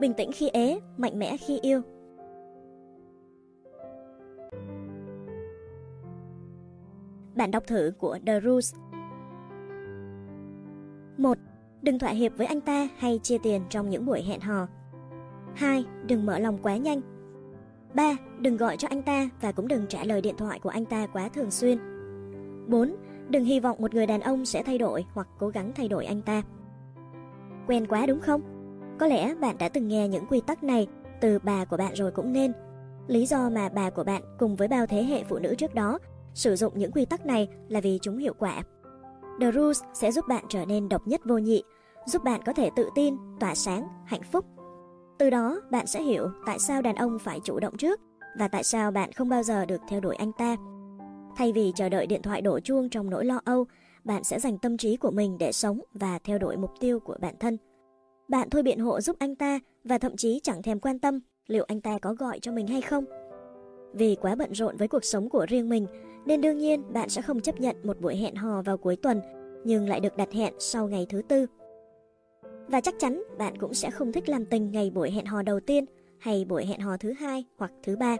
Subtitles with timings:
[0.00, 1.82] bình tĩnh khi ế, mạnh mẽ khi yêu.
[7.34, 8.74] Bản đọc thử của The Rules
[11.16, 11.38] 1.
[11.82, 14.66] Đừng thỏa hiệp với anh ta hay chia tiền trong những buổi hẹn hò.
[15.54, 15.84] 2.
[16.06, 17.00] Đừng mở lòng quá nhanh.
[17.94, 18.16] 3.
[18.38, 21.06] Đừng gọi cho anh ta và cũng đừng trả lời điện thoại của anh ta
[21.06, 21.78] quá thường xuyên.
[22.68, 22.96] 4.
[23.28, 26.06] Đừng hy vọng một người đàn ông sẽ thay đổi hoặc cố gắng thay đổi
[26.06, 26.42] anh ta.
[27.66, 28.57] Quen quá đúng không?
[28.98, 30.86] Có lẽ bạn đã từng nghe những quy tắc này
[31.20, 32.52] từ bà của bạn rồi cũng nên.
[33.06, 35.98] Lý do mà bà của bạn cùng với bao thế hệ phụ nữ trước đó
[36.34, 38.62] sử dụng những quy tắc này là vì chúng hiệu quả.
[39.40, 41.62] The Rules sẽ giúp bạn trở nên độc nhất vô nhị,
[42.06, 44.44] giúp bạn có thể tự tin, tỏa sáng, hạnh phúc.
[45.18, 48.00] Từ đó, bạn sẽ hiểu tại sao đàn ông phải chủ động trước
[48.38, 50.56] và tại sao bạn không bao giờ được theo đuổi anh ta.
[51.36, 53.66] Thay vì chờ đợi điện thoại đổ chuông trong nỗi lo âu,
[54.04, 57.16] bạn sẽ dành tâm trí của mình để sống và theo đuổi mục tiêu của
[57.20, 57.56] bản thân.
[58.28, 61.64] Bạn thôi biện hộ giúp anh ta và thậm chí chẳng thèm quan tâm liệu
[61.68, 63.04] anh ta có gọi cho mình hay không.
[63.92, 65.86] Vì quá bận rộn với cuộc sống của riêng mình,
[66.26, 69.20] nên đương nhiên bạn sẽ không chấp nhận một buổi hẹn hò vào cuối tuần,
[69.64, 71.46] nhưng lại được đặt hẹn sau ngày thứ tư.
[72.68, 75.60] Và chắc chắn bạn cũng sẽ không thích làm tình ngày buổi hẹn hò đầu
[75.60, 75.84] tiên
[76.18, 78.16] hay buổi hẹn hò thứ hai hoặc thứ ba.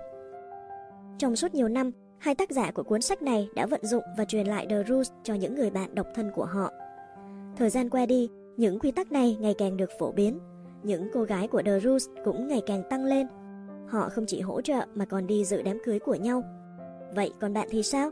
[1.19, 4.25] Trong suốt nhiều năm, hai tác giả của cuốn sách này đã vận dụng và
[4.25, 6.73] truyền lại The Rules cho những người bạn độc thân của họ.
[7.57, 10.39] Thời gian qua đi, những quy tắc này ngày càng được phổ biến.
[10.83, 13.27] Những cô gái của The Rules cũng ngày càng tăng lên.
[13.89, 16.43] Họ không chỉ hỗ trợ mà còn đi dự đám cưới của nhau.
[17.15, 18.11] Vậy còn bạn thì sao?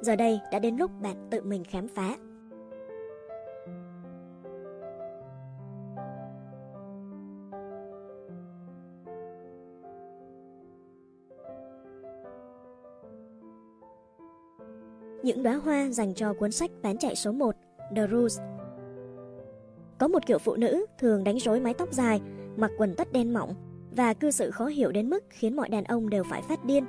[0.00, 2.16] Giờ đây đã đến lúc bạn tự mình khám phá.
[15.22, 17.54] Những đóa hoa dành cho cuốn sách bán chạy số 1
[17.96, 18.40] The Rules
[19.98, 22.20] có một kiểu phụ nữ thường đánh rối mái tóc dài,
[22.56, 23.54] mặc quần tất đen mỏng
[23.96, 26.84] và cư xử khó hiểu đến mức khiến mọi đàn ông đều phải phát điên.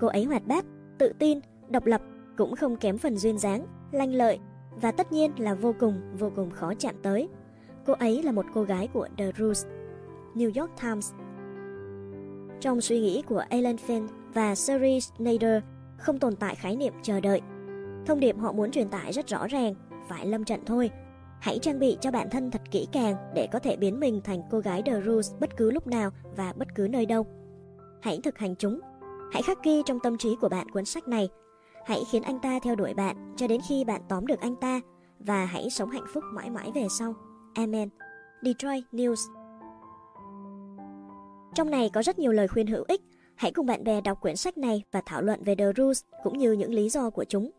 [0.00, 0.64] Cô ấy hoạt bát,
[0.98, 2.00] tự tin, độc lập,
[2.36, 4.38] cũng không kém phần duyên dáng, lanh lợi
[4.80, 7.28] và tất nhiên là vô cùng, vô cùng khó chạm tới.
[7.86, 9.66] Cô ấy là một cô gái của The Roots,
[10.34, 11.12] New York Times.
[12.60, 15.62] Trong suy nghĩ của Alan Finn và Sherry Snyder
[15.98, 17.40] không tồn tại khái niệm chờ đợi.
[18.06, 19.74] Thông điệp họ muốn truyền tải rất rõ ràng,
[20.08, 20.90] phải lâm trận thôi.
[21.40, 24.42] Hãy trang bị cho bản thân thật kỹ càng để có thể biến mình thành
[24.50, 27.26] cô gái The Rules bất cứ lúc nào và bất cứ nơi đâu.
[28.02, 28.80] Hãy thực hành chúng
[29.32, 31.28] Hãy khắc ghi trong tâm trí của bạn cuốn sách này.
[31.86, 34.80] Hãy khiến anh ta theo đuổi bạn cho đến khi bạn tóm được anh ta
[35.18, 37.14] và hãy sống hạnh phúc mãi mãi về sau.
[37.54, 37.88] Amen.
[38.42, 39.32] Detroit News
[41.54, 43.00] Trong này có rất nhiều lời khuyên hữu ích.
[43.34, 46.38] Hãy cùng bạn bè đọc quyển sách này và thảo luận về The Rules cũng
[46.38, 47.50] như những lý do của chúng.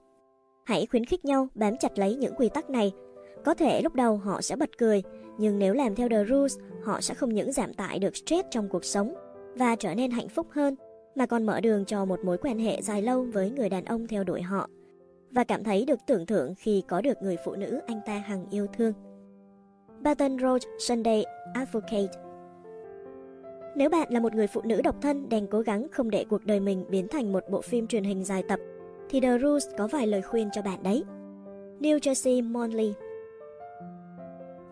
[0.65, 2.91] Hãy khuyến khích nhau bám chặt lấy những quy tắc này.
[3.45, 5.03] Có thể lúc đầu họ sẽ bật cười,
[5.37, 8.69] nhưng nếu làm theo The Rules, họ sẽ không những giảm tải được stress trong
[8.69, 9.13] cuộc sống
[9.55, 10.75] và trở nên hạnh phúc hơn
[11.15, 14.07] mà còn mở đường cho một mối quan hệ dài lâu với người đàn ông
[14.07, 14.69] theo đuổi họ
[15.31, 18.45] và cảm thấy được tưởng thưởng khi có được người phụ nữ anh ta hằng
[18.49, 18.93] yêu thương.
[20.01, 22.07] Baton Rouge Sunday Advocate
[23.75, 26.45] Nếu bạn là một người phụ nữ độc thân đang cố gắng không để cuộc
[26.45, 28.59] đời mình biến thành một bộ phim truyền hình dài tập,
[29.09, 31.03] thì The Rules có vài lời khuyên cho bạn đấy.
[31.79, 32.93] New Jersey Monthly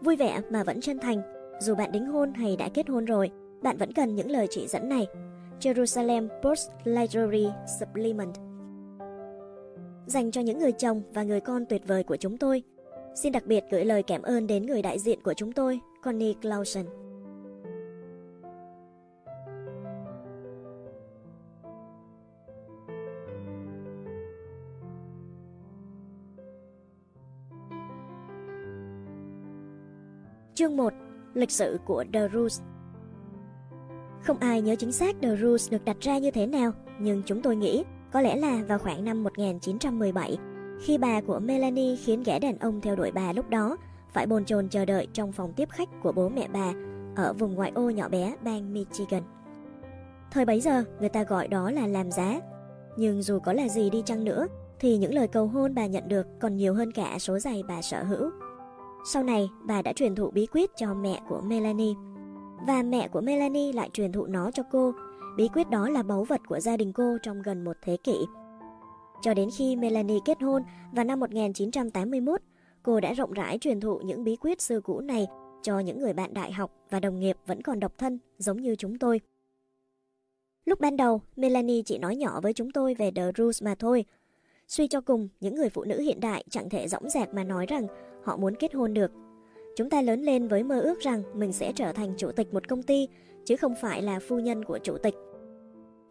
[0.05, 1.21] Vui vẻ mà vẫn chân thành,
[1.59, 4.67] dù bạn đính hôn hay đã kết hôn rồi, bạn vẫn cần những lời chỉ
[4.67, 5.07] dẫn này.
[5.59, 7.47] Jerusalem Post Library
[7.79, 8.35] Supplement
[10.05, 12.63] Dành cho những người chồng và người con tuyệt vời của chúng tôi,
[13.16, 16.33] xin đặc biệt gửi lời cảm ơn đến người đại diện của chúng tôi, Connie
[16.41, 16.85] Clausen.
[30.55, 30.93] Chương 1
[31.33, 32.61] Lịch sử của The Rules
[34.21, 37.41] không ai nhớ chính xác The Rules được đặt ra như thế nào, nhưng chúng
[37.41, 40.38] tôi nghĩ có lẽ là vào khoảng năm 1917,
[40.81, 43.77] khi bà của Melanie khiến gã đàn ông theo đuổi bà lúc đó
[44.13, 46.73] phải bồn chồn chờ đợi trong phòng tiếp khách của bố mẹ bà
[47.16, 49.23] ở vùng ngoại ô nhỏ bé bang Michigan.
[50.31, 52.40] Thời bấy giờ, người ta gọi đó là làm giá.
[52.97, 54.47] Nhưng dù có là gì đi chăng nữa,
[54.79, 57.81] thì những lời cầu hôn bà nhận được còn nhiều hơn cả số giày bà
[57.81, 58.29] sở hữu.
[59.07, 61.93] Sau này, bà đã truyền thụ bí quyết cho mẹ của Melanie
[62.67, 64.93] và mẹ của Melanie lại truyền thụ nó cho cô.
[65.37, 68.25] Bí quyết đó là báu vật của gia đình cô trong gần một thế kỷ.
[69.22, 72.41] Cho đến khi Melanie kết hôn vào năm 1981,
[72.84, 75.28] cô đã rộng rãi truyền thụ những bí quyết xưa cũ này
[75.61, 78.75] cho những người bạn đại học và đồng nghiệp vẫn còn độc thân giống như
[78.75, 79.22] chúng tôi.
[80.66, 84.05] Lúc ban đầu, Melanie chỉ nói nhỏ với chúng tôi về The Rules mà thôi.
[84.67, 87.66] Suy cho cùng, những người phụ nữ hiện đại chẳng thể dõng dạc mà nói
[87.66, 87.87] rằng
[88.25, 89.11] họ muốn kết hôn được
[89.75, 92.67] Chúng ta lớn lên với mơ ước rằng mình sẽ trở thành chủ tịch một
[92.67, 93.07] công ty,
[93.45, 95.16] chứ không phải là phu nhân của chủ tịch.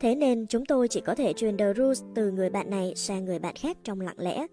[0.01, 3.25] Thế nên chúng tôi chỉ có thể truyền The Rules từ người bạn này sang
[3.25, 4.47] người bạn khác trong lặng lẽ.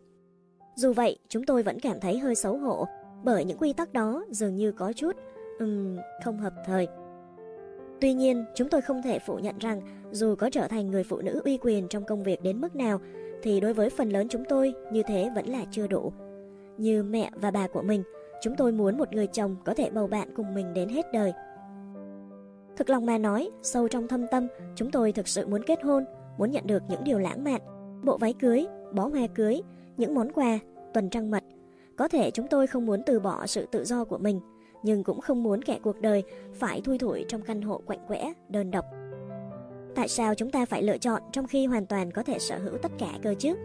[0.76, 2.86] Dù vậy, chúng tôi vẫn cảm thấy hơi xấu hổ
[3.24, 5.16] bởi những quy tắc đó dường như có chút
[5.60, 6.88] um, không hợp thời.
[8.02, 9.82] Tuy nhiên, chúng tôi không thể phủ nhận rằng
[10.12, 13.00] dù có trở thành người phụ nữ uy quyền trong công việc đến mức nào
[13.44, 16.12] thì đối với phần lớn chúng tôi như thế vẫn là chưa đủ.
[16.82, 18.04] Như mẹ và bà của mình,
[18.42, 21.34] chúng tôi muốn một người chồng có thể bầu bạn cùng mình đến hết đời.
[22.78, 26.06] Thực lòng mà nói, sâu trong thâm tâm, chúng tôi thực sự muốn kết hôn,
[26.38, 27.62] muốn nhận được những điều lãng mạn,
[28.04, 29.62] bộ váy cưới, bó hoa cưới,
[29.98, 30.60] những món quà,
[30.94, 31.44] tuần trăng mật.
[31.96, 34.40] Có thể chúng tôi không muốn từ bỏ sự tự do của mình,
[34.84, 36.24] nhưng cũng không muốn kẻ cuộc đời
[36.54, 38.86] phải thui thủi trong căn hộ quạnh quẽ, đơn độc.
[39.96, 42.78] Tại sao chúng ta phải lựa chọn trong khi hoàn toàn có thể sở hữu
[42.78, 43.56] tất cả cơ chứ?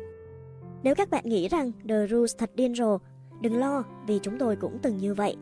[0.87, 2.99] Nếu các bạn nghĩ rằng The Rules thật điên rồ,
[3.41, 5.37] đừng lo vì chúng tôi cũng từng như vậy.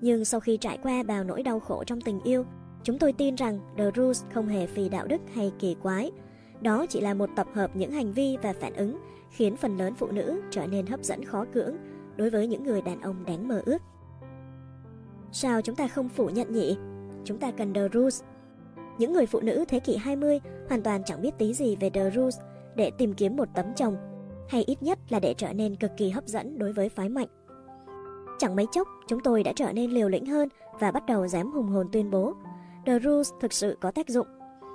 [0.00, 2.44] Nhưng sau khi trải qua bao nỗi đau khổ trong tình yêu,
[2.82, 6.10] chúng tôi tin rằng The Rules không hề phi đạo đức hay kỳ quái.
[6.60, 8.98] Đó chỉ là một tập hợp những hành vi và phản ứng
[9.30, 11.76] khiến phần lớn phụ nữ trở nên hấp dẫn khó cưỡng
[12.16, 13.82] đối với những người đàn ông đáng mơ ước.
[15.32, 16.76] Sao chúng ta không phủ nhận nhỉ?
[17.24, 18.22] Chúng ta cần The Rules.
[18.98, 22.10] Những người phụ nữ thế kỷ 20 hoàn toàn chẳng biết tí gì về The
[22.10, 22.38] Rules
[22.76, 23.96] để tìm kiếm một tấm chồng,
[24.52, 27.28] hay ít nhất là để trở nên cực kỳ hấp dẫn đối với phái mạnh.
[28.38, 30.48] Chẳng mấy chốc, chúng tôi đã trở nên liều lĩnh hơn
[30.80, 32.34] và bắt đầu dám hùng hồn tuyên bố
[32.86, 34.26] The Rules thực sự có tác dụng.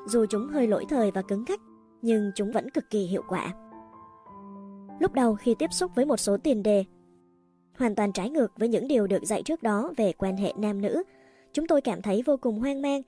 [0.08, 1.60] Dù chúng hơi lỗi thời và cứng khách,
[2.02, 3.54] nhưng chúng vẫn cực kỳ hiệu quả.
[5.00, 6.86] Lúc đầu khi tiếp xúc với một số tiền đề
[7.78, 10.82] hoàn toàn trái ngược với những điều được dạy trước đó về quan hệ nam
[10.82, 11.04] nữ.
[11.54, 13.02] Chúng tôi cảm thấy vô cùng hoang mang.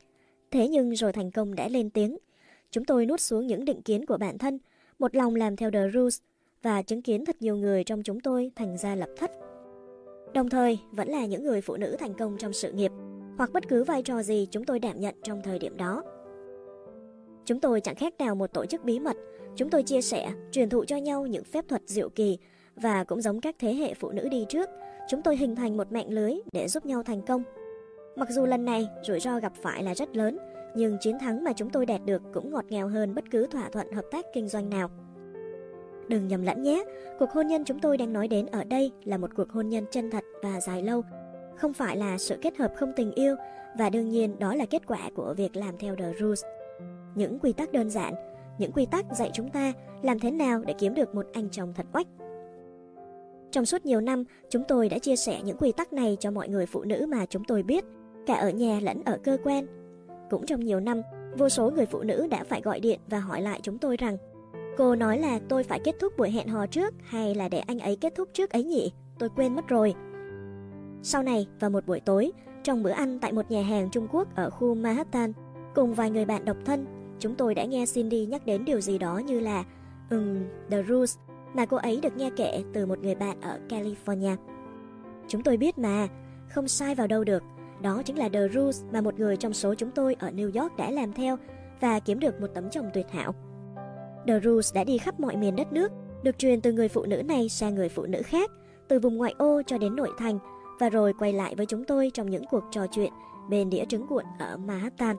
[0.51, 2.17] Thế nhưng rồi thành công đã lên tiếng.
[2.71, 4.59] Chúng tôi nuốt xuống những định kiến của bản thân,
[4.99, 6.19] một lòng làm theo The Rules
[6.63, 9.31] và chứng kiến thật nhiều người trong chúng tôi thành ra lập thất.
[10.33, 12.91] Đồng thời, vẫn là những người phụ nữ thành công trong sự nghiệp,
[13.37, 16.03] hoặc bất cứ vai trò gì chúng tôi đảm nhận trong thời điểm đó.
[17.45, 19.17] Chúng tôi chẳng khác nào một tổ chức bí mật,
[19.55, 22.37] chúng tôi chia sẻ, truyền thụ cho nhau những phép thuật diệu kỳ
[22.75, 24.69] và cũng giống các thế hệ phụ nữ đi trước,
[25.09, 27.43] chúng tôi hình thành một mạng lưới để giúp nhau thành công.
[28.15, 30.37] Mặc dù lần này rủi ro gặp phải là rất lớn,
[30.75, 33.69] nhưng chiến thắng mà chúng tôi đạt được cũng ngọt ngào hơn bất cứ thỏa
[33.69, 34.89] thuận hợp tác kinh doanh nào.
[36.09, 36.83] Đừng nhầm lẫn nhé,
[37.19, 39.85] cuộc hôn nhân chúng tôi đang nói đến ở đây là một cuộc hôn nhân
[39.91, 41.01] chân thật và dài lâu,
[41.57, 43.35] không phải là sự kết hợp không tình yêu
[43.77, 46.43] và đương nhiên đó là kết quả của việc làm theo The Rules.
[47.15, 48.13] Những quy tắc đơn giản,
[48.59, 51.73] những quy tắc dạy chúng ta làm thế nào để kiếm được một anh chồng
[51.75, 52.07] thật oách
[53.51, 56.49] trong suốt nhiều năm, chúng tôi đã chia sẻ những quy tắc này cho mọi
[56.49, 57.85] người phụ nữ mà chúng tôi biết,
[58.25, 59.65] cả ở nhà lẫn ở cơ quan.
[60.29, 61.01] Cũng trong nhiều năm,
[61.37, 64.17] vô số người phụ nữ đã phải gọi điện và hỏi lại chúng tôi rằng
[64.79, 67.79] Cô nói là tôi phải kết thúc buổi hẹn hò trước hay là để anh
[67.79, 68.91] ấy kết thúc trước ấy nhỉ?
[69.17, 69.93] Tôi quên mất rồi.
[71.03, 72.31] Sau này, vào một buổi tối,
[72.63, 75.33] trong bữa ăn tại một nhà hàng Trung Quốc ở khu Manhattan,
[75.75, 76.85] cùng vài người bạn độc thân,
[77.19, 79.63] chúng tôi đã nghe Cindy nhắc đến điều gì đó như là
[80.09, 81.17] um, The Rules
[81.53, 84.35] mà cô ấy được nghe kể từ một người bạn ở California.
[85.27, 86.07] Chúng tôi biết mà,
[86.49, 87.43] không sai vào đâu được.
[87.81, 90.77] Đó chính là The Rules mà một người trong số chúng tôi ở New York
[90.77, 91.37] đã làm theo
[91.79, 93.33] và kiếm được một tấm chồng tuyệt hảo.
[94.29, 95.91] The Rules đã đi khắp mọi miền đất nước,
[96.23, 98.51] được truyền từ người phụ nữ này sang người phụ nữ khác,
[98.87, 100.39] từ vùng ngoại ô cho đến nội thành,
[100.79, 103.13] và rồi quay lại với chúng tôi trong những cuộc trò chuyện
[103.49, 105.15] bên đĩa trứng cuộn ở Manhattan.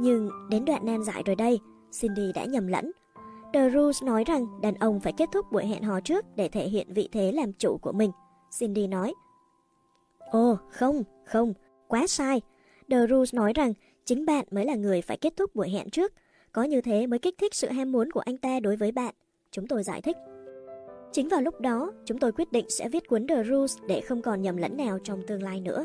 [0.00, 1.60] Nhưng đến đoạn nan giải rồi đây,
[2.00, 2.92] Cindy đã nhầm lẫn.
[3.52, 6.68] The Rules nói rằng đàn ông phải kết thúc buổi hẹn hò trước để thể
[6.68, 8.10] hiện vị thế làm chủ của mình.
[8.58, 9.14] Cindy nói.
[10.18, 11.52] Ồ, không, không,
[11.88, 12.40] quá sai.
[12.90, 13.72] The Rules nói rằng
[14.04, 16.12] chính bạn mới là người phải kết thúc buổi hẹn trước.
[16.52, 19.14] Có như thế mới kích thích sự ham muốn của anh ta đối với bạn.
[19.50, 20.16] Chúng tôi giải thích.
[21.12, 24.22] Chính vào lúc đó, chúng tôi quyết định sẽ viết cuốn The Rules để không
[24.22, 25.84] còn nhầm lẫn nào trong tương lai nữa.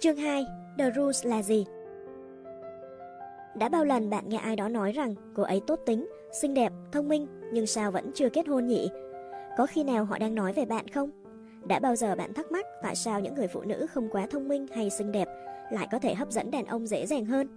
[0.00, 0.44] Chương 2
[0.78, 1.64] The Rules là gì?
[3.58, 6.72] Đã bao lần bạn nghe ai đó nói rằng cô ấy tốt tính, xinh đẹp,
[6.92, 8.90] thông minh nhưng sao vẫn chưa kết hôn nhỉ?
[9.56, 11.10] Có khi nào họ đang nói về bạn không?
[11.68, 14.48] Đã bao giờ bạn thắc mắc tại sao những người phụ nữ không quá thông
[14.48, 15.28] minh hay xinh đẹp
[15.70, 17.48] lại có thể hấp dẫn đàn ông dễ dàng hơn?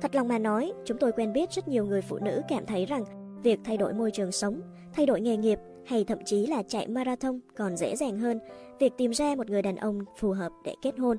[0.00, 2.86] Thật lòng mà nói, chúng tôi quen biết rất nhiều người phụ nữ cảm thấy
[2.86, 3.04] rằng
[3.42, 4.60] việc thay đổi môi trường sống,
[4.92, 8.38] thay đổi nghề nghiệp hay thậm chí là chạy marathon còn dễ dàng hơn
[8.78, 11.16] việc tìm ra một người đàn ông phù hợp để kết hôn.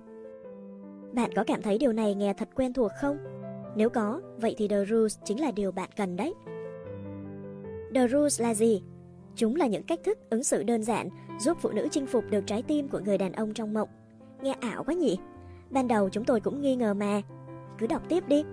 [1.13, 3.17] Bạn có cảm thấy điều này nghe thật quen thuộc không?
[3.75, 6.33] Nếu có, vậy thì The Rules chính là điều bạn cần đấy.
[7.95, 8.83] The Rules là gì?
[9.35, 11.09] Chúng là những cách thức ứng xử đơn giản
[11.39, 13.89] giúp phụ nữ chinh phục được trái tim của người đàn ông trong mộng.
[14.41, 15.17] Nghe ảo quá nhỉ?
[15.69, 17.21] Ban đầu chúng tôi cũng nghi ngờ mà.
[17.77, 18.43] Cứ đọc tiếp đi.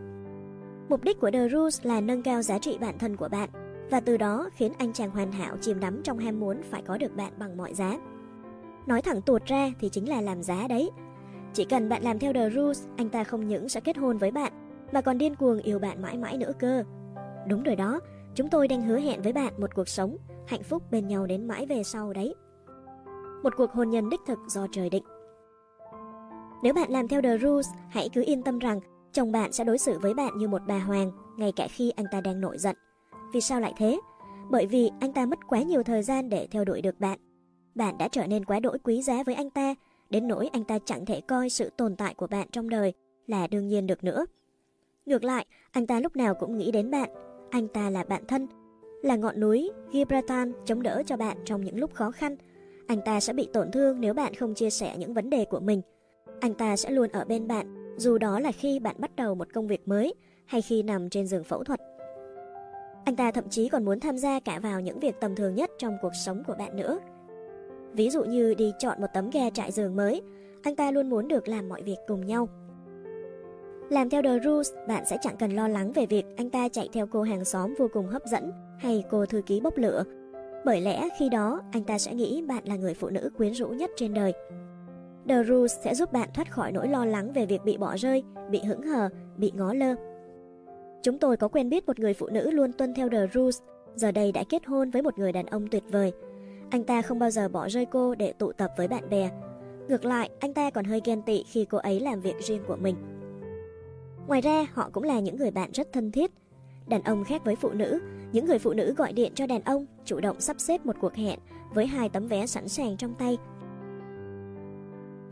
[0.88, 3.48] Mục đích của The Rules là nâng cao giá trị bản thân của bạn
[3.90, 6.98] và từ đó khiến anh chàng hoàn hảo chìm đắm trong ham muốn phải có
[6.98, 7.98] được bạn bằng mọi giá.
[8.86, 10.90] Nói thẳng tuột ra thì chính là làm giá đấy.
[11.54, 14.30] Chỉ cần bạn làm theo The Rules, anh ta không những sẽ kết hôn với
[14.30, 14.52] bạn,
[14.92, 16.82] mà còn điên cuồng yêu bạn mãi mãi nữa cơ.
[17.48, 18.00] Đúng rồi đó,
[18.34, 20.16] chúng tôi đang hứa hẹn với bạn một cuộc sống
[20.46, 22.34] hạnh phúc bên nhau đến mãi về sau đấy.
[23.42, 25.04] Một cuộc hôn nhân đích thực do trời định.
[26.62, 28.80] Nếu bạn làm theo The Rules, hãy cứ yên tâm rằng
[29.12, 32.06] chồng bạn sẽ đối xử với bạn như một bà hoàng, ngay cả khi anh
[32.12, 32.76] ta đang nổi giận.
[33.34, 34.00] Vì sao lại thế?
[34.50, 37.18] Bởi vì anh ta mất quá nhiều thời gian để theo đuổi được bạn.
[37.74, 39.74] Bạn đã trở nên quá đỗi quý giá với anh ta,
[40.10, 42.92] đến nỗi anh ta chẳng thể coi sự tồn tại của bạn trong đời
[43.26, 44.26] là đương nhiên được nữa.
[45.08, 47.10] Ngược lại, anh ta lúc nào cũng nghĩ đến bạn.
[47.50, 48.46] Anh ta là bạn thân,
[49.02, 52.36] là ngọn núi Gibraltar chống đỡ cho bạn trong những lúc khó khăn.
[52.86, 55.60] Anh ta sẽ bị tổn thương nếu bạn không chia sẻ những vấn đề của
[55.60, 55.82] mình.
[56.40, 59.48] Anh ta sẽ luôn ở bên bạn, dù đó là khi bạn bắt đầu một
[59.54, 60.14] công việc mới
[60.46, 61.80] hay khi nằm trên giường phẫu thuật.
[63.04, 65.70] Anh ta thậm chí còn muốn tham gia cả vào những việc tầm thường nhất
[65.78, 66.98] trong cuộc sống của bạn nữa.
[67.92, 70.22] Ví dụ như đi chọn một tấm ghe trại giường mới,
[70.62, 72.48] anh ta luôn muốn được làm mọi việc cùng nhau.
[73.88, 76.88] Làm theo The Rules, bạn sẽ chẳng cần lo lắng về việc anh ta chạy
[76.92, 80.04] theo cô hàng xóm vô cùng hấp dẫn hay cô thư ký bốc lửa.
[80.64, 83.68] Bởi lẽ khi đó, anh ta sẽ nghĩ bạn là người phụ nữ quyến rũ
[83.68, 84.32] nhất trên đời.
[85.28, 88.22] The Rules sẽ giúp bạn thoát khỏi nỗi lo lắng về việc bị bỏ rơi,
[88.50, 89.94] bị hững hờ, bị ngó lơ.
[91.02, 93.58] Chúng tôi có quen biết một người phụ nữ luôn tuân theo The Rules,
[93.94, 96.12] giờ đây đã kết hôn với một người đàn ông tuyệt vời.
[96.70, 99.30] Anh ta không bao giờ bỏ rơi cô để tụ tập với bạn bè.
[99.88, 102.76] Ngược lại, anh ta còn hơi ghen tị khi cô ấy làm việc riêng của
[102.76, 102.96] mình.
[104.28, 106.30] Ngoài ra, họ cũng là những người bạn rất thân thiết.
[106.86, 108.00] Đàn ông khác với phụ nữ,
[108.32, 111.14] những người phụ nữ gọi điện cho đàn ông, chủ động sắp xếp một cuộc
[111.14, 111.38] hẹn
[111.74, 113.38] với hai tấm vé sẵn sàng trong tay.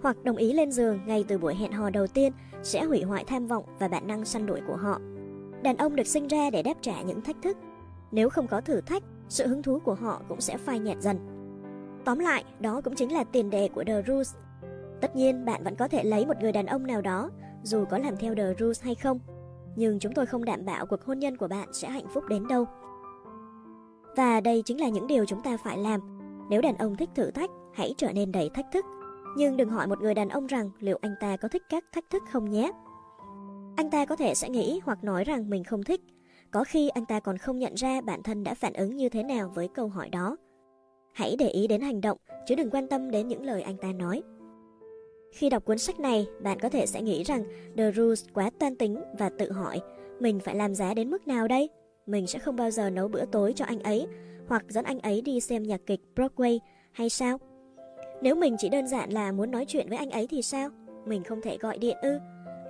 [0.02, 3.24] Hoặc đồng ý lên giường ngay từ buổi hẹn hò đầu tiên sẽ hủy hoại
[3.24, 5.00] tham vọng và bản năng săn đuổi của họ.
[5.62, 7.56] Đàn ông được sinh ra để đáp trả những thách thức.
[8.12, 11.18] Nếu không có thử thách, sự hứng thú của họ cũng sẽ phai nhạt dần.
[12.04, 14.34] Tóm lại, đó cũng chính là tiền đề của The Rules.
[15.00, 17.30] Tất nhiên, bạn vẫn có thể lấy một người đàn ông nào đó
[17.66, 19.18] dù có làm theo The Rules hay không.
[19.76, 22.48] Nhưng chúng tôi không đảm bảo cuộc hôn nhân của bạn sẽ hạnh phúc đến
[22.48, 22.64] đâu.
[24.16, 26.00] Và đây chính là những điều chúng ta phải làm.
[26.50, 28.84] Nếu đàn ông thích thử thách, hãy trở nên đầy thách thức.
[29.36, 32.10] Nhưng đừng hỏi một người đàn ông rằng liệu anh ta có thích các thách
[32.10, 32.72] thức không nhé.
[33.76, 36.00] Anh ta có thể sẽ nghĩ hoặc nói rằng mình không thích.
[36.50, 39.22] Có khi anh ta còn không nhận ra bản thân đã phản ứng như thế
[39.22, 40.36] nào với câu hỏi đó.
[41.14, 43.92] Hãy để ý đến hành động, chứ đừng quan tâm đến những lời anh ta
[43.92, 44.22] nói.
[45.36, 47.44] Khi đọc cuốn sách này, bạn có thể sẽ nghĩ rằng
[47.76, 49.80] The Rules quá toan tính và tự hỏi
[50.20, 51.68] mình phải làm giá đến mức nào đây?
[52.06, 54.06] Mình sẽ không bao giờ nấu bữa tối cho anh ấy
[54.48, 56.58] hoặc dẫn anh ấy đi xem nhạc kịch Broadway
[56.92, 57.38] hay sao?
[58.22, 60.70] Nếu mình chỉ đơn giản là muốn nói chuyện với anh ấy thì sao?
[61.06, 62.18] Mình không thể gọi điện ư?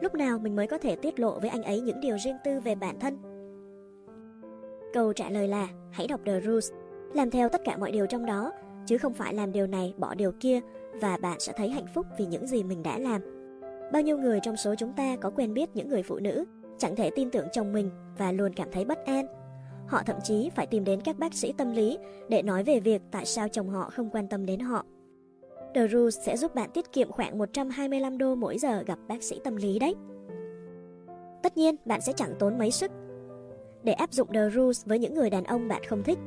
[0.01, 2.61] Lúc nào mình mới có thể tiết lộ với anh ấy những điều riêng tư
[2.61, 3.19] về bản thân?
[4.93, 6.73] Câu trả lời là hãy đọc The Rules,
[7.15, 8.53] làm theo tất cả mọi điều trong đó,
[8.87, 10.61] chứ không phải làm điều này bỏ điều kia
[11.01, 13.21] và bạn sẽ thấy hạnh phúc vì những gì mình đã làm.
[13.93, 16.45] Bao nhiêu người trong số chúng ta có quen biết những người phụ nữ
[16.79, 19.27] chẳng thể tin tưởng chồng mình và luôn cảm thấy bất an.
[19.87, 21.99] Họ thậm chí phải tìm đến các bác sĩ tâm lý
[22.29, 24.85] để nói về việc tại sao chồng họ không quan tâm đến họ.
[25.75, 29.41] The Rules sẽ giúp bạn tiết kiệm khoảng 125 đô mỗi giờ gặp bác sĩ
[29.45, 29.95] tâm lý đấy.
[31.43, 32.91] Tất nhiên, bạn sẽ chẳng tốn mấy sức.
[33.83, 36.19] Để áp dụng The Rules với những người đàn ông bạn không thích,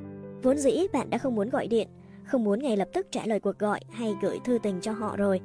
[0.44, 1.88] vốn dĩ bạn đã không muốn gọi điện
[2.30, 5.18] không muốn ngay lập tức trả lời cuộc gọi hay gửi thư tình cho họ
[5.18, 5.42] rồi.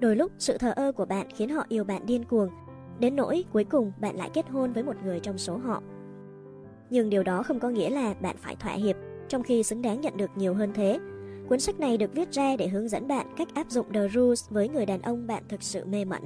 [0.00, 2.48] Đôi lúc sự thờ ơ của bạn khiến họ yêu bạn điên cuồng,
[2.98, 5.82] đến nỗi cuối cùng bạn lại kết hôn với một người trong số họ.
[6.90, 8.96] Nhưng điều đó không có nghĩa là bạn phải thỏa hiệp,
[9.28, 10.98] trong khi xứng đáng nhận được nhiều hơn thế.
[11.48, 14.50] Cuốn sách này được viết ra để hướng dẫn bạn cách áp dụng The Rules
[14.50, 16.22] với người đàn ông bạn thực sự mê mẩn.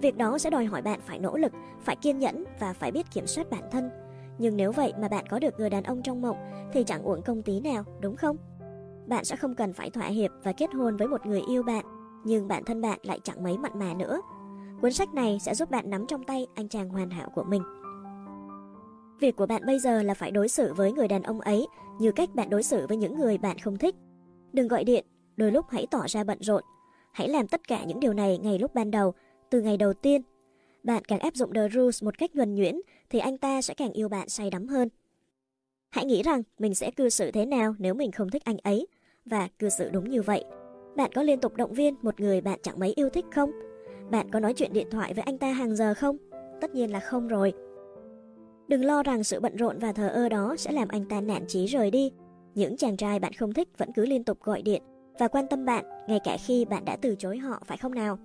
[0.00, 3.06] Việc đó sẽ đòi hỏi bạn phải nỗ lực, phải kiên nhẫn và phải biết
[3.14, 3.90] kiểm soát bản thân
[4.38, 6.36] nhưng nếu vậy mà bạn có được người đàn ông trong mộng
[6.72, 8.36] thì chẳng uổng công tí nào, đúng không?
[9.06, 11.84] Bạn sẽ không cần phải thỏa hiệp và kết hôn với một người yêu bạn,
[12.24, 14.20] nhưng bản thân bạn lại chẳng mấy mặn mà nữa.
[14.80, 17.62] Cuốn sách này sẽ giúp bạn nắm trong tay anh chàng hoàn hảo của mình.
[19.20, 21.66] Việc của bạn bây giờ là phải đối xử với người đàn ông ấy
[21.98, 23.94] như cách bạn đối xử với những người bạn không thích.
[24.52, 26.62] Đừng gọi điện, đôi lúc hãy tỏ ra bận rộn.
[27.12, 29.14] Hãy làm tất cả những điều này ngay lúc ban đầu,
[29.50, 30.22] từ ngày đầu tiên
[30.84, 33.92] bạn càng áp dụng The Rules một cách nhuần nhuyễn, thì anh ta sẽ càng
[33.92, 34.88] yêu bạn say đắm hơn.
[35.90, 38.86] Hãy nghĩ rằng mình sẽ cư xử thế nào nếu mình không thích anh ấy,
[39.24, 40.44] và cư xử đúng như vậy.
[40.96, 43.50] Bạn có liên tục động viên một người bạn chẳng mấy yêu thích không?
[44.10, 46.16] Bạn có nói chuyện điện thoại với anh ta hàng giờ không?
[46.60, 47.52] Tất nhiên là không rồi.
[48.68, 51.44] Đừng lo rằng sự bận rộn và thờ ơ đó sẽ làm anh ta nản
[51.48, 52.12] chí rời đi.
[52.54, 54.82] Những chàng trai bạn không thích vẫn cứ liên tục gọi điện
[55.18, 58.18] và quan tâm bạn, ngay cả khi bạn đã từ chối họ, phải không nào?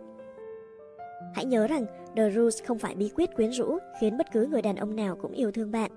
[1.33, 1.85] Hãy nhớ rằng
[2.15, 5.15] The Rules không phải bí quyết quyến rũ khiến bất cứ người đàn ông nào
[5.21, 5.91] cũng yêu thương bạn,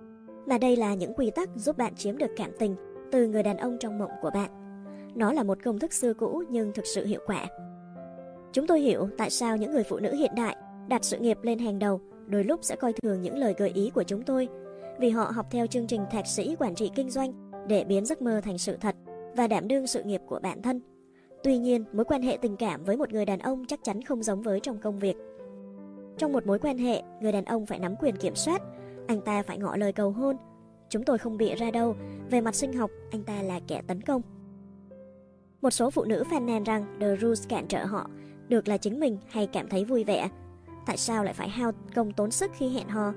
[0.46, 2.76] mà đây là những quy tắc giúp bạn chiếm được cảm tình
[3.12, 4.50] từ người đàn ông trong mộng của bạn.
[5.14, 7.46] Nó là một công thức xưa cũ nhưng thực sự hiệu quả.
[8.52, 10.56] Chúng tôi hiểu tại sao những người phụ nữ hiện đại
[10.88, 13.90] đặt sự nghiệp lên hàng đầu, đôi lúc sẽ coi thường những lời gợi ý
[13.90, 14.48] của chúng tôi,
[14.98, 18.22] vì họ học theo chương trình thạc sĩ quản trị kinh doanh để biến giấc
[18.22, 18.96] mơ thành sự thật
[19.36, 20.80] và đảm đương sự nghiệp của bản thân.
[21.42, 24.22] Tuy nhiên, mối quan hệ tình cảm với một người đàn ông chắc chắn không
[24.22, 25.16] giống với trong công việc.
[26.18, 28.62] Trong một mối quan hệ, người đàn ông phải nắm quyền kiểm soát,
[29.06, 30.36] anh ta phải ngỏ lời cầu hôn.
[30.88, 31.96] Chúng tôi không bị ra đâu,
[32.30, 34.22] về mặt sinh học, anh ta là kẻ tấn công.
[35.62, 38.10] Một số phụ nữ phàn nàn rằng The Rules cản trở họ,
[38.48, 40.28] được là chính mình hay cảm thấy vui vẻ.
[40.86, 43.12] Tại sao lại phải hao công tốn sức khi hẹn hò?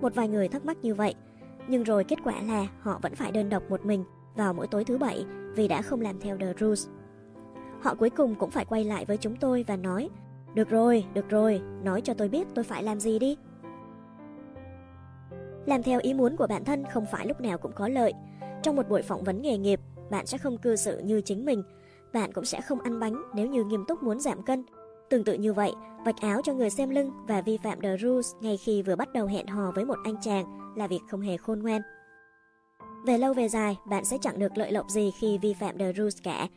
[0.00, 1.14] Một vài người thắc mắc như vậy,
[1.68, 4.04] nhưng rồi kết quả là họ vẫn phải đơn độc một mình
[4.36, 5.24] vào mỗi tối thứ bảy
[5.54, 6.88] vì đã không làm theo The Rules.
[7.80, 10.10] Họ cuối cùng cũng phải quay lại với chúng tôi và nói
[10.54, 13.36] được rồi, được rồi, nói cho tôi biết tôi phải làm gì đi.
[15.66, 18.12] Làm theo ý muốn của bản thân không phải lúc nào cũng có lợi.
[18.62, 19.80] Trong một buổi phỏng vấn nghề nghiệp,
[20.10, 21.62] bạn sẽ không cư xử như chính mình.
[22.12, 24.64] Bạn cũng sẽ không ăn bánh nếu như nghiêm túc muốn giảm cân.
[25.10, 25.72] Tương tự như vậy,
[26.04, 29.12] vạch áo cho người xem lưng và vi phạm The Rules ngay khi vừa bắt
[29.12, 31.82] đầu hẹn hò với một anh chàng là việc không hề khôn ngoan.
[33.06, 35.92] Về lâu về dài, bạn sẽ chẳng được lợi lộc gì khi vi phạm The
[35.92, 36.48] Rules cả,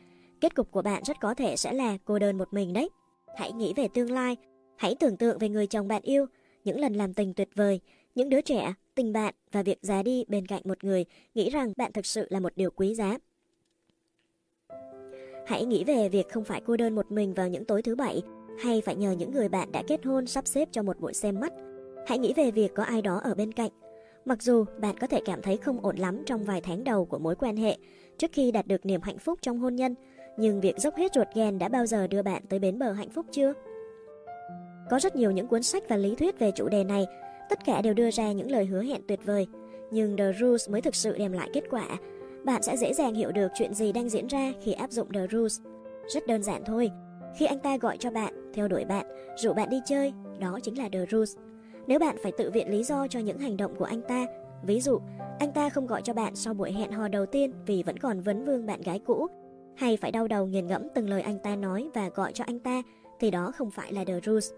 [0.42, 2.90] Kết cục của bạn rất có thể sẽ là cô đơn một mình đấy.
[3.38, 4.38] Hãy nghĩ về tương lai,
[4.75, 6.25] hãy tưởng tượng về người chồng bạn yêu,
[6.63, 7.80] những lần làm tình tuyệt vời,
[8.15, 11.74] những đứa trẻ, tình bạn và việc già đi bên cạnh một người, nghĩ rằng
[11.77, 13.18] bạn thực sự là một điều quý giá.
[15.48, 18.22] Hãy nghĩ về việc không phải cô đơn một mình vào những tối thứ bảy,
[18.63, 21.39] hay phải nhờ những người bạn đã kết hôn sắp xếp cho một buổi xem
[21.39, 21.54] mắt.
[22.08, 23.72] Hãy nghĩ về việc có ai đó ở bên cạnh.
[24.25, 27.20] Mặc dù bạn có thể cảm thấy không ổn lắm trong vài tháng đầu của
[27.20, 27.77] mối quan hệ,
[28.18, 29.96] trước khi đạt được niềm hạnh phúc trong hôn nhân,
[30.38, 33.10] nhưng việc dốc hết ruột ghen đã bao giờ đưa bạn tới bến bờ hạnh
[33.10, 33.54] phúc chưa?
[34.89, 37.06] Có rất nhiều những cuốn sách và lý thuyết về chủ đề này,
[37.50, 39.48] tất cả đều đưa ra những lời hứa hẹn tuyệt vời,
[39.92, 41.88] nhưng The Rules mới thực sự đem lại kết quả.
[42.44, 45.27] Bạn sẽ dễ dàng hiểu được chuyện gì đang diễn ra khi áp dụng The
[45.31, 45.62] Rules.
[46.07, 46.92] Rất đơn giản thôi.
[47.38, 49.05] Khi anh ta gọi cho bạn, theo đuổi bạn,
[49.36, 51.38] rủ bạn đi chơi, đó chính là The Rules.
[51.88, 54.25] Nếu bạn phải tự viện lý do cho những hành động của anh ta,
[54.64, 55.00] ví dụ,
[55.40, 58.22] anh ta không gọi cho bạn sau buổi hẹn hò đầu tiên vì vẫn còn
[58.22, 59.27] vấn vương bạn gái cũ,
[59.77, 62.59] hay phải đau đầu nghiền ngẫm từng lời anh ta nói và gọi cho anh
[62.59, 62.81] ta,
[63.20, 64.51] thì đó không phải là The Rules.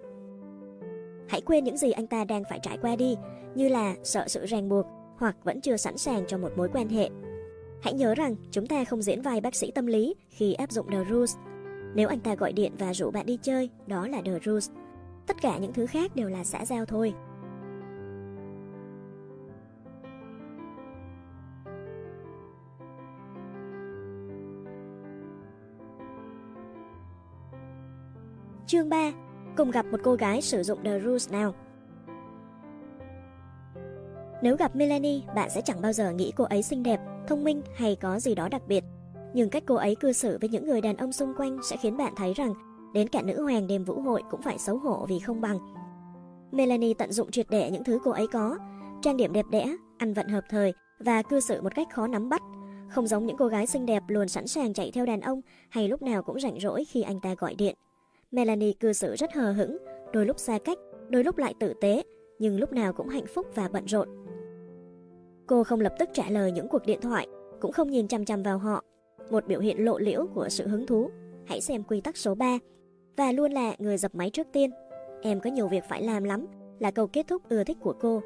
[1.29, 3.15] Hãy quên những gì anh ta đang phải trải qua đi,
[3.55, 4.85] như là sợ sự ràng buộc
[5.17, 7.09] hoặc vẫn chưa sẵn sàng cho một mối quan hệ.
[7.81, 10.91] Hãy nhớ rằng chúng ta không diễn vai bác sĩ tâm lý khi áp dụng
[10.91, 11.35] The Rules.
[11.95, 14.69] Nếu anh ta gọi điện và rủ bạn đi chơi, đó là The Rules.
[15.27, 17.13] Tất cả những thứ khác đều là xã giao thôi.
[28.67, 29.11] Chương 3
[29.57, 31.53] Cùng gặp một cô gái sử dụng The Rules nào
[34.41, 37.61] Nếu gặp Melanie, bạn sẽ chẳng bao giờ nghĩ cô ấy xinh đẹp, thông minh
[37.75, 38.83] hay có gì đó đặc biệt.
[39.33, 41.97] Nhưng cách cô ấy cư xử với những người đàn ông xung quanh sẽ khiến
[41.97, 42.53] bạn thấy rằng
[42.93, 45.57] đến cả nữ hoàng đêm vũ hội cũng phải xấu hổ vì không bằng.
[46.51, 48.57] Melanie tận dụng triệt để những thứ cô ấy có,
[49.01, 52.29] trang điểm đẹp đẽ, ăn vận hợp thời và cư xử một cách khó nắm
[52.29, 52.41] bắt.
[52.89, 55.87] Không giống những cô gái xinh đẹp luôn sẵn sàng chạy theo đàn ông hay
[55.87, 57.75] lúc nào cũng rảnh rỗi khi anh ta gọi điện.
[58.37, 59.77] Melanie cư xử rất hờ hững,
[60.13, 60.77] đôi lúc xa cách,
[61.09, 62.03] đôi lúc lại tử tế,
[62.39, 64.09] nhưng lúc nào cũng hạnh phúc và bận rộn.
[65.47, 67.27] Cô không lập tức trả lời những cuộc điện thoại,
[67.61, 68.83] cũng không nhìn chăm chăm vào họ.
[69.29, 71.09] Một biểu hiện lộ liễu của sự hứng thú.
[71.45, 72.57] Hãy xem quy tắc số 3.
[73.15, 74.69] Và luôn là người dập máy trước tiên.
[75.21, 76.45] Em có nhiều việc phải làm lắm,
[76.79, 78.21] là câu kết thúc ưa thích của cô.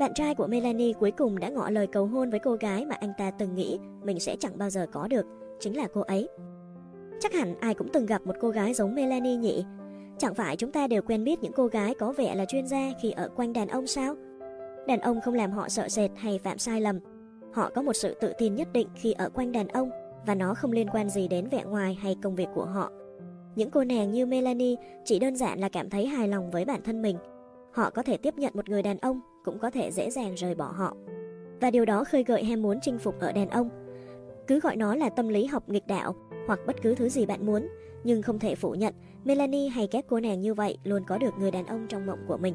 [0.00, 2.94] Bạn trai của Melanie cuối cùng đã ngỏ lời cầu hôn với cô gái mà
[3.00, 5.26] anh ta từng nghĩ mình sẽ chẳng bao giờ có được,
[5.60, 6.28] chính là cô ấy.
[7.22, 9.64] Chắc hẳn ai cũng từng gặp một cô gái giống Melanie nhỉ?
[10.18, 12.90] Chẳng phải chúng ta đều quen biết những cô gái có vẻ là chuyên gia
[13.02, 14.14] khi ở quanh đàn ông sao?
[14.86, 16.98] Đàn ông không làm họ sợ sệt hay phạm sai lầm.
[17.52, 19.90] Họ có một sự tự tin nhất định khi ở quanh đàn ông
[20.26, 22.90] và nó không liên quan gì đến vẻ ngoài hay công việc của họ.
[23.56, 26.82] Những cô nàng như Melanie chỉ đơn giản là cảm thấy hài lòng với bản
[26.82, 27.16] thân mình.
[27.72, 30.54] Họ có thể tiếp nhận một người đàn ông, cũng có thể dễ dàng rời
[30.54, 30.96] bỏ họ.
[31.60, 33.68] Và điều đó khơi gợi ham muốn chinh phục ở đàn ông.
[34.46, 36.14] Cứ gọi nó là tâm lý học nghịch đạo
[36.46, 37.68] hoặc bất cứ thứ gì bạn muốn,
[38.04, 41.38] nhưng không thể phủ nhận Melanie hay các cô nàng như vậy luôn có được
[41.38, 42.54] người đàn ông trong mộng của mình.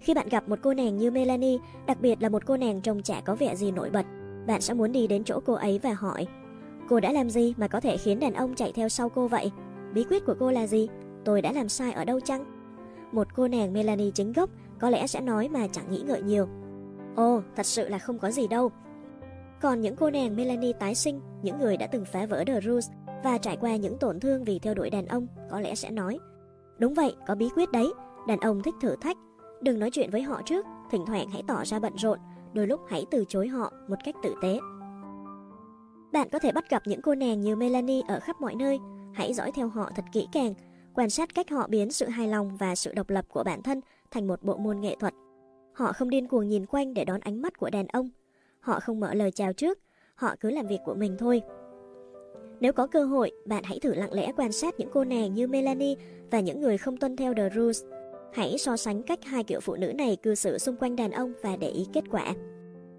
[0.00, 3.02] Khi bạn gặp một cô nàng như Melanie, đặc biệt là một cô nàng trông
[3.02, 4.06] chả có vẻ gì nổi bật,
[4.46, 6.26] bạn sẽ muốn đi đến chỗ cô ấy và hỏi
[6.88, 9.50] Cô đã làm gì mà có thể khiến đàn ông chạy theo sau cô vậy?
[9.94, 10.88] Bí quyết của cô là gì?
[11.24, 12.44] Tôi đã làm sai ở đâu chăng?
[13.12, 16.48] Một cô nàng Melanie chính gốc có lẽ sẽ nói mà chẳng nghĩ ngợi nhiều.
[17.16, 18.70] Ồ, thật sự là không có gì đâu,
[19.60, 22.90] còn những cô nàng Melanie tái sinh, những người đã từng phá vỡ The Rules
[23.24, 26.18] và trải qua những tổn thương vì theo đuổi đàn ông, có lẽ sẽ nói
[26.78, 27.92] Đúng vậy, có bí quyết đấy.
[28.26, 29.16] Đàn ông thích thử thách.
[29.62, 32.18] Đừng nói chuyện với họ trước, thỉnh thoảng hãy tỏ ra bận rộn,
[32.52, 34.58] đôi lúc hãy từ chối họ một cách tử tế.
[36.12, 38.78] Bạn có thể bắt gặp những cô nàng như Melanie ở khắp mọi nơi.
[39.14, 40.54] Hãy dõi theo họ thật kỹ càng,
[40.94, 43.80] quan sát cách họ biến sự hài lòng và sự độc lập của bản thân
[44.10, 45.14] thành một bộ môn nghệ thuật.
[45.74, 48.08] Họ không điên cuồng nhìn quanh để đón ánh mắt của đàn ông.
[48.68, 49.78] Họ không mở lời chào trước,
[50.14, 51.42] họ cứ làm việc của mình thôi.
[52.60, 55.46] Nếu có cơ hội, bạn hãy thử lặng lẽ quan sát những cô nàng như
[55.46, 55.94] Melanie
[56.30, 57.84] và những người không tuân theo The Rules.
[58.32, 61.32] Hãy so sánh cách hai kiểu phụ nữ này cư xử xung quanh đàn ông
[61.42, 62.34] và để ý kết quả.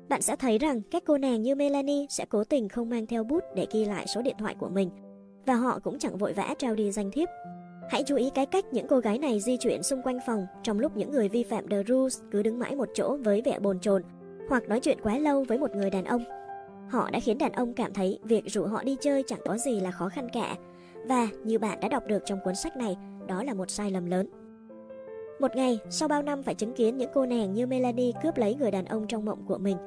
[0.10, 3.24] Bạn sẽ thấy rằng các cô nàng như Melanie sẽ cố tình không mang theo
[3.24, 4.90] bút để ghi lại số điện thoại của mình
[5.46, 7.30] và họ cũng chẳng vội vã trao đi danh thiếp.
[7.90, 10.80] Hãy chú ý cái cách những cô gái này di chuyển xung quanh phòng trong
[10.80, 13.80] lúc những người vi phạm The Rules cứ đứng mãi một chỗ với vẻ bồn
[13.80, 14.04] chồn
[14.50, 16.24] hoặc nói chuyện quá lâu với một người đàn ông.
[16.90, 19.80] Họ đã khiến đàn ông cảm thấy việc rủ họ đi chơi chẳng có gì
[19.80, 20.56] là khó khăn cả.
[21.06, 24.06] Và như bạn đã đọc được trong cuốn sách này, đó là một sai lầm
[24.06, 24.30] lớn.
[25.40, 28.56] Một ngày, sau bao năm phải chứng kiến những cô nàng như Melanie cướp lấy
[28.56, 29.78] người đàn ông trong mộng của mình,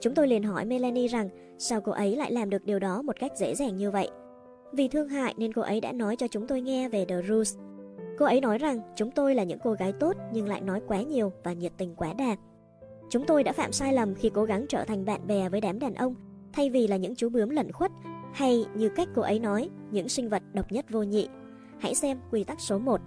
[0.00, 3.20] chúng tôi liền hỏi Melanie rằng sao cô ấy lại làm được điều đó một
[3.20, 4.10] cách dễ dàng như vậy.
[4.72, 7.56] Vì thương hại nên cô ấy đã nói cho chúng tôi nghe về The Rules.
[8.18, 11.02] Cô ấy nói rằng chúng tôi là những cô gái tốt nhưng lại nói quá
[11.02, 12.36] nhiều và nhiệt tình quá đà.
[13.12, 15.78] Chúng tôi đã phạm sai lầm khi cố gắng trở thành bạn bè với đám
[15.78, 16.14] đàn ông
[16.52, 17.90] thay vì là những chú bướm lẩn khuất
[18.34, 21.28] hay như cách cô ấy nói, những sinh vật độc nhất vô nhị.
[21.78, 23.00] Hãy xem quy tắc số 1.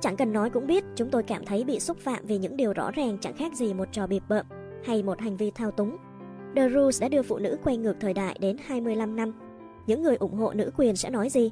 [0.00, 2.72] Chẳng cần nói cũng biết chúng tôi cảm thấy bị xúc phạm vì những điều
[2.72, 4.46] rõ ràng chẳng khác gì một trò bịp bợm
[4.84, 5.96] hay một hành vi thao túng.
[6.56, 9.32] The Rules đã đưa phụ nữ quay ngược thời đại đến 25 năm.
[9.86, 11.50] Những người ủng hộ nữ quyền sẽ nói gì?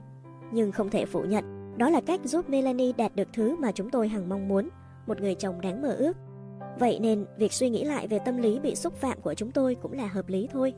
[0.53, 3.91] Nhưng không thể phủ nhận, đó là cách giúp Melanie đạt được thứ mà chúng
[3.91, 4.69] tôi hằng mong muốn,
[5.07, 6.17] một người chồng đáng mơ ước.
[6.79, 9.75] Vậy nên, việc suy nghĩ lại về tâm lý bị xúc phạm của chúng tôi
[9.75, 10.75] cũng là hợp lý thôi.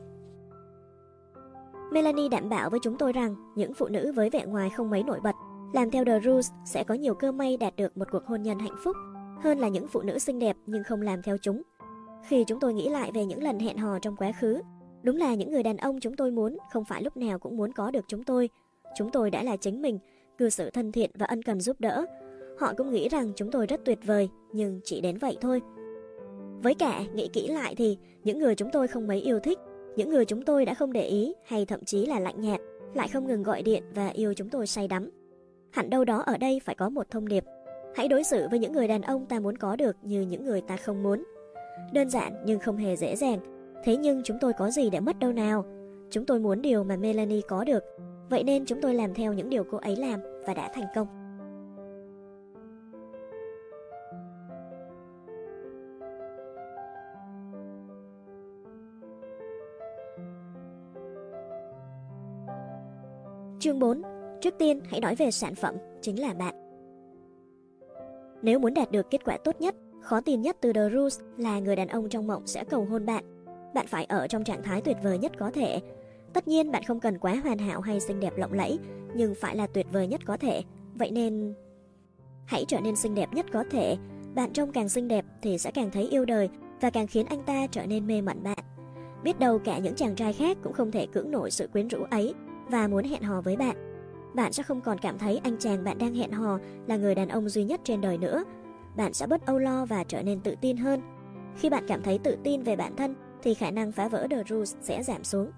[1.91, 5.03] Melanie đảm bảo với chúng tôi rằng những phụ nữ với vẻ ngoài không mấy
[5.03, 5.35] nổi bật
[5.73, 8.59] làm theo The Rules sẽ có nhiều cơ may đạt được một cuộc hôn nhân
[8.59, 8.97] hạnh phúc
[9.41, 11.61] hơn là những phụ nữ xinh đẹp nhưng không làm theo chúng.
[12.27, 14.61] Khi chúng tôi nghĩ lại về những lần hẹn hò trong quá khứ,
[15.03, 17.71] đúng là những người đàn ông chúng tôi muốn không phải lúc nào cũng muốn
[17.71, 18.49] có được chúng tôi.
[18.97, 19.99] Chúng tôi đã là chính mình,
[20.37, 22.05] cư xử thân thiện và ân cần giúp đỡ.
[22.59, 25.61] Họ cũng nghĩ rằng chúng tôi rất tuyệt vời, nhưng chỉ đến vậy thôi.
[26.63, 29.59] Với cả, nghĩ kỹ lại thì những người chúng tôi không mấy yêu thích,
[29.95, 32.61] những người chúng tôi đã không để ý hay thậm chí là lạnh nhạt,
[32.93, 35.09] lại không ngừng gọi điện và yêu chúng tôi say đắm.
[35.71, 37.43] Hẳn đâu đó ở đây phải có một thông điệp.
[37.95, 40.61] Hãy đối xử với những người đàn ông ta muốn có được như những người
[40.61, 41.23] ta không muốn.
[41.93, 43.39] Đơn giản nhưng không hề dễ dàng.
[43.83, 45.65] Thế nhưng chúng tôi có gì để mất đâu nào.
[46.09, 47.83] Chúng tôi muốn điều mà Melanie có được.
[48.29, 51.20] Vậy nên chúng tôi làm theo những điều cô ấy làm và đã thành công.
[63.61, 64.01] Chương 4
[64.41, 66.55] Trước tiên hãy nói về sản phẩm, chính là bạn.
[68.41, 71.59] Nếu muốn đạt được kết quả tốt nhất, khó tìm nhất từ The Rules là
[71.59, 73.23] người đàn ông trong mộng sẽ cầu hôn bạn.
[73.73, 75.79] Bạn phải ở trong trạng thái tuyệt vời nhất có thể.
[76.33, 78.79] Tất nhiên bạn không cần quá hoàn hảo hay xinh đẹp lộng lẫy,
[79.15, 80.63] nhưng phải là tuyệt vời nhất có thể.
[80.93, 81.53] Vậy nên
[82.45, 83.97] hãy trở nên xinh đẹp nhất có thể.
[84.35, 86.49] Bạn trông càng xinh đẹp thì sẽ càng thấy yêu đời
[86.81, 88.59] và càng khiến anh ta trở nên mê mẩn bạn.
[89.23, 92.03] Biết đâu cả những chàng trai khác cũng không thể cưỡng nổi sự quyến rũ
[92.11, 92.33] ấy
[92.71, 93.75] và muốn hẹn hò với bạn.
[94.35, 97.29] Bạn sẽ không còn cảm thấy anh chàng bạn đang hẹn hò là người đàn
[97.29, 98.43] ông duy nhất trên đời nữa.
[98.95, 101.01] Bạn sẽ bớt âu lo và trở nên tự tin hơn.
[101.57, 104.43] Khi bạn cảm thấy tự tin về bản thân thì khả năng phá vỡ The
[104.49, 105.51] Rules sẽ giảm xuống.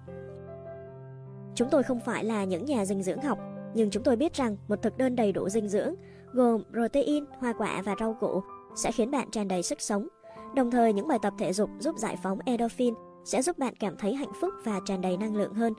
[1.54, 3.38] Chúng tôi không phải là những nhà dinh dưỡng học,
[3.74, 5.94] nhưng chúng tôi biết rằng một thực đơn đầy đủ dinh dưỡng
[6.32, 8.42] gồm protein, hoa quả và rau củ
[8.76, 10.08] sẽ khiến bạn tràn đầy sức sống.
[10.54, 13.96] Đồng thời những bài tập thể dục giúp giải phóng endorphin sẽ giúp bạn cảm
[13.96, 15.72] thấy hạnh phúc và tràn đầy năng lượng hơn.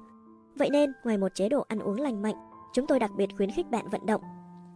[0.55, 2.35] Vậy nên, ngoài một chế độ ăn uống lành mạnh,
[2.73, 4.21] chúng tôi đặc biệt khuyến khích bạn vận động.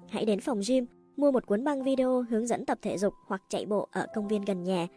[0.09, 0.85] Hãy đến phòng gym,
[1.17, 4.27] mua một cuốn băng video hướng dẫn tập thể dục hoặc chạy bộ ở công
[4.27, 4.87] viên gần nhà.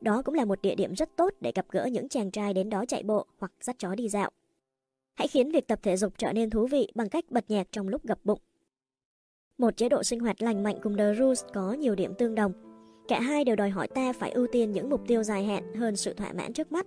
[0.00, 2.70] Đó cũng là một địa điểm rất tốt để gặp gỡ những chàng trai đến
[2.70, 4.30] đó chạy bộ hoặc dắt chó đi dạo.
[5.14, 7.88] Hãy khiến việc tập thể dục trở nên thú vị bằng cách bật nhạc trong
[7.88, 8.38] lúc gập bụng.
[9.58, 12.52] Một chế độ sinh hoạt lành mạnh cùng The Rules có nhiều điểm tương đồng.
[13.08, 15.96] Cả hai đều đòi hỏi ta phải ưu tiên những mục tiêu dài hạn hơn
[15.96, 16.86] sự thỏa mãn trước mắt.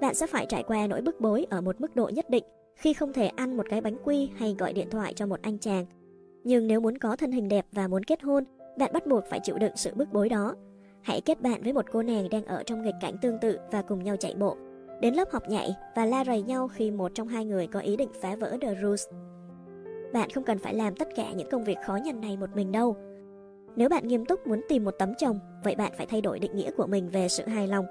[0.00, 2.44] Bạn sẽ phải trải qua nỗi bức bối ở một mức độ nhất định
[2.74, 5.58] khi không thể ăn một cái bánh quy hay gọi điện thoại cho một anh
[5.58, 5.86] chàng.
[6.44, 8.44] Nhưng nếu muốn có thân hình đẹp và muốn kết hôn,
[8.78, 10.54] bạn bắt buộc phải chịu đựng sự bức bối đó.
[11.02, 13.82] Hãy kết bạn với một cô nàng đang ở trong nghịch cảnh tương tự và
[13.82, 14.56] cùng nhau chạy bộ.
[15.00, 17.96] Đến lớp học nhảy và la rầy nhau khi một trong hai người có ý
[17.96, 19.04] định phá vỡ The Rules.
[20.12, 22.72] Bạn không cần phải làm tất cả những công việc khó nhằn này một mình
[22.72, 22.96] đâu.
[23.76, 26.56] Nếu bạn nghiêm túc muốn tìm một tấm chồng, vậy bạn phải thay đổi định
[26.56, 27.86] nghĩa của mình về sự hài lòng.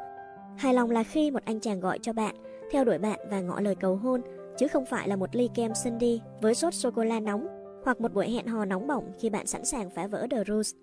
[0.58, 2.36] Hài lòng là khi một anh chàng gọi cho bạn,
[2.72, 4.22] theo đuổi bạn và ngỏ lời cầu hôn
[4.58, 7.48] chứ không phải là một ly kem Cindy với sốt sô-cô-la nóng
[7.84, 10.74] hoặc một buổi hẹn hò nóng bỏng khi bạn sẵn sàng phá vỡ The Rules.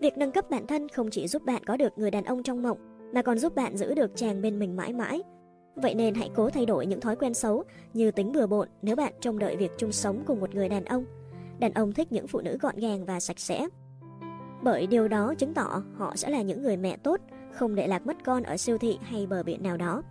[0.00, 2.62] Việc nâng cấp bản thân không chỉ giúp bạn có được người đàn ông trong
[2.62, 2.78] mộng,
[3.14, 5.22] mà còn giúp bạn giữ được chàng bên mình mãi mãi.
[5.76, 8.96] Vậy nên hãy cố thay đổi những thói quen xấu như tính bừa bộn nếu
[8.96, 11.04] bạn trông đợi việc chung sống cùng một người đàn ông.
[11.58, 13.68] Đàn ông thích những phụ nữ gọn gàng và sạch sẽ.
[14.62, 17.20] Bởi điều đó chứng tỏ họ sẽ là những người mẹ tốt,
[17.52, 20.02] không để lạc mất con ở siêu thị hay bờ biển nào đó.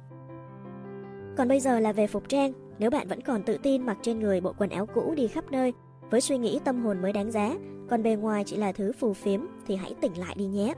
[1.37, 4.19] Còn bây giờ là về phục trang, nếu bạn vẫn còn tự tin mặc trên
[4.19, 5.73] người bộ quần áo cũ đi khắp nơi,
[6.09, 7.55] với suy nghĩ tâm hồn mới đáng giá,
[7.89, 10.73] còn bề ngoài chỉ là thứ phù phiếm thì hãy tỉnh lại đi nhé.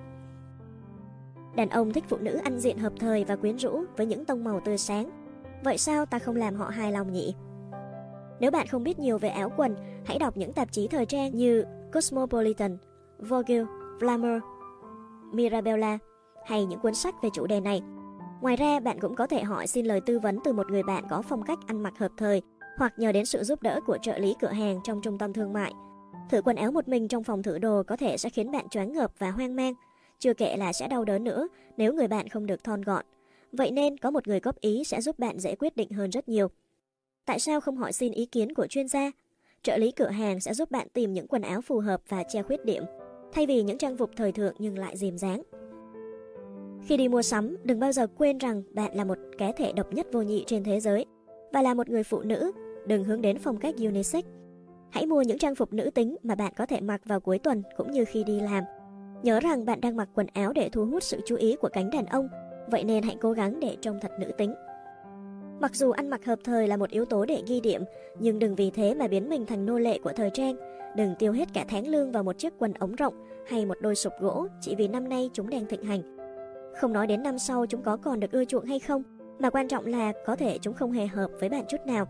[1.55, 4.43] Đàn ông thích phụ nữ ăn diện hợp thời và quyến rũ với những tông
[4.43, 5.09] màu tươi sáng.
[5.63, 7.35] Vậy sao ta không làm họ hài lòng nhỉ?
[8.39, 11.35] Nếu bạn không biết nhiều về áo quần, hãy đọc những tạp chí thời trang
[11.35, 12.77] như Cosmopolitan,
[13.19, 13.63] Vogue,
[13.99, 14.43] Glamour,
[15.33, 15.97] Mirabella
[16.45, 17.81] hay những cuốn sách về chủ đề này.
[18.41, 21.03] Ngoài ra, bạn cũng có thể hỏi xin lời tư vấn từ một người bạn
[21.09, 22.41] có phong cách ăn mặc hợp thời
[22.77, 25.53] hoặc nhờ đến sự giúp đỡ của trợ lý cửa hàng trong trung tâm thương
[25.53, 25.71] mại.
[26.29, 28.93] Thử quần áo một mình trong phòng thử đồ có thể sẽ khiến bạn choáng
[28.93, 29.73] ngợp và hoang mang,
[30.19, 31.47] chưa kể là sẽ đau đớn nữa
[31.77, 33.05] nếu người bạn không được thon gọn.
[33.51, 36.29] Vậy nên có một người góp ý sẽ giúp bạn dễ quyết định hơn rất
[36.29, 36.47] nhiều.
[37.25, 39.11] Tại sao không hỏi xin ý kiến của chuyên gia?
[39.63, 42.41] Trợ lý cửa hàng sẽ giúp bạn tìm những quần áo phù hợp và che
[42.41, 42.83] khuyết điểm,
[43.33, 45.41] thay vì những trang phục thời thượng nhưng lại dìm dáng.
[46.87, 49.93] Khi đi mua sắm, đừng bao giờ quên rằng bạn là một cá thể độc
[49.93, 51.05] nhất vô nhị trên thế giới
[51.53, 52.51] và là một người phụ nữ,
[52.85, 54.25] đừng hướng đến phong cách unisex.
[54.89, 57.63] Hãy mua những trang phục nữ tính mà bạn có thể mặc vào cuối tuần
[57.77, 58.63] cũng như khi đi làm.
[59.23, 61.89] Nhớ rằng bạn đang mặc quần áo để thu hút sự chú ý của cánh
[61.89, 62.29] đàn ông,
[62.71, 64.53] vậy nên hãy cố gắng để trông thật nữ tính.
[65.59, 67.83] Mặc dù ăn mặc hợp thời là một yếu tố để ghi điểm,
[68.19, 70.55] nhưng đừng vì thế mà biến mình thành nô lệ của thời trang.
[70.95, 73.13] Đừng tiêu hết cả tháng lương vào một chiếc quần ống rộng
[73.47, 76.16] hay một đôi sụp gỗ chỉ vì năm nay chúng đang thịnh hành.
[76.81, 79.03] Không nói đến năm sau chúng có còn được ưa chuộng hay không,
[79.39, 82.05] mà quan trọng là có thể chúng không hề hợp với bạn chút nào.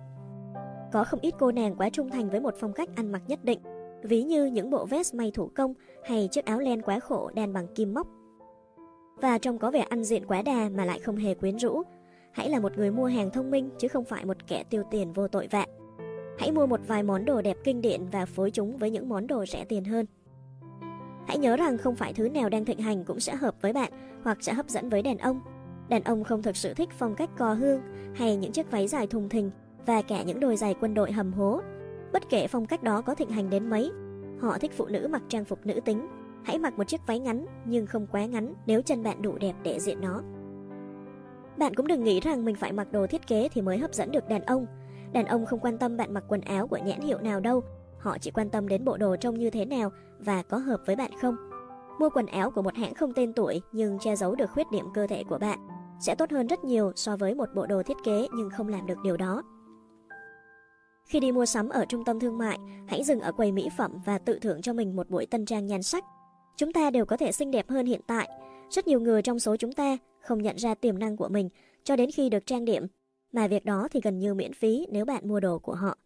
[0.92, 3.40] Có không ít cô nàng quá trung thành với một phong cách ăn mặc nhất
[3.44, 3.60] định,
[4.04, 7.54] ví như những bộ vest may thủ công hay chiếc áo len quá khổ đan
[7.54, 8.08] bằng kim móc.
[9.22, 11.84] Và trông có vẻ ăn diện quá đà mà lại không hề quyến rũ.
[12.32, 15.14] Hãy là một người mua hàng thông minh chứ không phải một kẻ tiêu tiền
[15.14, 15.66] vô tội vạ.
[16.38, 19.28] Hãy mua một vài món đồ đẹp kinh điển và phối chúng với những món
[19.28, 20.06] đồ rẻ tiền hơn.
[21.28, 23.92] Hãy nhớ rằng không phải thứ nào đang thịnh hành cũng sẽ hợp với bạn
[24.24, 25.42] hoặc sẽ hấp dẫn với đàn ông.
[25.90, 27.82] Đàn ông không thực sự thích phong cách cò hương
[28.16, 29.52] hay những chiếc váy dài thùng thình
[29.86, 31.62] và cả những đôi giày quân đội hầm hố.
[32.14, 33.92] Bất kể phong cách đó có thịnh hành đến mấy,
[34.42, 36.08] họ thích phụ nữ mặc trang phục nữ tính.
[36.44, 39.54] Hãy mặc một chiếc váy ngắn nhưng không quá ngắn nếu chân bạn đủ đẹp
[39.64, 40.22] để diện nó.
[41.58, 44.12] Bạn cũng đừng nghĩ rằng mình phải mặc đồ thiết kế thì mới hấp dẫn
[44.12, 44.66] được đàn ông.
[45.14, 47.64] Đàn ông không quan tâm bạn mặc quần áo của nhãn hiệu nào đâu,
[47.98, 50.96] họ chỉ quan tâm đến bộ đồ trông như thế nào và có hợp với
[50.96, 51.36] bạn không.
[52.00, 54.86] Mua quần áo của một hãng không tên tuổi nhưng che giấu được khuyết điểm
[54.94, 55.60] cơ thể của bạn
[56.00, 58.86] sẽ tốt hơn rất nhiều so với một bộ đồ thiết kế nhưng không làm
[58.86, 59.44] được điều đó.
[61.06, 63.92] Khi đi mua sắm ở trung tâm thương mại, hãy dừng ở quầy mỹ phẩm
[64.06, 66.04] và tự thưởng cho mình một buổi tân trang nhan sắc.
[66.58, 68.30] Chúng ta đều có thể xinh đẹp hơn hiện tại.
[68.70, 71.50] Rất nhiều người trong số chúng ta không nhận ra tiềm năng của mình
[71.84, 72.88] cho đến khi được trang điểm,
[73.32, 75.98] mà việc đó thì gần như miễn phí nếu bạn mua đồ của họ.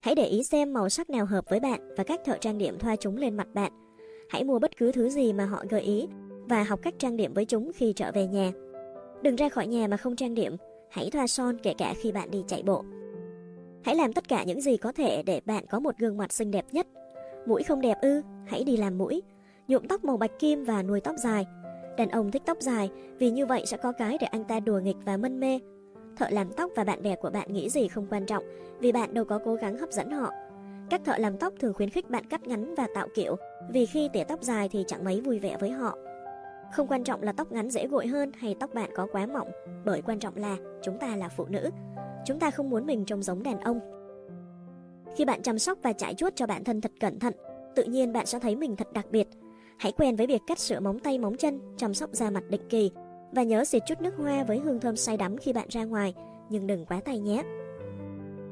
[0.00, 2.78] Hãy để ý xem màu sắc nào hợp với bạn và cách thợ trang điểm
[2.78, 3.72] thoa chúng lên mặt bạn.
[4.30, 6.06] Hãy mua bất cứ thứ gì mà họ gợi ý
[6.48, 8.52] và học cách trang điểm với chúng khi trở về nhà.
[9.22, 10.56] Đừng ra khỏi nhà mà không trang điểm,
[10.90, 12.84] hãy thoa son kể cả khi bạn đi chạy bộ.
[13.84, 16.50] Hãy làm tất cả những gì có thể để bạn có một gương mặt xinh
[16.50, 16.86] đẹp nhất.
[17.46, 19.22] Mũi không đẹp ư, hãy đi làm mũi.
[19.68, 21.46] Nhuộm tóc màu bạch kim và nuôi tóc dài.
[21.96, 24.80] Đàn ông thích tóc dài vì như vậy sẽ có cái để anh ta đùa
[24.80, 25.58] nghịch và mân mê.
[26.18, 28.44] Thợ làm tóc và bạn bè của bạn nghĩ gì không quan trọng
[28.80, 30.30] vì bạn đâu có cố gắng hấp dẫn họ.
[30.90, 33.36] Các thợ làm tóc thường khuyến khích bạn cắt ngắn và tạo kiểu
[33.70, 35.98] vì khi tỉa tóc dài thì chẳng mấy vui vẻ với họ.
[36.72, 39.48] Không quan trọng là tóc ngắn dễ gội hơn hay tóc bạn có quá mỏng,
[39.84, 41.70] bởi quan trọng là chúng ta là phụ nữ.
[42.26, 43.80] Chúng ta không muốn mình trông giống đàn ông.
[45.16, 47.34] Khi bạn chăm sóc và trải chuốt cho bản thân thật cẩn thận,
[47.74, 49.28] tự nhiên bạn sẽ thấy mình thật đặc biệt.
[49.78, 52.68] Hãy quen với việc cắt sửa móng tay móng chân, chăm sóc da mặt định
[52.68, 52.90] kỳ
[53.32, 56.14] và nhớ xịt chút nước hoa với hương thơm say đắm khi bạn ra ngoài,
[56.50, 57.42] nhưng đừng quá tay nhé.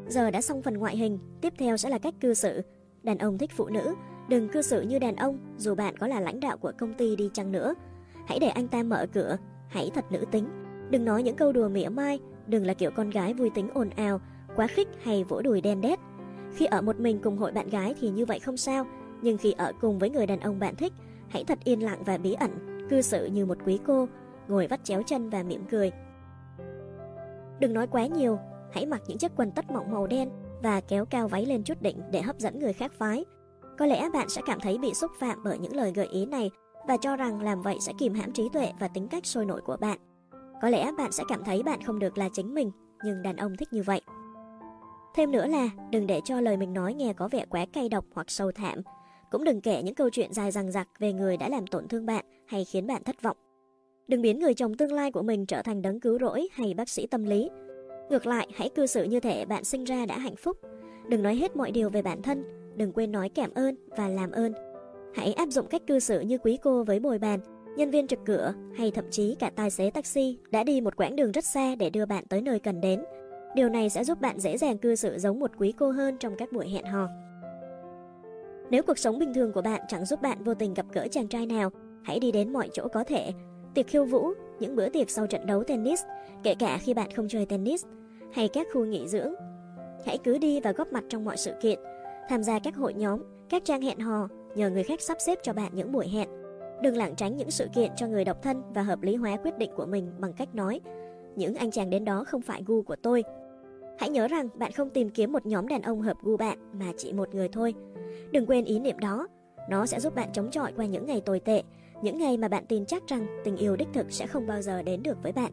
[0.08, 2.62] Giờ đã xong phần ngoại hình, tiếp theo sẽ là cách cư xử.
[3.02, 3.94] Đàn ông thích phụ nữ,
[4.28, 7.16] đừng cư xử như đàn ông dù bạn có là lãnh đạo của công ty
[7.16, 7.74] đi chăng nữa.
[8.26, 9.36] Hãy để anh ta mở cửa,
[9.68, 10.48] hãy thật nữ tính.
[10.90, 13.90] Đừng nói những câu đùa mỉa mai, đừng là kiểu con gái vui tính ồn
[13.90, 14.20] ào,
[14.56, 15.98] quá khích hay vỗ đùi đen đét.
[16.54, 18.86] Khi ở một mình cùng hội bạn gái thì như vậy không sao,
[19.22, 20.92] nhưng khi ở cùng với người đàn ông bạn thích,
[21.28, 22.50] hãy thật yên lặng và bí ẩn,
[22.90, 24.08] cư xử như một quý cô,
[24.48, 25.90] ngồi vắt chéo chân và mỉm cười.
[27.60, 28.38] Đừng nói quá nhiều,
[28.72, 30.30] hãy mặc những chiếc quần tất mỏng màu đen
[30.62, 33.24] và kéo cao váy lên chút đỉnh để hấp dẫn người khác phái.
[33.78, 36.50] Có lẽ bạn sẽ cảm thấy bị xúc phạm bởi những lời gợi ý này
[36.88, 39.60] và cho rằng làm vậy sẽ kìm hãm trí tuệ và tính cách sôi nổi
[39.60, 39.98] của bạn.
[40.62, 42.70] Có lẽ bạn sẽ cảm thấy bạn không được là chính mình,
[43.04, 44.00] nhưng đàn ông thích như vậy.
[45.14, 48.04] Thêm nữa là đừng để cho lời mình nói nghe có vẻ quá cay độc
[48.14, 48.78] hoặc sâu thảm.
[49.30, 52.06] Cũng đừng kể những câu chuyện dài dằng dặc về người đã làm tổn thương
[52.06, 53.36] bạn hay khiến bạn thất vọng.
[54.08, 56.88] Đừng biến người chồng tương lai của mình trở thành đấng cứu rỗi hay bác
[56.88, 57.50] sĩ tâm lý.
[58.10, 60.56] Ngược lại, hãy cư xử như thể bạn sinh ra đã hạnh phúc.
[61.08, 62.44] Đừng nói hết mọi điều về bản thân,
[62.76, 64.52] đừng quên nói cảm ơn và làm ơn.
[65.14, 67.40] Hãy áp dụng cách cư xử như quý cô với bồi bàn,
[67.76, 71.16] nhân viên trực cửa hay thậm chí cả tài xế taxi đã đi một quãng
[71.16, 73.02] đường rất xa để đưa bạn tới nơi cần đến.
[73.54, 76.36] Điều này sẽ giúp bạn dễ dàng cư xử giống một quý cô hơn trong
[76.36, 77.08] các buổi hẹn hò.
[78.70, 81.28] Nếu cuộc sống bình thường của bạn chẳng giúp bạn vô tình gặp gỡ chàng
[81.28, 81.70] trai nào,
[82.04, 83.32] hãy đi đến mọi chỗ có thể.
[83.76, 86.02] Tiệc khiêu vũ, những bữa tiệc sau trận đấu tennis,
[86.42, 87.84] kể cả khi bạn không chơi tennis,
[88.32, 89.34] hay các khu nghỉ dưỡng.
[90.06, 91.78] Hãy cứ đi và góp mặt trong mọi sự kiện,
[92.28, 95.52] tham gia các hội nhóm, các trang hẹn hò, nhờ người khác sắp xếp cho
[95.52, 96.28] bạn những buổi hẹn.
[96.82, 99.58] Đừng lảng tránh những sự kiện cho người độc thân và hợp lý hóa quyết
[99.58, 100.80] định của mình bằng cách nói
[101.36, 103.24] những anh chàng đến đó không phải gu của tôi.
[103.98, 106.86] Hãy nhớ rằng bạn không tìm kiếm một nhóm đàn ông hợp gu bạn mà
[106.96, 107.74] chỉ một người thôi.
[108.32, 109.28] Đừng quên ý niệm đó,
[109.70, 111.62] nó sẽ giúp bạn chống chọi qua những ngày tồi tệ,
[112.02, 114.82] những ngày mà bạn tin chắc rằng tình yêu đích thực sẽ không bao giờ
[114.82, 115.52] đến được với bạn.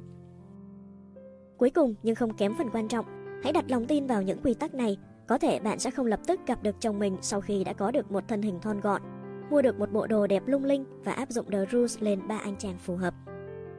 [1.58, 3.06] Cuối cùng nhưng không kém phần quan trọng,
[3.44, 4.98] hãy đặt lòng tin vào những quy tắc này.
[5.28, 7.92] Có thể bạn sẽ không lập tức gặp được chồng mình sau khi đã có
[7.92, 9.02] được một thân hình thon gọn,
[9.50, 12.38] mua được một bộ đồ đẹp lung linh và áp dụng The Rules lên ba
[12.38, 13.14] anh chàng phù hợp.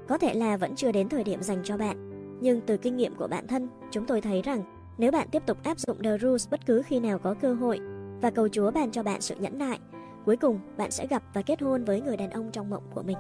[0.09, 3.15] Có thể là vẫn chưa đến thời điểm dành cho bạn, nhưng từ kinh nghiệm
[3.15, 4.63] của bản thân, chúng tôi thấy rằng
[4.99, 7.81] nếu bạn tiếp tục áp dụng The Rules bất cứ khi nào có cơ hội
[8.23, 9.79] và cầu Chúa ban cho bạn sự nhẫn nại,
[10.25, 13.03] cuối cùng bạn sẽ gặp và kết hôn với người đàn ông trong mộng của
[13.03, 13.19] mình.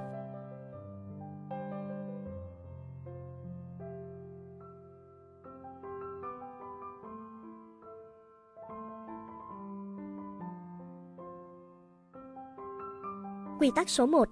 [13.61, 14.29] Quy tắc số 1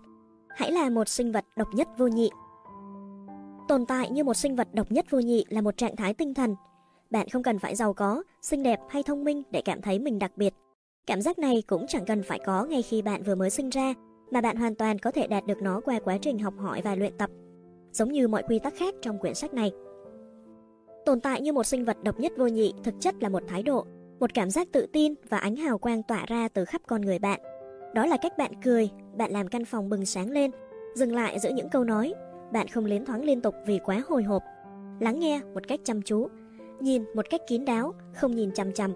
[0.49, 2.31] Hãy là một sinh vật độc nhất vô nhị
[3.69, 6.35] Tồn tại như một sinh vật độc nhất vô nhị là một trạng thái tinh
[6.35, 6.57] thần.
[7.11, 10.19] Bạn không cần phải giàu có, xinh đẹp hay thông minh để cảm thấy mình
[10.19, 10.55] đặc biệt.
[11.07, 13.95] Cảm giác này cũng chẳng cần phải có ngay khi bạn vừa mới sinh ra,
[14.31, 16.95] mà bạn hoàn toàn có thể đạt được nó qua quá trình học hỏi và
[16.95, 17.31] luyện tập,
[17.93, 19.73] giống như mọi quy tắc khác trong quyển sách này.
[21.07, 23.63] Tồn tại như một sinh vật độc nhất vô nhị thực chất là một thái
[23.63, 23.87] độ,
[24.21, 27.19] một cảm giác tự tin và ánh hào quang tỏa ra từ khắp con người
[27.19, 27.41] bạn.
[27.95, 30.51] Đó là cách bạn cười, bạn làm căn phòng bừng sáng lên,
[30.95, 32.15] dừng lại giữa những câu nói,
[32.53, 34.43] bạn không liến thoáng liên tục vì quá hồi hộp.
[35.01, 36.29] Lắng nghe một cách chăm chú,
[36.81, 38.93] nhìn một cách kín đáo, không nhìn chằm chằm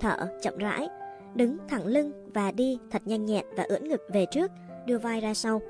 [0.00, 0.88] Thở chậm rãi,
[1.34, 4.50] đứng thẳng lưng và đi thật nhanh nhẹn và ưỡn ngực về trước,
[4.86, 5.60] đưa vai ra sau.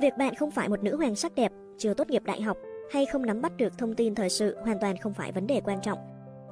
[0.00, 2.58] Việc bạn không phải một nữ hoàng sắc đẹp, chưa tốt nghiệp đại học
[2.90, 5.60] hay không nắm bắt được thông tin thời sự hoàn toàn không phải vấn đề
[5.64, 5.98] quan trọng.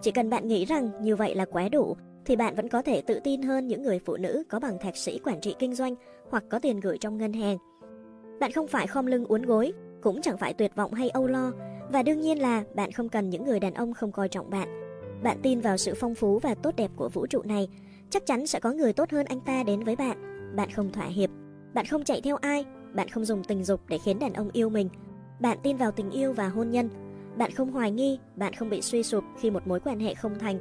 [0.02, 3.02] Chỉ cần bạn nghĩ rằng như vậy là quá đủ, thì bạn vẫn có thể
[3.02, 5.94] tự tin hơn những người phụ nữ có bằng thạc sĩ quản trị kinh doanh
[6.30, 7.58] hoặc có tiền gửi trong ngân hàng.
[8.40, 9.72] Bạn không phải khom lưng uốn gối,
[10.02, 11.52] cũng chẳng phải tuyệt vọng hay âu lo,
[11.92, 14.85] và đương nhiên là bạn không cần những người đàn ông không coi trọng bạn.
[15.22, 17.68] Bạn tin vào sự phong phú và tốt đẹp của vũ trụ này,
[18.10, 20.16] chắc chắn sẽ có người tốt hơn anh ta đến với bạn.
[20.56, 21.30] Bạn không thỏa hiệp,
[21.74, 24.68] bạn không chạy theo ai, bạn không dùng tình dục để khiến đàn ông yêu
[24.68, 24.88] mình.
[25.40, 26.90] Bạn tin vào tình yêu và hôn nhân.
[27.38, 30.38] Bạn không hoài nghi, bạn không bị suy sụp khi một mối quan hệ không
[30.38, 30.58] thành.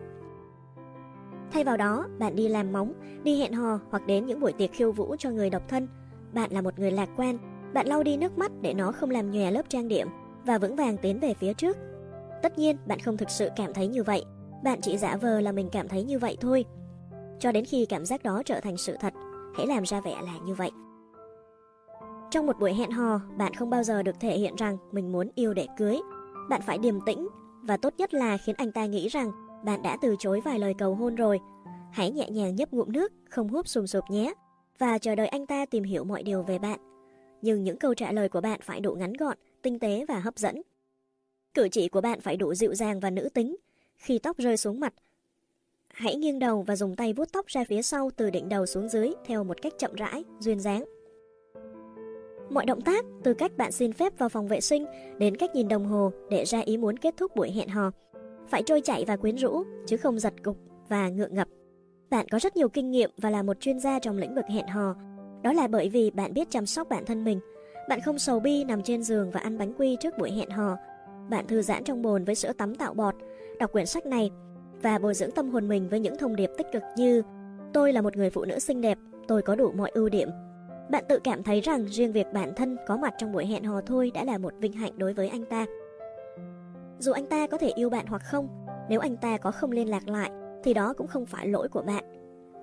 [1.52, 4.74] Thay vào đó, bạn đi làm móng, đi hẹn hò hoặc đến những buổi tiệc
[4.74, 5.88] khiêu vũ cho người độc thân.
[6.34, 7.38] Bạn là một người lạc quan,
[7.74, 10.08] bạn lau đi nước mắt để nó không làm nhòe lớp trang điểm
[10.46, 11.78] và vững vàng tiến về phía trước.
[12.44, 14.24] Tất nhiên, bạn không thực sự cảm thấy như vậy.
[14.66, 16.66] Bạn chỉ giả vờ là mình cảm thấy như vậy thôi.
[17.40, 19.14] Cho đến khi cảm giác đó trở thành sự thật,
[19.56, 20.72] hãy làm ra vẻ là như vậy.
[22.32, 25.30] Trong một buổi hẹn hò, bạn không bao giờ được thể hiện rằng mình muốn
[25.36, 25.98] yêu để cưới.
[26.50, 27.28] Bạn phải điềm tĩnh
[27.62, 29.32] và tốt nhất là khiến anh ta nghĩ rằng
[29.66, 31.40] bạn đã từ chối vài lời cầu hôn rồi.
[31.92, 34.34] Hãy nhẹ nhàng nhấp ngụm nước, không húp sùm sụp nhé,
[34.80, 36.80] và chờ đợi anh ta tìm hiểu mọi điều về bạn
[37.46, 40.38] nhưng những câu trả lời của bạn phải đủ ngắn gọn, tinh tế và hấp
[40.38, 40.62] dẫn.
[41.54, 43.56] Cử chỉ của bạn phải đủ dịu dàng và nữ tính.
[43.98, 44.94] Khi tóc rơi xuống mặt,
[45.88, 48.90] hãy nghiêng đầu và dùng tay vuốt tóc ra phía sau từ đỉnh đầu xuống
[48.90, 50.86] dưới theo một cách chậm rãi, duyên dáng.
[52.50, 54.86] Mọi động tác, từ cách bạn xin phép vào phòng vệ sinh
[55.18, 57.92] đến cách nhìn đồng hồ để ra ý muốn kết thúc buổi hẹn hò,
[58.48, 60.58] phải trôi chảy và quyến rũ, chứ không giật cục
[60.90, 61.48] và ngượng ngập.
[62.10, 64.68] Bạn có rất nhiều kinh nghiệm và là một chuyên gia trong lĩnh vực hẹn
[64.68, 64.96] hò,
[65.44, 67.40] đó là bởi vì bạn biết chăm sóc bản thân mình.
[67.90, 70.78] Bạn không sầu bi nằm trên giường và ăn bánh quy trước buổi hẹn hò.
[71.30, 73.16] Bạn thư giãn trong bồn với sữa tắm tạo bọt,
[73.60, 74.32] đọc quyển sách này
[74.82, 77.24] và bồi dưỡng tâm hồn mình với những thông điệp tích cực như
[77.76, 78.98] Tôi là một người phụ nữ xinh đẹp,
[79.28, 80.30] tôi có đủ mọi ưu điểm.
[80.90, 83.82] Bạn tự cảm thấy rằng riêng việc bản thân có mặt trong buổi hẹn hò
[83.82, 85.66] thôi đã là một vinh hạnh đối với anh ta.
[87.00, 88.48] Dù anh ta có thể yêu bạn hoặc không,
[88.90, 90.32] nếu anh ta có không liên lạc lại
[90.64, 92.04] thì đó cũng không phải lỗi của bạn.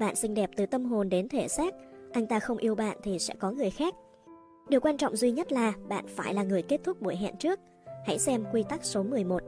[0.00, 1.74] Bạn xinh đẹp từ tâm hồn đến thể xác
[2.12, 3.94] anh ta không yêu bạn thì sẽ có người khác.
[4.68, 7.60] Điều quan trọng duy nhất là bạn phải là người kết thúc buổi hẹn trước.
[8.06, 9.42] Hãy xem quy tắc số 11.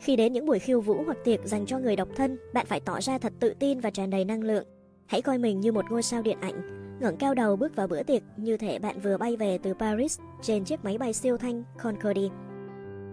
[0.00, 2.80] Khi đến những buổi khiêu vũ hoặc tiệc dành cho người độc thân, bạn phải
[2.80, 4.64] tỏ ra thật tự tin và tràn đầy năng lượng.
[5.06, 6.62] Hãy coi mình như một ngôi sao điện ảnh,
[7.00, 10.20] ngẩng cao đầu bước vào bữa tiệc như thể bạn vừa bay về từ Paris
[10.42, 12.28] trên chiếc máy bay siêu thanh Concorde.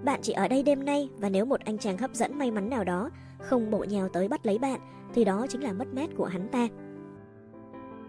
[0.03, 2.69] Bạn chỉ ở đây đêm nay và nếu một anh chàng hấp dẫn may mắn
[2.69, 3.09] nào đó
[3.39, 4.79] không bộ nhào tới bắt lấy bạn
[5.13, 6.67] thì đó chính là mất mát của hắn ta.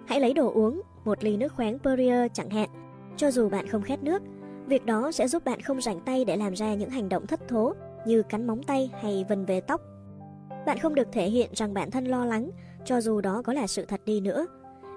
[0.07, 2.68] Hãy lấy đồ uống, một ly nước khoáng Perrier chẳng hạn.
[3.16, 4.22] Cho dù bạn không khát nước,
[4.66, 7.49] việc đó sẽ giúp bạn không rảnh tay để làm ra những hành động thất
[7.49, 7.72] thố
[8.07, 9.81] như cắn móng tay hay vần về tóc.
[10.67, 12.51] Bạn không được thể hiện rằng bản thân lo lắng,
[12.85, 14.47] cho dù đó có là sự thật đi nữa.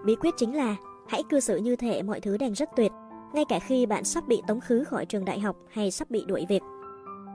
[0.06, 0.76] Bí quyết chính là
[1.08, 2.92] hãy cư xử như thể mọi thứ đang rất tuyệt,
[3.34, 6.26] ngay cả khi bạn sắp bị tống khứ khỏi trường đại học hay sắp bị
[6.28, 6.62] đuổi việc.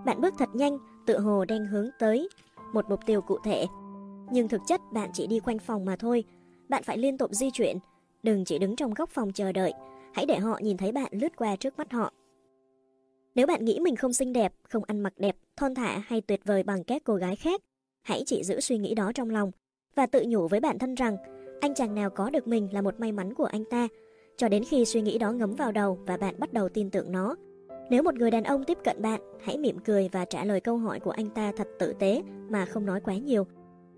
[0.05, 2.29] Bạn bước thật nhanh, tự hồ đang hướng tới
[2.73, 3.67] một mục tiêu cụ thể.
[4.31, 6.25] Nhưng thực chất bạn chỉ đi quanh phòng mà thôi.
[6.69, 7.79] Bạn phải liên tục di chuyển,
[8.23, 9.73] đừng chỉ đứng trong góc phòng chờ đợi,
[10.15, 12.13] hãy để họ nhìn thấy bạn lướt qua trước mắt họ.
[13.35, 16.41] Nếu bạn nghĩ mình không xinh đẹp, không ăn mặc đẹp, thon thả hay tuyệt
[16.45, 17.61] vời bằng các cô gái khác,
[18.03, 19.51] hãy chỉ giữ suy nghĩ đó trong lòng
[19.95, 21.17] và tự nhủ với bản thân rằng
[21.61, 23.89] anh chàng nào có được mình là một may mắn của anh ta,
[24.37, 27.13] cho đến khi suy nghĩ đó ngấm vào đầu và bạn bắt đầu tin tưởng
[27.13, 27.37] nó.
[27.91, 30.77] Nếu một người đàn ông tiếp cận bạn, hãy mỉm cười và trả lời câu
[30.77, 33.47] hỏi của anh ta thật tử tế mà không nói quá nhiều.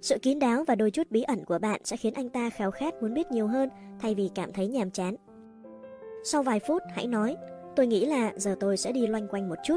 [0.01, 2.70] Sự kín đáo và đôi chút bí ẩn của bạn sẽ khiến anh ta khao
[2.70, 3.68] khát muốn biết nhiều hơn
[4.01, 5.16] thay vì cảm thấy nhàm chán.
[6.24, 7.37] Sau vài phút, hãy nói,
[7.77, 9.77] tôi nghĩ là giờ tôi sẽ đi loanh quanh một chút.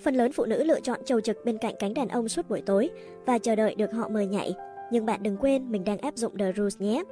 [0.00, 2.62] Phần lớn phụ nữ lựa chọn trầu trực bên cạnh cánh đàn ông suốt buổi
[2.66, 2.90] tối
[3.26, 4.54] và chờ đợi được họ mời nhảy.
[4.92, 7.02] Nhưng bạn đừng quên mình đang áp dụng The Rules nhé.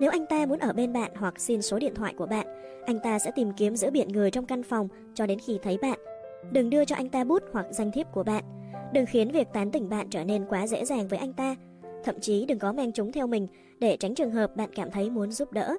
[0.00, 2.46] Nếu anh ta muốn ở bên bạn hoặc xin số điện thoại của bạn,
[2.86, 5.78] anh ta sẽ tìm kiếm giữa biển người trong căn phòng cho đến khi thấy
[5.78, 5.98] bạn.
[6.52, 8.44] Đừng đưa cho anh ta bút hoặc danh thiếp của bạn.
[8.92, 11.56] Đừng khiến việc tán tỉnh bạn trở nên quá dễ dàng với anh ta.
[12.04, 13.46] Thậm chí đừng có mang chúng theo mình
[13.78, 15.76] để tránh trường hợp bạn cảm thấy muốn giúp đỡ.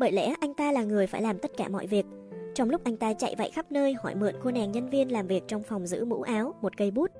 [0.00, 2.06] Bởi lẽ anh ta là người phải làm tất cả mọi việc.
[2.54, 5.26] Trong lúc anh ta chạy vạy khắp nơi hỏi mượn cô nàng nhân viên làm
[5.26, 7.10] việc trong phòng giữ mũ áo một cây bút,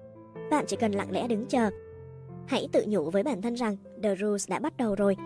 [0.50, 1.70] bạn chỉ cần lặng lẽ đứng chờ.
[2.46, 5.16] Hãy tự nhủ với bản thân rằng The Rules đã bắt đầu rồi.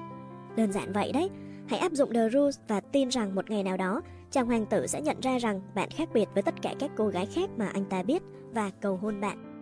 [0.57, 1.31] Đơn giản vậy đấy,
[1.69, 4.87] hãy áp dụng The Rules và tin rằng một ngày nào đó chàng hoàng tử
[4.87, 7.69] sẽ nhận ra rằng bạn khác biệt với tất cả các cô gái khác mà
[7.69, 9.54] anh ta biết và cầu hôn bạn.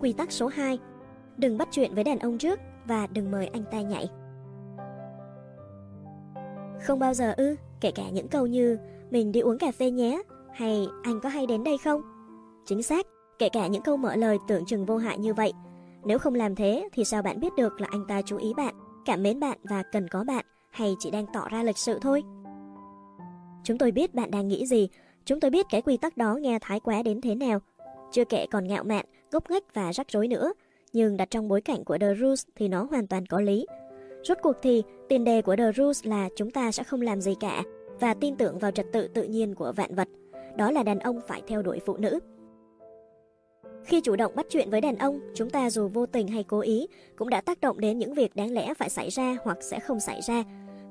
[0.00, 0.78] Quy tắc số 2
[1.36, 4.08] Đừng bắt chuyện với đàn ông trước và đừng mời anh ta nhảy.
[6.82, 8.78] Không bao giờ ư, kể cả những câu như
[9.10, 10.22] mình đi uống cà phê nhé,
[10.52, 12.02] hay anh có hay đến đây không?
[12.66, 13.06] Chính xác,
[13.38, 15.52] kể cả những câu mở lời tưởng chừng vô hại như vậy.
[16.04, 18.74] Nếu không làm thế thì sao bạn biết được là anh ta chú ý bạn,
[19.04, 22.22] cảm mến bạn và cần có bạn hay chỉ đang tỏ ra lịch sự thôi?
[23.64, 24.88] Chúng tôi biết bạn đang nghĩ gì,
[25.24, 27.58] chúng tôi biết cái quy tắc đó nghe thái quá đến thế nào.
[28.12, 30.52] Chưa kể còn ngạo mạn, gốc nghếch và rắc rối nữa,
[30.92, 33.66] nhưng đặt trong bối cảnh của The Rules thì nó hoàn toàn có lý.
[34.22, 37.34] Rốt cuộc thì, tiền đề của The Rules là chúng ta sẽ không làm gì
[37.40, 37.62] cả
[38.00, 40.08] và tin tưởng vào trật tự tự nhiên của vạn vật.
[40.56, 42.18] Đó là đàn ông phải theo đuổi phụ nữ.
[43.84, 46.60] Khi chủ động bắt chuyện với đàn ông, chúng ta dù vô tình hay cố
[46.60, 49.80] ý cũng đã tác động đến những việc đáng lẽ phải xảy ra hoặc sẽ
[49.80, 50.44] không xảy ra.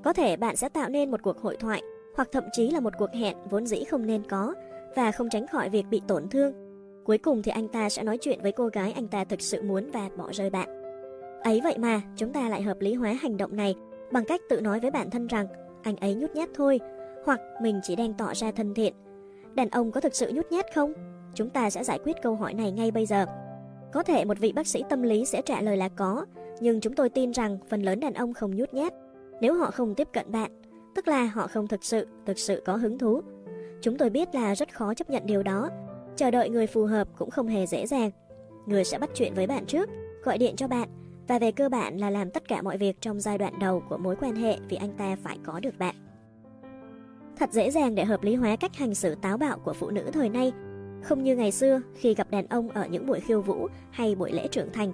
[0.03, 1.81] Có thể bạn sẽ tạo nên một cuộc hội thoại
[2.15, 4.53] hoặc thậm chí là một cuộc hẹn vốn dĩ không nên có
[4.95, 6.68] và không tránh khỏi việc bị tổn thương.
[7.09, 9.61] Cuối cùng thì anh ta sẽ nói chuyện với cô gái anh ta thực sự
[9.61, 10.69] muốn và bỏ rơi bạn.
[11.43, 13.75] Ấy vậy mà, chúng ta lại hợp lý hóa hành động này
[14.11, 15.47] bằng cách tự nói với bản thân rằng
[15.83, 16.79] anh ấy nhút nhát thôi,
[17.25, 18.93] hoặc mình chỉ đang tỏ ra thân thiện.
[19.55, 20.93] Đàn ông có thực sự nhút nhát không?
[21.33, 23.25] Chúng ta sẽ giải quyết câu hỏi này ngay bây giờ.
[23.93, 26.25] Có thể một vị bác sĩ tâm lý sẽ trả lời là có,
[26.59, 28.93] nhưng chúng tôi tin rằng phần lớn đàn ông không nhút nhát.
[29.41, 30.51] Nếu họ không tiếp cận bạn,
[30.95, 33.21] tức là họ không thực sự, thực sự có hứng thú.
[33.81, 35.69] Chúng tôi biết là rất khó chấp nhận điều đó.
[36.19, 38.11] Chờ đợi người phù hợp cũng không hề dễ dàng.
[38.65, 39.89] Người sẽ bắt chuyện với bạn trước,
[40.23, 40.89] gọi điện cho bạn,
[41.27, 43.97] và về cơ bản là làm tất cả mọi việc trong giai đoạn đầu của
[43.97, 45.95] mối quan hệ vì anh ta phải có được bạn.
[47.37, 50.03] Thật dễ dàng để hợp lý hóa cách hành xử táo bạo của phụ nữ
[50.13, 50.51] thời nay,
[51.03, 54.31] không như ngày xưa khi gặp đàn ông ở những buổi khiêu vũ hay buổi
[54.31, 54.91] lễ trưởng thành.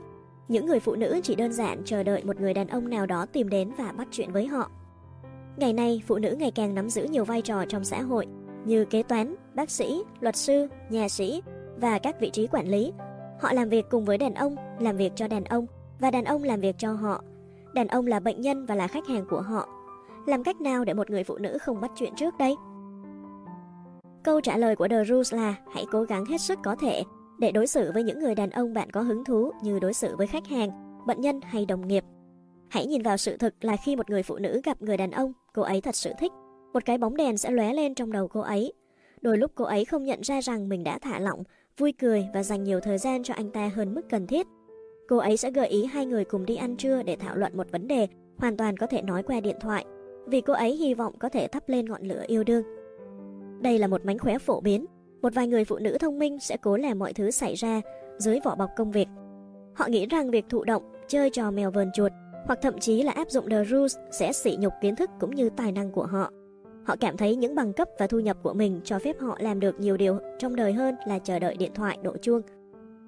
[0.48, 3.26] Những người phụ nữ chỉ đơn giản chờ đợi một người đàn ông nào đó
[3.26, 4.72] tìm đến và bắt chuyện với họ.
[5.58, 8.28] Ngày nay, phụ nữ ngày càng nắm giữ nhiều vai trò trong xã hội
[8.66, 11.42] như kế toán, bác sĩ, luật sư, nhà sĩ
[11.78, 12.94] và các vị trí quản lý.
[13.40, 15.66] Họ làm việc cùng với đàn ông, làm việc cho đàn ông
[16.00, 17.24] và đàn ông làm việc cho họ.
[17.74, 19.68] Đàn ông là bệnh nhân và là khách hàng của họ.
[20.28, 22.56] Làm cách nào để một người phụ nữ không bắt chuyện trước đây?
[24.24, 27.04] Câu trả lời của The Rules là hãy cố gắng hết sức có thể
[27.40, 30.16] để đối xử với những người đàn ông bạn có hứng thú như đối xử
[30.16, 30.70] với khách hàng,
[31.08, 32.04] bệnh nhân hay đồng nghiệp.
[32.70, 35.34] Hãy nhìn vào sự thực là khi một người phụ nữ gặp người đàn ông,
[35.54, 36.32] cô ấy thật sự thích.
[36.76, 38.74] Một cái bóng đèn sẽ lóe lên trong đầu cô ấy.
[39.22, 41.44] Đôi lúc cô ấy không nhận ra rằng mình đã thả lỏng,
[41.78, 44.48] vui cười và dành nhiều thời gian cho anh ta hơn mức cần thiết.
[45.08, 47.72] Cô ấy sẽ gợi ý hai người cùng đi ăn trưa để thảo luận một
[47.72, 48.08] vấn đề
[48.38, 49.86] hoàn toàn có thể nói qua điện thoại,
[50.26, 52.64] vì cô ấy hy vọng có thể thắp lên ngọn lửa yêu đương.
[53.62, 54.86] Đây là một mánh khóe phổ biến,
[55.22, 57.82] một vài người phụ nữ thông minh sẽ cố làm mọi thứ xảy ra
[58.18, 59.08] dưới vỏ bọc công việc.
[59.74, 62.12] Họ nghĩ rằng việc thụ động, chơi trò mèo vờn chuột
[62.46, 65.50] hoặc thậm chí là áp dụng The Rules sẽ sỉ nhục kiến thức cũng như
[65.50, 66.32] tài năng của họ.
[66.86, 69.60] Họ cảm thấy những bằng cấp và thu nhập của mình cho phép họ làm
[69.60, 72.42] được nhiều điều trong đời hơn là chờ đợi điện thoại đổ chuông.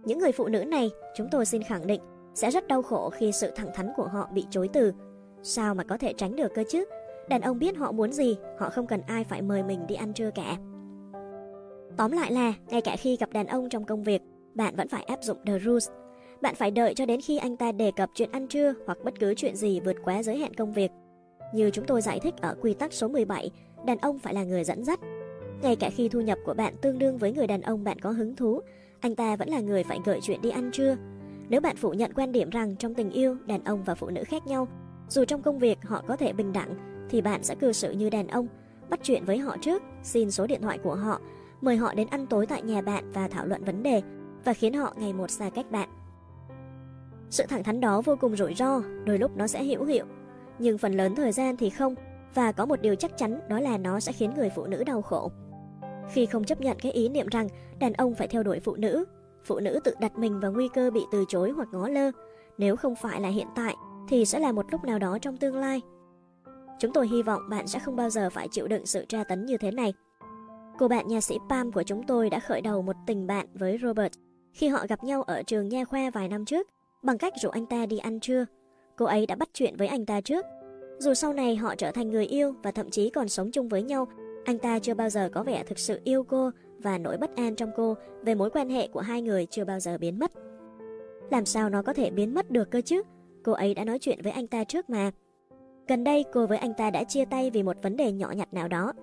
[0.05, 2.01] Những người phụ nữ này, chúng tôi xin khẳng định,
[2.33, 4.93] sẽ rất đau khổ khi sự thẳng thắn của họ bị chối từ.
[5.43, 6.85] Sao mà có thể tránh được cơ chứ?
[7.29, 10.13] Đàn ông biết họ muốn gì, họ không cần ai phải mời mình đi ăn
[10.13, 10.57] trưa cả.
[11.97, 14.21] Tóm lại là, ngay cả khi gặp đàn ông trong công việc,
[14.53, 15.89] bạn vẫn phải áp dụng The Rules.
[16.41, 19.19] Bạn phải đợi cho đến khi anh ta đề cập chuyện ăn trưa hoặc bất
[19.19, 20.91] cứ chuyện gì vượt quá giới hạn công việc.
[21.53, 23.51] Như chúng tôi giải thích ở quy tắc số 17,
[23.85, 24.99] đàn ông phải là người dẫn dắt.
[25.61, 28.11] Ngay cả khi thu nhập của bạn tương đương với người đàn ông bạn có
[28.11, 28.61] hứng thú,
[28.99, 30.95] anh ta vẫn là người phải gợi chuyện đi ăn trưa.
[31.49, 34.23] Nếu bạn phủ nhận quan điểm rằng trong tình yêu, đàn ông và phụ nữ
[34.23, 34.67] khác nhau,
[35.09, 36.75] dù trong công việc họ có thể bình đẳng,
[37.09, 38.47] thì bạn sẽ cư xử như đàn ông,
[38.89, 41.21] bắt chuyện với họ trước, xin số điện thoại của họ,
[41.61, 44.01] mời họ đến ăn tối tại nhà bạn và thảo luận vấn đề,
[44.45, 45.89] và khiến họ ngày một xa cách bạn.
[47.29, 50.05] Sự thẳng thắn đó vô cùng rủi ro, đôi lúc nó sẽ hữu hiệu,
[50.59, 51.95] nhưng phần lớn thời gian thì không,
[52.33, 55.01] và có một điều chắc chắn đó là nó sẽ khiến người phụ nữ đau
[55.01, 55.31] khổ.
[56.11, 57.47] Khi không chấp nhận cái ý niệm rằng
[57.79, 59.05] đàn ông phải theo đuổi phụ nữ,
[59.45, 62.11] phụ nữ tự đặt mình vào nguy cơ bị từ chối hoặc ngó lơ,
[62.57, 63.75] nếu không phải là hiện tại
[64.07, 65.81] thì sẽ là một lúc nào đó trong tương lai.
[66.79, 69.45] Chúng tôi hy vọng bạn sẽ không bao giờ phải chịu đựng sự tra tấn
[69.45, 69.93] như thế này.
[70.79, 73.77] Cô bạn nhà sĩ Pam của chúng tôi đã khởi đầu một tình bạn với
[73.81, 74.13] Robert
[74.53, 76.67] khi họ gặp nhau ở trường nha khoa vài năm trước
[77.03, 78.45] bằng cách rủ anh ta đi ăn trưa.
[78.97, 80.45] Cô ấy đã bắt chuyện với anh ta trước.
[80.97, 83.83] Dù sau này họ trở thành người yêu và thậm chí còn sống chung với
[83.83, 84.07] nhau,
[84.45, 87.55] anh ta chưa bao giờ có vẻ thực sự yêu cô và nỗi bất an
[87.55, 90.31] trong cô về mối quan hệ của hai người chưa bao giờ biến mất.
[91.31, 93.01] Làm sao nó có thể biến mất được cơ chứ?
[93.43, 95.11] Cô ấy đã nói chuyện với anh ta trước mà.
[95.87, 98.53] Gần đây cô với anh ta đã chia tay vì một vấn đề nhỏ nhặt
[98.53, 98.93] nào đó.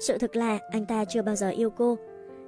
[0.00, 1.98] Sự thực là anh ta chưa bao giờ yêu cô.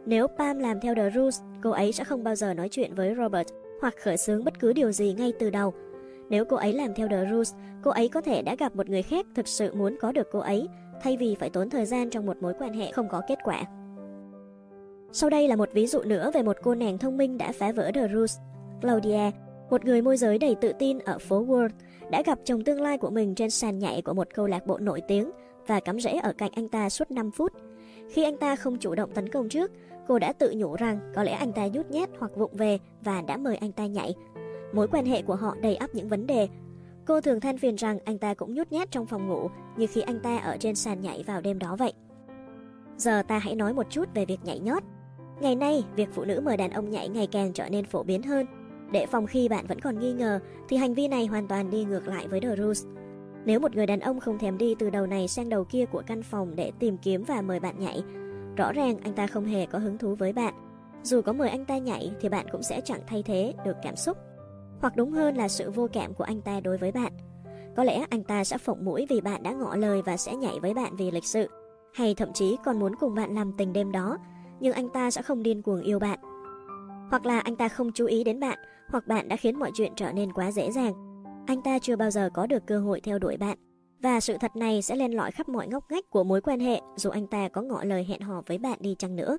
[0.07, 3.14] Nếu Pam làm theo The Rules, cô ấy sẽ không bao giờ nói chuyện với
[3.14, 3.48] Robert
[3.80, 5.74] hoặc khởi xướng bất cứ điều gì ngay từ đầu.
[6.31, 9.03] Nếu cô ấy làm theo The Rules, cô ấy có thể đã gặp một người
[9.03, 10.68] khác thực sự muốn có được cô ấy,
[11.03, 13.64] thay vì phải tốn thời gian trong một mối quan hệ không có kết quả.
[15.12, 17.72] Sau đây là một ví dụ nữa về một cô nàng thông minh đã phá
[17.72, 18.39] vỡ The Rules.
[18.81, 19.31] Claudia,
[19.70, 21.70] một người môi giới đầy tự tin ở phố World,
[22.11, 24.78] đã gặp chồng tương lai của mình trên sàn nhảy của một câu lạc bộ
[24.78, 25.31] nổi tiếng
[25.66, 27.53] và cắm rễ ở cạnh anh ta suốt 5 phút.
[28.11, 29.70] Khi anh ta không chủ động tấn công trước,
[30.09, 33.22] cô đã tự nhủ rằng có lẽ anh ta nhút nhát hoặc vụng về và
[33.26, 34.14] đã mời anh ta nhảy.
[34.72, 36.48] Mối quan hệ của họ đầy ắp những vấn đề.
[37.06, 40.00] Cô thường than phiền rằng anh ta cũng nhút nhát trong phòng ngủ như khi
[40.00, 41.92] anh ta ở trên sàn nhảy vào đêm đó vậy.
[42.96, 44.82] Giờ ta hãy nói một chút về việc nhảy nhót.
[45.40, 48.22] Ngày nay, việc phụ nữ mời đàn ông nhảy ngày càng trở nên phổ biến
[48.22, 48.46] hơn.
[48.92, 51.84] Để phòng khi bạn vẫn còn nghi ngờ, thì hành vi này hoàn toàn đi
[51.84, 52.86] ngược lại với The Rules.
[53.44, 56.02] Nếu một người đàn ông không thèm đi từ đầu này sang đầu kia của
[56.06, 58.02] căn phòng để tìm kiếm và mời bạn nhảy,
[58.56, 60.54] rõ ràng anh ta không hề có hứng thú với bạn.
[61.02, 63.96] Dù có mời anh ta nhảy thì bạn cũng sẽ chẳng thay thế được cảm
[63.96, 64.16] xúc.
[64.81, 67.12] Hoặc đúng hơn là sự vô cảm của anh ta đối với bạn.
[67.76, 70.61] Có lẽ anh ta sẽ phộng mũi vì bạn đã ngỏ lời và sẽ nhảy
[70.61, 71.49] với bạn vì lịch sự.
[71.95, 74.18] Hay thậm chí còn muốn cùng bạn làm tình đêm đó,
[74.61, 76.18] nhưng anh ta sẽ không điên cuồng yêu bạn.
[77.11, 78.59] Hoặc là anh ta không chú ý đến bạn,
[78.89, 81.11] hoặc bạn đã khiến mọi chuyện trở nên quá dễ dàng
[81.51, 83.59] anh ta chưa bao giờ có được cơ hội theo đuổi bạn.
[84.03, 86.81] Và sự thật này sẽ len lỏi khắp mọi ngóc ngách của mối quan hệ
[86.97, 89.39] dù anh ta có ngỏ lời hẹn hò với bạn đi chăng nữa.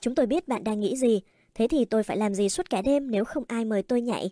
[0.00, 1.22] Chúng tôi biết bạn đang nghĩ gì,
[1.56, 4.30] thế thì tôi phải làm gì suốt cả đêm nếu không ai mời tôi nhảy?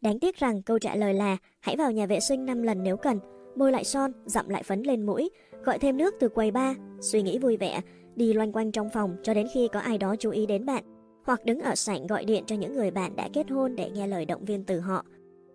[0.00, 2.96] Đáng tiếc rằng câu trả lời là hãy vào nhà vệ sinh 5 lần nếu
[2.96, 3.18] cần,
[3.56, 5.30] môi lại son, dặm lại phấn lên mũi,
[5.64, 7.80] gọi thêm nước từ quầy ba, suy nghĩ vui vẻ,
[8.16, 10.84] đi loanh quanh trong phòng cho đến khi có ai đó chú ý đến bạn
[11.24, 14.06] hoặc đứng ở sảnh gọi điện cho những người bạn đã kết hôn để nghe
[14.06, 15.04] lời động viên từ họ.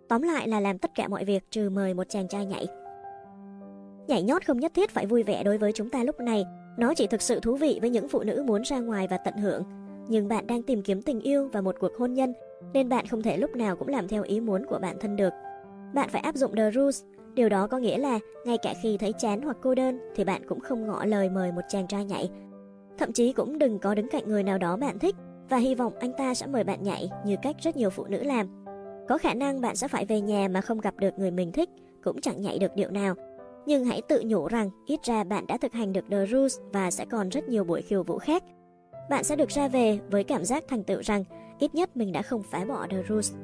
[0.08, 2.66] Tóm lại là làm tất cả mọi việc trừ mời một chàng trai nhảy.
[4.08, 6.44] Nhảy nhót không nhất thiết phải vui vẻ đối với chúng ta lúc này,
[6.78, 9.34] nó chỉ thực sự thú vị với những phụ nữ muốn ra ngoài và tận
[9.36, 9.62] hưởng.
[10.08, 12.32] Nhưng bạn đang tìm kiếm tình yêu và một cuộc hôn nhân,
[12.72, 15.32] nên bạn không thể lúc nào cũng làm theo ý muốn của bản thân được.
[15.94, 17.02] Bạn phải áp dụng The Rules,
[17.34, 20.42] điều đó có nghĩa là ngay cả khi thấy chán hoặc cô đơn thì bạn
[20.48, 22.30] cũng không ngỏ lời mời một chàng trai nhảy.
[22.98, 25.16] Thậm chí cũng đừng có đứng cạnh người nào đó bạn thích
[25.48, 28.22] và hy vọng anh ta sẽ mời bạn nhảy như cách rất nhiều phụ nữ
[28.22, 28.46] làm.
[29.08, 31.68] Có khả năng bạn sẽ phải về nhà mà không gặp được người mình thích,
[32.04, 33.14] cũng chẳng nhảy được điệu nào.
[33.66, 36.90] Nhưng hãy tự nhủ rằng ít ra bạn đã thực hành được The Rules và
[36.90, 38.42] sẽ còn rất nhiều buổi khiêu vũ khác.
[39.10, 41.24] Bạn sẽ được ra về với cảm giác thành tựu rằng
[41.58, 43.34] ít nhất mình đã không phá bỏ The Rules.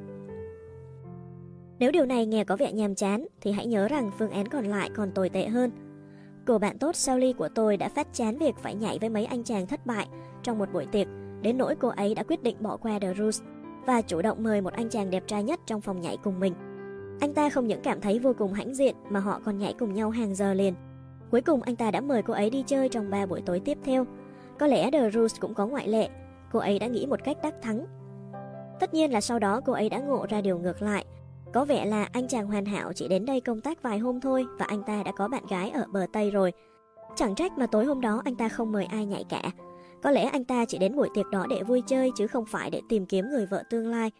[1.79, 4.65] Nếu điều này nghe có vẻ nhàm chán, thì hãy nhớ rằng phương án còn
[4.65, 5.71] lại còn tồi tệ hơn.
[6.47, 9.45] Cô bạn tốt Sally của tôi đã phát chán việc phải nhảy với mấy anh
[9.45, 10.07] chàng thất bại
[10.43, 11.07] trong một buổi tiệc,
[11.43, 13.43] Đến nỗi cô ấy đã quyết định bỏ qua The Rules
[13.87, 16.55] và chủ động mời một anh chàng đẹp trai nhất trong phòng nhảy cùng mình.
[17.21, 19.95] Anh ta không những cảm thấy vô cùng hãnh diện mà họ còn nhảy cùng
[19.95, 20.75] nhau hàng giờ liền.
[21.31, 23.79] Cuối cùng anh ta đã mời cô ấy đi chơi trong 3 buổi tối tiếp
[23.85, 24.07] theo.
[24.59, 26.09] Có lẽ The Rose cũng có ngoại lệ,
[26.53, 27.87] cô ấy đã nghĩ một cách đắc thắng.
[28.81, 31.05] Tất nhiên là sau đó cô ấy đã ngộ ra điều ngược lại.
[31.53, 34.47] Có vẻ là anh chàng hoàn hảo chỉ đến đây công tác vài hôm thôi
[34.59, 36.53] và anh ta đã có bạn gái ở bờ Tây rồi.
[37.17, 39.43] Chẳng trách mà tối hôm đó anh ta không mời ai nhảy cả.
[40.03, 42.71] Có lẽ anh ta chỉ đến buổi tiệc đó để vui chơi chứ không phải
[42.71, 44.11] để tìm kiếm người vợ tương lai.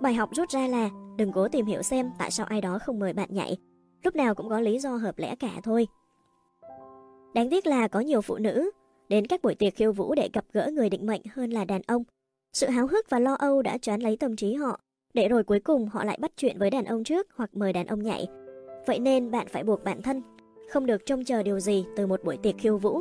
[0.00, 2.98] Bài học rút ra là đừng cố tìm hiểu xem tại sao ai đó không
[2.98, 3.56] mời bạn nhảy.
[4.02, 5.88] Lúc nào cũng có lý do hợp lẽ cả thôi.
[7.34, 8.70] Đáng tiếc là có nhiều phụ nữ
[9.14, 11.82] đến các buổi tiệc khiêu vũ để gặp gỡ người định mệnh hơn là đàn
[11.86, 12.04] ông.
[12.52, 14.80] Sự háo hức và lo âu đã choán lấy tâm trí họ,
[15.14, 17.86] để rồi cuối cùng họ lại bắt chuyện với đàn ông trước hoặc mời đàn
[17.86, 18.26] ông nhảy.
[18.86, 20.22] Vậy nên bạn phải buộc bản thân,
[20.70, 23.00] không được trông chờ điều gì từ một buổi tiệc khiêu vũ.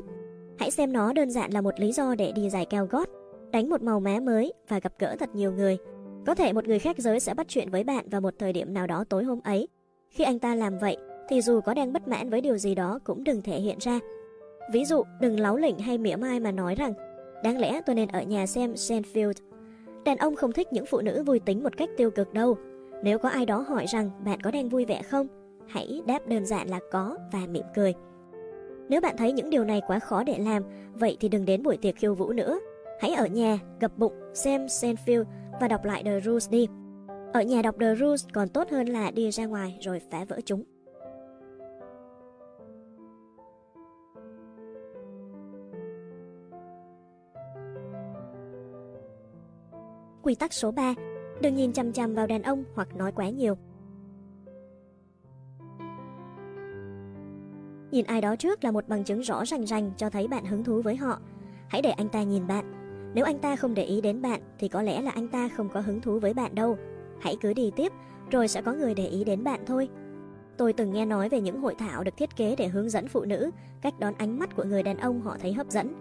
[0.60, 3.10] Hãy xem nó đơn giản là một lý do để đi giải cao gót,
[3.52, 5.78] đánh một màu má mới và gặp gỡ thật nhiều người.
[6.26, 8.74] Có thể một người khác giới sẽ bắt chuyện với bạn vào một thời điểm
[8.74, 9.68] nào đó tối hôm ấy.
[10.10, 10.98] Khi anh ta làm vậy,
[11.30, 14.00] thì dù có đang bất mãn với điều gì đó cũng đừng thể hiện ra.
[14.72, 16.94] Ví dụ, đừng láo lỉnh hay mỉa mai mà nói rằng
[17.44, 19.34] đáng lẽ tôi nên ở nhà xem Seinfeld.
[20.06, 22.58] Đàn ông không thích những phụ nữ vui tính một cách tiêu cực đâu.
[23.04, 25.28] Nếu có ai đó hỏi rằng bạn có đang vui vẻ không,
[25.68, 27.94] hãy đáp đơn giản là có và mỉm cười.
[28.90, 31.78] Nếu bạn thấy những điều này quá khó để làm, vậy thì đừng đến buổi
[31.78, 32.60] tiệc khiêu vũ nữa.
[33.02, 35.24] Hãy ở nhà, gập bụng, xem Seinfeld
[35.62, 36.68] và đọc lại The Rules đi.
[37.34, 40.40] Ở nhà đọc The Rules còn tốt hơn là đi ra ngoài rồi phá vỡ
[40.46, 40.64] chúng.
[50.24, 50.94] Quy tắc số 3.
[51.42, 53.56] Đừng nhìn chằm chằm vào đàn ông hoặc nói quá nhiều.
[57.92, 60.64] Nhìn ai đó trước là một bằng chứng rõ rành rành cho thấy bạn hứng
[60.64, 61.20] thú với họ.
[61.70, 62.66] Hãy để anh ta nhìn bạn.
[63.16, 65.70] Nếu anh ta không để ý đến bạn thì có lẽ là anh ta không
[65.70, 66.78] có hứng thú với bạn đâu.
[67.22, 67.92] Hãy cứ đi tiếp,
[68.32, 69.90] rồi sẽ có người để ý đến bạn thôi.
[70.58, 73.26] Tôi từng nghe nói về những hội thảo được thiết kế để hướng dẫn phụ
[73.26, 73.52] nữ
[73.82, 75.94] cách đón ánh mắt của người đàn ông họ thấy hấp dẫn.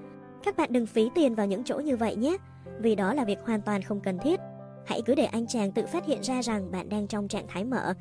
[0.45, 2.37] Các bạn đừng phí tiền vào những chỗ như vậy nhé,
[2.83, 4.41] vì đó là việc hoàn toàn không cần thiết.
[4.87, 7.65] Hãy cứ để anh chàng tự phát hiện ra rằng bạn đang trong trạng thái
[7.65, 7.95] mở.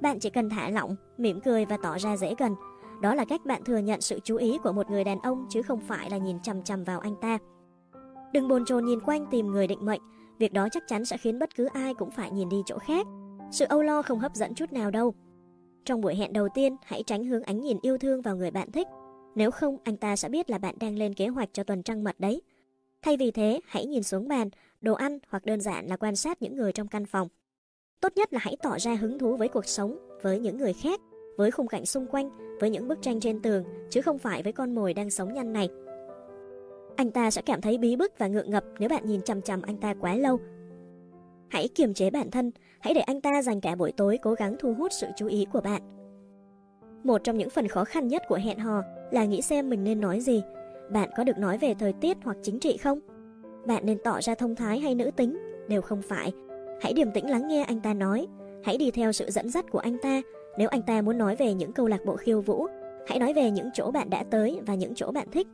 [0.00, 2.54] Bạn chỉ cần thả lỏng, mỉm cười và tỏ ra dễ gần.
[3.02, 5.62] Đó là cách bạn thừa nhận sự chú ý của một người đàn ông chứ
[5.62, 7.38] không phải là nhìn chằm chằm vào anh ta.
[8.32, 10.00] Đừng bồn chồn nhìn quanh tìm người định mệnh,
[10.38, 13.06] việc đó chắc chắn sẽ khiến bất cứ ai cũng phải nhìn đi chỗ khác.
[13.50, 15.14] Sự âu lo không hấp dẫn chút nào đâu.
[15.84, 18.72] Trong buổi hẹn đầu tiên, hãy tránh hướng ánh nhìn yêu thương vào người bạn
[18.72, 18.86] thích.
[19.34, 22.04] Nếu không, anh ta sẽ biết là bạn đang lên kế hoạch cho tuần trăng
[22.04, 22.42] mật đấy.
[23.06, 24.48] Thay vì thế, hãy nhìn xuống bàn,
[24.80, 27.28] đồ ăn hoặc đơn giản là quan sát những người trong căn phòng.
[28.00, 31.00] Tốt nhất là hãy tỏ ra hứng thú với cuộc sống, với những người khác,
[31.36, 32.30] với khung cảnh xung quanh,
[32.60, 35.52] với những bức tranh trên tường, chứ không phải với con mồi đang sống nhanh
[35.52, 35.68] này.
[36.96, 39.62] Anh ta sẽ cảm thấy bí bức và ngượng ngập nếu bạn nhìn chằm chằm
[39.62, 40.40] anh ta quá lâu.
[41.48, 42.50] Hãy kiềm chế bản thân,
[42.80, 45.46] hãy để anh ta dành cả buổi tối cố gắng thu hút sự chú ý
[45.52, 45.82] của bạn.
[47.04, 50.00] Một trong những phần khó khăn nhất của hẹn hò là nghĩ xem mình nên
[50.00, 50.42] nói gì.
[50.90, 53.00] Bạn có được nói về thời tiết hoặc chính trị không?
[53.66, 55.38] Bạn nên tỏ ra thông thái hay nữ tính?
[55.68, 56.32] Đều không phải.
[56.80, 58.26] Hãy điềm tĩnh lắng nghe anh ta nói.
[58.64, 60.22] Hãy đi theo sự dẫn dắt của anh ta.
[60.58, 62.66] Nếu anh ta muốn nói về những câu lạc bộ khiêu vũ,
[63.06, 65.46] hãy nói về những chỗ bạn đã tới và những chỗ bạn thích.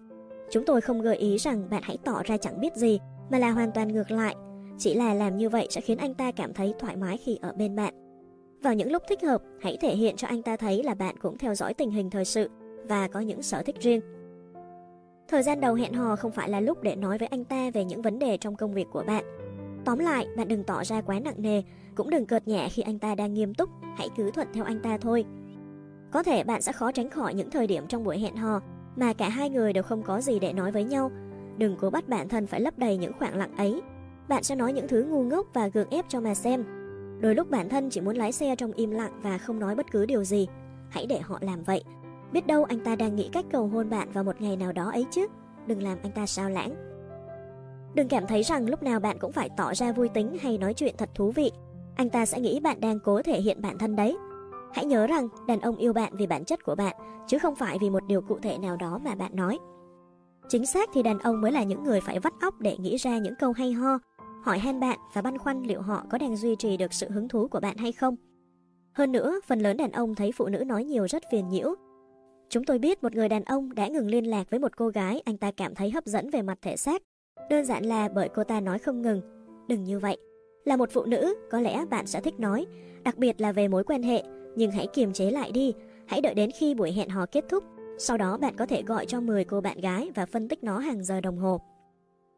[0.51, 2.99] Chúng tôi không gợi ý rằng bạn hãy tỏ ra chẳng biết gì,
[3.31, 4.35] mà là hoàn toàn ngược lại.
[4.79, 7.53] Chỉ là làm như vậy sẽ khiến anh ta cảm thấy thoải mái khi ở
[7.53, 7.95] bên bạn.
[8.63, 11.39] Vào những lúc thích hợp, hãy thể hiện cho anh ta thấy là bạn cũng
[11.39, 12.49] theo dõi tình hình thời sự
[12.89, 14.01] và có những sở thích riêng.
[15.29, 17.85] Thời gian đầu hẹn hò không phải là lúc để nói với anh ta về
[17.85, 19.25] những vấn đề trong công việc của bạn.
[19.85, 21.63] Tóm lại, bạn đừng tỏ ra quá nặng nề,
[21.95, 24.81] cũng đừng cợt nhẹ khi anh ta đang nghiêm túc, hãy cứ thuận theo anh
[24.81, 25.25] ta thôi.
[26.13, 28.61] Có thể bạn sẽ khó tránh khỏi những thời điểm trong buổi hẹn hò
[28.97, 31.11] mà cả hai người đều không có gì để nói với nhau.
[31.59, 33.83] Đừng cố bắt bản thân phải lấp đầy những khoảng lặng ấy.
[34.29, 36.65] Bạn sẽ nói những thứ ngu ngốc và gượng ép cho mà xem.
[37.21, 39.91] Đôi lúc bản thân chỉ muốn lái xe trong im lặng và không nói bất
[39.91, 40.49] cứ điều gì.
[40.89, 41.85] Hãy để họ làm vậy.
[42.33, 44.91] Biết đâu anh ta đang nghĩ cách cầu hôn bạn vào một ngày nào đó
[44.91, 45.27] ấy chứ.
[45.67, 46.75] Đừng làm anh ta sao lãng.
[47.95, 50.75] Đừng cảm thấy rằng lúc nào bạn cũng phải tỏ ra vui tính hay nói
[50.75, 51.51] chuyện thật thú vị.
[51.97, 54.17] Anh ta sẽ nghĩ bạn đang cố thể hiện bản thân đấy.
[54.73, 57.79] Hãy nhớ rằng đàn ông yêu bạn vì bản chất của bạn, chứ không phải
[57.81, 59.59] vì một điều cụ thể nào đó mà bạn nói.
[60.49, 63.19] Chính xác thì đàn ông mới là những người phải vắt óc để nghĩ ra
[63.19, 63.99] những câu hay ho,
[64.43, 67.29] hỏi han bạn và băn khoăn liệu họ có đang duy trì được sự hứng
[67.29, 68.17] thú của bạn hay không.
[68.93, 71.75] Hơn nữa, phần lớn đàn ông thấy phụ nữ nói nhiều rất phiền nhiễu.
[72.53, 75.23] Chúng tôi biết một người đàn ông đã ngừng liên lạc với một cô gái
[75.25, 77.03] anh ta cảm thấy hấp dẫn về mặt thể xác.
[77.51, 79.21] Đơn giản là bởi cô ta nói không ngừng.
[79.69, 80.17] Đừng như vậy.
[80.65, 82.67] Là một phụ nữ, có lẽ bạn sẽ thích nói,
[83.05, 84.23] đặc biệt là về mối quan hệ,
[84.57, 85.75] nhưng hãy kiềm chế lại đi.
[86.07, 87.65] Hãy đợi đến khi buổi hẹn hò kết thúc.
[87.99, 90.79] Sau đó bạn có thể gọi cho 10 cô bạn gái và phân tích nó
[90.79, 91.61] hàng giờ đồng hồ.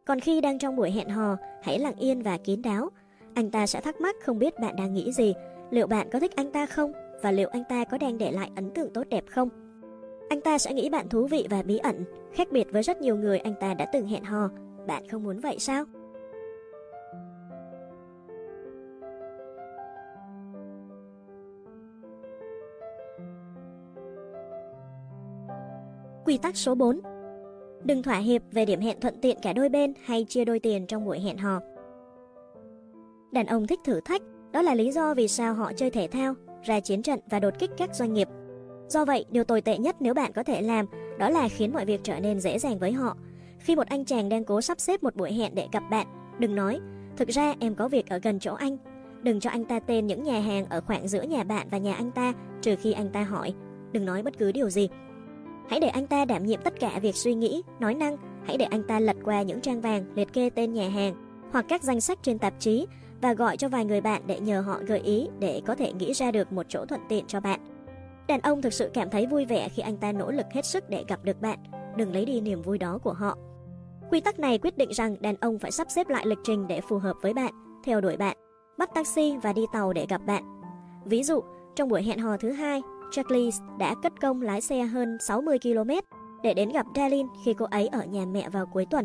[0.04, 2.90] Còn khi đang trong buổi hẹn hò, hãy lặng yên và kín đáo.
[3.34, 5.34] Anh ta sẽ thắc mắc không biết bạn đang nghĩ gì,
[5.70, 6.92] liệu bạn có thích anh ta không
[7.22, 9.63] và liệu anh ta có đang để lại ấn tượng tốt đẹp không.
[10.28, 13.16] Anh ta sẽ nghĩ bạn thú vị và bí ẩn, khác biệt với rất nhiều
[13.16, 14.48] người anh ta đã từng hẹn hò.
[14.86, 15.84] Bạn không muốn vậy sao?
[26.24, 27.00] Quy tắc số 4
[27.84, 30.86] Đừng thỏa hiệp về điểm hẹn thuận tiện cả đôi bên hay chia đôi tiền
[30.86, 31.60] trong buổi hẹn hò.
[33.32, 34.22] Đàn ông thích thử thách,
[34.52, 37.54] đó là lý do vì sao họ chơi thể thao, ra chiến trận và đột
[37.58, 38.28] kích các doanh nghiệp.
[38.89, 40.87] Do vậy, điều tồi tệ nhất nếu bạn có thể làm
[41.18, 43.16] đó là khiến mọi việc trở nên dễ dàng với họ.
[43.59, 46.07] Khi một anh chàng đang cố sắp xếp một buổi hẹn để gặp bạn,
[46.39, 46.80] đừng nói,
[47.16, 48.76] thực ra em có việc ở gần chỗ anh.
[49.22, 51.95] Đừng cho anh ta tên những nhà hàng ở khoảng giữa nhà bạn và nhà
[51.95, 52.32] anh ta,
[52.62, 53.55] trừ khi anh ta hỏi.
[53.93, 54.89] Đừng nói bất cứ điều gì.
[55.68, 58.16] Hãy để anh ta đảm nhiệm tất cả việc suy nghĩ, nói năng.
[58.47, 61.14] Hãy để anh ta lật qua những trang vàng liệt kê tên nhà hàng
[61.53, 62.87] hoặc các danh sách trên tạp chí
[63.22, 66.12] và gọi cho vài người bạn để nhờ họ gợi ý để có thể nghĩ
[66.12, 67.73] ra được một chỗ thuận tiện cho bạn.
[68.28, 70.90] Đàn ông thực sự cảm thấy vui vẻ khi anh ta nỗ lực hết sức
[70.90, 71.58] để gặp được bạn,
[71.96, 73.38] đừng lấy đi niềm vui đó của họ.
[74.10, 76.80] Quy tắc này quyết định rằng đàn ông phải sắp xếp lại lịch trình để
[76.80, 78.36] phù hợp với bạn, theo đuổi bạn,
[78.78, 80.60] bắt taxi và đi tàu để gặp bạn.
[81.04, 81.40] Ví dụ,
[81.76, 85.90] trong buổi hẹn hò thứ hai, Charlie đã cất công lái xe hơn 60 km
[86.42, 89.04] để đến gặp Darlene khi cô ấy ở nhà mẹ vào cuối tuần.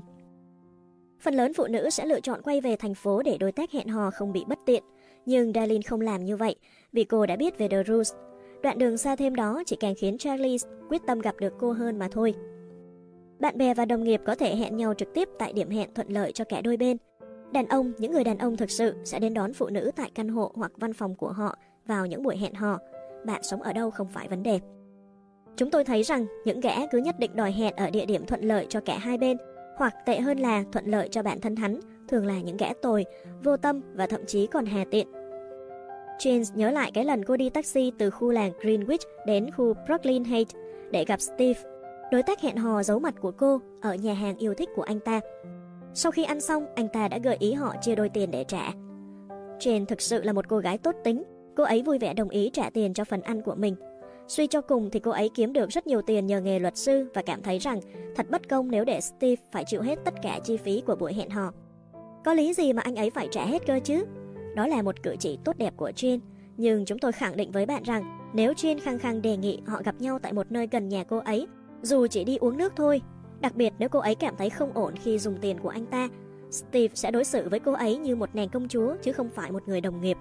[1.21, 3.87] Phần lớn phụ nữ sẽ lựa chọn quay về thành phố để đối tác hẹn
[3.87, 4.83] hò không bị bất tiện,
[5.25, 6.55] nhưng Darlene không làm như vậy
[6.91, 8.13] vì cô đã biết về The Rules.
[8.63, 10.57] Đoạn đường xa thêm đó chỉ càng khiến Charlie
[10.89, 12.33] quyết tâm gặp được cô hơn mà thôi.
[13.39, 16.09] Bạn bè và đồng nghiệp có thể hẹn nhau trực tiếp tại điểm hẹn thuận
[16.09, 16.97] lợi cho cả đôi bên.
[17.53, 20.29] Đàn ông, những người đàn ông thực sự sẽ đến đón phụ nữ tại căn
[20.29, 21.55] hộ hoặc văn phòng của họ
[21.85, 22.79] vào những buổi hẹn hò.
[23.25, 24.59] Bạn sống ở đâu không phải vấn đề.
[25.55, 28.41] Chúng tôi thấy rằng những gã cứ nhất định đòi hẹn ở địa điểm thuận
[28.41, 29.37] lợi cho cả hai bên
[29.77, 33.05] hoặc tệ hơn là thuận lợi cho bản thân hắn, thường là những gã tồi,
[33.43, 35.07] vô tâm và thậm chí còn hà tiện.
[36.19, 40.23] James nhớ lại cái lần cô đi taxi từ khu làng Greenwich đến khu Brooklyn
[40.23, 40.55] Heights
[40.91, 41.59] để gặp Steve,
[42.11, 44.99] đối tác hẹn hò giấu mặt của cô ở nhà hàng yêu thích của anh
[44.99, 45.19] ta.
[45.93, 48.73] Sau khi ăn xong, anh ta đã gợi ý họ chia đôi tiền để trả.
[49.59, 51.23] Jane thực sự là một cô gái tốt tính,
[51.55, 53.75] cô ấy vui vẻ đồng ý trả tiền cho phần ăn của mình
[54.29, 57.07] Suy cho cùng thì cô ấy kiếm được rất nhiều tiền nhờ nghề luật sư
[57.13, 57.79] và cảm thấy rằng
[58.15, 61.13] thật bất công nếu để Steve phải chịu hết tất cả chi phí của buổi
[61.13, 61.51] hẹn hò.
[62.25, 64.05] Có lý gì mà anh ấy phải trả hết cơ chứ?
[64.55, 66.19] Đó là một cử chỉ tốt đẹp của Jin,
[66.57, 69.81] nhưng chúng tôi khẳng định với bạn rằng nếu Jin khăng khăng đề nghị họ
[69.85, 71.47] gặp nhau tại một nơi gần nhà cô ấy,
[71.81, 73.01] dù chỉ đi uống nước thôi,
[73.41, 76.09] đặc biệt nếu cô ấy cảm thấy không ổn khi dùng tiền của anh ta,
[76.51, 79.51] Steve sẽ đối xử với cô ấy như một nàng công chúa chứ không phải
[79.51, 80.17] một người đồng nghiệp.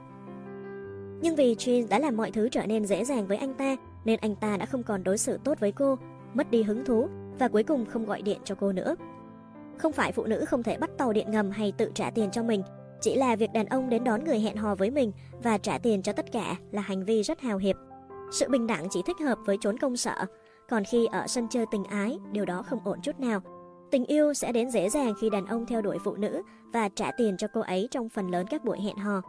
[1.22, 4.20] Nhưng vì Jin đã làm mọi thứ trở nên dễ dàng với anh ta, nên
[4.20, 5.98] anh ta đã không còn đối xử tốt với cô,
[6.34, 7.08] mất đi hứng thú
[7.38, 8.94] và cuối cùng không gọi điện cho cô nữa.
[9.78, 12.42] Không phải phụ nữ không thể bắt tàu điện ngầm hay tự trả tiền cho
[12.42, 12.62] mình,
[13.00, 16.02] chỉ là việc đàn ông đến đón người hẹn hò với mình và trả tiền
[16.02, 17.76] cho tất cả là hành vi rất hào hiệp.
[18.32, 20.24] Sự bình đẳng chỉ thích hợp với chốn công sở,
[20.68, 23.40] còn khi ở sân chơi tình ái, điều đó không ổn chút nào.
[23.90, 26.42] Tình yêu sẽ đến dễ dàng khi đàn ông theo đuổi phụ nữ
[26.72, 29.20] và trả tiền cho cô ấy trong phần lớn các buổi hẹn hò.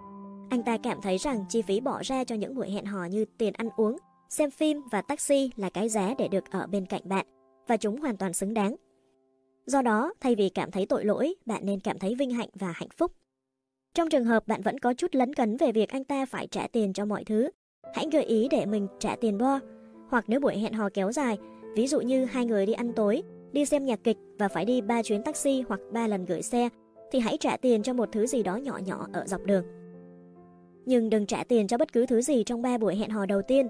[0.50, 3.26] Anh ta cảm thấy rằng chi phí bỏ ra cho những buổi hẹn hò như
[3.38, 3.98] tiền ăn uống,
[4.30, 7.26] xem phim và taxi là cái giá để được ở bên cạnh bạn,
[7.68, 8.76] và chúng hoàn toàn xứng đáng.
[9.66, 12.72] Do đó, thay vì cảm thấy tội lỗi, bạn nên cảm thấy vinh hạnh và
[12.72, 13.12] hạnh phúc.
[13.94, 16.68] Trong trường hợp bạn vẫn có chút lấn cấn về việc anh ta phải trả
[16.68, 17.50] tiền cho mọi thứ,
[17.94, 19.60] hãy gợi ý để mình trả tiền bo.
[20.10, 21.38] Hoặc nếu buổi hẹn hò kéo dài,
[21.76, 24.82] ví dụ như hai người đi ăn tối, đi xem nhạc kịch và phải đi
[24.82, 26.70] ba chuyến taxi hoặc ba lần gửi xe,
[27.12, 29.66] thì hãy trả tiền cho một thứ gì đó nhỏ nhỏ ở dọc đường.
[30.86, 33.42] Nhưng đừng trả tiền cho bất cứ thứ gì trong ba buổi hẹn hò đầu
[33.42, 33.68] tiên.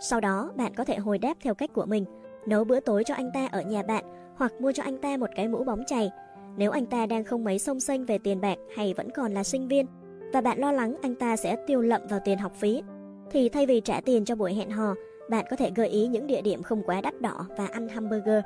[0.00, 2.04] Sau đó, bạn có thể hồi đáp theo cách của mình,
[2.46, 4.04] nấu bữa tối cho anh ta ở nhà bạn
[4.36, 6.10] hoặc mua cho anh ta một cái mũ bóng chày.
[6.56, 9.44] Nếu anh ta đang không mấy sông xanh về tiền bạc hay vẫn còn là
[9.44, 9.86] sinh viên
[10.32, 12.82] và bạn lo lắng anh ta sẽ tiêu lậm vào tiền học phí,
[13.30, 14.94] thì thay vì trả tiền cho buổi hẹn hò,
[15.30, 18.44] bạn có thể gợi ý những địa điểm không quá đắt đỏ và ăn hamburger.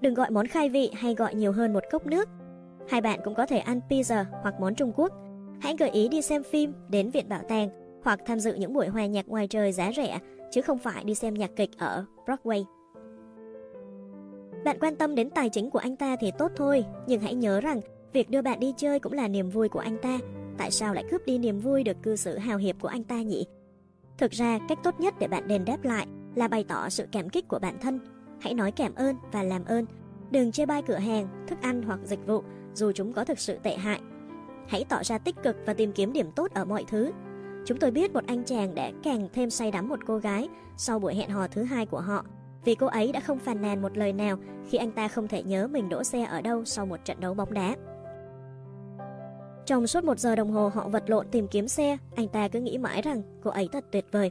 [0.00, 2.28] Đừng gọi món khai vị hay gọi nhiều hơn một cốc nước.
[2.88, 5.12] Hai bạn cũng có thể ăn pizza hoặc món Trung Quốc
[5.60, 7.68] Hãy gợi ý đi xem phim, đến viện bảo tàng
[8.04, 10.18] hoặc tham dự những buổi hòa nhạc ngoài trời giá rẻ,
[10.50, 12.64] chứ không phải đi xem nhạc kịch ở Broadway.
[14.64, 17.60] Bạn quan tâm đến tài chính của anh ta thì tốt thôi, nhưng hãy nhớ
[17.60, 17.80] rằng
[18.12, 20.18] việc đưa bạn đi chơi cũng là niềm vui của anh ta.
[20.58, 23.22] Tại sao lại cướp đi niềm vui được cư xử hào hiệp của anh ta
[23.22, 23.46] nhỉ?
[24.18, 27.28] Thực ra, cách tốt nhất để bạn đền đáp lại là bày tỏ sự cảm
[27.28, 28.00] kích của bản thân.
[28.40, 29.86] Hãy nói cảm ơn và làm ơn.
[30.30, 32.42] Đừng chê bai cửa hàng, thức ăn hoặc dịch vụ
[32.74, 34.00] dù chúng có thực sự tệ hại
[34.68, 37.10] Hãy tỏ ra tích cực và tìm kiếm điểm tốt ở mọi thứ.
[37.66, 40.98] Chúng tôi biết một anh chàng đã càng thêm say đắm một cô gái sau
[40.98, 42.24] buổi hẹn hò thứ hai của họ,
[42.64, 44.36] vì cô ấy đã không phàn nàn một lời nào
[44.68, 47.34] khi anh ta không thể nhớ mình đỗ xe ở đâu sau một trận đấu
[47.34, 47.76] bóng đá.
[49.66, 52.60] Trong suốt một giờ đồng hồ họ vật lộn tìm kiếm xe, anh ta cứ
[52.60, 54.30] nghĩ mãi rằng cô ấy thật tuyệt vời.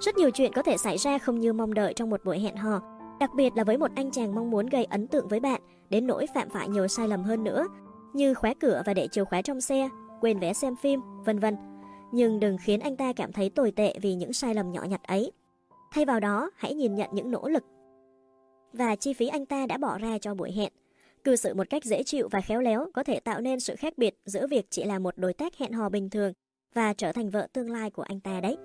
[0.00, 2.56] Rất nhiều chuyện có thể xảy ra không như mong đợi trong một buổi hẹn
[2.56, 2.80] hò,
[3.20, 6.06] đặc biệt là với một anh chàng mong muốn gây ấn tượng với bạn, đến
[6.06, 7.66] nỗi phạm phải nhiều sai lầm hơn nữa,
[8.12, 9.88] như khóa cửa và để chìa khóa trong xe,
[10.20, 11.56] quên vé xem phim, vân vân.
[12.12, 15.02] Nhưng đừng khiến anh ta cảm thấy tồi tệ vì những sai lầm nhỏ nhặt
[15.02, 15.32] ấy.
[15.94, 17.64] Thay vào đó, hãy nhìn nhận những nỗ lực
[18.72, 20.72] và chi phí anh ta đã bỏ ra cho buổi hẹn.
[21.24, 23.98] Cư xử một cách dễ chịu và khéo léo có thể tạo nên sự khác
[23.98, 26.32] biệt giữa việc chỉ là một đối tác hẹn hò bình thường
[26.74, 28.56] và trở thành vợ tương lai của anh ta đấy.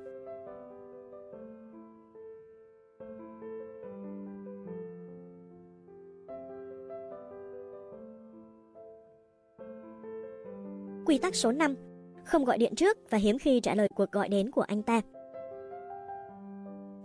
[11.06, 11.76] Quy tắc số 5.
[12.26, 15.02] Không gọi điện trước và hiếm khi trả lời cuộc gọi đến của anh ta.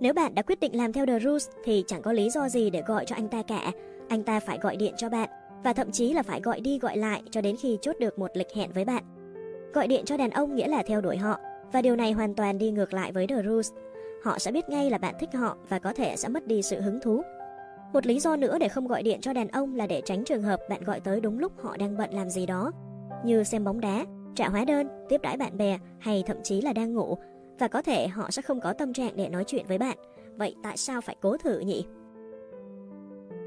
[0.01, 2.71] Nếu bạn đã quyết định làm theo The Rules thì chẳng có lý do gì
[2.71, 3.73] để gọi cho anh ta cả.
[4.09, 5.29] Anh ta phải gọi điện cho bạn
[5.65, 8.31] và thậm chí là phải gọi đi gọi lại cho đến khi chốt được một
[8.35, 9.03] lịch hẹn với bạn.
[9.75, 11.39] Gọi điện cho đàn ông nghĩa là theo đuổi họ
[11.73, 13.73] và điều này hoàn toàn đi ngược lại với The Rules.
[14.25, 16.81] Họ sẽ biết ngay là bạn thích họ và có thể sẽ mất đi sự
[16.81, 17.23] hứng thú.
[17.93, 20.43] Một lý do nữa để không gọi điện cho đàn ông là để tránh trường
[20.43, 22.73] hợp bạn gọi tới đúng lúc họ đang bận làm gì đó,
[23.25, 26.73] như xem bóng đá, trả hóa đơn, tiếp đãi bạn bè hay thậm chí là
[26.73, 27.19] đang ngủ
[27.59, 29.99] và có thể họ sẽ không có tâm trạng để nói chuyện với bạn.
[30.37, 31.87] Vậy tại sao phải cố thử nhỉ?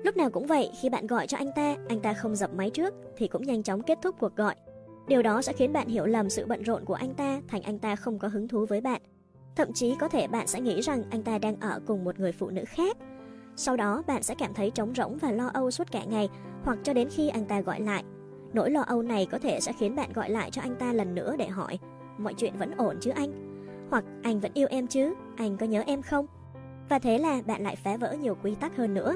[0.03, 2.69] Lúc nào cũng vậy, khi bạn gọi cho anh ta, anh ta không dập máy
[2.69, 4.55] trước thì cũng nhanh chóng kết thúc cuộc gọi.
[5.07, 7.79] Điều đó sẽ khiến bạn hiểu lầm sự bận rộn của anh ta thành anh
[7.79, 9.01] ta không có hứng thú với bạn.
[9.55, 12.31] Thậm chí có thể bạn sẽ nghĩ rằng anh ta đang ở cùng một người
[12.31, 12.97] phụ nữ khác.
[13.55, 16.29] Sau đó bạn sẽ cảm thấy trống rỗng và lo âu suốt cả ngày
[16.63, 18.03] hoặc cho đến khi anh ta gọi lại.
[18.53, 21.15] Nỗi lo âu này có thể sẽ khiến bạn gọi lại cho anh ta lần
[21.15, 21.79] nữa để hỏi
[22.17, 23.46] Mọi chuyện vẫn ổn chứ anh?
[23.89, 26.25] Hoặc anh vẫn yêu em chứ, anh có nhớ em không?
[26.89, 29.15] Và thế là bạn lại phá vỡ nhiều quy tắc hơn nữa.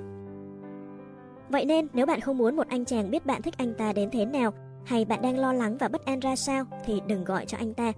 [1.49, 4.09] Vậy nên nếu bạn không muốn một anh chàng biết bạn thích anh ta đến
[4.11, 4.53] thế nào
[4.86, 7.74] hay bạn đang lo lắng và bất an ra sao thì đừng gọi cho anh
[7.74, 7.93] ta.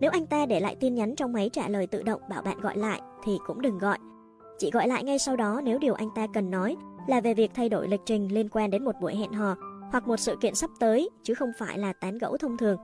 [0.00, 2.60] Nếu anh ta để lại tin nhắn trong máy trả lời tự động bảo bạn
[2.60, 3.98] gọi lại thì cũng đừng gọi.
[4.58, 7.50] Chỉ gọi lại ngay sau đó nếu điều anh ta cần nói là về việc
[7.54, 9.56] thay đổi lịch trình liên quan đến một buổi hẹn hò
[9.90, 12.78] hoặc một sự kiện sắp tới chứ không phải là tán gẫu thông thường.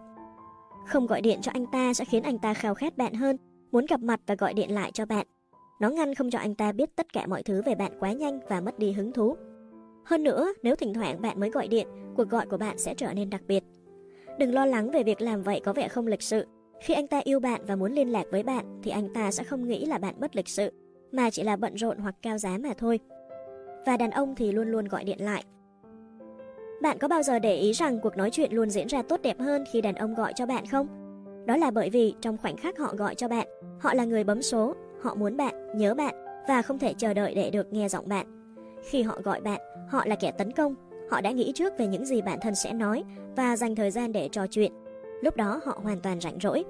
[0.87, 3.37] Không gọi điện cho anh ta sẽ khiến anh ta khao khát bạn hơn,
[3.73, 5.27] muốn gặp mặt và gọi điện lại cho bạn.
[5.81, 8.41] Nó ngăn không cho anh ta biết tất cả mọi thứ về bạn quá nhanh
[8.49, 9.37] và mất đi hứng thú.
[10.05, 13.13] Hơn nữa, nếu thỉnh thoảng bạn mới gọi điện, cuộc gọi của bạn sẽ trở
[13.13, 13.65] nên đặc biệt.
[14.39, 16.47] Đừng lo lắng về việc làm vậy có vẻ không lịch sự.
[16.83, 19.45] Khi anh ta yêu bạn và muốn liên lạc với bạn thì anh ta sẽ
[19.45, 20.73] không nghĩ là bạn bất lịch sự,
[21.13, 23.01] mà chỉ là bận rộn hoặc cao giá mà thôi.
[23.87, 25.45] Và đàn ông thì luôn luôn gọi điện lại.
[26.85, 29.41] Bạn có bao giờ để ý rằng cuộc nói chuyện luôn diễn ra tốt đẹp
[29.41, 30.87] hơn khi đàn ông gọi cho bạn không?
[31.47, 33.49] Đó là bởi vì trong khoảnh khắc họ gọi cho bạn,
[33.81, 36.15] họ là người bấm số, họ muốn bạn, nhớ bạn
[36.49, 38.27] và không thể chờ đợi để được nghe giọng bạn.
[38.91, 40.75] Khi họ gọi bạn, họ là kẻ tấn công,
[41.11, 43.05] họ đã nghĩ trước về những gì bản thân sẽ nói
[43.37, 44.73] và dành thời gian để trò chuyện.
[45.23, 46.65] Lúc đó họ hoàn toàn rảnh rỗi.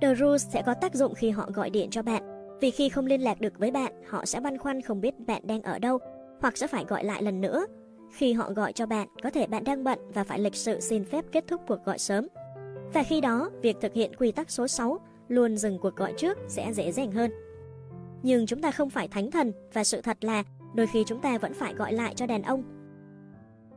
[0.00, 2.22] The Rules sẽ có tác dụng khi họ gọi điện cho bạn,
[2.60, 5.42] vì khi không liên lạc được với bạn, họ sẽ băn khoăn không biết bạn
[5.46, 5.98] đang ở đâu,
[6.40, 7.66] hoặc sẽ phải gọi lại lần nữa.
[8.16, 11.04] Khi họ gọi cho bạn, có thể bạn đang bận và phải lịch sự xin
[11.04, 12.28] phép kết thúc cuộc gọi sớm.
[12.94, 16.38] Và khi đó, việc thực hiện quy tắc số 6 luôn dừng cuộc gọi trước
[16.48, 17.30] sẽ dễ dàng hơn.
[18.22, 20.44] Nhưng chúng ta không phải thánh thần và sự thật là
[20.74, 22.62] đôi khi chúng ta vẫn phải gọi lại cho đàn ông.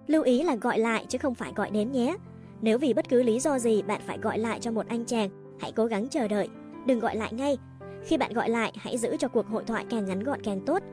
[0.08, 2.16] Lưu ý là gọi lại chứ không phải gọi đến nhé.
[2.62, 5.30] Nếu vì bất cứ lý do gì bạn phải gọi lại cho một anh chàng,
[5.60, 6.48] hãy cố gắng chờ đợi,
[6.86, 7.58] đừng gọi lại ngay.
[8.06, 10.84] Khi bạn gọi lại, hãy giữ cho cuộc hội thoại càng ngắn gọn càng tốt.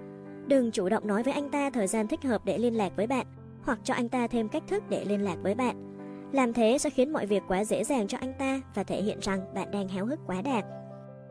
[0.46, 3.06] Đừng chủ động nói với anh ta thời gian thích hợp để liên lạc với
[3.06, 3.26] bạn,
[3.62, 5.92] hoặc cho anh ta thêm cách thức để liên lạc với bạn.
[6.32, 9.18] Làm thế sẽ khiến mọi việc quá dễ dàng cho anh ta và thể hiện
[9.20, 10.62] rằng bạn đang háo hức quá đà.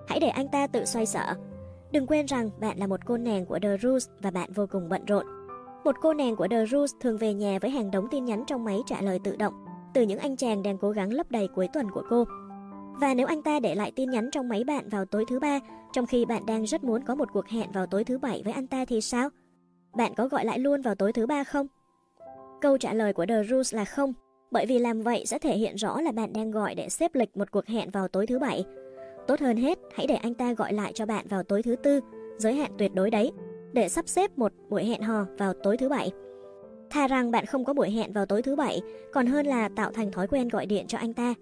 [0.08, 1.36] Hãy để anh ta tự xoay sở,
[1.96, 4.90] Đừng quên rằng bạn là một cô nàng của The Rose và bạn vô cùng
[4.90, 5.26] bận rộn.
[5.84, 8.64] Một cô nàng của The Rose thường về nhà với hàng đống tin nhắn trong
[8.64, 9.54] máy trả lời tự động
[9.94, 12.24] từ những anh chàng đang cố gắng lấp đầy cuối tuần của cô.
[13.02, 15.60] Và nếu anh ta để lại tin nhắn trong máy bạn vào tối thứ ba,
[15.96, 18.54] trong khi bạn đang rất muốn có một cuộc hẹn vào tối thứ bảy với
[18.54, 19.30] anh ta thì sao?
[19.94, 21.68] Bạn có gọi lại luôn vào tối thứ ba không?
[22.62, 24.14] Câu trả lời của The Rules là không,
[24.52, 27.38] bởi vì làm vậy sẽ thể hiện rõ là bạn đang gọi để xếp lịch
[27.38, 28.66] một cuộc hẹn vào tối thứ bảy
[29.28, 32.00] Tốt hơn hết, hãy để anh ta gọi lại cho bạn vào tối thứ tư,
[32.38, 33.32] giới hạn tuyệt đối đấy,
[33.74, 36.12] để sắp xếp một buổi hẹn hò vào tối thứ bảy.
[36.90, 38.82] Thà rằng bạn không có buổi hẹn vào tối thứ bảy,
[39.14, 41.34] còn hơn là tạo thành thói quen gọi điện cho anh ta.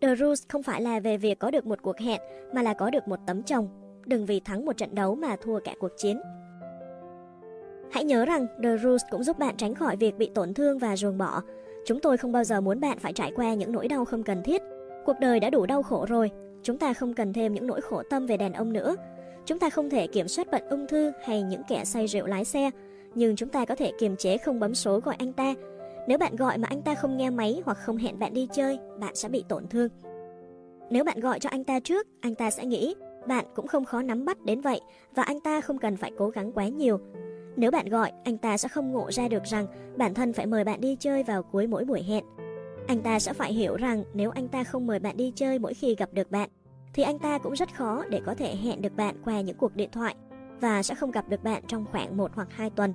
[0.00, 2.20] The Rules không phải là về việc có được một cuộc hẹn,
[2.54, 3.85] mà là có được một tấm chồng.
[4.06, 6.20] Đừng vì thắng một trận đấu mà thua cả cuộc chiến.
[7.90, 10.96] Hãy nhớ rằng The Rules cũng giúp bạn tránh khỏi việc bị tổn thương và
[10.96, 11.42] ruồng bỏ.
[11.86, 14.42] Chúng tôi không bao giờ muốn bạn phải trải qua những nỗi đau không cần
[14.42, 14.62] thiết.
[15.06, 16.30] Cuộc đời đã đủ đau khổ rồi,
[16.66, 18.96] Chúng ta không cần thêm những nỗi khổ tâm về đàn ông nữa.
[19.44, 22.44] Chúng ta không thể kiểm soát bệnh ung thư hay những kẻ say rượu lái
[22.44, 22.70] xe,
[23.14, 25.54] nhưng chúng ta có thể kiềm chế không bấm số gọi anh ta.
[26.08, 28.78] Nếu bạn gọi mà anh ta không nghe máy hoặc không hẹn bạn đi chơi,
[29.00, 29.88] bạn sẽ bị tổn thương.
[30.90, 32.94] Nếu bạn gọi cho anh ta trước, anh ta sẽ nghĩ
[33.26, 34.80] bạn cũng không khó nắm bắt đến vậy
[35.14, 36.98] và anh ta không cần phải cố gắng quá nhiều.
[37.56, 39.66] Nếu bạn gọi, anh ta sẽ không ngộ ra được rằng
[39.96, 42.24] bản thân phải mời bạn đi chơi vào cuối mỗi buổi hẹn.
[42.86, 45.74] Anh ta sẽ phải hiểu rằng nếu anh ta không mời bạn đi chơi mỗi
[45.74, 46.48] khi gặp được bạn,
[46.94, 49.76] thì anh ta cũng rất khó để có thể hẹn được bạn qua những cuộc
[49.76, 50.14] điện thoại
[50.60, 52.94] và sẽ không gặp được bạn trong khoảng 1 hoặc 2 tuần.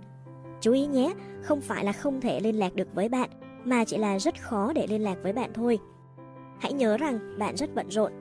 [0.62, 3.30] Chú ý nhé, không phải là không thể liên lạc được với bạn,
[3.64, 5.80] mà chỉ là rất khó để liên lạc với bạn thôi.
[6.60, 8.12] Hãy nhớ rằng bạn rất bận rộn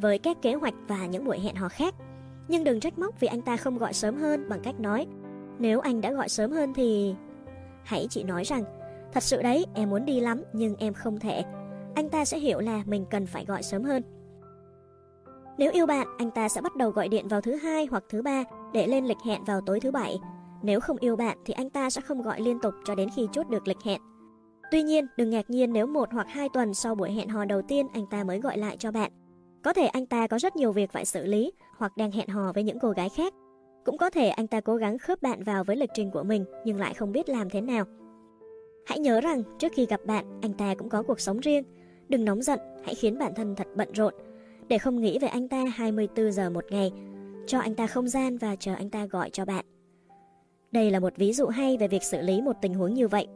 [0.00, 1.94] với các kế hoạch và những buổi hẹn hò khác.
[2.48, 5.06] Nhưng đừng trách móc vì anh ta không gọi sớm hơn bằng cách nói
[5.58, 7.14] Nếu anh đã gọi sớm hơn thì...
[7.84, 8.64] Hãy chỉ nói rằng
[9.12, 11.42] Thật sự đấy, em muốn đi lắm nhưng em không thể.
[11.94, 14.02] Anh ta sẽ hiểu là mình cần phải gọi sớm hơn.
[15.58, 18.22] Nếu yêu bạn, anh ta sẽ bắt đầu gọi điện vào thứ hai hoặc thứ
[18.22, 20.18] ba để lên lịch hẹn vào tối thứ bảy.
[20.62, 23.28] Nếu không yêu bạn thì anh ta sẽ không gọi liên tục cho đến khi
[23.32, 24.00] chốt được lịch hẹn.
[24.70, 27.62] Tuy nhiên, đừng ngạc nhiên nếu một hoặc hai tuần sau buổi hẹn hò đầu
[27.62, 29.12] tiên anh ta mới gọi lại cho bạn.
[29.62, 32.52] Có thể anh ta có rất nhiều việc phải xử lý hoặc đang hẹn hò
[32.52, 33.34] với những cô gái khác.
[33.84, 36.44] Cũng có thể anh ta cố gắng khớp bạn vào với lịch trình của mình
[36.64, 37.84] nhưng lại không biết làm thế nào.
[38.86, 41.64] Hãy nhớ rằng trước khi gặp bạn, anh ta cũng có cuộc sống riêng.
[42.08, 44.14] Đừng nóng giận, hãy khiến bản thân thật bận rộn.
[44.68, 46.92] Để không nghĩ về anh ta 24 giờ một ngày,
[47.46, 49.64] cho anh ta không gian và chờ anh ta gọi cho bạn.
[50.72, 53.26] Đây là một ví dụ hay về việc xử lý một tình huống như vậy.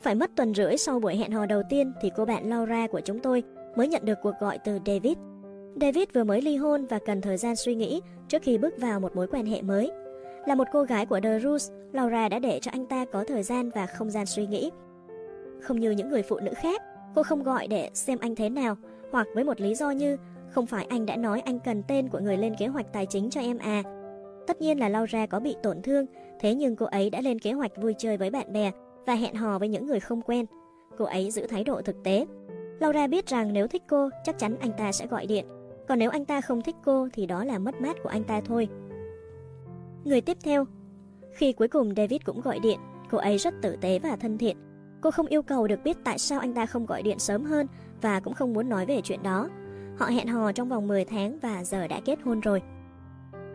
[0.00, 3.00] Phải mất tuần rưỡi sau buổi hẹn hò đầu tiên thì cô bạn Laura của
[3.00, 3.42] chúng tôi
[3.76, 5.29] mới nhận được cuộc gọi từ David.
[5.74, 9.00] David vừa mới ly hôn và cần thời gian suy nghĩ trước khi bước vào
[9.00, 9.90] một mối quan hệ mới.
[10.46, 13.42] Là một cô gái của The Roots, Laura đã để cho anh ta có thời
[13.42, 14.70] gian và không gian suy nghĩ.
[15.60, 16.82] Không như những người phụ nữ khác,
[17.14, 18.76] cô không gọi để xem anh thế nào,
[19.12, 20.16] hoặc với một lý do như
[20.50, 23.30] không phải anh đã nói anh cần tên của người lên kế hoạch tài chính
[23.30, 23.82] cho em à.
[24.46, 26.06] Tất nhiên là Laura có bị tổn thương,
[26.40, 28.70] thế nhưng cô ấy đã lên kế hoạch vui chơi với bạn bè
[29.06, 30.46] và hẹn hò với những người không quen.
[30.98, 32.26] Cô ấy giữ thái độ thực tế.
[32.80, 35.46] Laura biết rằng nếu thích cô, chắc chắn anh ta sẽ gọi điện.
[35.90, 38.40] Còn nếu anh ta không thích cô thì đó là mất mát của anh ta
[38.40, 38.68] thôi.
[40.04, 40.66] Người tiếp theo
[41.34, 42.78] Khi cuối cùng David cũng gọi điện,
[43.10, 44.56] cô ấy rất tử tế và thân thiện.
[45.00, 47.66] Cô không yêu cầu được biết tại sao anh ta không gọi điện sớm hơn
[48.02, 49.48] và cũng không muốn nói về chuyện đó.
[49.98, 52.62] Họ hẹn hò trong vòng 10 tháng và giờ đã kết hôn rồi.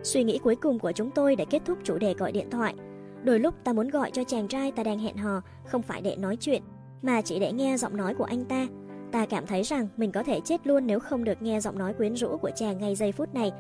[0.03, 2.75] Suy nghĩ cuối cùng của chúng tôi để kết thúc chủ đề gọi điện thoại.
[3.23, 6.15] Đôi lúc ta muốn gọi cho chàng trai ta đang hẹn hò không phải để
[6.15, 6.61] nói chuyện,
[7.01, 8.67] mà chỉ để nghe giọng nói của anh ta.
[9.15, 11.93] Ta cảm thấy rằng mình có thể chết luôn nếu không được nghe giọng nói
[11.93, 13.51] quyến rũ của chàng ngay giây phút này.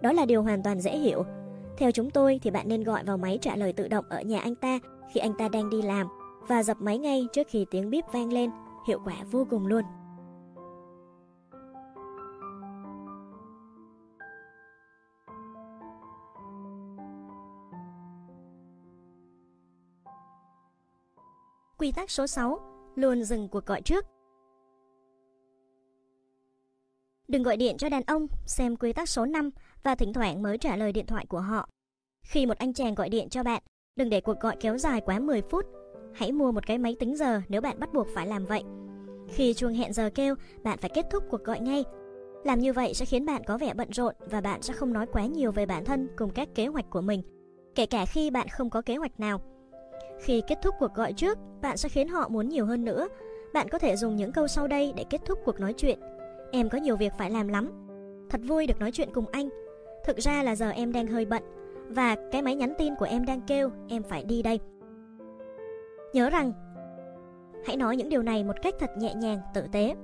[0.00, 1.24] Đó là điều hoàn toàn dễ hiểu,
[1.78, 4.40] theo chúng tôi thì bạn nên gọi vào máy trả lời tự động ở nhà
[4.40, 4.78] anh ta
[5.12, 6.06] khi anh ta đang đi làm
[6.48, 8.50] và dập máy ngay trước khi tiếng bíp vang lên,
[8.88, 9.84] hiệu quả vô cùng luôn.
[21.78, 22.60] Quy tắc số 6.
[22.94, 24.15] Luôn dừng cuộc gọi trước.
[27.28, 29.50] Đừng gọi điện cho đàn ông, xem quy tắc số 5
[29.82, 31.68] và thỉnh thoảng mới trả lời điện thoại của họ.
[32.26, 33.62] Khi một anh chàng gọi điện cho bạn,
[33.96, 35.64] đừng để cuộc gọi kéo dài quá 10 phút.
[36.14, 38.62] Hãy mua một cái máy tính giờ nếu bạn bắt buộc phải làm vậy.
[39.28, 41.84] Khi chuông hẹn giờ kêu, bạn phải kết thúc cuộc gọi ngay.
[42.44, 45.06] Làm như vậy sẽ khiến bạn có vẻ bận rộn và bạn sẽ không nói
[45.12, 47.22] quá nhiều về bản thân cùng các kế hoạch của mình,
[47.74, 49.40] kể cả khi bạn không có kế hoạch nào.
[50.20, 53.08] Khi kết thúc cuộc gọi trước, bạn sẽ khiến họ muốn nhiều hơn nữa.
[53.54, 55.98] Bạn có thể dùng những câu sau đây để kết thúc cuộc nói chuyện.
[56.56, 57.70] Em có nhiều việc phải làm lắm.
[58.30, 59.48] Thật vui được nói chuyện cùng anh.
[60.04, 61.42] Thực ra là giờ em đang hơi bận
[61.88, 64.60] và cái máy nhắn tin của em đang kêu em phải đi đây.
[66.12, 66.52] Nhớ rằng
[67.66, 69.94] hãy nói những điều này một cách thật nhẹ nhàng, tử tế.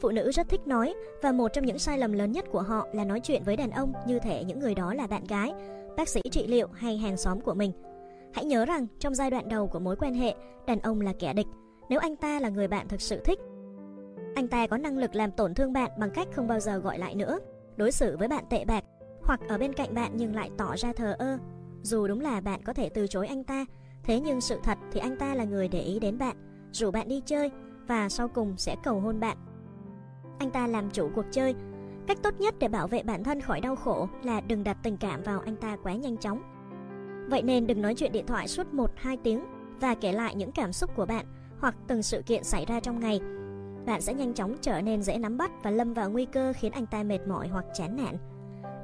[0.00, 2.88] Phụ nữ rất thích nói và một trong những sai lầm lớn nhất của họ
[2.92, 5.52] là nói chuyện với đàn ông như thể những người đó là bạn gái,
[5.96, 7.72] bác sĩ trị liệu hay hàng xóm của mình.
[8.34, 10.34] Hãy nhớ rằng trong giai đoạn đầu của mối quan hệ,
[10.66, 11.46] đàn ông là kẻ địch
[11.88, 13.38] nếu anh ta là người bạn thực sự thích.
[14.36, 16.98] Anh ta có năng lực làm tổn thương bạn bằng cách không bao giờ gọi
[16.98, 17.38] lại nữa,
[17.76, 18.84] đối xử với bạn tệ bạc
[19.22, 21.38] hoặc ở bên cạnh bạn nhưng lại tỏ ra thờ ơ.
[21.82, 23.64] Dù đúng là bạn có thể từ chối anh ta,
[24.04, 26.36] thế nhưng sự thật thì anh ta là người để ý đến bạn,
[26.72, 27.50] rủ bạn đi chơi
[27.86, 29.36] và sau cùng sẽ cầu hôn bạn.
[30.38, 31.54] Anh ta làm chủ cuộc chơi.
[32.06, 34.96] Cách tốt nhất để bảo vệ bản thân khỏi đau khổ là đừng đặt tình
[34.96, 36.42] cảm vào anh ta quá nhanh chóng.
[37.30, 39.44] Vậy nên đừng nói chuyện điện thoại suốt 1-2 tiếng
[39.80, 41.26] và kể lại những cảm xúc của bạn
[41.58, 43.20] hoặc từng sự kiện xảy ra trong ngày.
[43.86, 46.72] Bạn sẽ nhanh chóng trở nên dễ nắm bắt và lâm vào nguy cơ khiến
[46.72, 48.16] anh ta mệt mỏi hoặc chán nản.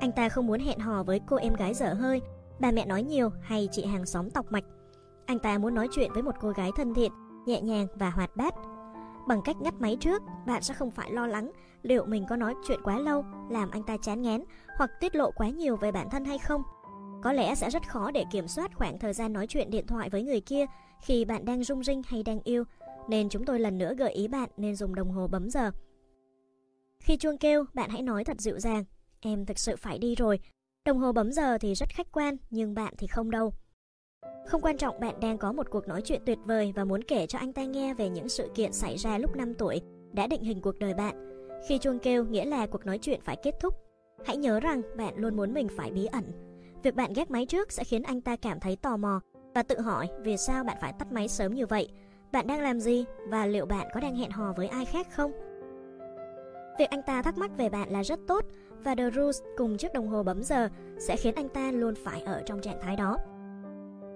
[0.00, 2.20] Anh ta không muốn hẹn hò với cô em gái dở hơi,
[2.61, 4.64] bà mẹ nói nhiều hay chị hàng xóm tọc mạch.
[5.26, 7.12] Anh ta muốn nói chuyện với một cô gái thân thiện,
[7.46, 8.55] nhẹ nhàng và hoạt bát.
[9.28, 11.50] Bằng cách ngắt máy trước, bạn sẽ không phải lo lắng
[11.82, 14.44] liệu mình có nói chuyện quá lâu làm anh ta chán ngán
[14.78, 16.62] hoặc tiết lộ quá nhiều về bản thân hay không.
[17.22, 20.11] Có lẽ sẽ rất khó để kiểm soát khoảng thời gian nói chuyện điện thoại
[20.11, 20.66] với người kia
[21.00, 22.64] khi bạn đang rung rinh hay đang yêu,
[23.09, 25.70] nên chúng tôi lần nữa gợi ý bạn nên dùng đồng hồ bấm giờ.
[27.00, 28.84] Khi chuông kêu, bạn hãy nói thật dịu dàng,
[29.20, 30.38] em thực sự phải đi rồi.
[30.84, 33.53] Đồng hồ bấm giờ thì rất khách quan, nhưng bạn thì không đâu.
[34.46, 37.26] Không quan trọng bạn đang có một cuộc nói chuyện tuyệt vời và muốn kể
[37.26, 39.80] cho anh ta nghe về những sự kiện xảy ra lúc 5 tuổi
[40.12, 41.28] đã định hình cuộc đời bạn.
[41.68, 43.74] Khi chuông kêu nghĩa là cuộc nói chuyện phải kết thúc.
[44.24, 46.24] Hãy nhớ rằng bạn luôn muốn mình phải bí ẩn.
[46.82, 49.20] Việc bạn ghét máy trước sẽ khiến anh ta cảm thấy tò mò
[49.55, 51.88] và tự hỏi vì sao bạn phải tắt máy sớm như vậy.
[52.33, 55.33] Bạn đang làm gì và liệu bạn có đang hẹn hò với ai khác không?
[56.78, 58.45] Việc anh ta thắc mắc về bạn là rất tốt
[58.85, 60.68] và The Rules cùng chiếc đồng hồ bấm giờ
[60.99, 63.16] sẽ khiến anh ta luôn phải ở trong trạng thái đó.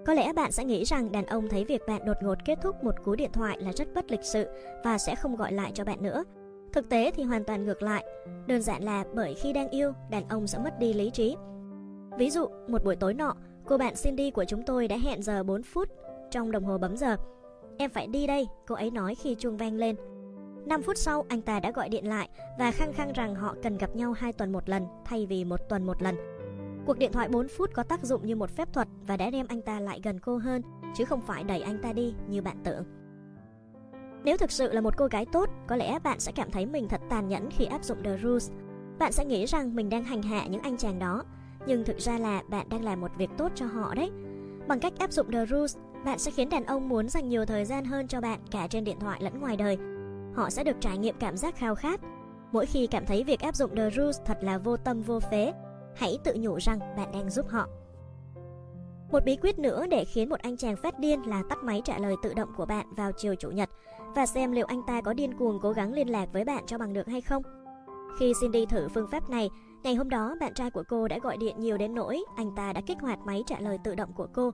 [0.06, 2.84] Có lẽ bạn sẽ nghĩ rằng đàn ông thấy việc bạn đột ngột kết thúc
[2.84, 4.46] một cú điện thoại là rất bất lịch sự
[4.84, 6.24] và sẽ không gọi lại cho bạn nữa.
[6.72, 8.04] Thực tế thì hoàn toàn ngược lại,
[8.46, 11.36] đơn giản là bởi khi đang yêu, đàn ông sẽ mất đi lý trí.
[12.18, 13.36] Ví dụ, một buổi tối nọ,
[13.66, 15.88] cô bạn Cindy của chúng tôi đã hẹn giờ 4 phút
[16.30, 17.16] trong đồng hồ bấm giờ.
[17.78, 19.96] Em phải đi đây, cô ấy nói khi chuông vang lên.
[20.66, 23.78] 5 phút sau, anh ta đã gọi điện lại và khăng khăng rằng họ cần
[23.78, 26.16] gặp nhau 2 tuần một lần thay vì một tuần một lần.
[26.86, 29.46] Cuộc điện thoại 4 phút có tác dụng như một phép thuật và đã đem
[29.48, 30.62] anh ta lại gần cô hơn,
[30.96, 32.84] chứ không phải đẩy anh ta đi như bạn tưởng.
[34.24, 36.88] Nếu thực sự là một cô gái tốt, có lẽ bạn sẽ cảm thấy mình
[36.88, 38.50] thật tàn nhẫn khi áp dụng The Rules.
[38.98, 41.24] Bạn sẽ nghĩ rằng mình đang hành hạ những anh chàng đó,
[41.66, 44.10] nhưng thực ra là bạn đang làm một việc tốt cho họ đấy.
[44.68, 45.76] Bằng cách áp dụng The Rules,
[46.06, 48.84] bạn sẽ khiến đàn ông muốn dành nhiều thời gian hơn cho bạn cả trên
[48.84, 49.78] điện thoại lẫn ngoài đời.
[50.34, 52.00] Họ sẽ được trải nghiệm cảm giác khao khát.
[52.52, 55.52] Mỗi khi cảm thấy việc áp dụng The Rules thật là vô tâm vô phế,
[55.96, 57.66] hãy tự nhủ rằng bạn đang giúp họ.
[59.12, 61.98] Một bí quyết nữa để khiến một anh chàng phát điên là tắt máy trả
[61.98, 63.70] lời tự động của bạn vào chiều chủ nhật
[64.14, 66.78] và xem liệu anh ta có điên cuồng cố gắng liên lạc với bạn cho
[66.78, 67.42] bằng được hay không.
[68.18, 69.50] Khi Cindy thử phương pháp này,
[69.82, 72.72] ngày hôm đó bạn trai của cô đã gọi điện nhiều đến nỗi anh ta
[72.72, 74.52] đã kích hoạt máy trả lời tự động của cô.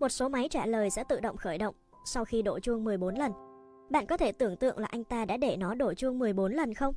[0.00, 1.74] Một số máy trả lời sẽ tự động khởi động
[2.04, 3.32] sau khi đổ chuông 14 lần.
[3.90, 6.74] Bạn có thể tưởng tượng là anh ta đã để nó đổ chuông 14 lần
[6.74, 6.94] không?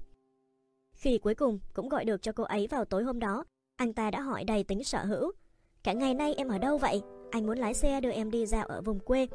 [0.93, 3.45] Khi cuối cùng cũng gọi được cho cô ấy vào tối hôm đó,
[3.76, 5.32] anh ta đã hỏi đầy tính sở hữu.
[5.84, 7.01] Cả ngày nay em ở đâu vậy?
[7.32, 9.28] Anh muốn lái xe đưa em đi dạo ở vùng quê.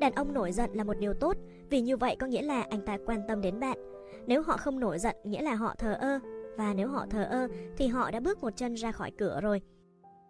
[0.00, 1.36] Đàn ông nổi giận là một điều tốt,
[1.70, 3.78] vì như vậy có nghĩa là anh ta quan tâm đến bạn.
[4.26, 6.18] Nếu họ không nổi giận nghĩa là họ thờ ơ,
[6.56, 9.60] và nếu họ thờ ơ thì họ đã bước một chân ra khỏi cửa rồi.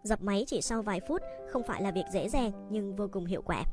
[0.03, 3.25] Dập máy chỉ sau vài phút không phải là việc dễ dàng nhưng vô cùng
[3.25, 3.65] hiệu quả.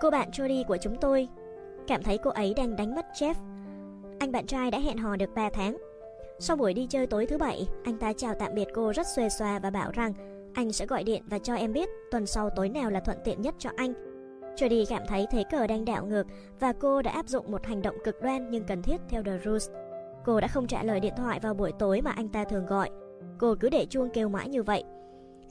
[0.00, 1.28] Cô bạn Jody của chúng tôi
[1.86, 3.34] cảm thấy cô ấy đang đánh mất Jeff.
[4.18, 5.76] Anh bạn trai đã hẹn hò được 3 tháng
[6.40, 9.28] sau buổi đi chơi tối thứ bảy, anh ta chào tạm biệt cô rất xuề
[9.28, 10.12] xòa và bảo rằng
[10.54, 13.42] anh sẽ gọi điện và cho em biết tuần sau tối nào là thuận tiện
[13.42, 13.92] nhất cho anh.
[14.56, 16.26] Jody cảm thấy thế cờ đang đảo ngược
[16.60, 19.38] và cô đã áp dụng một hành động cực đoan nhưng cần thiết theo The
[19.44, 19.70] Rules.
[20.24, 22.90] Cô đã không trả lời điện thoại vào buổi tối mà anh ta thường gọi.
[23.38, 24.84] Cô cứ để chuông kêu mãi như vậy.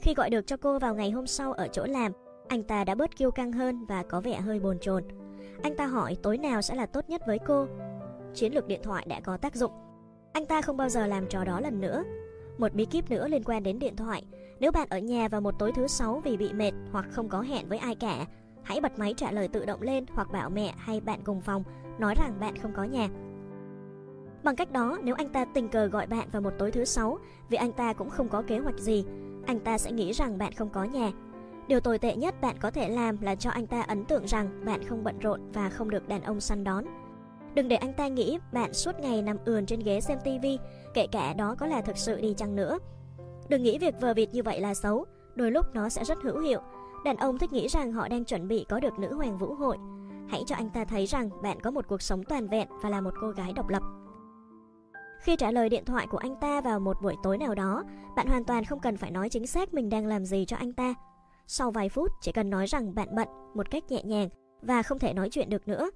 [0.00, 2.12] Khi gọi được cho cô vào ngày hôm sau ở chỗ làm,
[2.48, 5.04] anh ta đã bớt kiêu căng hơn và có vẻ hơi bồn chồn.
[5.62, 7.66] Anh ta hỏi tối nào sẽ là tốt nhất với cô.
[8.34, 9.72] Chiến lược điện thoại đã có tác dụng.
[10.32, 12.02] Anh ta không bao giờ làm trò đó lần nữa.
[12.58, 14.24] Một bí kíp nữa liên quan đến điện thoại.
[14.60, 17.40] Nếu bạn ở nhà vào một tối thứ sáu vì bị mệt hoặc không có
[17.40, 18.26] hẹn với ai cả,
[18.62, 21.64] hãy bật máy trả lời tự động lên hoặc bảo mẹ hay bạn cùng phòng
[21.98, 23.08] nói rằng bạn không có nhà.
[24.48, 27.18] Bằng cách đó, nếu anh ta tình cờ gọi bạn vào một tối thứ sáu
[27.48, 29.04] vì anh ta cũng không có kế hoạch gì,
[29.46, 31.12] anh ta sẽ nghĩ rằng bạn không có nhà.
[31.66, 34.64] Điều tồi tệ nhất bạn có thể làm là cho anh ta ấn tượng rằng
[34.64, 36.84] bạn không bận rộn và không được đàn ông săn đón.
[37.54, 40.58] Đừng để anh ta nghĩ bạn suốt ngày nằm ườn trên ghế xem tivi,
[40.94, 42.78] kể cả đó có là thực sự đi chăng nữa.
[43.48, 45.04] Đừng nghĩ việc vờ vịt như vậy là xấu,
[45.34, 46.60] đôi lúc nó sẽ rất hữu hiệu.
[47.04, 49.76] Đàn ông thích nghĩ rằng họ đang chuẩn bị có được nữ hoàng vũ hội.
[50.28, 53.00] Hãy cho anh ta thấy rằng bạn có một cuộc sống toàn vẹn và là
[53.00, 53.82] một cô gái độc lập.
[55.18, 57.84] Khi trả lời điện thoại của anh ta vào một buổi tối nào đó,
[58.16, 60.72] bạn hoàn toàn không cần phải nói chính xác mình đang làm gì cho anh
[60.72, 60.94] ta.
[61.46, 64.28] Sau vài phút, chỉ cần nói rằng bạn bận một cách nhẹ nhàng
[64.62, 65.90] và không thể nói chuyện được nữa,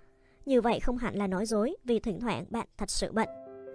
[0.46, 3.28] như vậy không hẳn là nói dối vì thỉnh thoảng bạn thật sự bận.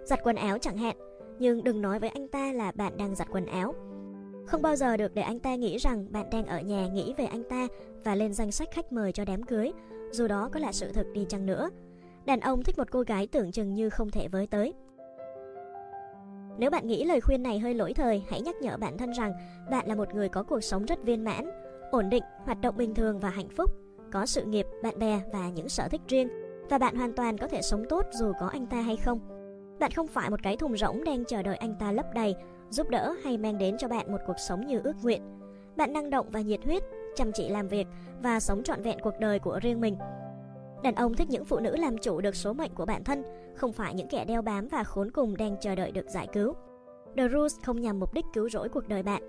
[0.04, 0.96] Giặt quần áo chẳng hạn,
[1.38, 3.74] nhưng đừng nói với anh ta là bạn đang giặt quần áo.
[4.46, 7.24] Không bao giờ được để anh ta nghĩ rằng bạn đang ở nhà nghĩ về
[7.24, 7.66] anh ta
[8.04, 9.72] và lên danh sách khách mời cho đám cưới,
[10.10, 11.70] dù đó có là sự thực đi chăng nữa.
[12.26, 14.74] Đàn ông thích một cô gái tưởng chừng như không thể với tới.
[16.58, 19.32] Nếu bạn nghĩ lời khuyên này hơi lỗi thời, hãy nhắc nhở bản thân rằng
[19.70, 21.50] bạn là một người có cuộc sống rất viên mãn,
[21.90, 23.70] ổn định, hoạt động bình thường và hạnh phúc,
[24.12, 26.28] có sự nghiệp, bạn bè và những sở thích riêng
[26.70, 29.20] và bạn hoàn toàn có thể sống tốt dù có anh ta hay không.
[29.80, 32.34] Bạn không phải một cái thùng rỗng đang chờ đợi anh ta lấp đầy,
[32.70, 35.22] giúp đỡ hay mang đến cho bạn một cuộc sống như ước nguyện.
[35.76, 36.82] Bạn năng động và nhiệt huyết,
[37.16, 37.86] chăm chỉ làm việc
[38.22, 39.96] và sống trọn vẹn cuộc đời của riêng mình.
[40.82, 43.22] Đàn ông thích những phụ nữ làm chủ được số mệnh của bản thân,
[43.56, 46.54] không phải những kẻ đeo bám và khốn cùng đang chờ đợi được giải cứu.
[47.16, 49.22] The Rules không nhằm mục đích cứu rỗi cuộc đời bạn.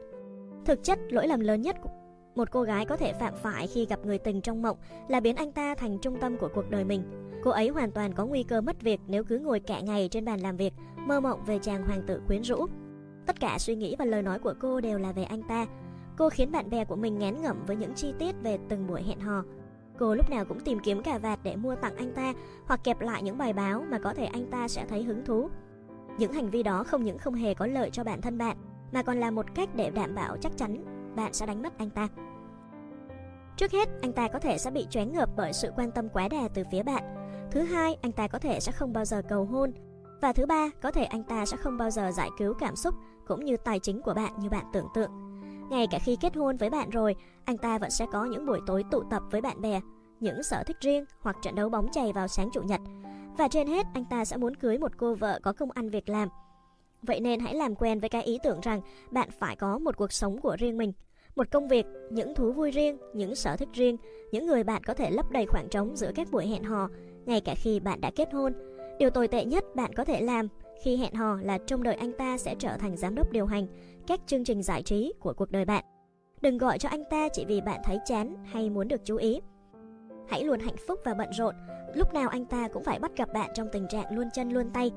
[0.66, 1.90] Thực chất, lỗi lầm lớn nhất của
[2.36, 4.78] một cô gái có thể phạm phải khi gặp người tình trong mộng
[5.08, 7.04] là biến anh ta thành trung tâm của cuộc đời mình.
[7.44, 10.26] Cô ấy hoàn toàn có nguy cơ mất việc nếu cứ ngồi cả ngày trên
[10.26, 10.74] bàn làm việc,
[11.06, 12.66] mơ mộng về chàng hoàng tử quyến rũ.
[13.26, 15.66] Tất cả suy nghĩ và lời nói của cô đều là về anh ta.
[16.18, 19.04] Cô khiến bạn bè của mình ngán ngẩm với những chi tiết về từng buổi
[19.04, 19.44] hẹn hò.
[20.00, 22.34] Cô lúc nào cũng tìm kiếm cà vạt để mua tặng anh ta
[22.66, 25.50] hoặc kẹp lại những bài báo mà có thể anh ta sẽ thấy hứng thú.
[26.18, 28.58] Những hành vi đó không những không hề có lợi cho bản thân bạn,
[28.92, 30.84] mà còn là một cách để đảm bảo chắc chắn
[31.16, 32.08] bạn sẽ đánh mất anh ta.
[33.58, 36.28] Trước hết, anh ta có thể sẽ bị choáng ngợp bởi sự quan tâm quá
[36.28, 37.04] đà từ phía bạn.
[37.52, 39.72] Thứ hai, anh ta có thể sẽ không bao giờ cầu hôn.
[40.22, 42.96] Và thứ ba, có thể anh ta sẽ không bao giờ giải cứu cảm xúc
[43.28, 45.29] cũng như tài chính của bạn như bạn tưởng tượng.
[45.70, 47.16] Ngay cả khi kết hôn với bạn rồi,
[47.46, 49.82] anh ta vẫn sẽ có những buổi tối tụ tập với bạn bè,
[50.20, 52.82] những sở thích riêng hoặc trận đấu bóng chày vào sáng chủ nhật.
[53.38, 56.10] Và trên hết, anh ta sẽ muốn cưới một cô vợ có công ăn việc
[56.10, 56.30] làm.
[57.02, 58.82] Vậy nên hãy làm quen với cái ý tưởng rằng
[59.12, 60.94] bạn phải có một cuộc sống của riêng mình
[61.40, 63.98] một công việc, những thú vui riêng, những sở thích riêng,
[64.32, 66.90] những người bạn có thể lấp đầy khoảng trống giữa các buổi hẹn hò,
[67.26, 68.54] ngay cả khi bạn đã kết hôn.
[69.00, 70.48] Điều tồi tệ nhất bạn có thể làm
[70.84, 73.68] khi hẹn hò là trông đợi anh ta sẽ trở thành giám đốc điều hành
[74.10, 75.84] các chương trình giải trí của cuộc đời bạn.
[76.42, 79.42] Đừng gọi cho anh ta chỉ vì bạn thấy chán hay muốn được chú ý.
[80.30, 81.56] Hãy luôn hạnh phúc và bận rộn,
[81.96, 84.70] lúc nào anh ta cũng phải bắt gặp bạn trong tình trạng luôn chân luôn
[84.74, 84.92] tay,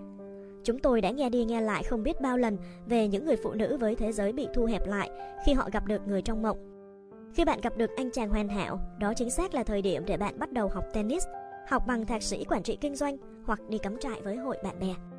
[0.64, 3.52] Chúng tôi đã nghe đi nghe lại không biết bao lần về những người phụ
[3.52, 5.10] nữ với thế giới bị thu hẹp lại
[5.46, 6.58] khi họ gặp được người trong mộng.
[7.34, 10.16] Khi bạn gặp được anh chàng hoàn hảo, đó chính xác là thời điểm để
[10.16, 11.24] bạn bắt đầu học tennis,
[11.68, 14.78] học bằng thạc sĩ quản trị kinh doanh hoặc đi cắm trại với hội bạn
[14.80, 15.11] bè.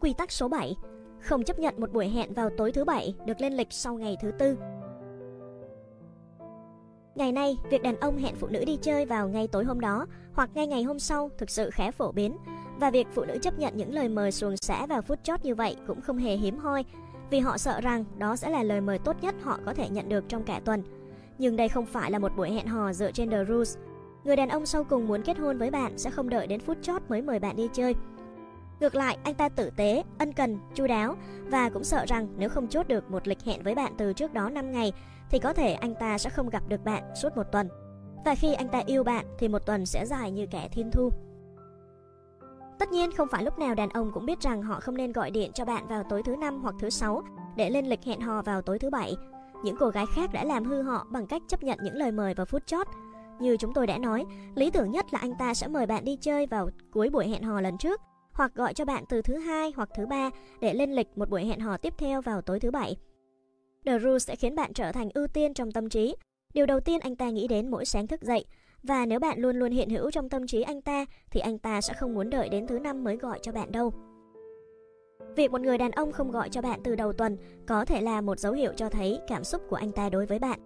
[0.00, 0.76] Quy tắc số 7
[1.20, 4.16] Không chấp nhận một buổi hẹn vào tối thứ bảy được lên lịch sau ngày
[4.22, 4.56] thứ tư
[7.14, 10.06] Ngày nay, việc đàn ông hẹn phụ nữ đi chơi vào ngay tối hôm đó
[10.32, 12.36] hoặc ngay ngày hôm sau thực sự khá phổ biến
[12.80, 15.54] và việc phụ nữ chấp nhận những lời mời xuồng xã vào phút chót như
[15.54, 16.84] vậy cũng không hề hiếm hoi
[17.30, 20.08] vì họ sợ rằng đó sẽ là lời mời tốt nhất họ có thể nhận
[20.08, 20.82] được trong cả tuần.
[21.38, 23.76] Nhưng đây không phải là một buổi hẹn hò dựa trên The Rules.
[24.24, 26.76] Người đàn ông sau cùng muốn kết hôn với bạn sẽ không đợi đến phút
[26.82, 27.94] chót mới mời bạn đi chơi.
[28.80, 31.16] Ngược lại, anh ta tử tế, ân cần, chu đáo
[31.50, 34.32] và cũng sợ rằng nếu không chốt được một lịch hẹn với bạn từ trước
[34.32, 34.92] đó 5 ngày
[35.30, 37.68] thì có thể anh ta sẽ không gặp được bạn suốt một tuần.
[38.24, 41.10] Và khi anh ta yêu bạn thì một tuần sẽ dài như kẻ thiên thu.
[42.78, 45.30] Tất nhiên không phải lúc nào đàn ông cũng biết rằng họ không nên gọi
[45.30, 47.22] điện cho bạn vào tối thứ năm hoặc thứ sáu
[47.56, 49.16] để lên lịch hẹn hò vào tối thứ bảy.
[49.64, 52.34] Những cô gái khác đã làm hư họ bằng cách chấp nhận những lời mời
[52.34, 52.86] vào phút chót.
[53.40, 54.24] Như chúng tôi đã nói,
[54.54, 57.42] lý tưởng nhất là anh ta sẽ mời bạn đi chơi vào cuối buổi hẹn
[57.42, 58.00] hò lần trước
[58.38, 61.44] hoặc gọi cho bạn từ thứ hai hoặc thứ ba để lên lịch một buổi
[61.44, 62.96] hẹn hò tiếp theo vào tối thứ bảy.
[63.86, 66.16] The Rule sẽ khiến bạn trở thành ưu tiên trong tâm trí.
[66.54, 68.44] Điều đầu tiên anh ta nghĩ đến mỗi sáng thức dậy.
[68.82, 71.80] Và nếu bạn luôn luôn hiện hữu trong tâm trí anh ta, thì anh ta
[71.80, 73.92] sẽ không muốn đợi đến thứ năm mới gọi cho bạn đâu.
[75.36, 77.36] Việc một người đàn ông không gọi cho bạn từ đầu tuần
[77.66, 80.38] có thể là một dấu hiệu cho thấy cảm xúc của anh ta đối với
[80.38, 80.60] bạn.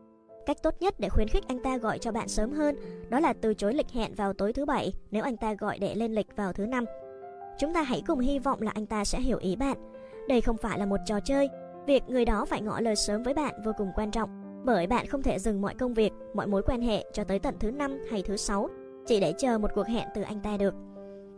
[0.46, 2.76] Cách tốt nhất để khuyến khích anh ta gọi cho bạn sớm hơn
[3.08, 5.94] đó là từ chối lịch hẹn vào tối thứ bảy nếu anh ta gọi để
[5.94, 6.84] lên lịch vào thứ năm.
[7.58, 9.76] Chúng ta hãy cùng hy vọng là anh ta sẽ hiểu ý bạn.
[10.28, 11.48] Đây không phải là một trò chơi,
[11.86, 14.30] Việc người đó phải ngỏ lời sớm với bạn vô cùng quan trọng,
[14.64, 17.54] bởi bạn không thể dừng mọi công việc, mọi mối quan hệ cho tới tận
[17.60, 18.68] thứ năm hay thứ sáu
[19.06, 20.74] chỉ để chờ một cuộc hẹn từ anh ta được.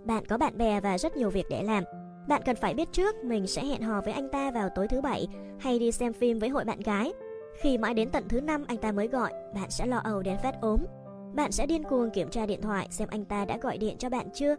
[0.05, 1.85] Bạn có bạn bè và rất nhiều việc để làm.
[2.29, 5.01] Bạn cần phải biết trước mình sẽ hẹn hò với anh ta vào tối thứ
[5.01, 5.29] bảy
[5.59, 7.13] hay đi xem phim với hội bạn gái.
[7.61, 10.37] Khi mãi đến tận thứ năm anh ta mới gọi, bạn sẽ lo âu đến
[10.43, 10.81] phát ốm.
[11.35, 14.09] Bạn sẽ điên cuồng kiểm tra điện thoại xem anh ta đã gọi điện cho
[14.09, 14.57] bạn chưa.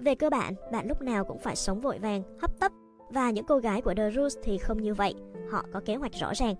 [0.00, 2.72] Về cơ bản, bạn lúc nào cũng phải sống vội vàng, hấp tấp
[3.10, 5.14] và những cô gái của The Roots thì không như vậy,
[5.50, 6.54] họ có kế hoạch rõ ràng.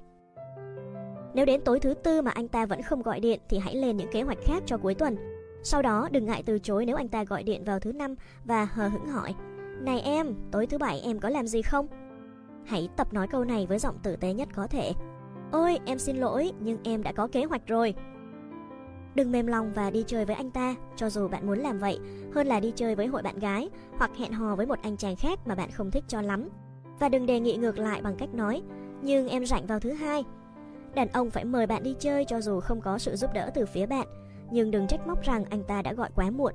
[1.34, 3.96] Nếu đến tối thứ tư mà anh ta vẫn không gọi điện thì hãy lên
[3.96, 5.16] những kế hoạch khác cho cuối tuần.
[5.62, 8.14] Sau đó đừng ngại từ chối nếu anh ta gọi điện vào thứ năm
[8.44, 9.34] và hờ hững hỏi
[9.80, 11.86] Này em, tối thứ bảy em có làm gì không?
[12.64, 14.92] Hãy tập nói câu này với giọng tử tế nhất có thể
[15.52, 17.94] Ôi, em xin lỗi, nhưng em đã có kế hoạch rồi
[19.14, 21.98] Đừng mềm lòng và đi chơi với anh ta, cho dù bạn muốn làm vậy,
[22.34, 25.16] hơn là đi chơi với hội bạn gái hoặc hẹn hò với một anh chàng
[25.16, 26.48] khác mà bạn không thích cho lắm.
[27.00, 28.62] Và đừng đề nghị ngược lại bằng cách nói,
[29.02, 30.24] nhưng em rảnh vào thứ hai.
[30.94, 33.66] Đàn ông phải mời bạn đi chơi cho dù không có sự giúp đỡ từ
[33.66, 34.06] phía bạn,
[34.50, 36.54] nhưng đừng trách móc rằng anh ta đã gọi quá muộn.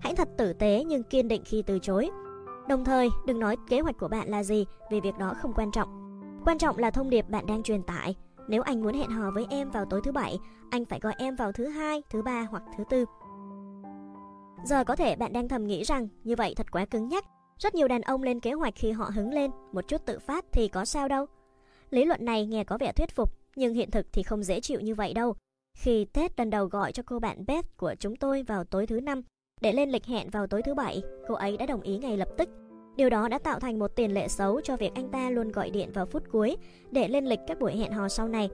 [0.00, 2.10] Hãy thật tử tế nhưng kiên định khi từ chối.
[2.68, 5.70] Đồng thời, đừng nói kế hoạch của bạn là gì vì việc đó không quan
[5.70, 5.88] trọng.
[6.44, 8.16] Quan trọng là thông điệp bạn đang truyền tải
[8.48, 10.38] nếu anh muốn hẹn hò với em vào tối thứ bảy,
[10.70, 13.04] anh phải gọi em vào thứ hai, thứ ba hoặc thứ tư.
[14.64, 17.24] Giờ có thể bạn đang thầm nghĩ rằng như vậy thật quá cứng nhắc.
[17.58, 20.44] Rất nhiều đàn ông lên kế hoạch khi họ hứng lên, một chút tự phát
[20.52, 21.26] thì có sao đâu.
[21.90, 24.80] Lý luận này nghe có vẻ thuyết phục, nhưng hiện thực thì không dễ chịu
[24.80, 25.34] như vậy đâu.
[25.78, 29.00] Khi Tết lần đầu gọi cho cô bạn Beth của chúng tôi vào tối thứ
[29.00, 29.22] năm,
[29.60, 32.28] Để lên lịch hẹn vào tối thứ bảy, cô ấy đã đồng ý ngay lập
[32.38, 32.48] tức.
[32.96, 35.70] Điều đó đã tạo thành một tiền lệ xấu cho việc anh ta luôn gọi
[35.70, 36.56] điện vào phút cuối
[36.90, 38.48] để lên lịch các buổi hẹn hò sau này.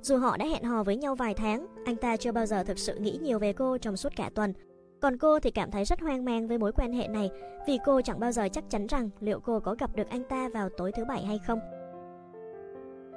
[0.00, 2.78] Dù họ đã hẹn hò với nhau vài tháng, anh ta chưa bao giờ thực
[2.78, 4.52] sự nghĩ nhiều về cô trong suốt cả tuần.
[5.00, 7.30] Còn cô thì cảm thấy rất hoang mang với mối quan hệ này
[7.66, 10.48] vì cô chẳng bao giờ chắc chắn rằng liệu cô có gặp được anh ta
[10.48, 11.58] vào tối thứ bảy hay không.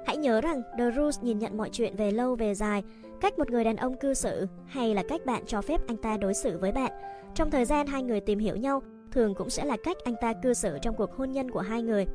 [0.06, 2.82] Hãy nhớ rằng The Rules nhìn nhận mọi chuyện về lâu về dài,
[3.20, 6.16] cách một người đàn ông cư xử hay là cách bạn cho phép anh ta
[6.16, 6.92] đối xử với bạn.
[7.34, 8.82] Trong thời gian hai người tìm hiểu nhau,
[9.16, 11.82] thường cũng sẽ là cách anh ta cư xử trong cuộc hôn nhân của hai
[11.82, 12.06] người.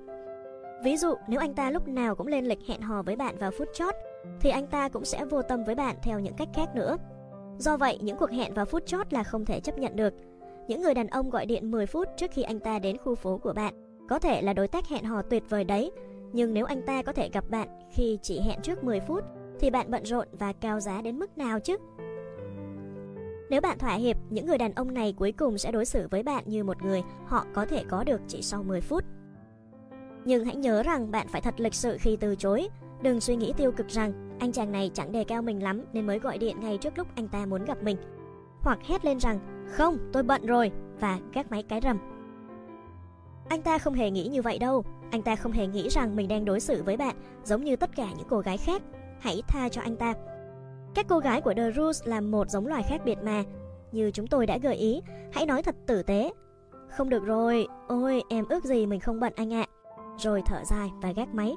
[0.83, 3.51] Ví dụ, nếu anh ta lúc nào cũng lên lịch hẹn hò với bạn vào
[3.51, 3.95] phút chót,
[4.41, 6.97] thì anh ta cũng sẽ vô tâm với bạn theo những cách khác nữa.
[7.57, 10.13] Do vậy, những cuộc hẹn vào phút chót là không thể chấp nhận được.
[10.67, 13.37] Những người đàn ông gọi điện 10 phút trước khi anh ta đến khu phố
[13.37, 13.73] của bạn
[14.09, 15.91] có thể là đối tác hẹn hò tuyệt vời đấy,
[16.33, 19.23] nhưng nếu anh ta có thể gặp bạn khi chỉ hẹn trước 10 phút
[19.59, 21.77] thì bạn bận rộn và cao giá đến mức nào chứ?
[23.51, 26.23] Nếu bạn thỏa hiệp, những người đàn ông này cuối cùng sẽ đối xử với
[26.23, 29.03] bạn như một người họ có thể có được chỉ sau 10 phút.
[30.25, 32.69] Nhưng hãy nhớ rằng bạn phải thật lịch sự khi từ chối.
[33.01, 36.07] Đừng suy nghĩ tiêu cực rằng anh chàng này chẳng đề cao mình lắm nên
[36.07, 37.97] mới gọi điện ngay trước lúc anh ta muốn gặp mình.
[38.61, 41.97] Hoặc hét lên rằng không tôi bận rồi và gác máy cái rầm.
[43.49, 44.83] Anh ta không hề nghĩ như vậy đâu.
[45.11, 47.95] Anh ta không hề nghĩ rằng mình đang đối xử với bạn giống như tất
[47.95, 48.81] cả những cô gái khác.
[49.19, 50.13] Hãy tha cho anh ta.
[50.95, 53.43] Các cô gái của The Rules là một giống loài khác biệt mà.
[53.91, 55.01] Như chúng tôi đã gợi ý,
[55.31, 56.31] hãy nói thật tử tế.
[56.89, 59.65] Không được rồi, ôi em ước gì mình không bận anh ạ.
[60.17, 61.55] Rồi thở dài và gác máy.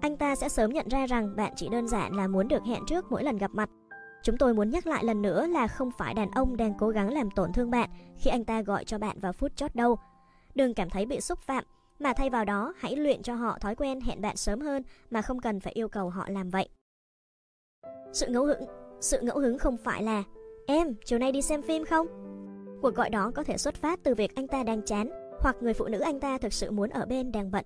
[0.00, 2.82] Anh ta sẽ sớm nhận ra rằng bạn chỉ đơn giản là muốn được hẹn
[2.86, 3.70] trước mỗi lần gặp mặt.
[4.22, 7.12] Chúng tôi muốn nhắc lại lần nữa là không phải đàn ông đang cố gắng
[7.12, 9.96] làm tổn thương bạn khi anh ta gọi cho bạn vào phút chót đâu.
[10.54, 11.64] Đừng cảm thấy bị xúc phạm,
[11.98, 15.22] mà thay vào đó hãy luyện cho họ thói quen hẹn bạn sớm hơn mà
[15.22, 16.68] không cần phải yêu cầu họ làm vậy.
[18.12, 18.64] Sự ngẫu hứng,
[19.00, 20.22] sự ngẫu hứng không phải là
[20.66, 22.06] Em, chiều nay đi xem phim không?
[22.82, 25.10] Cuộc gọi đó có thể xuất phát từ việc anh ta đang chán
[25.40, 27.64] hoặc người phụ nữ anh ta thực sự muốn ở bên đang bận.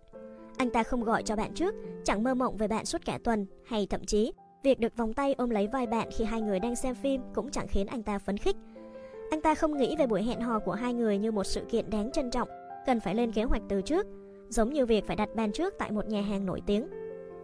[0.56, 1.74] Anh ta không gọi cho bạn trước,
[2.04, 4.32] chẳng mơ mộng về bạn suốt cả tuần hay thậm chí
[4.62, 7.50] việc được vòng tay ôm lấy vai bạn khi hai người đang xem phim cũng
[7.50, 8.56] chẳng khiến anh ta phấn khích.
[9.30, 11.90] Anh ta không nghĩ về buổi hẹn hò của hai người như một sự kiện
[11.90, 12.48] đáng trân trọng,
[12.86, 14.06] cần phải lên kế hoạch từ trước,
[14.48, 16.88] giống như việc phải đặt bàn trước tại một nhà hàng nổi tiếng.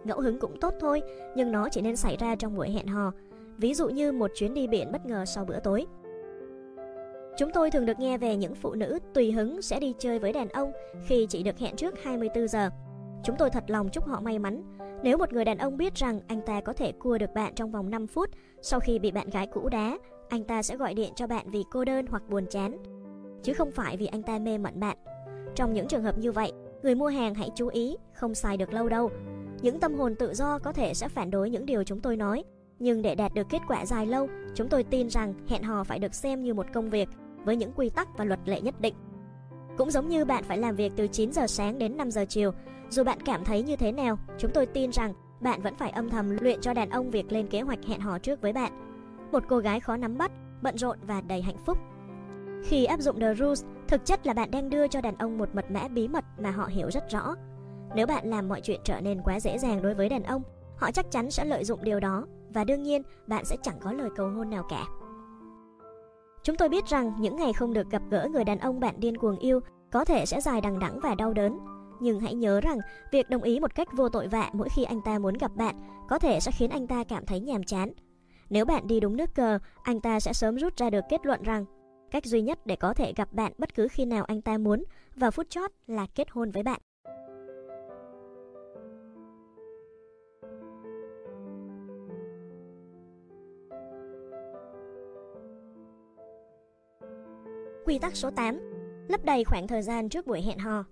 [0.03, 1.01] Ngẫu hứng cũng tốt thôi,
[1.35, 3.11] nhưng nó chỉ nên xảy ra trong buổi hẹn hò,
[3.57, 5.85] ví dụ như một chuyến đi biển bất ngờ sau bữa tối.
[7.37, 10.33] Chúng tôi thường được nghe về những phụ nữ tùy hứng sẽ đi chơi với
[10.33, 10.71] đàn ông
[11.07, 12.69] khi chỉ được hẹn trước 24 giờ.
[13.23, 14.63] Chúng tôi thật lòng chúc họ may mắn.
[15.03, 17.71] Nếu một người đàn ông biết rằng anh ta có thể cua được bạn trong
[17.71, 18.29] vòng 5 phút
[18.61, 19.97] sau khi bị bạn gái cũ đá,
[20.29, 22.77] anh ta sẽ gọi điện cho bạn vì cô đơn hoặc buồn chán,
[23.43, 24.97] chứ không phải vì anh ta mê mẩn bạn.
[25.55, 26.51] Trong những trường hợp như vậy,
[26.83, 29.09] người mua hàng hãy chú ý, không xài được lâu đâu.
[29.63, 32.43] Những tâm hồn tự do có thể sẽ phản đối những điều chúng tôi nói,
[32.79, 35.99] nhưng để đạt được kết quả dài lâu, chúng tôi tin rằng hẹn hò phải
[35.99, 37.09] được xem như một công việc
[37.43, 38.93] với những quy tắc và luật lệ nhất định.
[39.77, 42.51] Cũng giống như bạn phải làm việc từ 9 giờ sáng đến 5 giờ chiều,
[42.89, 46.09] dù bạn cảm thấy như thế nào, chúng tôi tin rằng bạn vẫn phải âm
[46.09, 48.71] thầm luyện cho đàn ông việc lên kế hoạch hẹn hò trước với bạn.
[49.31, 50.31] Một cô gái khó nắm bắt,
[50.61, 51.77] bận rộn và đầy hạnh phúc.
[52.63, 55.55] Khi áp dụng The Rules, thực chất là bạn đang đưa cho đàn ông một
[55.55, 57.35] mật mã bí mật mà họ hiểu rất rõ.
[57.95, 60.41] Nếu bạn làm mọi chuyện trở nên quá dễ dàng đối với đàn ông,
[60.77, 63.93] họ chắc chắn sẽ lợi dụng điều đó và đương nhiên bạn sẽ chẳng có
[63.93, 64.85] lời cầu hôn nào cả.
[66.43, 69.17] Chúng tôi biết rằng những ngày không được gặp gỡ người đàn ông bạn điên
[69.17, 69.59] cuồng yêu
[69.91, 71.59] có thể sẽ dài đằng đẵng và đau đớn.
[71.99, 72.77] Nhưng hãy nhớ rằng
[73.11, 75.75] việc đồng ý một cách vô tội vạ mỗi khi anh ta muốn gặp bạn
[76.09, 77.93] có thể sẽ khiến anh ta cảm thấy nhàm chán.
[78.49, 81.43] Nếu bạn đi đúng nước cờ, anh ta sẽ sớm rút ra được kết luận
[81.43, 81.65] rằng
[82.11, 84.83] cách duy nhất để có thể gặp bạn bất cứ khi nào anh ta muốn
[85.15, 86.79] vào phút chót là kết hôn với bạn.
[97.85, 98.59] Quy tắc số 8
[99.07, 100.83] Lấp đầy khoảng thời gian trước buổi hẹn hò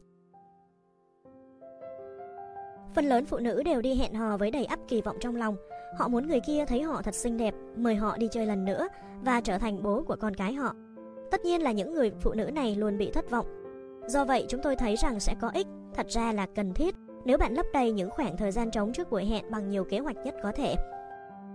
[2.96, 5.56] Phần lớn phụ nữ đều đi hẹn hò với đầy ắp kỳ vọng trong lòng.
[5.98, 8.88] Họ muốn người kia thấy họ thật xinh đẹp, mời họ đi chơi lần nữa
[9.22, 10.76] và trở thành bố của con cái họ.
[11.32, 13.46] Tất nhiên là những người phụ nữ này luôn bị thất vọng.
[14.08, 16.96] Do vậy chúng tôi thấy rằng sẽ có ích, thật ra là cần thiết
[17.26, 20.00] nếu bạn lấp đầy những khoảng thời gian trống trước buổi hẹn bằng nhiều kế
[20.00, 20.76] hoạch nhất có thể.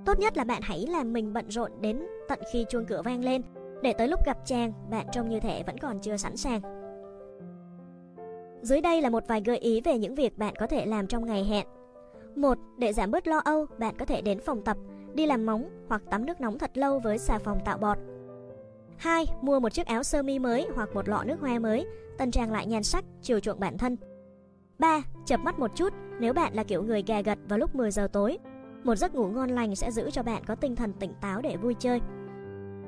[0.05, 3.25] Tốt nhất là bạn hãy làm mình bận rộn đến tận khi chuông cửa vang
[3.25, 3.43] lên
[3.82, 6.61] để tới lúc gặp chàng, bạn trông như thể vẫn còn chưa sẵn sàng.
[8.62, 11.27] Dưới đây là một vài gợi ý về những việc bạn có thể làm trong
[11.27, 11.66] ngày hẹn.
[12.36, 14.77] Một, Để giảm bớt lo âu, bạn có thể đến phòng tập,
[15.15, 17.98] đi làm móng hoặc tắm nước nóng thật lâu với xà phòng tạo bọt.
[18.97, 19.27] 2.
[19.43, 21.86] Mua một chiếc áo sơ mi mới hoặc một lọ nước hoa mới,
[22.19, 23.97] tân trang lại nhan sắc, chiều chuộng bản thân.
[24.78, 25.03] 3.
[25.27, 28.09] Chập mắt một chút nếu bạn là kiểu người gà gật vào lúc 10 giờ
[28.12, 28.39] tối.
[28.85, 31.57] Một giấc ngủ ngon lành sẽ giữ cho bạn có tinh thần tỉnh táo để
[31.57, 32.01] vui chơi.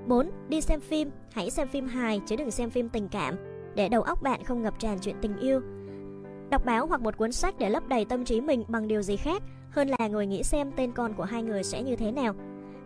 [0.09, 0.31] 4.
[0.49, 3.35] Đi xem phim, hãy xem phim hài chứ đừng xem phim tình cảm,
[3.75, 5.61] để đầu óc bạn không ngập tràn chuyện tình yêu.
[6.51, 9.17] Đọc báo hoặc một cuốn sách để lấp đầy tâm trí mình bằng điều gì
[9.17, 12.35] khác hơn là ngồi nghĩ xem tên con của hai người sẽ như thế nào.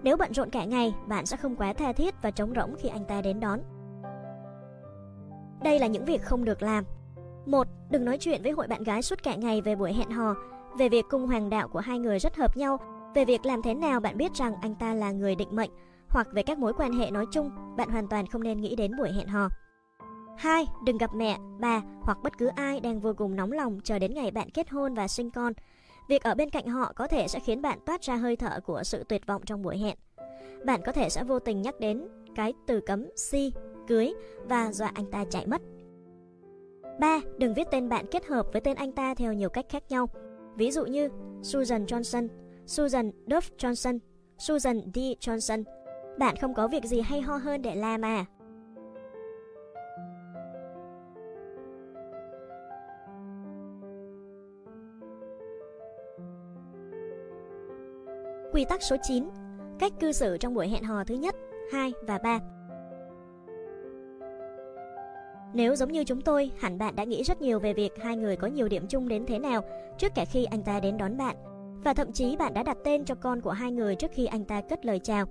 [0.02, 2.88] Nếu bận rộn cả ngày, bạn sẽ không quá tha thiết và trống rỗng khi
[2.88, 3.60] anh ta đến đón.
[5.64, 6.84] Đây là những việc không được làm.
[7.46, 7.66] 1.
[7.90, 10.34] Đừng nói chuyện với hội bạn gái suốt cả ngày về buổi hẹn hò,
[10.78, 12.78] về việc cung hoàng đạo của hai người rất hợp nhau,
[13.14, 15.70] về việc làm thế nào bạn biết rằng anh ta là người định mệnh,
[16.12, 18.96] hoặc về các mối quan hệ nói chung, bạn hoàn toàn không nên nghĩ đến
[18.98, 19.48] buổi hẹn hò.
[20.38, 20.66] 2.
[20.84, 24.14] Đừng gặp mẹ, bà hoặc bất cứ ai đang vô cùng nóng lòng chờ đến
[24.14, 25.52] ngày bạn kết hôn và sinh con.
[26.08, 28.82] Việc ở bên cạnh họ có thể sẽ khiến bạn toát ra hơi thở của
[28.84, 29.96] sự tuyệt vọng trong buổi hẹn.
[30.64, 33.52] Bạn có thể sẽ vô tình nhắc đến cái từ cấm si,
[33.88, 34.12] cưới
[34.44, 35.62] và dọa anh ta chạy mất.
[37.00, 37.20] 3.
[37.38, 40.06] Đừng viết tên bạn kết hợp với tên anh ta theo nhiều cách khác nhau.
[40.56, 41.08] Ví dụ như
[41.42, 42.28] Susan Johnson,
[42.66, 43.98] Susan Duff Johnson,
[44.38, 44.98] Susan D.
[44.98, 45.64] Johnson.
[46.18, 48.24] Bạn không có việc gì hay ho hơn để làm à?
[58.52, 59.28] Quy tắc số 9
[59.78, 61.34] Cách cư xử trong buổi hẹn hò thứ nhất,
[61.72, 62.38] 2 và 3
[65.54, 68.36] Nếu giống như chúng tôi, hẳn bạn đã nghĩ rất nhiều về việc hai người
[68.36, 69.62] có nhiều điểm chung đến thế nào
[69.98, 71.36] trước cả khi anh ta đến đón bạn.
[71.84, 74.44] Và thậm chí bạn đã đặt tên cho con của hai người trước khi anh
[74.44, 75.26] ta cất lời chào.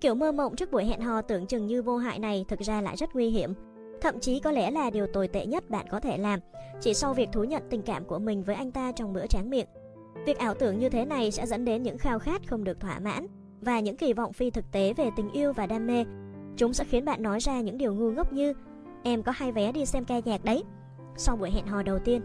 [0.00, 2.80] Kiểu mơ mộng trước buổi hẹn hò tưởng chừng như vô hại này thực ra
[2.80, 3.54] lại rất nguy hiểm.
[4.00, 6.40] Thậm chí có lẽ là điều tồi tệ nhất bạn có thể làm,
[6.80, 9.50] chỉ sau việc thú nhận tình cảm của mình với anh ta trong bữa tráng
[9.50, 9.66] miệng.
[10.26, 12.98] Việc ảo tưởng như thế này sẽ dẫn đến những khao khát không được thỏa
[12.98, 13.26] mãn
[13.60, 16.04] và những kỳ vọng phi thực tế về tình yêu và đam mê.
[16.56, 18.52] Chúng sẽ khiến bạn nói ra những điều ngu ngốc như
[19.02, 20.64] Em có hai vé đi xem ca nhạc đấy.
[21.16, 22.22] Sau buổi hẹn hò đầu tiên.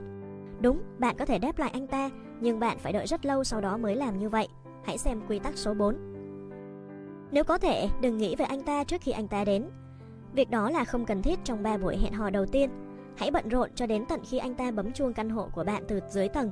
[0.61, 3.61] Đúng, bạn có thể đáp lại anh ta, nhưng bạn phải đợi rất lâu sau
[3.61, 4.47] đó mới làm như vậy.
[4.83, 6.10] Hãy xem quy tắc số 4.
[7.31, 9.69] Nếu có thể, đừng nghĩ về anh ta trước khi anh ta đến.
[10.33, 12.69] Việc đó là không cần thiết trong 3 buổi hẹn hò đầu tiên.
[13.17, 15.83] Hãy bận rộn cho đến tận khi anh ta bấm chuông căn hộ của bạn
[15.87, 16.51] từ dưới tầng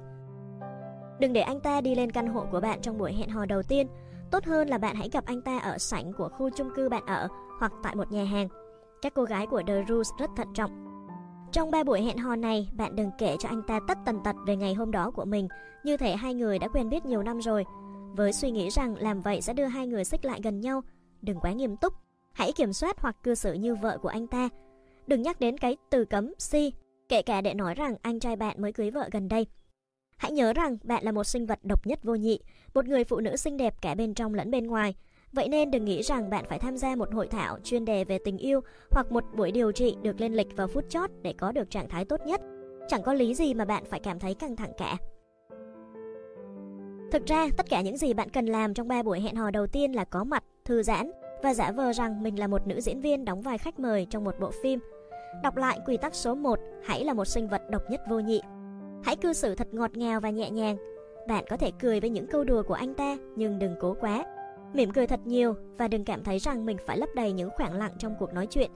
[1.19, 3.63] Đừng để anh ta đi lên căn hộ của bạn trong buổi hẹn hò đầu
[3.63, 3.87] tiên.
[4.31, 7.05] Tốt hơn là bạn hãy gặp anh ta ở sảnh của khu chung cư bạn
[7.05, 7.27] ở
[7.59, 8.47] hoặc tại một nhà hàng.
[9.01, 10.85] Các cô gái của The Rules rất thận trọng.
[11.51, 14.35] Trong ba buổi hẹn hò này, bạn đừng kể cho anh ta tất tần tật
[14.47, 15.47] về ngày hôm đó của mình,
[15.83, 17.65] như thể hai người đã quen biết nhiều năm rồi.
[18.15, 20.81] Với suy nghĩ rằng làm vậy sẽ đưa hai người xích lại gần nhau,
[21.21, 21.93] đừng quá nghiêm túc.
[22.31, 24.49] Hãy kiểm soát hoặc cư xử như vợ của anh ta.
[25.07, 26.73] Đừng nhắc đến cái từ cấm si,
[27.09, 29.47] kể cả để nói rằng anh trai bạn mới cưới vợ gần đây.
[30.17, 32.39] Hãy nhớ rằng bạn là một sinh vật độc nhất vô nhị,
[32.73, 34.95] một người phụ nữ xinh đẹp cả bên trong lẫn bên ngoài.
[35.31, 38.19] Vậy nên đừng nghĩ rằng bạn phải tham gia một hội thảo chuyên đề về
[38.25, 38.61] tình yêu
[38.91, 41.89] hoặc một buổi điều trị được lên lịch vào phút chót để có được trạng
[41.89, 42.41] thái tốt nhất.
[42.87, 44.97] Chẳng có lý gì mà bạn phải cảm thấy căng thẳng cả.
[47.11, 49.67] Thực ra, tất cả những gì bạn cần làm trong 3 buổi hẹn hò đầu
[49.67, 51.11] tiên là có mặt, thư giãn
[51.43, 54.23] và giả vờ rằng mình là một nữ diễn viên đóng vai khách mời trong
[54.23, 54.79] một bộ phim.
[55.43, 58.41] Đọc lại quy tắc số 1, hãy là một sinh vật độc nhất vô nhị.
[59.03, 60.77] Hãy cư xử thật ngọt ngào và nhẹ nhàng.
[61.27, 64.25] Bạn có thể cười với những câu đùa của anh ta, nhưng đừng cố quá.
[64.73, 67.73] Mỉm cười thật nhiều và đừng cảm thấy rằng mình phải lấp đầy những khoảng
[67.73, 68.71] lặng trong cuộc nói chuyện.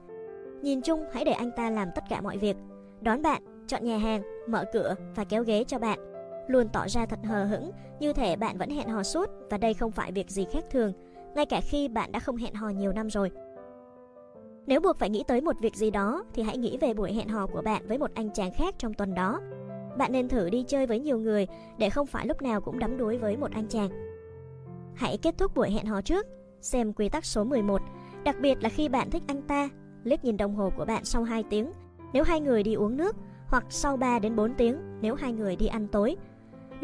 [0.62, 2.56] Nhìn chung, hãy để anh ta làm tất cả mọi việc.
[3.00, 6.13] Đón bạn, chọn nhà hàng, mở cửa và kéo ghế cho bạn.
[6.46, 9.74] Luôn tỏ ra thật hờ hững, như thể bạn vẫn hẹn hò suốt và đây
[9.74, 10.92] không phải việc gì khác thường,
[11.34, 13.30] ngay cả khi bạn đã không hẹn hò nhiều năm rồi.
[14.66, 17.28] Nếu buộc phải nghĩ tới một việc gì đó thì hãy nghĩ về buổi hẹn
[17.28, 19.40] hò của bạn với một anh chàng khác trong tuần đó
[19.96, 21.46] bạn nên thử đi chơi với nhiều người
[21.78, 23.90] để không phải lúc nào cũng đắm đuối với một anh chàng.
[24.94, 26.26] Hãy kết thúc buổi hẹn hò trước,
[26.60, 27.82] xem quy tắc số 11,
[28.24, 29.68] đặc biệt là khi bạn thích anh ta,
[30.04, 31.72] liếc nhìn đồng hồ của bạn sau 2 tiếng
[32.12, 33.16] nếu hai người đi uống nước
[33.46, 36.16] hoặc sau 3 đến 4 tiếng nếu hai người đi ăn tối.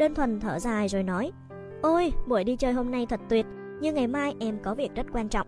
[0.01, 1.31] Đơn thuần thở dài rồi nói:
[1.81, 3.45] "Ôi, buổi đi chơi hôm nay thật tuyệt,
[3.81, 5.47] nhưng ngày mai em có việc rất quan trọng."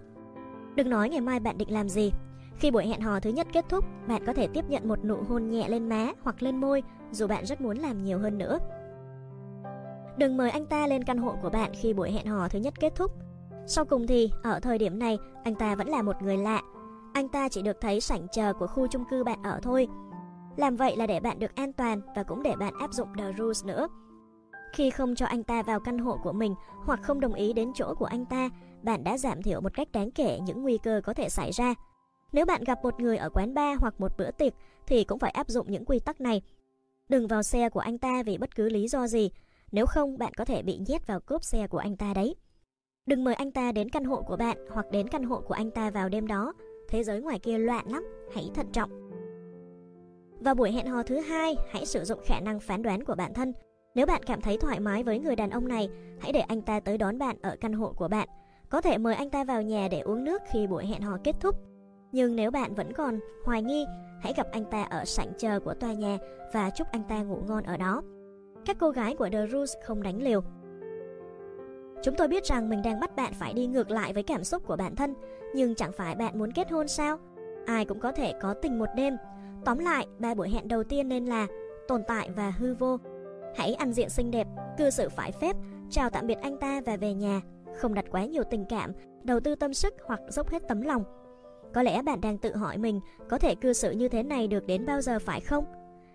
[0.75, 2.11] Đừng nói ngày mai bạn định làm gì,
[2.57, 5.17] khi buổi hẹn hò thứ nhất kết thúc, bạn có thể tiếp nhận một nụ
[5.29, 8.59] hôn nhẹ lên má hoặc lên môi, dù bạn rất muốn làm nhiều hơn nữa.
[10.17, 12.73] Đừng mời anh ta lên căn hộ của bạn khi buổi hẹn hò thứ nhất
[12.79, 13.11] kết thúc.
[13.67, 16.61] Sau cùng thì, ở thời điểm này, anh ta vẫn là một người lạ.
[17.13, 19.87] Anh ta chỉ được thấy sảnh chờ của khu chung cư bạn ở thôi.
[20.57, 23.31] Làm vậy là để bạn được an toàn và cũng để bạn áp dụng The
[23.37, 23.87] Rules nữa.
[24.73, 26.55] Khi không cho anh ta vào căn hộ của mình
[26.85, 28.49] hoặc không đồng ý đến chỗ của anh ta,
[28.83, 31.73] bạn đã giảm thiểu một cách đáng kể những nguy cơ có thể xảy ra.
[32.31, 34.53] Nếu bạn gặp một người ở quán bar hoặc một bữa tiệc
[34.87, 36.41] thì cũng phải áp dụng những quy tắc này.
[37.09, 39.31] Đừng vào xe của anh ta vì bất cứ lý do gì,
[39.71, 42.35] nếu không bạn có thể bị nhét vào cốp xe của anh ta đấy.
[43.05, 45.71] Đừng mời anh ta đến căn hộ của bạn hoặc đến căn hộ của anh
[45.71, 46.53] ta vào đêm đó.
[46.89, 48.05] Thế giới ngoài kia loạn lắm,
[48.35, 49.09] hãy thận trọng.
[50.39, 53.33] Vào buổi hẹn hò thứ hai, hãy sử dụng khả năng phán đoán của bản
[53.33, 53.53] thân.
[53.95, 55.89] Nếu bạn cảm thấy thoải mái với người đàn ông này,
[56.19, 58.27] hãy để anh ta tới đón bạn ở căn hộ của bạn
[58.69, 61.35] Có thể mời anh ta vào nhà để uống nước khi buổi hẹn hò kết
[61.39, 61.55] thúc.
[62.11, 63.85] Nhưng nếu bạn vẫn còn hoài nghi,
[64.21, 66.17] hãy gặp anh ta ở sảnh chờ của tòa nhà
[66.53, 68.01] và chúc anh ta ngủ ngon ở đó.
[68.65, 70.41] Các cô gái của The Rules không đánh liều.
[72.03, 74.63] Chúng tôi biết rằng mình đang bắt bạn phải đi ngược lại với cảm xúc
[74.67, 75.13] của bản thân,
[75.55, 77.17] nhưng chẳng phải bạn muốn kết hôn sao?
[77.65, 79.17] Ai cũng có thể có tình một đêm.
[79.65, 81.47] Tóm lại, ba buổi hẹn đầu tiên nên là
[81.87, 82.97] tồn tại và hư vô.
[83.55, 84.47] Hãy ăn diện xinh đẹp,
[84.77, 85.55] cư xử phải phép,
[85.89, 87.41] chào tạm biệt anh ta và về nhà,
[87.75, 88.91] không đặt quá nhiều tình cảm,
[89.23, 91.03] đầu tư tâm sức hoặc dốc hết tấm lòng.
[91.73, 92.99] Có lẽ bạn đang tự hỏi mình
[93.29, 95.65] có thể cư xử như thế này được đến bao giờ phải không?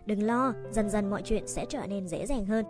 [0.07, 2.65] Đừng lo, dần dần mọi chuyện sẽ trở nên dễ dàng hơn.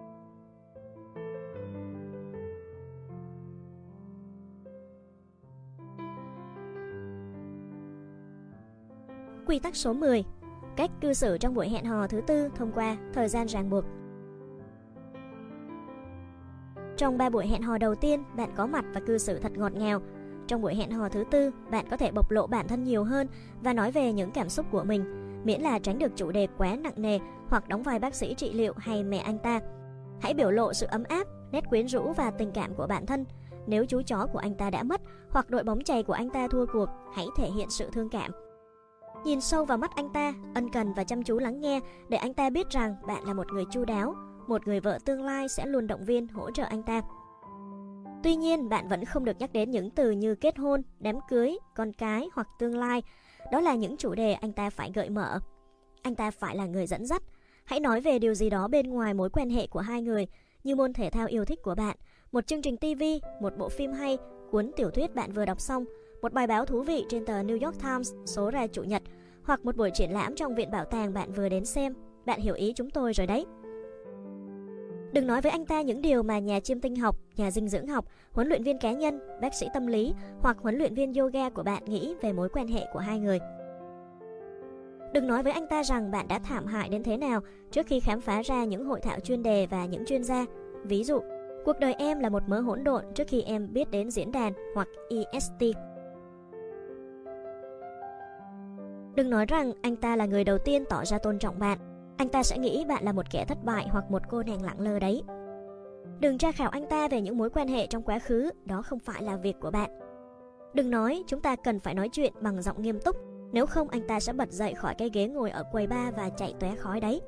[9.46, 10.24] Quy tắc số 10
[10.76, 13.84] Cách cư xử trong buổi hẹn hò thứ tư thông qua thời gian ràng buộc
[16.98, 19.72] trong 3 buổi hẹn hò đầu tiên, bạn có mặt và cư xử thật ngọt
[19.74, 20.00] ngào.
[20.46, 23.26] Trong buổi hẹn hò thứ tư, bạn có thể bộc lộ bản thân nhiều hơn
[23.62, 25.04] và nói về những cảm xúc của mình,
[25.44, 27.18] miễn là tránh được chủ đề quá nặng nề
[27.48, 29.60] hoặc đóng vai bác sĩ trị liệu hay mẹ anh ta.
[30.20, 33.24] Hãy biểu lộ sự ấm áp, nét quyến rũ và tình cảm của bản thân.
[33.66, 35.00] Nếu chú chó của anh ta đã mất
[35.30, 38.30] hoặc đội bóng chày của anh ta thua cuộc, hãy thể hiện sự thương cảm.
[39.24, 42.34] Nhìn sâu vào mắt anh ta, ân cần và chăm chú lắng nghe để anh
[42.34, 44.14] ta biết rằng bạn là một người chu đáo,
[44.48, 47.02] một người vợ tương lai sẽ luôn động viên hỗ trợ anh ta.
[48.22, 51.58] Tuy nhiên, bạn vẫn không được nhắc đến những từ như kết hôn, đám cưới,
[51.74, 53.02] con cái hoặc tương lai.
[53.52, 55.38] Đó là những chủ đề anh ta phải gợi mở.
[56.02, 57.22] Anh ta phải là người dẫn dắt.
[57.64, 60.26] Hãy nói về điều gì đó bên ngoài mối quan hệ của hai người,
[60.64, 61.96] như môn thể thao yêu thích của bạn,
[62.32, 63.02] một chương trình TV,
[63.40, 64.18] một bộ phim hay,
[64.50, 65.84] cuốn tiểu thuyết bạn vừa đọc xong,
[66.22, 69.02] một bài báo thú vị trên tờ New York Times số ra chủ nhật,
[69.42, 71.94] hoặc một buổi triển lãm trong viện bảo tàng bạn vừa đến xem.
[72.26, 73.46] Bạn hiểu ý chúng tôi rồi đấy.
[75.12, 77.86] Đừng nói với anh ta những điều mà nhà chiêm tinh học, nhà dinh dưỡng
[77.86, 81.50] học, huấn luyện viên cá nhân, bác sĩ tâm lý hoặc huấn luyện viên yoga
[81.50, 83.38] của bạn nghĩ về mối quan hệ của hai người.
[85.12, 87.40] Đừng nói với anh ta rằng bạn đã thảm hại đến thế nào
[87.70, 90.46] trước khi khám phá ra những hội thảo chuyên đề và những chuyên gia.
[90.84, 91.20] Ví dụ,
[91.64, 94.52] cuộc đời em là một mớ hỗn độn trước khi em biết đến diễn đàn
[94.74, 95.62] hoặc EST.
[99.14, 101.78] Đừng nói rằng anh ta là người đầu tiên tỏ ra tôn trọng bạn
[102.18, 104.80] anh ta sẽ nghĩ bạn là một kẻ thất bại hoặc một cô nàng lặng
[104.80, 105.22] lơ đấy.
[106.20, 108.98] Đừng tra khảo anh ta về những mối quan hệ trong quá khứ, đó không
[108.98, 109.90] phải là việc của bạn.
[110.74, 113.16] Đừng nói chúng ta cần phải nói chuyện bằng giọng nghiêm túc,
[113.52, 116.30] nếu không anh ta sẽ bật dậy khỏi cái ghế ngồi ở quầy bar và
[116.30, 117.20] chạy tóe khói đấy.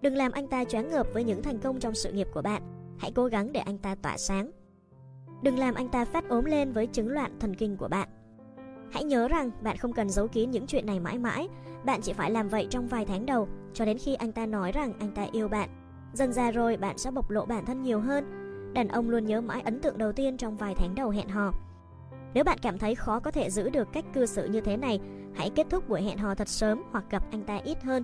[0.00, 2.62] Đừng làm anh ta choáng ngợp với những thành công trong sự nghiệp của bạn,
[2.98, 4.50] hãy cố gắng để anh ta tỏa sáng.
[5.42, 8.08] Đừng làm anh ta phát ốm lên với chứng loạn thần kinh của bạn.
[8.90, 11.48] Hãy nhớ rằng bạn không cần giấu kín những chuyện này mãi mãi,
[11.86, 14.72] bạn chỉ phải làm vậy trong vài tháng đầu cho đến khi anh ta nói
[14.72, 15.68] rằng anh ta yêu bạn.
[16.12, 18.24] Dần ra rồi bạn sẽ bộc lộ bản thân nhiều hơn.
[18.74, 21.52] Đàn ông luôn nhớ mãi ấn tượng đầu tiên trong vài tháng đầu hẹn hò.
[22.34, 25.00] Nếu bạn cảm thấy khó có thể giữ được cách cư xử như thế này,
[25.34, 28.02] hãy kết thúc buổi hẹn hò thật sớm hoặc gặp anh ta ít hơn.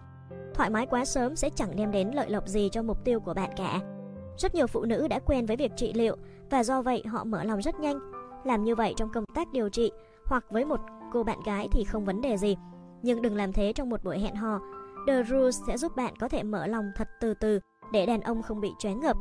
[0.54, 3.34] Thoải mái quá sớm sẽ chẳng đem đến lợi lộc gì cho mục tiêu của
[3.34, 3.80] bạn cả.
[4.38, 6.16] Rất nhiều phụ nữ đã quen với việc trị liệu
[6.50, 7.98] và do vậy họ mở lòng rất nhanh.
[8.44, 9.90] Làm như vậy trong công tác điều trị
[10.24, 10.80] hoặc với một
[11.12, 12.56] cô bạn gái thì không vấn đề gì.
[13.02, 14.60] Nhưng đừng làm thế trong một buổi hẹn hò.
[15.06, 17.60] The Rules sẽ giúp bạn có thể mở lòng thật từ từ
[17.92, 19.16] để đàn ông không bị choáng ngợp.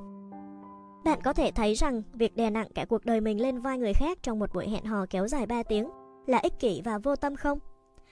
[1.05, 3.93] Bạn có thể thấy rằng việc đè nặng cả cuộc đời mình lên vai người
[3.93, 5.89] khác trong một buổi hẹn hò kéo dài 3 tiếng
[6.25, 7.59] là ích kỷ và vô tâm không?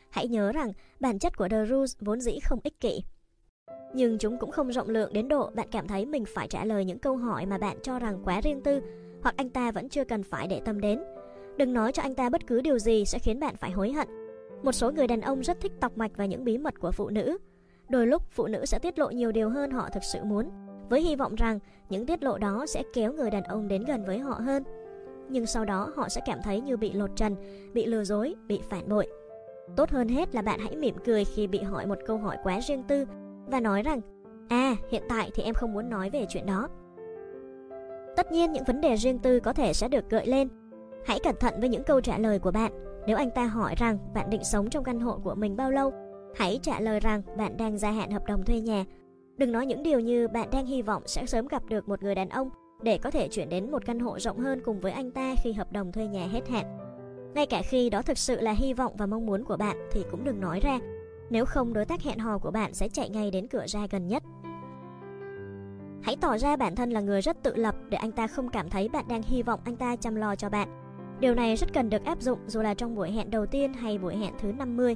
[0.10, 3.04] Hãy nhớ rằng bản chất của The Rules vốn dĩ không ích kỷ.
[3.94, 6.86] Nhưng chúng cũng không rộng lượng đến độ bạn cảm thấy mình phải trả lời
[6.86, 8.82] những câu hỏi mà bạn cho rằng quá riêng tư
[9.24, 11.00] hoặc anh ta vẫn chưa cần phải để tâm đến.
[11.58, 14.08] Đừng nói cho anh ta bất cứ điều gì sẽ khiến bạn phải hối hận.
[14.64, 17.10] Một số người đàn ông rất thích tọc mạch và những bí mật của phụ
[17.10, 17.38] nữ.
[17.90, 20.50] Đôi lúc phụ nữ sẽ tiết lộ nhiều điều hơn họ thực sự muốn,
[20.90, 21.60] với hy vọng rằng
[21.90, 24.64] những tiết lộ đó sẽ kéo người đàn ông đến gần với họ hơn.
[25.30, 27.36] Nhưng sau đó họ sẽ cảm thấy như bị lột trần,
[27.74, 29.08] bị lừa dối, bị phản bội.
[29.76, 32.60] Tốt hơn hết là bạn hãy mỉm cười khi bị hỏi một câu hỏi quá
[32.60, 33.06] riêng tư
[33.48, 34.02] và nói rằng
[34.50, 36.70] À, hiện tại thì em không muốn nói về chuyện đó.
[38.16, 40.48] Tất nhiên những vấn đề riêng tư có thể sẽ được gợi lên
[41.06, 42.89] Hãy cẩn thận với những câu trả lời của bạn.
[43.08, 45.92] Nếu anh ta hỏi rằng bạn định sống trong căn hộ của mình bao lâu,
[46.36, 48.86] hãy trả lời rằng bạn đang gia hạn hợp đồng thuê nhà.
[49.38, 52.16] Đừng nói những điều như bạn đang hy vọng sẽ sớm gặp được một người
[52.16, 52.50] đàn ông
[52.82, 55.54] để có thể chuyển đến một căn hộ rộng hơn cùng với anh ta khi
[55.54, 56.66] hợp đồng thuê nhà hết hạn.
[57.36, 60.06] Ngay cả khi đó thực sự là hy vọng và mong muốn của bạn thì
[60.12, 60.80] cũng đừng nói ra.
[61.30, 64.08] Nếu không đối tác hẹn hò của bạn sẽ chạy ngay đến cửa ra gần
[64.08, 64.24] nhất.
[66.02, 68.70] Hãy tỏ ra bản thân là người rất tự lập để anh ta không cảm
[68.70, 70.89] thấy bạn đang hy vọng anh ta chăm lo cho bạn.
[71.20, 73.98] Điều này rất cần được áp dụng dù là trong buổi hẹn đầu tiên hay
[73.98, 74.96] buổi hẹn thứ 50.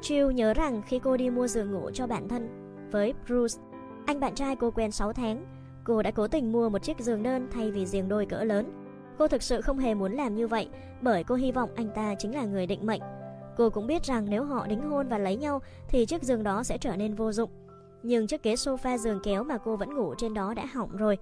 [0.00, 2.48] Jill nhớ rằng khi cô đi mua giường ngủ cho bản thân
[2.90, 3.62] với Bruce,
[4.06, 5.44] anh bạn trai cô quen 6 tháng,
[5.84, 8.72] cô đã cố tình mua một chiếc giường đơn thay vì giường đôi cỡ lớn.
[9.18, 10.68] Cô thực sự không hề muốn làm như vậy
[11.02, 13.02] bởi cô hy vọng anh ta chính là người định mệnh.
[13.56, 16.62] Cô cũng biết rằng nếu họ đính hôn và lấy nhau thì chiếc giường đó
[16.62, 17.50] sẽ trở nên vô dụng.
[18.02, 21.18] Nhưng chiếc ghế sofa giường kéo mà cô vẫn ngủ trên đó đã hỏng rồi.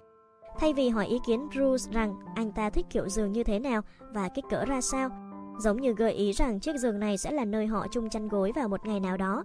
[0.59, 3.83] Thay vì hỏi ý kiến Bruce rằng anh ta thích kiểu giường như thế nào
[4.13, 5.11] và kích cỡ ra sao,
[5.59, 8.53] giống như gợi ý rằng chiếc giường này sẽ là nơi họ chung chăn gối
[8.55, 9.45] vào một ngày nào đó.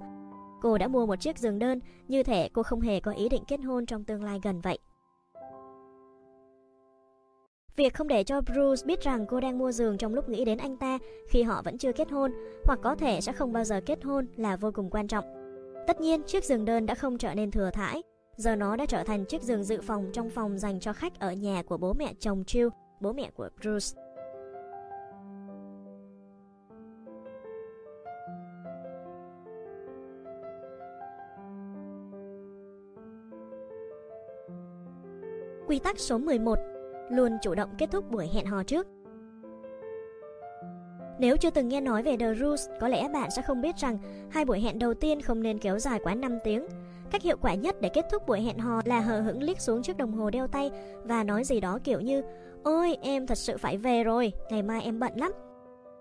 [0.61, 3.43] Cô đã mua một chiếc giường đơn, như thể cô không hề có ý định
[3.47, 4.79] kết hôn trong tương lai gần vậy.
[7.75, 10.57] Việc không để cho Bruce biết rằng cô đang mua giường trong lúc nghĩ đến
[10.57, 10.97] anh ta
[11.29, 12.31] khi họ vẫn chưa kết hôn
[12.65, 15.25] hoặc có thể sẽ không bao giờ kết hôn là vô cùng quan trọng.
[15.87, 18.03] Tất nhiên, chiếc giường đơn đã không trở nên thừa thãi,
[18.39, 21.31] giờ nó đã trở thành chiếc giường dự phòng trong phòng dành cho khách ở
[21.31, 24.01] nhà của bố mẹ chồng Jill, bố mẹ của Bruce.
[35.67, 36.59] Quy tắc số 11
[37.09, 38.87] Luôn chủ động kết thúc buổi hẹn hò trước
[41.19, 43.97] Nếu chưa từng nghe nói về The Rules, có lẽ bạn sẽ không biết rằng
[44.31, 46.67] hai buổi hẹn đầu tiên không nên kéo dài quá 5 tiếng.
[47.11, 49.81] Cách hiệu quả nhất để kết thúc buổi hẹn hò là hờ hững liếc xuống
[49.83, 50.71] chiếc đồng hồ đeo tay
[51.03, 52.21] và nói gì đó kiểu như
[52.63, 55.31] Ôi, em thật sự phải về rồi, ngày mai em bận lắm.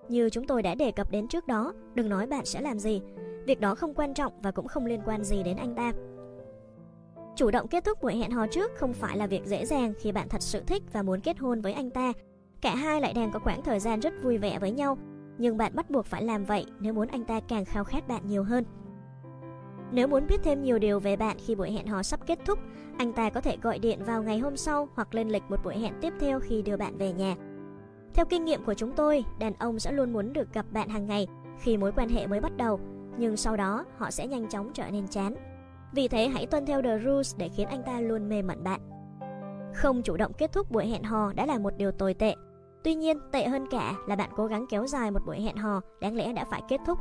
[0.08, 3.02] Như chúng tôi đã đề cập đến trước đó, đừng nói bạn sẽ làm gì.
[3.46, 5.92] Việc đó không quan trọng và cũng không liên quan gì đến anh ta.
[7.36, 10.12] Chủ động kết thúc buổi hẹn hò trước không phải là việc dễ dàng khi
[10.12, 12.12] bạn thật sự thích và muốn kết hôn với anh ta.
[12.60, 14.98] Cả hai lại đang có khoảng thời gian rất vui vẻ với nhau,
[15.38, 18.22] nhưng bạn bắt buộc phải làm vậy nếu muốn anh ta càng khao khát bạn
[18.26, 18.64] nhiều hơn.
[19.92, 22.58] Nếu muốn biết thêm nhiều điều về bạn khi buổi hẹn hò sắp kết thúc,
[22.98, 25.78] anh ta có thể gọi điện vào ngày hôm sau hoặc lên lịch một buổi
[25.78, 27.34] hẹn tiếp theo khi đưa bạn về nhà.
[28.14, 31.06] Theo kinh nghiệm của chúng tôi, đàn ông sẽ luôn muốn được gặp bạn hàng
[31.06, 31.26] ngày
[31.60, 32.80] khi mối quan hệ mới bắt đầu,
[33.18, 35.34] nhưng sau đó họ sẽ nhanh chóng trở nên chán.
[35.92, 38.80] Vì thế hãy tuân theo The Rules để khiến anh ta luôn mê mẩn bạn.
[39.74, 42.34] Không chủ động kết thúc buổi hẹn hò đã là một điều tồi tệ.
[42.84, 45.80] Tuy nhiên, tệ hơn cả là bạn cố gắng kéo dài một buổi hẹn hò
[46.00, 46.98] đáng lẽ đã phải kết thúc.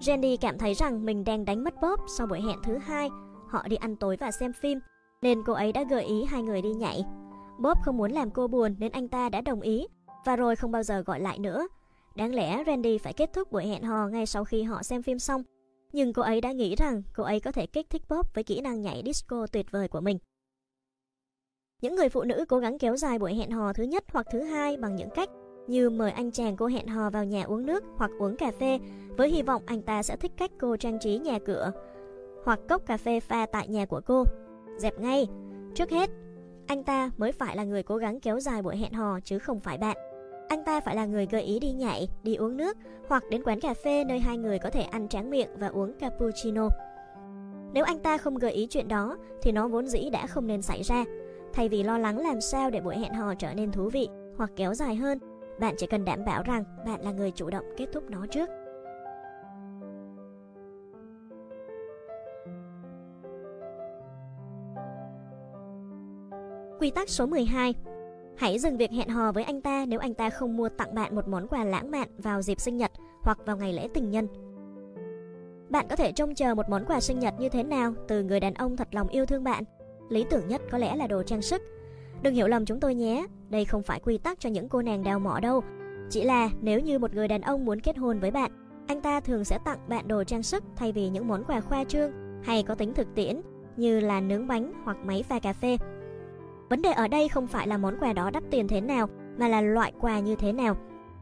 [0.00, 3.10] Jenny cảm thấy rằng mình đang đánh mất Bob sau buổi hẹn thứ hai.
[3.48, 4.78] Họ đi ăn tối và xem phim,
[5.22, 7.04] nên cô ấy đã gợi ý hai người đi nhảy.
[7.60, 9.86] Bob không muốn làm cô buồn nên anh ta đã đồng ý
[10.24, 11.66] và rồi không bao giờ gọi lại nữa.
[12.16, 15.18] Đáng lẽ Randy phải kết thúc buổi hẹn hò ngay sau khi họ xem phim
[15.18, 15.42] xong
[15.92, 18.60] nhưng cô ấy đã nghĩ rằng cô ấy có thể kích thích Bob với kỹ
[18.60, 20.18] năng nhảy disco tuyệt vời của mình.
[21.82, 24.40] Những người phụ nữ cố gắng kéo dài buổi hẹn hò thứ nhất hoặc thứ
[24.40, 25.28] hai bằng những cách
[25.68, 28.78] như mời anh chàng cô hẹn hò vào nhà uống nước hoặc uống cà phê
[29.16, 31.72] với hy vọng anh ta sẽ thích cách cô trang trí nhà cửa
[32.44, 34.24] hoặc cốc cà phê pha tại nhà của cô.
[34.76, 35.28] Dẹp ngay,
[35.74, 36.10] trước hết,
[36.66, 39.60] anh ta mới phải là người cố gắng kéo dài buổi hẹn hò chứ không
[39.60, 39.96] phải bạn.
[40.48, 42.76] Anh ta phải là người gợi ý đi nhảy, đi uống nước
[43.08, 45.92] hoặc đến quán cà phê nơi hai người có thể ăn tráng miệng và uống
[45.98, 46.68] cappuccino.
[47.72, 50.62] Nếu anh ta không gợi ý chuyện đó thì nó vốn dĩ đã không nên
[50.62, 51.04] xảy ra.
[51.52, 54.50] Thay vì lo lắng làm sao để buổi hẹn hò trở nên thú vị hoặc
[54.56, 55.18] kéo dài hơn,
[55.60, 58.48] bạn chỉ cần đảm bảo rằng bạn là người chủ động kết thúc nó trước.
[66.80, 67.74] Quy tắc số 12
[68.36, 71.14] Hãy dừng việc hẹn hò với anh ta nếu anh ta không mua tặng bạn
[71.14, 72.90] một món quà lãng mạn vào dịp sinh nhật
[73.22, 74.28] hoặc vào ngày lễ tình nhân.
[75.70, 78.40] Bạn có thể trông chờ một món quà sinh nhật như thế nào từ người
[78.40, 79.64] đàn ông thật lòng yêu thương bạn.
[80.08, 81.62] Lý tưởng nhất có lẽ là đồ trang sức.
[82.22, 85.02] Đừng hiểu lầm chúng tôi nhé, đây không phải quy tắc cho những cô nàng
[85.02, 85.62] đào mỏ đâu.
[86.10, 88.50] Chỉ là nếu như một người đàn ông muốn kết hôn với bạn,
[88.86, 91.84] anh ta thường sẽ tặng bạn đồ trang sức thay vì những món quà khoa
[91.84, 92.10] trương
[92.42, 93.40] hay có tính thực tiễn
[93.76, 95.76] như là nướng bánh hoặc máy pha cà phê.
[96.70, 99.08] Vấn đề ở đây không phải là món quà đó đắt tiền thế nào,
[99.38, 100.76] mà là loại quà như thế nào.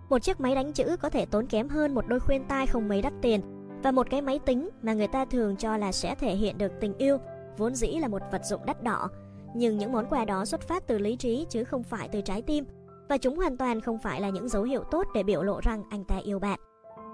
[0.09, 2.89] Một chiếc máy đánh chữ có thể tốn kém hơn một đôi khuyên tai không
[2.89, 3.41] mấy đắt tiền,
[3.83, 6.73] và một cái máy tính mà người ta thường cho là sẽ thể hiện được
[6.81, 7.19] tình yêu,
[7.57, 9.09] vốn dĩ là một vật dụng đắt đỏ.
[9.57, 12.43] Nhưng những món quà đó xuất phát từ lý trí chứ không phải từ trái
[12.43, 12.65] tim,
[13.09, 15.83] và chúng hoàn toàn không phải là những dấu hiệu tốt để biểu lộ rằng
[15.91, 16.61] anh ta yêu bạn.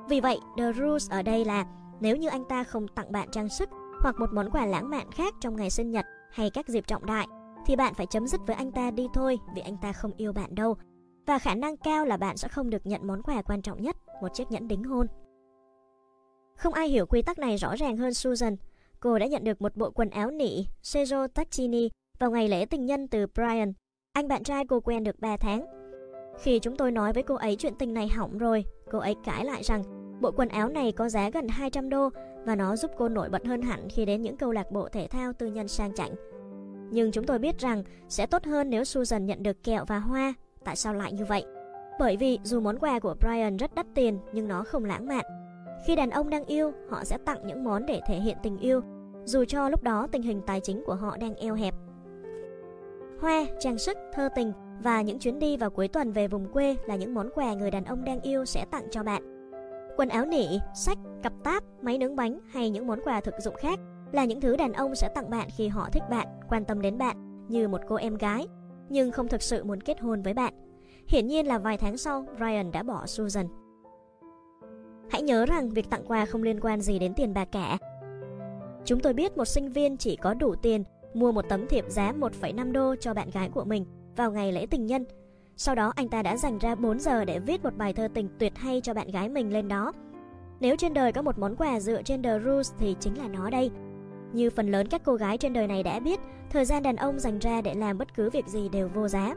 [0.09, 1.66] Vì vậy, the rules ở đây là
[2.01, 3.69] nếu như anh ta không tặng bạn trang sức
[4.01, 7.06] hoặc một món quà lãng mạn khác trong ngày sinh nhật hay các dịp trọng
[7.06, 7.27] đại
[7.66, 10.32] thì bạn phải chấm dứt với anh ta đi thôi vì anh ta không yêu
[10.32, 10.77] bạn đâu.
[11.27, 13.97] Và khả năng cao là bạn sẽ không được nhận món quà quan trọng nhất,
[14.23, 15.06] một chiếc nhẫn đính hôn.
[16.56, 18.56] Không ai hiểu quy tắc này rõ ràng hơn Susan.
[19.01, 21.90] Cô đã nhận được một bộ quần áo nỉ Sergio Tacchini
[22.23, 23.73] vào ngày lễ tình nhân từ Brian,
[24.12, 25.66] anh bạn trai cô quen được 3 tháng.
[26.43, 29.44] Khi chúng tôi nói với cô ấy chuyện tình này hỏng rồi, cô ấy cãi
[29.44, 29.82] lại rằng
[30.20, 32.09] bộ quần áo này có giá gần 200 đô
[32.44, 35.09] và nó giúp cô nổi bật hơn hẳn khi đến những câu lạc bộ thể
[35.09, 36.15] thao tư nhân sang chảnh.
[36.90, 40.35] Nhưng chúng tôi biết rằng sẽ tốt hơn nếu Susan nhận được kẹo và hoa.
[40.65, 41.44] Tại sao lại như vậy?
[41.99, 45.24] Bởi vì dù món quà của Brian rất đắt tiền nhưng nó không lãng mạn.
[45.86, 48.81] Khi đàn ông đang yêu, họ sẽ tặng những món để thể hiện tình yêu,
[49.24, 51.74] dù cho lúc đó tình hình tài chính của họ đang eo hẹp.
[53.23, 56.77] Hoa, trang sức, thơ tình Và những chuyến đi vào cuối tuần về vùng quê
[56.86, 59.23] là những món quà người đàn ông đang yêu sẽ tặng cho bạn.
[59.97, 63.55] Quần áo nỉ, sách, cặp táp, máy nướng bánh hay những món quà thực dụng
[63.55, 63.78] khác
[64.12, 66.99] là những thứ đàn ông sẽ tặng bạn khi họ thích bạn, quan tâm đến
[66.99, 68.47] bạn như một cô em gái,
[68.89, 70.55] nhưng không thực sự muốn kết hôn với bạn.
[71.09, 73.47] Hiển nhiên là vài tháng sau, Ryan đã bỏ Susan.
[75.11, 77.78] Hãy nhớ rằng việc tặng quà không liên quan gì đến tiền bạc cả.
[78.85, 82.12] Chúng tôi biết một sinh viên chỉ có đủ tiền mua một tấm thiệp giá
[82.12, 83.84] 1,5 đô cho bạn gái của mình
[84.16, 85.05] vào ngày lễ tình nhân.
[85.56, 88.28] Sau đó anh ta đã dành ra 4 giờ để viết một bài thơ tình
[88.39, 89.93] tuyệt hay cho bạn gái mình lên đó.
[90.60, 93.51] Nếu trên đời có một món quà dựa trên The Rules thì chính là nó
[93.51, 93.70] đây.
[94.32, 96.20] Như phần lớn các cô gái trên đời này đã biết,
[96.51, 99.34] thời gian đàn ông dành ra để làm bất cứ việc gì đều vô giá.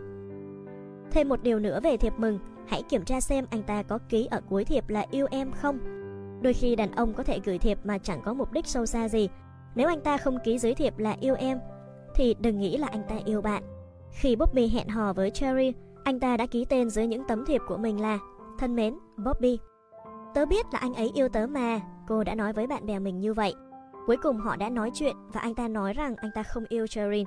[1.12, 4.28] Thêm một điều nữa về thiệp mừng, hãy kiểm tra xem anh ta có ký
[4.32, 5.80] ở cuối thiệp là yêu em không.
[6.42, 9.10] Đôi khi đàn ông có thể gửi thiệp mà chẳng có mục đích sâu xa
[9.10, 9.30] gì.
[9.76, 11.60] Nếu anh ta không ký dưới thiệp là yêu em,
[12.16, 13.64] thì đừng nghĩ là anh ta yêu bạn.
[14.12, 15.74] Khi Bobby hẹn hò với Cherry,
[16.04, 18.20] anh ta đã ký tên dưới những tấm thiệp của mình là
[18.60, 19.60] Thân mến, Bobby.
[20.34, 23.20] Tớ biết là anh ấy yêu tớ mà, cô đã nói với bạn bè mình
[23.20, 23.54] như vậy.
[24.08, 26.88] Cuối cùng họ đã nói chuyện và anh ta nói rằng anh ta không yêu
[26.88, 27.26] Cherry.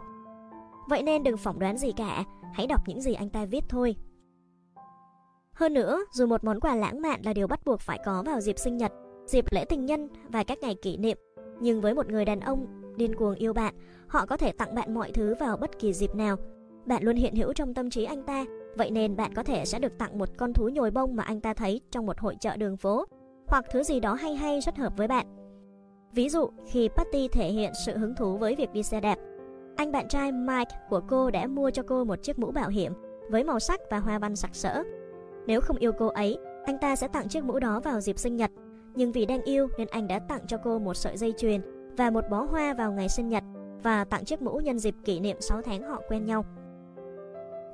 [0.89, 3.97] Vậy nên đừng phỏng đoán gì cả, hãy đọc những gì anh ta viết thôi.
[5.53, 8.41] Hơn nữa, dù một món quà lãng mạn là điều bắt buộc phải có vào
[8.41, 8.93] dịp sinh nhật,
[9.27, 11.19] dịp lễ tình nhân và các ngày kỷ niệm,
[11.61, 12.67] nhưng với một người đàn ông
[12.97, 13.75] điên cuồng yêu bạn,
[14.07, 16.37] họ có thể tặng bạn mọi thứ vào bất kỳ dịp nào.
[16.87, 18.45] Bạn luôn hiện hữu trong tâm trí anh ta,
[18.77, 21.41] vậy nên bạn có thể sẽ được tặng một con thú nhồi bông mà anh
[21.41, 23.05] ta thấy trong một hội chợ đường phố,
[23.47, 25.27] hoặc thứ gì đó hay hay rất hợp với bạn.
[26.13, 29.17] Ví dụ, khi Patty thể hiện sự hứng thú với việc đi xe đạp,
[29.77, 32.93] anh bạn trai Mike của cô đã mua cho cô một chiếc mũ bảo hiểm
[33.31, 34.83] với màu sắc và hoa văn sặc sỡ.
[35.47, 38.37] Nếu không yêu cô ấy, anh ta sẽ tặng chiếc mũ đó vào dịp sinh
[38.37, 38.51] nhật.
[38.94, 41.60] Nhưng vì đang yêu nên anh đã tặng cho cô một sợi dây chuyền
[41.97, 43.44] và một bó hoa vào ngày sinh nhật
[43.82, 46.44] và tặng chiếc mũ nhân dịp kỷ niệm 6 tháng họ quen nhau.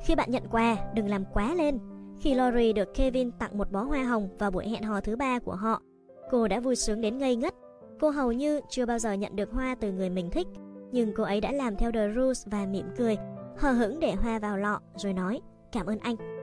[0.05, 1.79] Khi bạn nhận quà, đừng làm quá lên.
[2.21, 5.39] Khi Lori được Kevin tặng một bó hoa hồng vào buổi hẹn hò thứ ba
[5.39, 5.83] của họ,
[6.31, 7.55] cô đã vui sướng đến ngây ngất.
[8.01, 10.47] Cô hầu như chưa bao giờ nhận được hoa từ người mình thích,
[10.93, 13.17] nhưng cô ấy đã làm theo The Rules và mỉm cười,
[13.57, 15.41] hờ hững để hoa vào lọ rồi nói
[15.73, 16.34] cảm ơn anh.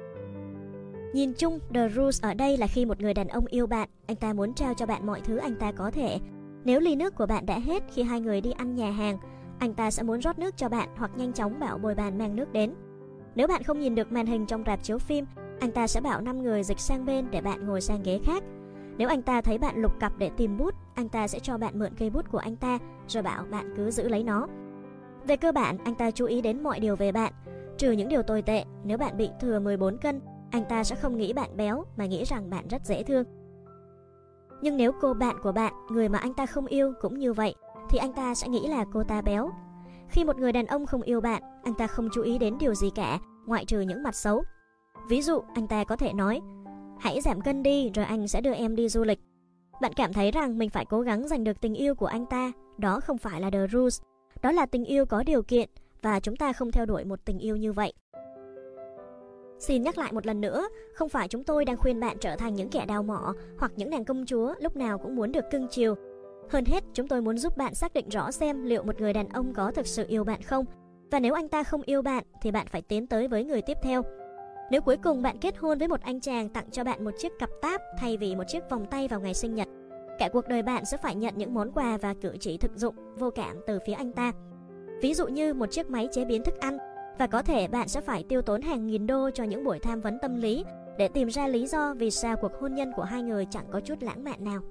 [1.14, 4.18] Nhìn chung, The Rules ở đây là khi một người đàn ông yêu bạn, anh
[4.18, 6.20] ta muốn trao cho bạn mọi thứ anh ta có thể.
[6.66, 9.18] Nếu ly nước của bạn đã hết khi hai người đi ăn nhà hàng,
[9.60, 12.36] anh ta sẽ muốn rót nước cho bạn hoặc nhanh chóng bảo bồi bàn mang
[12.36, 12.74] nước đến.
[13.36, 15.26] Nếu bạn không nhìn được màn hình trong rạp chiếu phim,
[15.60, 18.44] anh ta sẽ bảo 5 người dịch sang bên để bạn ngồi sang ghế khác.
[18.98, 21.80] Nếu anh ta thấy bạn lục cặp để tìm bút, anh ta sẽ cho bạn
[21.80, 24.48] mượn cây bút của anh ta rồi bảo bạn cứ giữ lấy nó.
[25.28, 27.34] Về cơ bản, anh ta chú ý đến mọi điều về bạn,
[27.78, 28.64] trừ những điều tồi tệ.
[28.84, 30.22] Nếu bạn bị thừa 14 cân,
[30.52, 33.24] anh ta sẽ không nghĩ bạn béo mà nghĩ rằng bạn rất dễ thương.
[34.62, 37.56] Nhưng nếu cô bạn của bạn, người mà anh ta không yêu cũng như vậy,
[37.90, 39.50] thì anh ta sẽ nghĩ là cô ta béo.
[40.10, 42.76] Khi một người đàn ông không yêu bạn, anh ta không chú ý đến điều
[42.76, 44.44] gì cả, ngoại trừ những mặt xấu.
[45.10, 46.42] Ví dụ, anh ta có thể nói,
[47.00, 49.20] hãy giảm cân đi rồi anh sẽ đưa em đi du lịch.
[49.82, 52.52] Bạn cảm thấy rằng mình phải cố gắng giành được tình yêu của anh ta,
[52.78, 54.02] đó không phải là the rules,
[54.42, 55.70] đó là tình yêu có điều kiện
[56.02, 57.94] và chúng ta không theo đuổi một tình yêu như vậy.
[59.62, 62.56] Xin nhắc lại một lần nữa, không phải chúng tôi đang khuyên bạn trở thành
[62.56, 65.68] những kẻ đào mỏ hoặc những nàng công chúa lúc nào cũng muốn được cưng
[65.68, 65.96] chiều.
[66.50, 69.30] Hơn hết, chúng tôi muốn giúp bạn xác định rõ xem liệu một người đàn
[69.30, 70.66] ông có thực sự yêu bạn không.
[71.12, 73.78] Và nếu anh ta không yêu bạn thì bạn phải tiến tới với người tiếp
[73.84, 74.02] theo.
[74.72, 77.32] Nếu cuối cùng bạn kết hôn với một anh chàng tặng cho bạn một chiếc
[77.40, 79.68] cặp táp thay vì một chiếc vòng tay vào ngày sinh nhật,
[80.20, 82.96] cả cuộc đời bạn sẽ phải nhận những món quà và cử chỉ thực dụng,
[83.18, 84.32] vô cảm từ phía anh ta.
[85.02, 86.78] Ví dụ như một chiếc máy chế biến thức ăn
[87.22, 90.02] và có thể bạn sẽ phải tiêu tốn hàng nghìn đô cho những buổi tham
[90.02, 90.66] vấn tâm lý
[90.98, 93.80] để tìm ra lý do vì sao cuộc hôn nhân của hai người chẳng có
[93.80, 94.62] chút lãng mạn nào.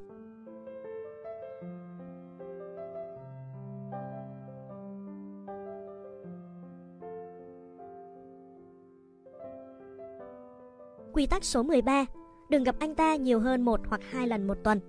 [11.12, 12.04] Quy tắc số 13
[12.48, 14.80] Đừng gặp anh ta nhiều hơn một hoặc hai lần một tuần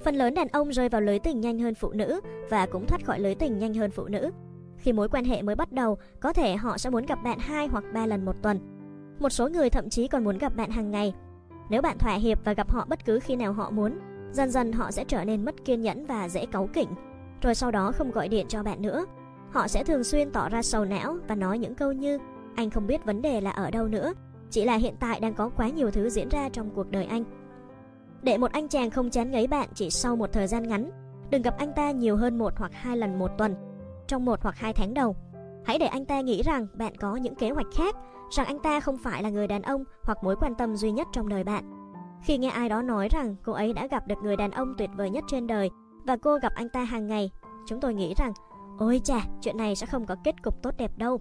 [0.00, 2.20] Phần lớn đàn ông rơi vào lưới tình nhanh hơn phụ nữ
[2.50, 4.30] và cũng thoát khỏi lưới tình nhanh hơn phụ nữ.
[4.78, 7.66] Khi mối quan hệ mới bắt đầu, có thể họ sẽ muốn gặp bạn hai
[7.66, 8.58] hoặc ba lần một tuần.
[9.20, 11.14] Một số người thậm chí còn muốn gặp bạn hàng ngày.
[11.70, 13.98] Nếu bạn thỏa hiệp và gặp họ bất cứ khi nào họ muốn,
[14.32, 16.88] dần dần họ sẽ trở nên mất kiên nhẫn và dễ cáu kỉnh,
[17.42, 19.04] rồi sau đó không gọi điện cho bạn nữa.
[19.50, 22.18] Họ sẽ thường xuyên tỏ ra sầu não và nói những câu như
[22.54, 24.12] anh không biết vấn đề là ở đâu nữa,
[24.50, 27.24] chỉ là hiện tại đang có quá nhiều thứ diễn ra trong cuộc đời anh.
[28.22, 30.90] Để một anh chàng không chán ngấy bạn chỉ sau một thời gian ngắn,
[31.30, 33.54] đừng gặp anh ta nhiều hơn một hoặc hai lần một tuần
[34.08, 35.16] trong một hoặc hai tháng đầu.
[35.64, 37.96] Hãy để anh ta nghĩ rằng bạn có những kế hoạch khác,
[38.30, 41.06] rằng anh ta không phải là người đàn ông hoặc mối quan tâm duy nhất
[41.12, 41.64] trong đời bạn.
[42.24, 44.90] Khi nghe ai đó nói rằng cô ấy đã gặp được người đàn ông tuyệt
[44.96, 45.70] vời nhất trên đời
[46.06, 47.30] và cô gặp anh ta hàng ngày,
[47.66, 48.32] chúng tôi nghĩ rằng
[48.78, 51.20] ôi chà, chuyện này sẽ không có kết cục tốt đẹp đâu.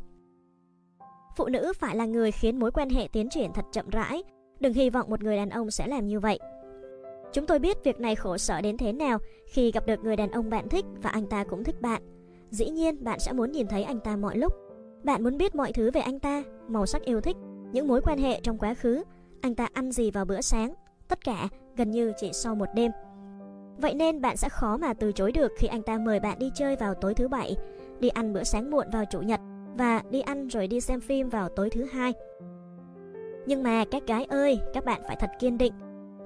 [1.38, 4.24] Phụ nữ phải là người khiến mối quan hệ tiến triển thật chậm rãi.
[4.60, 6.40] Đừng hy vọng một người đàn ông sẽ làm như vậy.
[7.34, 10.32] Chúng tôi biết việc này khổ sở đến thế nào khi gặp được người đàn
[10.32, 12.17] ông bạn thích và anh ta cũng thích bạn.
[12.50, 14.54] Dĩ nhiên bạn sẽ muốn nhìn thấy anh ta mọi lúc.
[15.04, 17.36] Bạn muốn biết mọi thứ về anh ta, màu sắc yêu thích,
[17.72, 19.04] những mối quan hệ trong quá khứ,
[19.42, 20.74] anh ta ăn gì vào bữa sáng,
[21.08, 21.48] tất cả
[21.78, 22.92] gần như chỉ sau một đêm.
[23.78, 26.52] Vậy nên bạn sẽ khó mà từ chối được khi anh ta mời bạn đi
[26.56, 27.56] chơi vào tối thứ bảy,
[28.00, 29.40] đi ăn bữa sáng muộn vào chủ nhật
[29.78, 32.14] và đi ăn rồi đi xem phim vào tối thứ hai.
[33.46, 35.74] Nhưng mà các gái ơi, các bạn phải thật kiên định.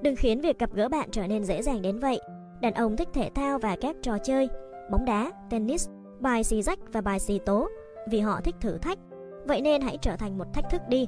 [0.01, 2.19] Đừng khiến việc gặp gỡ bạn trở nên dễ dàng đến vậy.
[2.61, 4.49] Đàn ông thích thể thao và các trò chơi,
[4.91, 5.89] bóng đá, tennis,
[6.21, 7.69] bài xì rách và bài xì tố
[8.09, 8.99] vì họ thích thử thách.
[9.45, 11.07] Vậy nên hãy trở thành một thách thức đi.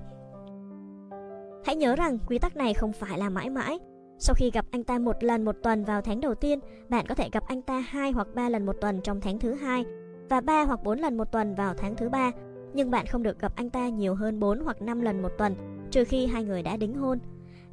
[1.66, 3.80] Hãy nhớ rằng quy tắc này không phải là mãi mãi.
[4.20, 6.60] Sau khi gặp anh ta một lần một tuần vào tháng đầu tiên,
[6.90, 9.54] bạn có thể gặp anh ta hai hoặc ba lần một tuần trong tháng thứ
[9.54, 9.86] hai
[10.30, 12.32] và 3 hoặc 4 lần một tuần vào tháng thứ ba,
[12.74, 15.56] nhưng bạn không được gặp anh ta nhiều hơn 4 hoặc 5 lần một tuần,
[15.92, 17.20] trừ khi hai người đã đính hôn.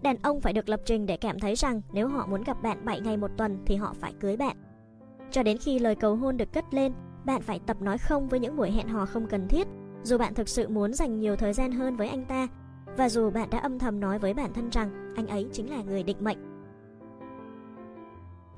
[0.02, 2.84] Đàn ông phải được lập trình để cảm thấy rằng nếu họ muốn gặp bạn
[2.84, 4.56] 7 ngày một tuần thì họ phải cưới bạn.
[5.30, 6.92] Cho đến khi lời cầu hôn được cất lên,
[7.24, 9.66] bạn phải tập nói không với những buổi hẹn hò không cần thiết,
[10.02, 12.48] dù bạn thực sự muốn dành nhiều thời gian hơn với anh ta
[12.96, 15.82] và dù bạn đã âm thầm nói với bản thân rằng anh ấy chính là
[15.82, 16.38] người định mệnh.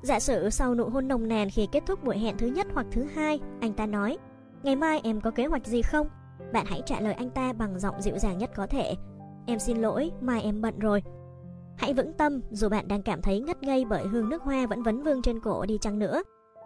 [0.01, 2.85] Giả sử sau nụ hôn nồng nàn khi kết thúc buổi hẹn thứ nhất hoặc
[2.91, 4.17] thứ hai, anh ta nói,
[4.63, 6.07] ngày mai em có kế hoạch gì không?
[6.53, 8.95] Bạn hãy trả lời anh ta bằng giọng dịu dàng nhất có thể.
[9.47, 11.03] Em xin lỗi, mai em bận rồi.
[11.77, 14.83] Hãy vững tâm dù bạn đang cảm thấy ngất ngây bởi hương nước hoa vẫn
[14.83, 16.23] vấn vương trên cổ đi chăng nữa.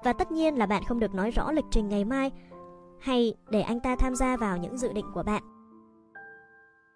[0.08, 2.32] Và tất nhiên là bạn không được nói rõ lịch trình ngày mai
[3.00, 5.44] hay để anh ta tham gia vào những dự định của bạn.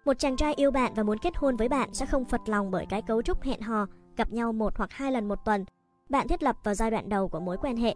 [0.04, 2.70] Một chàng trai yêu bạn và muốn kết hôn với bạn sẽ không phật lòng
[2.70, 3.86] bởi cái cấu trúc hẹn hò,
[4.16, 5.64] gặp nhau một hoặc hai lần một tuần
[6.08, 7.94] bạn thiết lập vào giai đoạn đầu của mối quan hệ.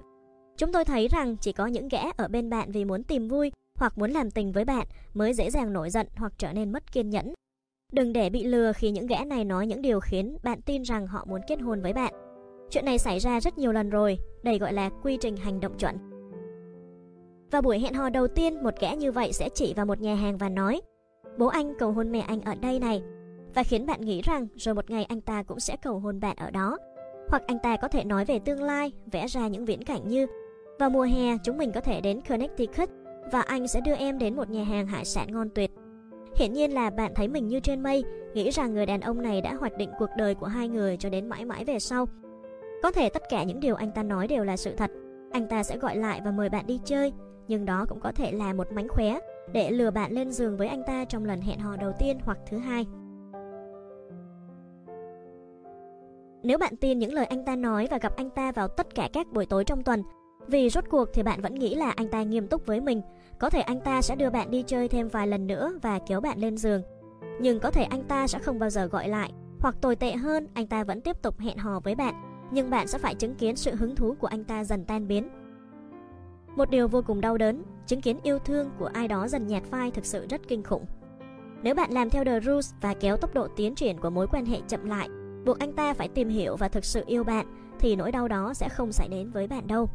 [0.57, 3.53] Chúng tôi thấy rằng chỉ có những gã ở bên bạn vì muốn tìm vui
[3.79, 6.93] hoặc muốn làm tình với bạn mới dễ dàng nổi giận hoặc trở nên mất
[6.93, 7.35] kiên nhẫn.
[7.93, 11.07] Đừng để bị lừa khi những gã này nói những điều khiến bạn tin rằng
[11.07, 12.26] họ muốn kết hôn với bạn.
[12.71, 15.79] Chuyện này xảy ra rất nhiều lần rồi, đây gọi là quy trình hành động
[15.79, 15.97] chuẩn.
[17.51, 20.15] và buổi hẹn hò đầu tiên, một kẻ như vậy sẽ chỉ vào một nhà
[20.15, 20.81] hàng và nói
[21.39, 23.03] Bố anh cầu hôn mẹ anh ở đây này
[23.55, 26.37] Và khiến bạn nghĩ rằng rồi một ngày anh ta cũng sẽ cầu hôn bạn
[26.37, 26.79] ở đó
[27.29, 30.27] hoặc anh ta có thể nói về tương lai, vẽ ra những viễn cảnh như
[30.79, 32.91] Vào mùa hè chúng mình có thể đến Connecticut
[33.33, 35.71] và anh sẽ đưa em đến một nhà hàng hải sản ngon tuyệt.
[36.37, 39.41] Hiển nhiên là bạn thấy mình như trên mây, nghĩ rằng người đàn ông này
[39.41, 42.09] đã hoạch định cuộc đời của hai người cho đến mãi mãi về sau.
[42.87, 44.91] Có thể tất cả những điều anh ta nói đều là sự thật.
[45.33, 47.13] Anh ta sẽ gọi lại và mời bạn đi chơi,
[47.49, 49.19] nhưng đó cũng có thể là một mánh khóe
[49.53, 52.39] để lừa bạn lên giường với anh ta trong lần hẹn hò đầu tiên hoặc
[52.47, 52.87] thứ hai.
[56.43, 59.09] Nếu bạn tin những lời anh ta nói và gặp anh ta vào tất cả
[59.13, 60.03] các buổi tối trong tuần,
[60.47, 63.03] vì rốt cuộc thì bạn vẫn nghĩ là anh ta nghiêm túc với mình,
[63.39, 66.21] có thể anh ta sẽ đưa bạn đi chơi thêm vài lần nữa và kéo
[66.21, 66.83] bạn lên giường.
[67.41, 70.49] Nhưng có thể anh ta sẽ không bao giờ gọi lại, hoặc tồi tệ hơn,
[70.55, 73.57] anh ta vẫn tiếp tục hẹn hò với bạn, nhưng bạn sẽ phải chứng kiến
[73.57, 75.29] sự hứng thú của anh ta dần tan biến.
[76.57, 79.63] Một điều vô cùng đau đớn, chứng kiến yêu thương của ai đó dần nhạt
[79.65, 80.85] phai thực sự rất kinh khủng.
[81.63, 84.47] Nếu bạn làm theo The Rules và kéo tốc độ tiến triển của mối quan
[84.47, 85.09] hệ chậm lại,
[85.47, 87.47] buộc anh ta phải tìm hiểu và thực sự yêu bạn
[87.79, 89.89] thì nỗi đau đó sẽ không xảy đến với bạn đâu.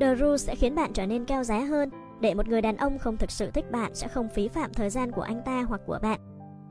[0.00, 2.98] The Rules sẽ khiến bạn trở nên cao giá hơn để một người đàn ông
[2.98, 5.80] không thực sự thích bạn sẽ không phí phạm thời gian của anh ta hoặc
[5.86, 6.20] của bạn.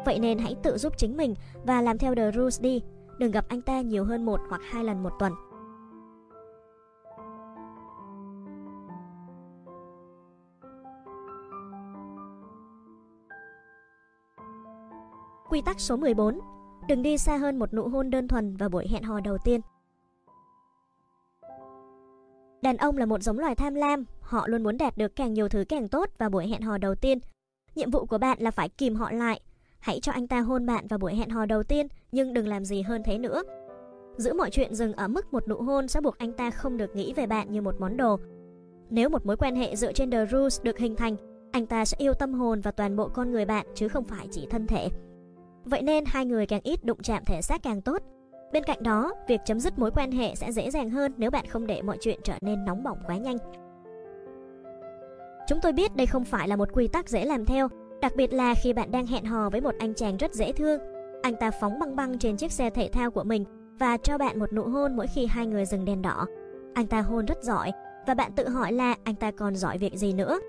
[0.05, 2.81] Vậy nên hãy tự giúp chính mình và làm theo The Rules đi.
[3.23, 5.33] Đừng gặp anh ta nhiều hơn một hoặc hai lần một tuần.
[15.49, 16.39] Quy tắc số 14
[16.87, 19.61] Đừng đi xa hơn một nụ hôn đơn thuần vào buổi hẹn hò đầu tiên.
[22.61, 25.49] Đàn ông là một giống loài tham lam, họ luôn muốn đạt được càng nhiều
[25.49, 27.19] thứ càng tốt vào buổi hẹn hò đầu tiên.
[27.75, 29.41] Nhiệm vụ của bạn là phải kìm họ lại.
[29.83, 32.65] Hãy cho anh ta hôn bạn vào buổi hẹn hò đầu tiên, nhưng đừng làm
[32.65, 33.43] gì hơn thế nữa.
[34.17, 36.95] Giữ mọi chuyện dừng ở mức một nụ hôn sẽ buộc anh ta không được
[36.95, 38.19] nghĩ về bạn như một món đồ.
[38.89, 41.15] Nếu một mối quan hệ dựa trên The Rules được hình thành,
[41.51, 44.27] anh ta sẽ yêu tâm hồn và toàn bộ con người bạn chứ không phải
[44.31, 44.89] chỉ thân thể.
[45.65, 48.01] Vậy nên hai người càng ít đụng chạm thể xác càng tốt.
[48.53, 51.45] Bên cạnh đó, việc chấm dứt mối quan hệ sẽ dễ dàng hơn nếu bạn
[51.45, 53.37] không để mọi chuyện trở nên nóng bỏng quá nhanh.
[55.47, 57.67] Chúng tôi biết đây không phải là một quy tắc dễ làm theo,
[58.03, 60.79] đặc biệt là khi bạn đang hẹn hò với một anh chàng rất dễ thương.
[61.21, 63.45] Anh ta phóng băng băng trên chiếc xe thể thao của mình
[63.79, 66.25] và cho bạn một nụ hôn mỗi khi hai người dừng đèn đỏ.
[66.73, 67.71] Anh ta hôn rất giỏi
[68.07, 70.39] và bạn tự hỏi là anh ta còn giỏi việc gì nữa.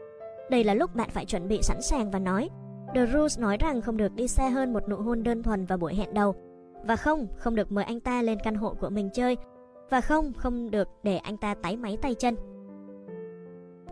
[0.50, 2.50] Đây là lúc bạn phải chuẩn bị sẵn sàng và nói
[2.94, 5.78] The Rules nói rằng không được đi xa hơn một nụ hôn đơn thuần vào
[5.78, 6.34] buổi hẹn đầu.
[6.84, 9.36] Và không, không được mời anh ta lên căn hộ của mình chơi.
[9.90, 12.34] Và không, không được để anh ta tái máy tay chân.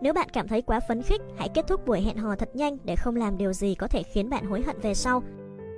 [0.03, 2.77] Nếu bạn cảm thấy quá phấn khích, hãy kết thúc buổi hẹn hò thật nhanh
[2.83, 5.23] để không làm điều gì có thể khiến bạn hối hận về sau.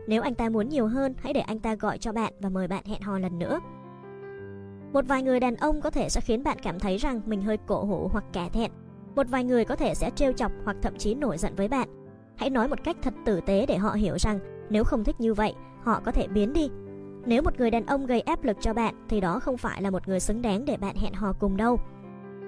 [0.08, 2.68] Nếu anh ta muốn nhiều hơn, hãy để anh ta gọi cho bạn và mời
[2.68, 3.60] bạn hẹn hò lần nữa.
[4.94, 7.58] Một vài người đàn ông có thể sẽ khiến bạn cảm thấy rằng mình hơi
[7.68, 8.72] cổ hủ hoặc cả thẹn.
[9.16, 11.88] Một vài người có thể sẽ trêu chọc hoặc thậm chí nổi giận với bạn.
[12.36, 14.40] Hãy nói một cách thật tử tế để họ hiểu rằng
[14.70, 15.54] nếu không thích như vậy,
[15.84, 16.70] họ có thể biến đi.
[17.26, 19.90] Nếu một người đàn ông gây áp lực cho bạn thì đó không phải là
[19.90, 21.80] một người xứng đáng để bạn hẹn hò cùng đâu.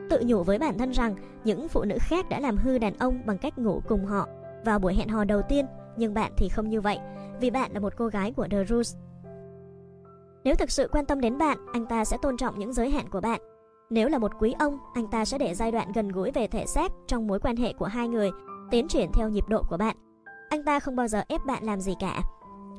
[0.10, 3.22] Tự nhủ với bản thân rằng những phụ nữ khác đã làm hư đàn ông
[3.26, 4.28] bằng cách ngủ cùng họ
[4.66, 5.66] vào buổi hẹn hò đầu tiên,
[5.98, 7.00] nhưng bạn thì không như vậy,
[7.42, 8.96] vì bạn là một cô gái của The Rules.
[10.44, 13.10] Nếu thực sự quan tâm đến bạn, anh ta sẽ tôn trọng những giới hạn
[13.10, 13.42] của bạn.
[13.90, 16.66] Nếu là một quý ông, anh ta sẽ để giai đoạn gần gũi về thể
[16.66, 18.32] xác trong mối quan hệ của hai người
[18.72, 19.96] tiến triển theo nhịp độ của bạn.
[20.50, 22.22] Anh ta không bao giờ ép bạn làm gì cả.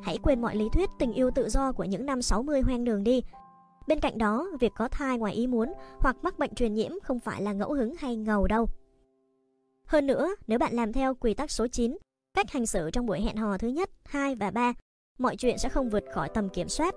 [0.02, 3.04] Hãy quên mọi lý thuyết tình yêu tự do của những năm 60 hoang đường
[3.04, 3.22] đi.
[3.88, 7.20] Bên cạnh đó, việc có thai ngoài ý muốn hoặc mắc bệnh truyền nhiễm không
[7.20, 8.66] phải là ngẫu hứng hay ngầu đâu.
[9.86, 11.96] Hơn nữa, nếu bạn làm theo quy tắc số 9,
[12.34, 14.72] cách hành xử trong buổi hẹn hò thứ nhất, 2 và 3,
[15.18, 16.94] mọi chuyện sẽ không vượt khỏi tầm kiểm soát.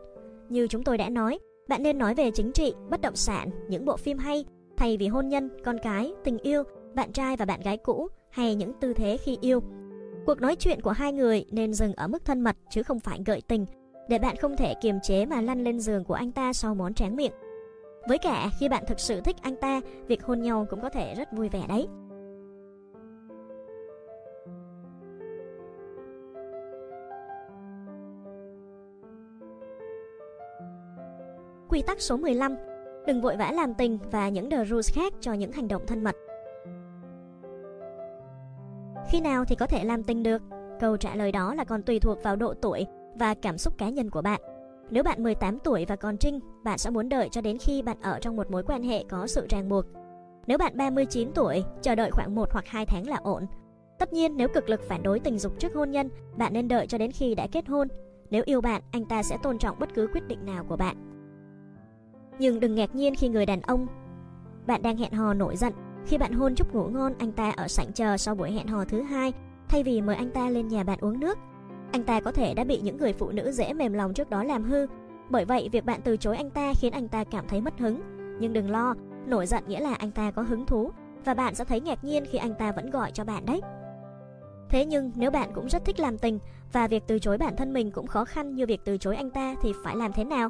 [0.50, 1.40] Như chúng tôi đã nói,
[1.70, 4.46] bạn nên nói về chính trị, bất động sản, những bộ phim hay,
[4.78, 6.64] thay vì hôn nhân, con cái, tình yêu,
[6.96, 9.60] bạn trai và bạn gái cũ hay những tư thế khi yêu.
[10.26, 13.20] Cuộc nói chuyện của hai người nên dừng ở mức thân mật chứ không phải
[13.26, 13.66] gợi tình,
[14.08, 16.94] để bạn không thể kiềm chế mà lăn lên giường của anh ta sau món
[16.94, 17.32] tráng miệng.
[18.08, 21.16] Với cả khi bạn thực sự thích anh ta, việc hôn nhau cũng có thể
[21.16, 21.88] rất vui vẻ đấy.
[31.70, 32.56] Quy tắc số 15
[33.08, 36.04] Đừng vội vã làm tình và những the rules khác cho những hành động thân
[36.04, 36.16] mật.
[39.10, 40.42] Khi nào thì có thể làm tình được?
[40.80, 42.86] Câu trả lời đó là còn tùy thuộc vào độ tuổi
[43.16, 44.42] và cảm xúc cá nhân của bạn.
[44.90, 47.98] Nếu bạn 18 tuổi và còn trinh, bạn sẽ muốn đợi cho đến khi bạn
[48.02, 49.86] ở trong một mối quan hệ có sự ràng buộc.
[50.48, 53.46] Nếu bạn 39 tuổi, chờ đợi khoảng 1 hoặc 2 tháng là ổn.
[54.00, 56.88] Tất nhiên, nếu cực lực phản đối tình dục trước hôn nhân, bạn nên đợi
[56.88, 57.88] cho đến khi đã kết hôn.
[58.30, 60.96] Nếu yêu bạn, anh ta sẽ tôn trọng bất cứ quyết định nào của bạn.
[62.40, 63.88] Nhưng đừng ngạc nhiên khi người đàn ông
[64.68, 65.74] bạn đang hẹn hò nổi giận
[66.06, 68.86] khi bạn hôn chúc ngủ ngon anh ta ở sảnh chờ sau buổi hẹn hò
[68.86, 69.34] thứ hai
[69.70, 71.38] thay vì mời anh ta lên nhà bạn uống nước.
[71.92, 74.44] Anh ta có thể đã bị những người phụ nữ dễ mềm lòng trước đó
[74.44, 74.88] làm hư.
[75.30, 78.02] Bởi vậy việc bạn từ chối anh ta khiến anh ta cảm thấy mất hứng.
[78.40, 78.96] Nhưng đừng lo,
[79.26, 80.92] nổi giận nghĩa là anh ta có hứng thú
[81.26, 83.62] và bạn sẽ thấy ngạc nhiên khi anh ta vẫn gọi cho bạn đấy.
[84.70, 86.40] Thế nhưng nếu bạn cũng rất thích làm tình
[86.74, 89.30] và việc từ chối bản thân mình cũng khó khăn như việc từ chối anh
[89.30, 90.50] ta thì phải làm thế nào?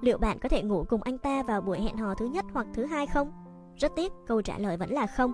[0.00, 2.66] Liệu bạn có thể ngủ cùng anh ta vào buổi hẹn hò thứ nhất hoặc
[2.74, 3.32] thứ hai không?
[3.76, 5.32] Rất tiếc, câu trả lời vẫn là không.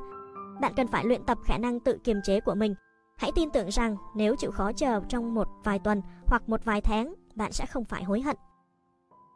[0.60, 2.74] Bạn cần phải luyện tập khả năng tự kiềm chế của mình.
[3.16, 6.80] Hãy tin tưởng rằng nếu chịu khó chờ trong một vài tuần hoặc một vài
[6.80, 8.36] tháng, bạn sẽ không phải hối hận.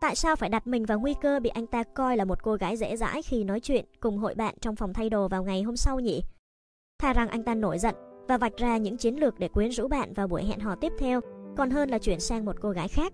[0.01, 2.55] Tại sao phải đặt mình vào nguy cơ bị anh ta coi là một cô
[2.55, 5.63] gái dễ dãi khi nói chuyện cùng hội bạn trong phòng thay đồ vào ngày
[5.63, 6.23] hôm sau nhỉ?
[6.99, 7.95] Thà rằng anh ta nổi giận
[8.29, 10.93] và vạch ra những chiến lược để quyến rũ bạn vào buổi hẹn hò tiếp
[10.99, 11.21] theo,
[11.57, 13.13] còn hơn là chuyển sang một cô gái khác.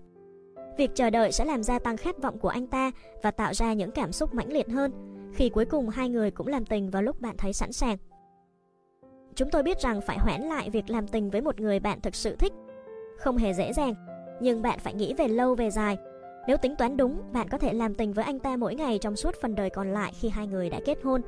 [0.77, 2.91] Việc chờ đợi sẽ làm gia tăng khát vọng của anh ta
[3.23, 4.91] và tạo ra những cảm xúc mãnh liệt hơn
[5.33, 7.97] khi cuối cùng hai người cũng làm tình vào lúc bạn thấy sẵn sàng.
[9.35, 12.15] Chúng tôi biết rằng phải hoãn lại việc làm tình với một người bạn thực
[12.15, 12.53] sự thích
[13.17, 13.93] không hề dễ dàng,
[14.39, 15.97] nhưng bạn phải nghĩ về lâu về dài.
[16.47, 19.15] Nếu tính toán đúng, bạn có thể làm tình với anh ta mỗi ngày trong
[19.15, 21.21] suốt phần đời còn lại khi hai người đã kết hôn.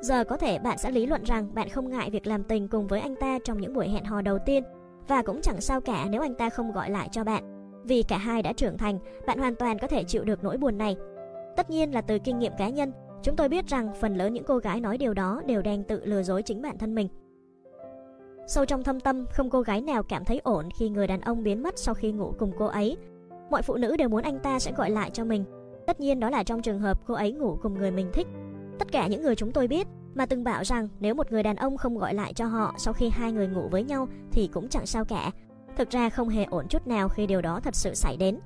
[0.00, 2.86] Giờ có thể bạn sẽ lý luận rằng bạn không ngại việc làm tình cùng
[2.86, 4.64] với anh ta trong những buổi hẹn hò đầu tiên
[5.08, 7.42] và cũng chẳng sao cả nếu anh ta không gọi lại cho bạn.
[7.84, 10.78] Vì cả hai đã trưởng thành, bạn hoàn toàn có thể chịu được nỗi buồn
[10.78, 10.96] này.
[11.56, 14.44] Tất nhiên là từ kinh nghiệm cá nhân, chúng tôi biết rằng phần lớn những
[14.44, 17.08] cô gái nói điều đó đều đang tự lừa dối chính bản thân mình.
[18.46, 21.42] Sâu trong thâm tâm, không cô gái nào cảm thấy ổn khi người đàn ông
[21.42, 22.96] biến mất sau khi ngủ cùng cô ấy.
[23.50, 25.44] Mọi phụ nữ đều muốn anh ta sẽ gọi lại cho mình.
[25.86, 28.26] Tất nhiên đó là trong trường hợp cô ấy ngủ cùng người mình thích.
[28.78, 31.56] Tất cả những người chúng tôi biết mà từng bảo rằng nếu một người đàn
[31.56, 34.68] ông không gọi lại cho họ sau khi hai người ngủ với nhau thì cũng
[34.68, 35.32] chẳng sao cả,
[35.76, 38.38] Thực ra không hề ổn chút nào khi điều đó thật sự xảy đến.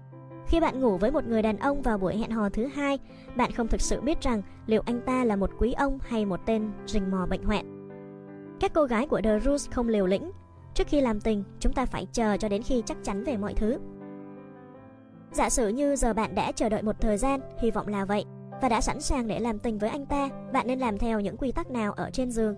[0.51, 2.99] Khi bạn ngủ với một người đàn ông vào buổi hẹn hò thứ hai,
[3.37, 6.41] bạn không thực sự biết rằng liệu anh ta là một quý ông hay một
[6.47, 7.91] tên rình mò bệnh hoạn.
[8.61, 10.31] Các cô gái của The Rules không liều lĩnh.
[10.75, 13.55] Trước khi làm tình, chúng ta phải chờ cho đến khi chắc chắn về mọi
[13.55, 13.79] thứ.
[15.33, 18.25] Giả sử như giờ bạn đã chờ đợi một thời gian, hy vọng là vậy,
[18.63, 21.37] và đã sẵn sàng để làm tình với anh ta, bạn nên làm theo những
[21.37, 22.57] quy tắc nào ở trên giường.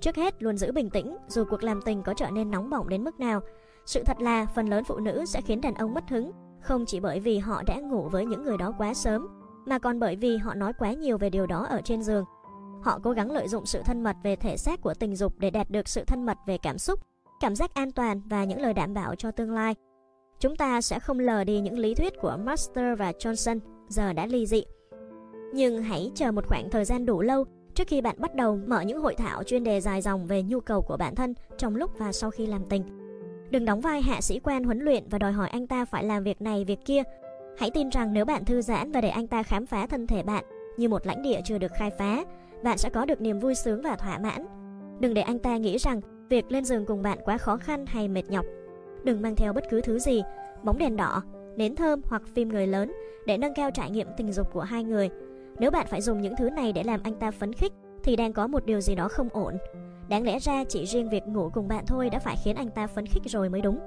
[0.00, 2.88] Trước hết, luôn giữ bình tĩnh, dù cuộc làm tình có trở nên nóng bỏng
[2.88, 3.40] đến mức nào,
[3.86, 6.32] sự thật là phần lớn phụ nữ sẽ khiến đàn ông mất hứng,
[6.68, 9.28] không chỉ bởi vì họ đã ngủ với những người đó quá sớm,
[9.66, 12.24] mà còn bởi vì họ nói quá nhiều về điều đó ở trên giường.
[12.82, 15.50] Họ cố gắng lợi dụng sự thân mật về thể xác của tình dục để
[15.50, 17.00] đạt được sự thân mật về cảm xúc,
[17.40, 19.74] cảm giác an toàn và những lời đảm bảo cho tương lai.
[20.40, 23.58] Chúng ta sẽ không lờ đi những lý thuyết của Master và Johnson,
[23.88, 24.62] giờ đã ly dị.
[25.54, 28.80] Nhưng hãy chờ một khoảng thời gian đủ lâu trước khi bạn bắt đầu mở
[28.80, 31.90] những hội thảo chuyên đề dài dòng về nhu cầu của bản thân trong lúc
[31.98, 32.97] và sau khi làm tình.
[33.50, 36.24] Đừng đóng vai hạ sĩ quan huấn luyện và đòi hỏi anh ta phải làm
[36.24, 37.02] việc này việc kia.
[37.58, 40.22] Hãy tin rằng nếu bạn thư giãn và để anh ta khám phá thân thể
[40.22, 40.44] bạn
[40.76, 42.24] như một lãnh địa chưa được khai phá,
[42.62, 44.46] bạn sẽ có được niềm vui sướng và thỏa mãn.
[45.00, 48.08] Đừng để anh ta nghĩ rằng việc lên giường cùng bạn quá khó khăn hay
[48.08, 48.46] mệt nhọc.
[49.04, 50.22] Đừng mang theo bất cứ thứ gì,
[50.62, 51.22] bóng đèn đỏ,
[51.56, 52.92] nến thơm hoặc phim người lớn
[53.26, 55.10] để nâng cao trải nghiệm tình dục của hai người.
[55.58, 57.72] Nếu bạn phải dùng những thứ này để làm anh ta phấn khích
[58.04, 59.54] thì đang có một điều gì đó không ổn.
[60.08, 62.86] Đáng lẽ ra chỉ riêng việc ngủ cùng bạn thôi đã phải khiến anh ta
[62.86, 63.78] phấn khích rồi mới đúng.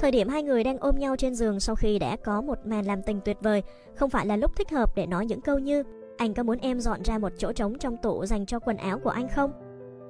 [0.00, 2.86] Thời điểm hai người đang ôm nhau trên giường sau khi đã có một màn
[2.86, 3.62] làm tình tuyệt vời,
[3.96, 5.82] không phải là lúc thích hợp để nói những câu như
[6.16, 8.98] anh có muốn em dọn ra một chỗ trống trong tủ dành cho quần áo
[8.98, 9.52] của anh không?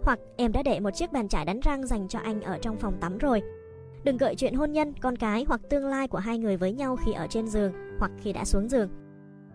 [0.02, 2.76] Hoặc em đã để một chiếc bàn chải đánh răng dành cho anh ở trong
[2.76, 3.42] phòng tắm rồi.
[4.04, 6.96] Đừng gợi chuyện hôn nhân, con cái hoặc tương lai của hai người với nhau
[6.96, 8.88] khi ở trên giường hoặc khi đã xuống giường.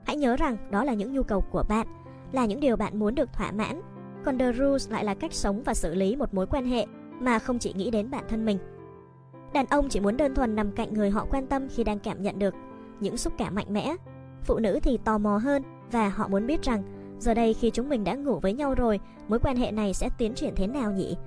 [0.06, 1.88] Hãy nhớ rằng đó là những nhu cầu của bạn,
[2.32, 3.82] là những điều bạn muốn được thỏa mãn.
[4.30, 6.86] Còn The Rules lại là cách sống và xử lý một mối quan hệ
[7.20, 8.58] mà không chỉ nghĩ đến bản thân mình.
[9.54, 12.22] Đàn ông chỉ muốn đơn thuần nằm cạnh người họ quan tâm khi đang cảm
[12.22, 12.54] nhận được
[13.00, 13.96] những xúc cảm mạnh mẽ.
[14.44, 16.84] Phụ nữ thì tò mò hơn và họ muốn biết rằng
[17.20, 20.10] giờ đây khi chúng mình đã ngủ với nhau rồi, mối quan hệ này sẽ
[20.18, 21.18] tiến triển thế nào nhỉ?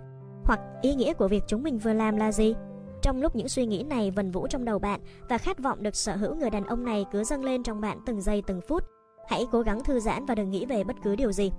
[0.45, 2.55] Hoặc ý nghĩa của việc chúng mình vừa làm là gì?
[3.03, 5.97] Trong lúc những suy nghĩ này vần vũ trong đầu bạn và khát vọng được
[5.97, 8.85] sở hữu người đàn ông này cứ dâng lên trong bạn từng giây từng phút,
[9.29, 11.51] hãy cố gắng thư giãn và đừng nghĩ về bất cứ điều gì.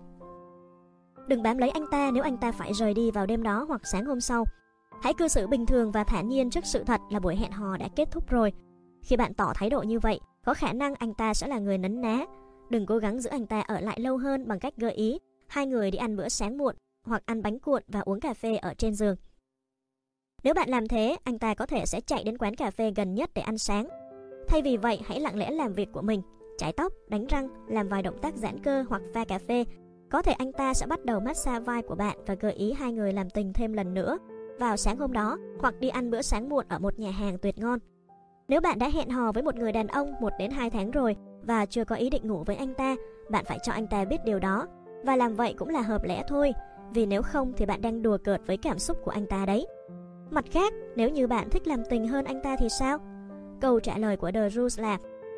[1.28, 3.82] Đừng bám lấy anh ta nếu anh ta phải rời đi vào đêm đó hoặc
[3.84, 4.46] sáng hôm sau.
[5.02, 7.78] Hãy cư xử bình thường và thản nhiên trước sự thật là buổi hẹn hò
[7.78, 8.54] đã kết thúc rồi.
[9.04, 11.78] Khi bạn tỏ thái độ như vậy, có khả năng anh ta sẽ là người
[11.78, 12.26] nấn ná.
[12.70, 15.68] Đừng cố gắng giữ anh ta ở lại lâu hơn bằng cách gợi ý hai
[15.68, 16.76] người đi ăn bữa sáng muộn
[17.06, 19.16] hoặc ăn bánh cuộn và uống cà phê ở trên giường.
[20.44, 23.14] Nếu bạn làm thế, anh ta có thể sẽ chạy đến quán cà phê gần
[23.14, 23.88] nhất để ăn sáng.
[24.48, 26.22] Thay vì vậy, hãy lặng lẽ làm việc của mình,
[26.58, 29.66] chải tóc, đánh răng, làm vài động tác giãn cơ hoặc pha cà phê.
[30.14, 32.94] Có thể anh ta sẽ bắt đầu massage vai của bạn và gợi ý hai
[32.94, 34.18] người làm tình thêm lần nữa
[34.60, 37.58] vào sáng hôm đó hoặc đi ăn bữa sáng muộn ở một nhà hàng tuyệt
[37.58, 37.80] ngon.
[38.48, 41.16] Nếu bạn đã hẹn hò với một người đàn ông 1 đến 2 tháng rồi
[41.44, 42.96] và chưa có ý định ngủ với anh ta,
[43.30, 44.68] bạn phải cho anh ta biết điều đó
[45.04, 46.54] và làm vậy cũng là hợp lẽ thôi,
[46.94, 49.68] vì nếu không thì bạn đang đùa cợt với cảm xúc của anh ta đấy.
[50.30, 52.98] Mặt khác, nếu như bạn thích làm tình hơn anh ta thì sao?
[53.62, 54.98] Câu trả lời của The Rules là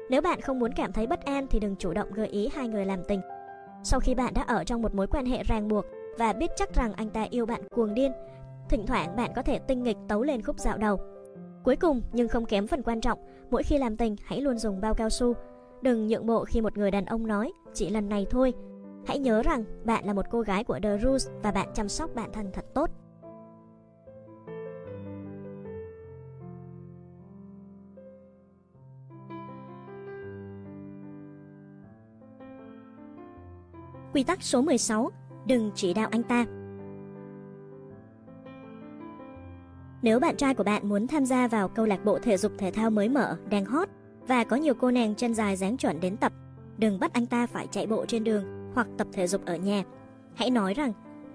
[0.10, 2.68] nếu bạn không muốn cảm thấy bất an thì đừng chủ động gợi ý hai
[2.68, 3.22] người làm tình.
[3.86, 5.86] Sau khi bạn đã ở trong một mối quan hệ ràng buộc
[6.18, 8.12] và biết chắc rằng anh ta yêu bạn cuồng điên,
[8.70, 11.00] thỉnh thoảng bạn có thể tinh nghịch tấu lên khúc dạo đầu.
[11.64, 13.20] Cuối cùng nhưng không kém phần quan trọng,
[13.52, 15.34] mỗi khi làm tình hãy luôn dùng bao cao su.
[15.82, 18.54] Đừng nhượng bộ khi một người đàn ông nói chỉ lần này thôi.
[19.06, 22.16] Hãy nhớ rằng bạn là một cô gái của The Rules và bạn chăm sóc
[22.16, 22.90] bản thân thật tốt.
[34.16, 35.12] Quy tắc số 16,
[35.46, 36.46] đừng chỉ đạo anh ta.
[40.02, 42.72] Nếu bạn trai của bạn muốn tham gia vào câu lạc bộ thể dục thể
[42.72, 43.90] thao mới mở, đang hot
[44.28, 46.34] và có nhiều cô nàng chân dài dáng chuẩn đến tập,
[46.78, 49.84] đừng bắt anh ta phải chạy bộ trên đường hoặc tập thể dục ở nhà.
[50.36, 50.94] Hãy nói rằng,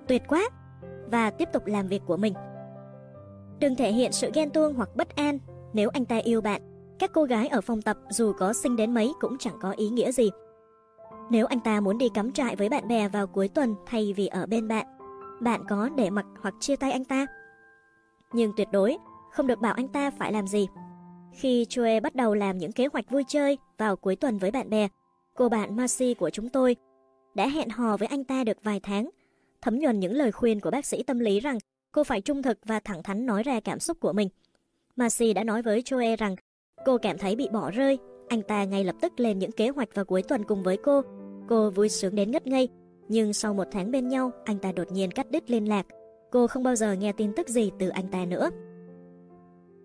[0.09, 0.51] tuyệt quá,
[1.11, 2.35] và tiếp tục làm việc của mình.
[3.59, 5.39] Đừng thể hiện sự ghen tuông hoặc bất an
[5.73, 6.63] nếu anh ta yêu bạn.
[6.99, 9.89] Các cô gái ở phòng tập dù có xinh đến mấy cũng chẳng có ý
[9.89, 10.31] nghĩa gì.
[11.31, 14.27] Nếu anh ta muốn đi cắm trại với bạn bè vào cuối tuần thay vì
[14.27, 14.87] ở bên bạn,
[15.41, 17.27] bạn có để mặc hoặc chia tay anh ta?
[18.33, 18.97] Nhưng tuyệt đối
[19.33, 20.69] không được bảo anh ta phải làm gì.
[21.33, 24.71] Khi Chue bắt đầu làm những kế hoạch vui chơi vào cuối tuần với bạn
[24.71, 24.89] bè,
[25.37, 26.77] cô bạn Marcy của chúng tôi
[27.35, 29.11] đã hẹn hò với anh ta được vài tháng,
[29.63, 31.59] thấm nhuần những lời khuyên của bác sĩ tâm lý rằng
[31.93, 34.29] cô phải trung thực và thẳng thắn nói ra cảm xúc của mình.
[34.97, 36.37] Marcy đã nói với Chue rằng
[36.85, 37.99] cô cảm thấy bị bỏ rơi.
[38.29, 41.03] Anh ta ngay lập tức lên những kế hoạch vào cuối tuần cùng với cô
[41.51, 42.69] Cô vui sướng đến ngất ngây,
[43.09, 45.87] nhưng sau một tháng bên nhau, anh ta đột nhiên cắt đứt liên lạc.
[46.31, 48.51] Cô không bao giờ nghe tin tức gì từ anh ta nữa.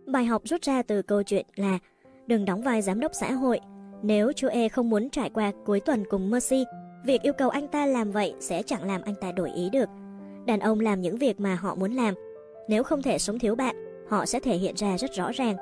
[0.05, 1.79] Bài học rút ra từ câu chuyện là
[2.27, 3.59] đừng đóng vai giám đốc xã hội.
[4.03, 6.63] Nếu chú E không muốn trải qua cuối tuần cùng Mercy,
[7.05, 9.89] việc yêu cầu anh ta làm vậy sẽ chẳng làm anh ta đổi ý được.
[10.45, 12.13] Đàn ông làm những việc mà họ muốn làm.
[12.69, 15.55] Nếu không thể sống thiếu bạn, họ sẽ thể hiện ra rất rõ ràng.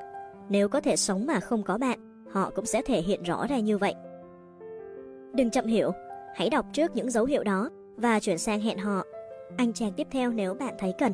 [0.49, 3.59] Nếu có thể sống mà không có bạn, họ cũng sẽ thể hiện rõ ra
[3.59, 3.93] như vậy.
[5.33, 5.91] Đừng chậm hiểu,
[6.35, 9.03] hãy đọc trước những dấu hiệu đó và chuyển sang hẹn hò.
[9.57, 11.13] Anh chàng tiếp theo nếu bạn thấy cần.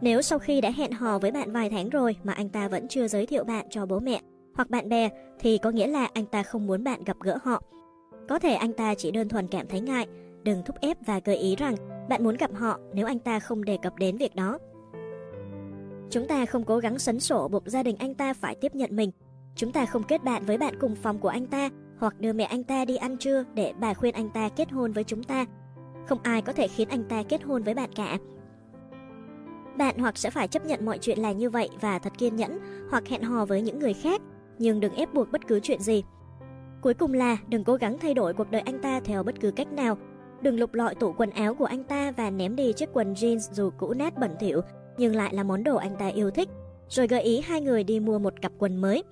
[0.00, 2.88] Nếu sau khi đã hẹn hò với bạn vài tháng rồi mà anh ta vẫn
[2.88, 4.20] chưa giới thiệu bạn cho bố mẹ
[4.54, 5.08] hoặc bạn bè
[5.38, 7.62] thì có nghĩa là anh ta không muốn bạn gặp gỡ họ.
[8.28, 10.06] Có thể anh ta chỉ đơn thuần cảm thấy ngại,
[10.42, 11.74] đừng thúc ép và gợi ý rằng
[12.08, 14.58] bạn muốn gặp họ nếu anh ta không đề cập đến việc đó.
[16.10, 18.96] Chúng ta không cố gắng sấn sổ buộc gia đình anh ta phải tiếp nhận
[18.96, 19.10] mình.
[19.56, 21.70] Chúng ta không kết bạn với bạn cùng phòng của anh ta
[22.02, 24.92] hoặc đưa mẹ anh ta đi ăn trưa để bà khuyên anh ta kết hôn
[24.92, 25.46] với chúng ta.
[26.06, 28.18] Không ai có thể khiến anh ta kết hôn với bạn cả.
[29.78, 32.58] Bạn hoặc sẽ phải chấp nhận mọi chuyện là như vậy và thật kiên nhẫn,
[32.90, 34.20] hoặc hẹn hò với những người khác,
[34.58, 36.02] nhưng đừng ép buộc bất cứ chuyện gì.
[36.80, 39.50] Cuối cùng là đừng cố gắng thay đổi cuộc đời anh ta theo bất cứ
[39.50, 39.98] cách nào.
[40.40, 43.38] Đừng lục lọi tủ quần áo của anh ta và ném đi chiếc quần jeans
[43.38, 44.60] dù cũ nát bẩn thỉu,
[44.98, 46.48] nhưng lại là món đồ anh ta yêu thích,
[46.88, 49.02] rồi gợi ý hai người đi mua một cặp quần mới.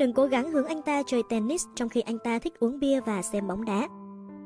[0.00, 3.00] Đừng cố gắng hướng anh ta chơi tennis trong khi anh ta thích uống bia
[3.00, 3.88] và xem bóng đá.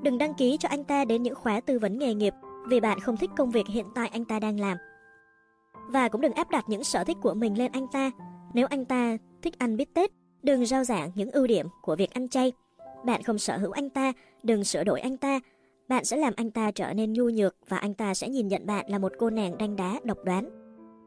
[0.03, 2.35] Đừng đăng ký cho anh ta đến những khóa tư vấn nghề nghiệp
[2.69, 4.77] vì bạn không thích công việc hiện tại anh ta đang làm.
[5.89, 8.11] Và cũng đừng áp đặt những sở thích của mình lên anh ta.
[8.55, 10.11] Nếu anh ta thích ăn bít tết,
[10.43, 12.53] đừng rao giảng những ưu điểm của việc ăn chay.
[13.05, 14.13] Bạn không sở hữu anh ta,
[14.43, 15.41] đừng sửa đổi anh ta.
[15.89, 18.67] Bạn sẽ làm anh ta trở nên nhu nhược và anh ta sẽ nhìn nhận
[18.67, 20.51] bạn là một cô nàng đanh đá, độc đoán.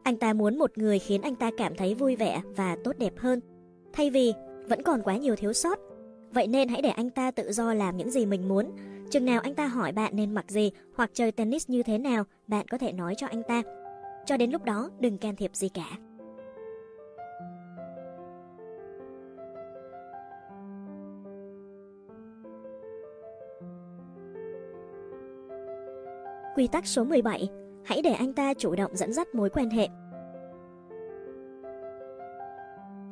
[0.04, 3.14] Anh ta muốn một người khiến anh ta cảm thấy vui vẻ và tốt đẹp
[3.18, 3.40] hơn,
[3.98, 4.34] thay vì
[4.70, 5.80] vẫn còn quá nhiều thiếu sót.
[6.32, 8.72] Vậy nên hãy để anh ta tự do làm những gì mình muốn.
[9.12, 12.24] Chừng nào anh ta hỏi bạn nên mặc gì hoặc chơi tennis như thế nào,
[12.48, 13.62] bạn có thể nói cho anh ta.
[14.26, 15.98] Cho đến lúc đó, đừng can thiệp gì cả.
[26.56, 27.50] Quy tắc số 17.
[27.86, 29.88] Hãy để anh ta chủ động dẫn dắt mối quan hệ.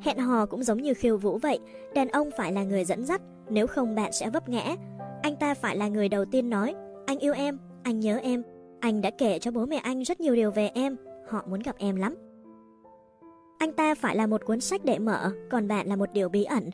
[0.06, 1.58] Hẹn hò cũng giống như khiêu vũ vậy,
[1.94, 3.20] đàn ông phải là người dẫn dắt,
[3.50, 4.76] nếu không bạn sẽ vấp ngã.
[5.22, 6.74] Anh ta phải là người đầu tiên nói,
[7.06, 8.42] anh yêu em, anh nhớ em,
[8.80, 10.96] anh đã kể cho bố mẹ anh rất nhiều điều về em,
[11.28, 12.14] họ muốn gặp em lắm.
[13.58, 16.44] Anh ta phải là một cuốn sách để mở, còn bạn là một điều bí
[16.44, 16.70] ẩn.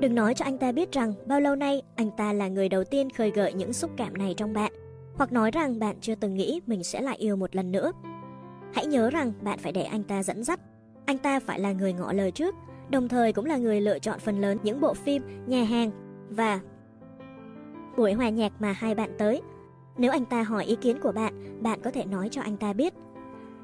[0.00, 2.84] Đừng nói cho anh ta biết rằng bao lâu nay anh ta là người đầu
[2.84, 4.72] tiên khơi gợi những xúc cảm này trong bạn,
[5.14, 7.92] hoặc nói rằng bạn chưa từng nghĩ mình sẽ lại yêu một lần nữa.
[8.74, 10.60] Hãy nhớ rằng bạn phải để anh ta dẫn dắt.
[11.06, 12.54] Anh ta phải là người ngỏ lời trước,
[12.90, 15.90] đồng thời cũng là người lựa chọn phần lớn những bộ phim, nhà hàng
[16.28, 16.60] và
[17.96, 19.42] buổi hòa nhạc mà hai bạn tới.
[19.98, 22.72] Nếu anh ta hỏi ý kiến của bạn, bạn có thể nói cho anh ta
[22.72, 22.94] biết.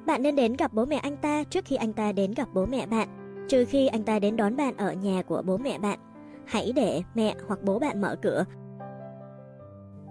[0.06, 2.66] Bạn nên đến gặp bố mẹ anh ta trước khi anh ta đến gặp bố
[2.66, 3.08] mẹ bạn,
[3.48, 5.98] trừ khi anh ta đến đón bạn ở nhà của bố mẹ bạn.
[6.46, 8.44] Hãy để mẹ hoặc bố bạn mở cửa.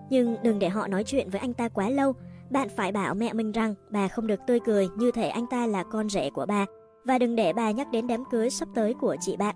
[0.10, 2.14] Nhưng đừng để họ nói chuyện với anh ta quá lâu.
[2.50, 5.68] Bạn phải bảo mẹ mình rằng bà không được tươi cười như thể anh ta
[5.68, 6.66] là con rể của bà
[7.10, 9.56] và đừng để bà nhắc đến đám cưới sắp tới của chị bạn.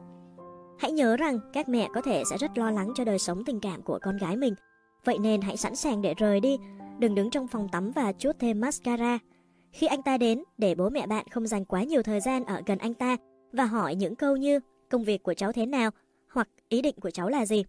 [0.80, 3.60] Hãy nhớ rằng các mẹ có thể sẽ rất lo lắng cho đời sống tình
[3.60, 4.54] cảm của con gái mình.
[5.06, 6.58] Vậy nên hãy sẵn sàng để rời đi,
[7.00, 9.20] đừng đứng trong phòng tắm và chuốt thêm mascara.
[9.72, 12.62] Khi anh ta đến, để bố mẹ bạn không dành quá nhiều thời gian ở
[12.66, 13.18] gần anh ta
[13.52, 14.60] và hỏi những câu như
[14.90, 15.90] công việc của cháu thế nào
[16.32, 17.66] hoặc ý định của cháu là gì.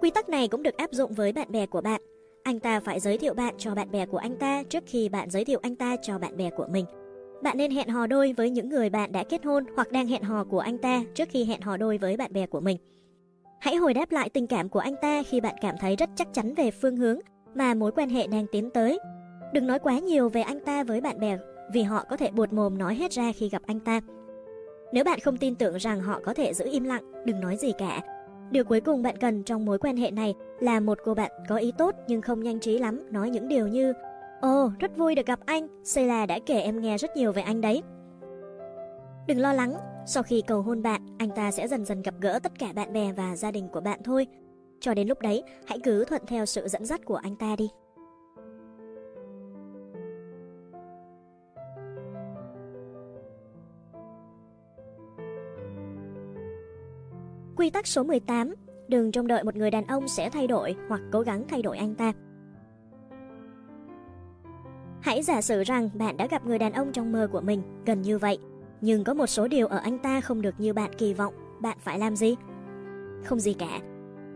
[0.00, 2.00] Quy tắc này cũng được áp dụng với bạn bè của bạn.
[2.42, 5.30] Anh ta phải giới thiệu bạn cho bạn bè của anh ta trước khi bạn
[5.30, 6.84] giới thiệu anh ta cho bạn bè của mình.
[7.42, 10.22] Bạn nên hẹn hò đôi với những người bạn đã kết hôn hoặc đang hẹn
[10.22, 12.76] hò của anh ta trước khi hẹn hò đôi với bạn bè của mình.
[13.60, 16.28] Hãy hồi đáp lại tình cảm của anh ta khi bạn cảm thấy rất chắc
[16.32, 17.18] chắn về phương hướng
[17.54, 18.98] mà mối quan hệ đang tiến tới.
[19.52, 21.38] Đừng nói quá nhiều về anh ta với bạn bè
[21.72, 24.00] vì họ có thể buột mồm nói hết ra khi gặp anh ta.
[24.92, 27.72] Nếu bạn không tin tưởng rằng họ có thể giữ im lặng, đừng nói gì
[27.78, 28.00] cả.
[28.50, 31.56] Điều cuối cùng bạn cần trong mối quan hệ này là một cô bạn có
[31.56, 33.92] ý tốt nhưng không nhanh trí lắm nói những điều như
[34.40, 37.60] Ồ, rất vui được gặp anh, Sheila đã kể em nghe rất nhiều về anh
[37.60, 37.82] đấy.
[39.26, 39.74] Đừng lo lắng,
[40.06, 42.92] sau khi cầu hôn bạn, anh ta sẽ dần dần gặp gỡ tất cả bạn
[42.92, 44.26] bè và gia đình của bạn thôi.
[44.80, 47.68] Cho đến lúc đấy, hãy cứ thuận theo sự dẫn dắt của anh ta đi.
[57.56, 58.54] Quy tắc số 18,
[58.88, 61.78] đừng trông đợi một người đàn ông sẽ thay đổi hoặc cố gắng thay đổi
[61.78, 62.12] anh ta.
[65.00, 68.02] Hãy giả sử rằng bạn đã gặp người đàn ông trong mơ của mình, gần
[68.02, 68.38] như vậy,
[68.80, 71.78] nhưng có một số điều ở anh ta không được như bạn kỳ vọng, bạn
[71.80, 72.36] phải làm gì?
[73.24, 73.80] Không gì cả.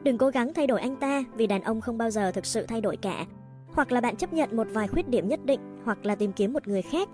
[0.02, 2.66] Đừng cố gắng thay đổi anh ta vì đàn ông không bao giờ thực sự
[2.66, 3.26] thay đổi cả.
[3.68, 6.52] Hoặc là bạn chấp nhận một vài khuyết điểm nhất định, hoặc là tìm kiếm
[6.52, 7.08] một người khác.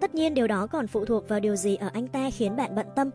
[0.00, 2.74] Tất nhiên điều đó còn phụ thuộc vào điều gì ở anh ta khiến bạn
[2.74, 3.10] bận tâm.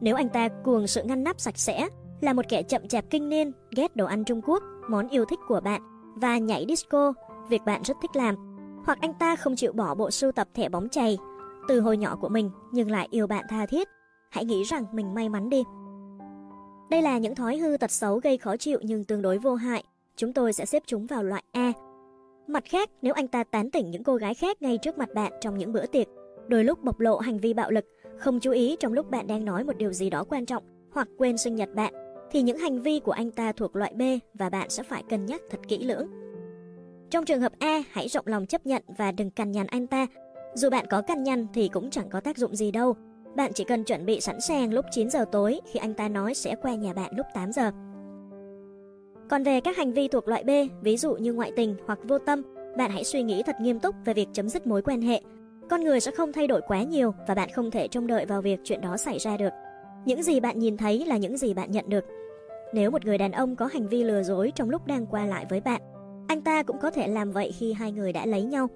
[0.00, 1.88] Nếu anh ta cuồng sự ngăn nắp sạch sẽ,
[2.20, 5.38] là một kẻ chậm chạp kinh niên, ghét đồ ăn Trung Quốc, món yêu thích
[5.48, 5.82] của bạn
[6.16, 7.12] và nhảy disco,
[7.48, 8.51] việc bạn rất thích làm,
[8.84, 11.18] hoặc anh ta không chịu bỏ bộ sưu tập thẻ bóng chày
[11.68, 13.88] từ hồi nhỏ của mình nhưng lại yêu bạn tha thiết,
[14.30, 15.62] hãy nghĩ rằng mình may mắn đi.
[16.90, 19.84] Đây là những thói hư tật xấu gây khó chịu nhưng tương đối vô hại,
[20.16, 21.72] chúng tôi sẽ xếp chúng vào loại A.
[22.46, 25.32] Mặt khác, nếu anh ta tán tỉnh những cô gái khác ngay trước mặt bạn
[25.40, 26.06] trong những bữa tiệc,
[26.48, 27.84] đôi lúc bộc lộ hành vi bạo lực,
[28.18, 31.08] không chú ý trong lúc bạn đang nói một điều gì đó quan trọng hoặc
[31.18, 31.94] quên sinh nhật bạn,
[32.30, 34.02] thì những hành vi của anh ta thuộc loại B
[34.34, 36.21] và bạn sẽ phải cân nhắc thật kỹ lưỡng.
[37.12, 40.06] Trong trường hợp A, hãy rộng lòng chấp nhận và đừng cằn nhằn anh ta.
[40.54, 42.94] Dù bạn có cằn nhằn thì cũng chẳng có tác dụng gì đâu.
[43.36, 46.34] Bạn chỉ cần chuẩn bị sẵn sàng lúc 9 giờ tối khi anh ta nói
[46.34, 47.70] sẽ qua nhà bạn lúc 8 giờ.
[49.30, 50.50] Còn về các hành vi thuộc loại B,
[50.82, 52.42] ví dụ như ngoại tình hoặc vô tâm,
[52.76, 55.20] bạn hãy suy nghĩ thật nghiêm túc về việc chấm dứt mối quan hệ.
[55.70, 58.42] Con người sẽ không thay đổi quá nhiều và bạn không thể trông đợi vào
[58.42, 59.52] việc chuyện đó xảy ra được.
[60.04, 62.04] Những gì bạn nhìn thấy là những gì bạn nhận được.
[62.74, 65.46] Nếu một người đàn ông có hành vi lừa dối trong lúc đang qua lại
[65.48, 65.82] với bạn,
[66.32, 68.68] anh ta cũng có thể làm vậy khi hai người đã lấy nhau.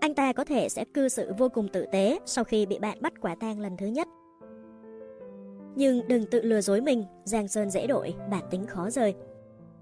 [0.00, 2.98] Anh ta có thể sẽ cư xử vô cùng tử tế sau khi bị bạn
[3.00, 4.08] bắt quả tang lần thứ nhất.
[5.76, 9.14] Nhưng đừng tự lừa dối mình, giang sơn dễ đổi, bản tính khó rời.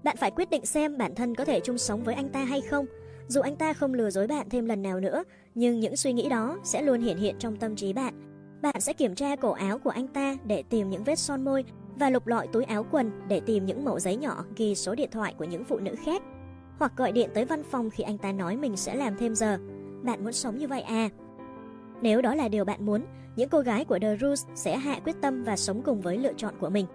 [0.03, 2.61] Bạn phải quyết định xem bản thân có thể chung sống với anh ta hay
[2.61, 2.85] không.
[3.27, 5.23] Dù anh ta không lừa dối bạn thêm lần nào nữa,
[5.55, 8.13] nhưng những suy nghĩ đó sẽ luôn hiện hiện trong tâm trí bạn.
[8.61, 11.65] Bạn sẽ kiểm tra cổ áo của anh ta để tìm những vết son môi
[11.95, 15.09] và lục lọi túi áo quần để tìm những mẫu giấy nhỏ ghi số điện
[15.11, 16.21] thoại của những phụ nữ khác.
[16.83, 19.57] Hoặc gọi điện tới văn phòng khi anh ta nói mình sẽ làm thêm giờ.
[20.01, 21.09] Bạn muốn sống như vậy à?
[22.01, 23.05] Nếu đó là điều bạn muốn,
[23.35, 26.33] những cô gái của The Roots sẽ hạ quyết tâm và sống cùng với lựa
[26.37, 26.85] chọn của mình.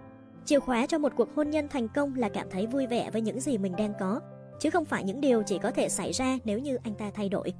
[0.45, 3.21] Chìa khóa cho một cuộc hôn nhân thành công là cảm thấy vui vẻ với
[3.21, 4.19] những gì mình đang có,
[4.59, 7.29] chứ không phải những điều chỉ có thể xảy ra nếu như anh ta thay
[7.29, 7.53] đổi.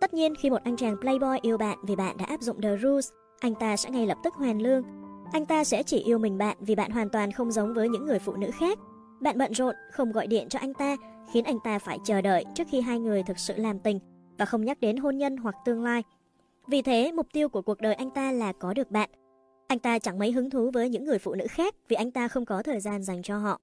[0.00, 2.76] Tất nhiên khi một anh chàng playboy yêu bạn vì bạn đã áp dụng The
[2.82, 3.08] Rules,
[3.40, 4.82] anh ta sẽ ngay lập tức hoàn lương.
[5.32, 8.06] Anh ta sẽ chỉ yêu mình bạn vì bạn hoàn toàn không giống với những
[8.06, 8.78] người phụ nữ khác.
[9.20, 10.96] Bạn bận rộn, không gọi điện cho anh ta,
[11.32, 13.98] khiến anh ta phải chờ đợi trước khi hai người thực sự làm tình
[14.38, 16.02] và không nhắc đến hôn nhân hoặc tương lai.
[16.66, 19.10] Vì thế, mục tiêu của cuộc đời anh ta là có được bạn.
[19.66, 22.28] Anh ta chẳng mấy hứng thú với những người phụ nữ khác vì anh ta
[22.28, 23.60] không có thời gian dành cho họ.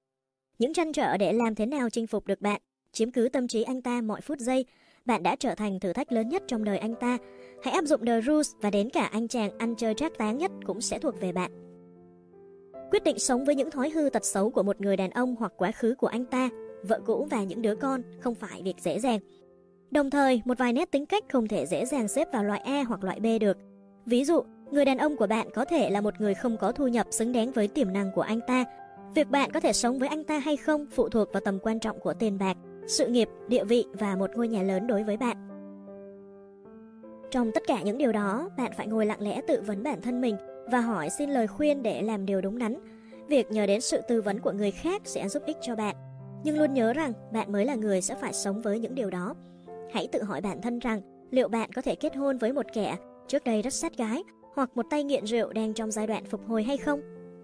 [0.59, 2.61] Những trăn trở để làm thế nào chinh phục được bạn,
[2.91, 4.65] chiếm cứ tâm trí anh ta mọi phút giây,
[5.05, 7.17] bạn đã trở thành thử thách lớn nhất trong đời anh ta.
[7.63, 10.51] Hãy áp dụng The Rules và đến cả anh chàng ăn chơi trác táng nhất
[10.65, 11.70] cũng sẽ thuộc về bạn.
[12.91, 15.53] Quyết định sống với những thói hư tật xấu của một người đàn ông hoặc
[15.57, 16.49] quá khứ của anh ta,
[16.83, 19.19] vợ cũ và những đứa con không phải việc dễ dàng.
[19.91, 22.83] Đồng thời, một vài nét tính cách không thể dễ dàng xếp vào loại A
[22.87, 23.57] hoặc loại B được.
[24.05, 24.41] Ví dụ,
[24.71, 27.31] người đàn ông của bạn có thể là một người không có thu nhập xứng
[27.31, 28.65] đáng với tiềm năng của anh ta.
[29.15, 31.79] Việc bạn có thể sống với anh ta hay không phụ thuộc vào tầm quan
[31.79, 32.57] trọng của tiền bạc,
[32.87, 35.37] sự nghiệp, địa vị và một ngôi nhà lớn đối với bạn.
[37.31, 40.21] Trong tất cả những điều đó, bạn phải ngồi lặng lẽ tự vấn bản thân
[40.21, 40.35] mình
[40.65, 42.75] và hỏi xin lời khuyên để làm điều đúng đắn.
[43.27, 45.95] Việc nhờ đến sự tư vấn của người khác sẽ giúp ích cho bạn.
[46.43, 49.35] Nhưng luôn nhớ rằng bạn mới là người sẽ phải sống với những điều đó.
[49.93, 51.01] Hãy tự hỏi bản thân rằng
[51.31, 52.97] liệu bạn có thể kết hôn với một kẻ
[53.27, 54.23] trước đây rất sát gái
[54.55, 57.01] hoặc một tay nghiện rượu đang trong giai đoạn phục hồi hay không?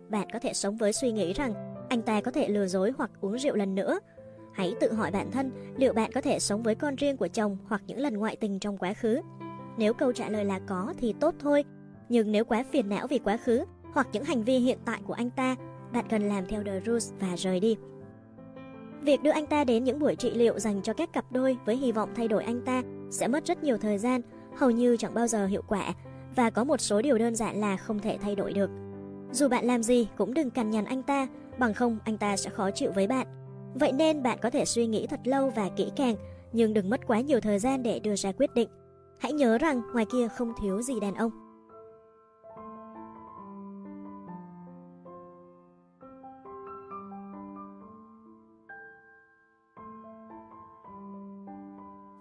[0.10, 1.54] Bạn có thể sống với suy nghĩ rằng
[1.90, 4.00] anh ta có thể lừa dối hoặc uống rượu lần nữa.
[4.54, 7.58] Hãy tự hỏi bản thân liệu bạn có thể sống với con riêng của chồng
[7.68, 9.22] hoặc những lần ngoại tình trong quá khứ.
[9.78, 11.64] Nếu câu trả lời là có thì tốt thôi,
[12.10, 15.14] nhưng nếu quá phiền não vì quá khứ hoặc những hành vi hiện tại của
[15.14, 15.56] anh ta,
[15.94, 17.78] bạn cần làm theo The Rules và rời đi.
[19.02, 21.76] Việc đưa anh ta đến những buổi trị liệu dành cho các cặp đôi với
[21.76, 24.22] hy vọng thay đổi anh ta sẽ mất rất nhiều thời gian,
[24.58, 25.94] hầu như chẳng bao giờ hiệu quả
[26.36, 28.70] và có một số điều đơn giản là không thể thay đổi được.
[29.32, 31.28] Dù bạn làm gì cũng đừng cằn nhằn anh ta,
[31.60, 33.28] bằng không anh ta sẽ khó chịu với bạn.
[33.76, 36.16] Vậy nên bạn có thể suy nghĩ thật lâu và kỹ càng,
[36.54, 38.70] nhưng đừng mất quá nhiều thời gian để đưa ra quyết định.
[39.20, 41.47] Hãy nhớ rằng ngoài kia không thiếu gì đàn ông.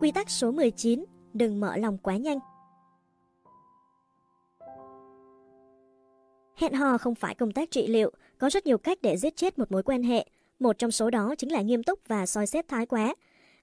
[0.00, 2.38] Quy tắc số 19, đừng mở lòng quá nhanh.
[6.56, 9.58] Hẹn hò không phải công tác trị liệu, có rất nhiều cách để giết chết
[9.58, 10.26] một mối quan hệ.
[10.58, 13.14] Một trong số đó chính là nghiêm túc và soi xét thái quá.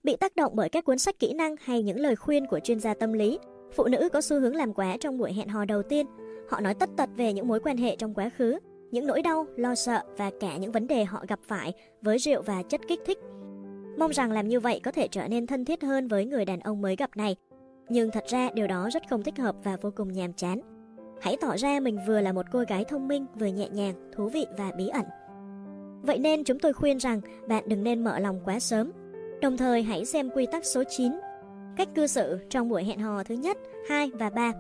[0.04, 2.80] Bị tác động bởi các cuốn sách kỹ năng hay những lời khuyên của chuyên
[2.80, 3.40] gia tâm lý,
[3.76, 6.06] phụ nữ có xu hướng làm quá trong buổi hẹn hò đầu tiên.
[6.50, 8.60] Họ nói tất tật về những mối quan hệ trong quá khứ,
[8.92, 12.42] những nỗi đau, lo sợ và cả những vấn đề họ gặp phải với rượu
[12.42, 13.18] và chất kích thích
[13.98, 16.60] Mong rằng làm như vậy có thể trở nên thân thiết hơn với người đàn
[16.60, 17.36] ông mới gặp này.
[17.90, 20.62] Nhưng thật ra điều đó rất không thích hợp và vô cùng nhàm chán.
[21.22, 24.30] Hãy tỏ ra mình vừa là một cô gái thông minh, vừa nhẹ nhàng, thú
[24.30, 25.06] vị và bí ẩn.
[26.02, 28.92] Vậy nên chúng tôi khuyên rằng bạn đừng nên mở lòng quá sớm.
[29.42, 31.12] Đồng thời hãy xem quy tắc số 9,
[31.78, 33.58] cách cư xử trong buổi hẹn hò thứ nhất,
[33.90, 34.52] 2 và 3.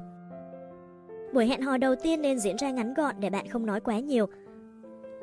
[1.33, 3.99] Buổi hẹn hò đầu tiên nên diễn ra ngắn gọn để bạn không nói quá
[3.99, 4.25] nhiều.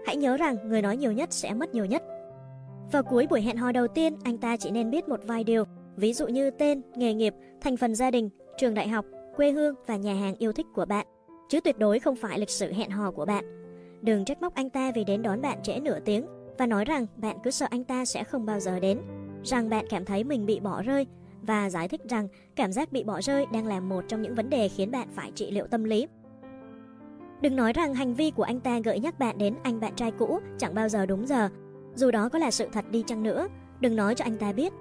[0.07, 2.03] Hãy nhớ rằng người nói nhiều nhất sẽ mất nhiều nhất.
[2.93, 5.65] Vào cuối buổi hẹn hò đầu tiên, anh ta chỉ nên biết một vài điều,
[5.97, 9.05] ví dụ như tên, nghề nghiệp, thành phần gia đình, trường đại học,
[9.37, 11.07] quê hương và nhà hàng yêu thích của bạn,
[11.49, 13.45] chứ tuyệt đối không phải lịch sử hẹn hò của bạn.
[14.03, 16.27] Đừng trách móc anh ta vì đến đón bạn trễ nửa tiếng
[16.59, 18.99] và nói rằng bạn cứ sợ anh ta sẽ không bao giờ đến,
[19.45, 21.07] rằng bạn cảm thấy mình bị bỏ rơi
[21.43, 24.51] và giải thích rằng cảm giác bị bỏ rơi đang là một trong những vấn
[24.51, 26.07] đề khiến bạn phải trị liệu tâm lý.
[27.41, 30.11] Đừng nói rằng hành vi của anh ta gợi nhắc bạn đến anh bạn trai
[30.11, 31.49] cũ chẳng bao giờ đúng giờ
[31.95, 33.49] dù đó có là sự thật đi chăng nữa,
[33.81, 34.73] đừng nói cho anh ta biết.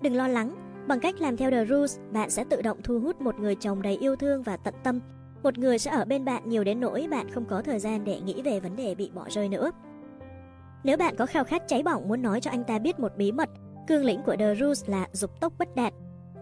[0.00, 0.56] Đừng lo lắng,
[0.86, 3.82] bằng cách làm theo The Rules, bạn sẽ tự động thu hút một người chồng
[3.82, 5.00] đầy yêu thương và tận tâm.
[5.42, 8.20] Một người sẽ ở bên bạn nhiều đến nỗi bạn không có thời gian để
[8.20, 9.70] nghĩ về vấn đề bị bỏ rơi nữa.
[10.84, 13.32] Nếu bạn có khao khát cháy bỏng muốn nói cho anh ta biết một bí
[13.32, 13.48] mật,
[13.88, 15.92] cương lĩnh của The Rules là dục tốc bất đạt.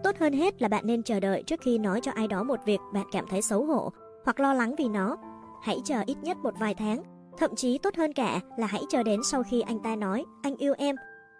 [0.03, 2.59] Tốt hơn hết là bạn nên chờ đợi trước khi nói cho ai đó một
[2.65, 3.91] việc bạn cảm thấy xấu hổ
[4.25, 5.17] hoặc lo lắng vì nó.
[5.61, 7.03] Hãy chờ ít nhất một vài tháng,
[7.37, 10.55] thậm chí tốt hơn cả là hãy chờ đến sau khi anh ta nói anh
[10.57, 10.95] yêu em,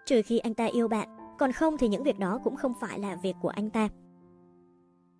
[0.06, 1.08] trừ khi anh ta yêu bạn,
[1.38, 3.88] còn không thì những việc đó cũng không phải là việc của anh ta.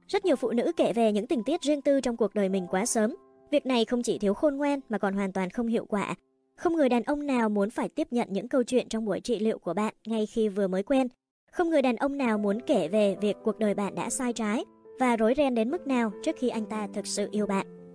[0.09, 2.67] Rất nhiều phụ nữ kể về những tình tiết riêng tư trong cuộc đời mình
[2.71, 3.15] quá sớm.
[3.51, 6.15] Việc này không chỉ thiếu khôn ngoan mà còn hoàn toàn không hiệu quả.
[6.57, 9.39] Không người đàn ông nào muốn phải tiếp nhận những câu chuyện trong buổi trị
[9.39, 11.09] liệu của bạn ngay khi vừa mới quen.
[11.53, 14.65] Không người đàn ông nào muốn kể về việc cuộc đời bạn đã sai trái
[15.01, 17.86] và rối ren đến mức nào trước khi anh ta thực sự yêu bạn.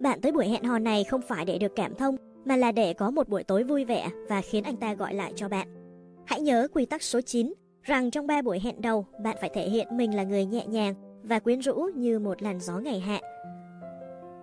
[0.00, 2.92] Bạn tới buổi hẹn hò này không phải để được cảm thông, mà là để
[2.92, 5.68] có một buổi tối vui vẻ và khiến anh ta gọi lại cho bạn.
[6.26, 7.52] Hãy nhớ quy tắc số 9,
[7.82, 10.94] rằng trong 3 buổi hẹn đầu, bạn phải thể hiện mình là người nhẹ nhàng
[11.22, 13.20] và quyến rũ như một làn gió ngày hạ.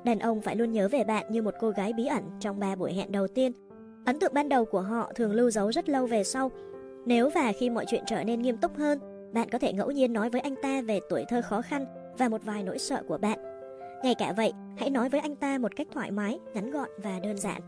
[0.05, 2.75] Đàn ông phải luôn nhớ về bạn như một cô gái bí ẩn trong 3
[2.75, 3.51] buổi hẹn đầu tiên.
[4.05, 6.51] Ấn tượng ban đầu của họ thường lưu dấu rất lâu về sau.
[7.05, 8.99] Nếu và khi mọi chuyện trở nên nghiêm túc hơn,
[9.33, 11.85] bạn có thể ngẫu nhiên nói với anh ta về tuổi thơ khó khăn
[12.17, 13.54] và một vài nỗi sợ của bạn.
[14.05, 17.19] Ngay cả vậy, hãy nói với anh ta một cách thoải mái, ngắn gọn và
[17.23, 17.61] đơn giản.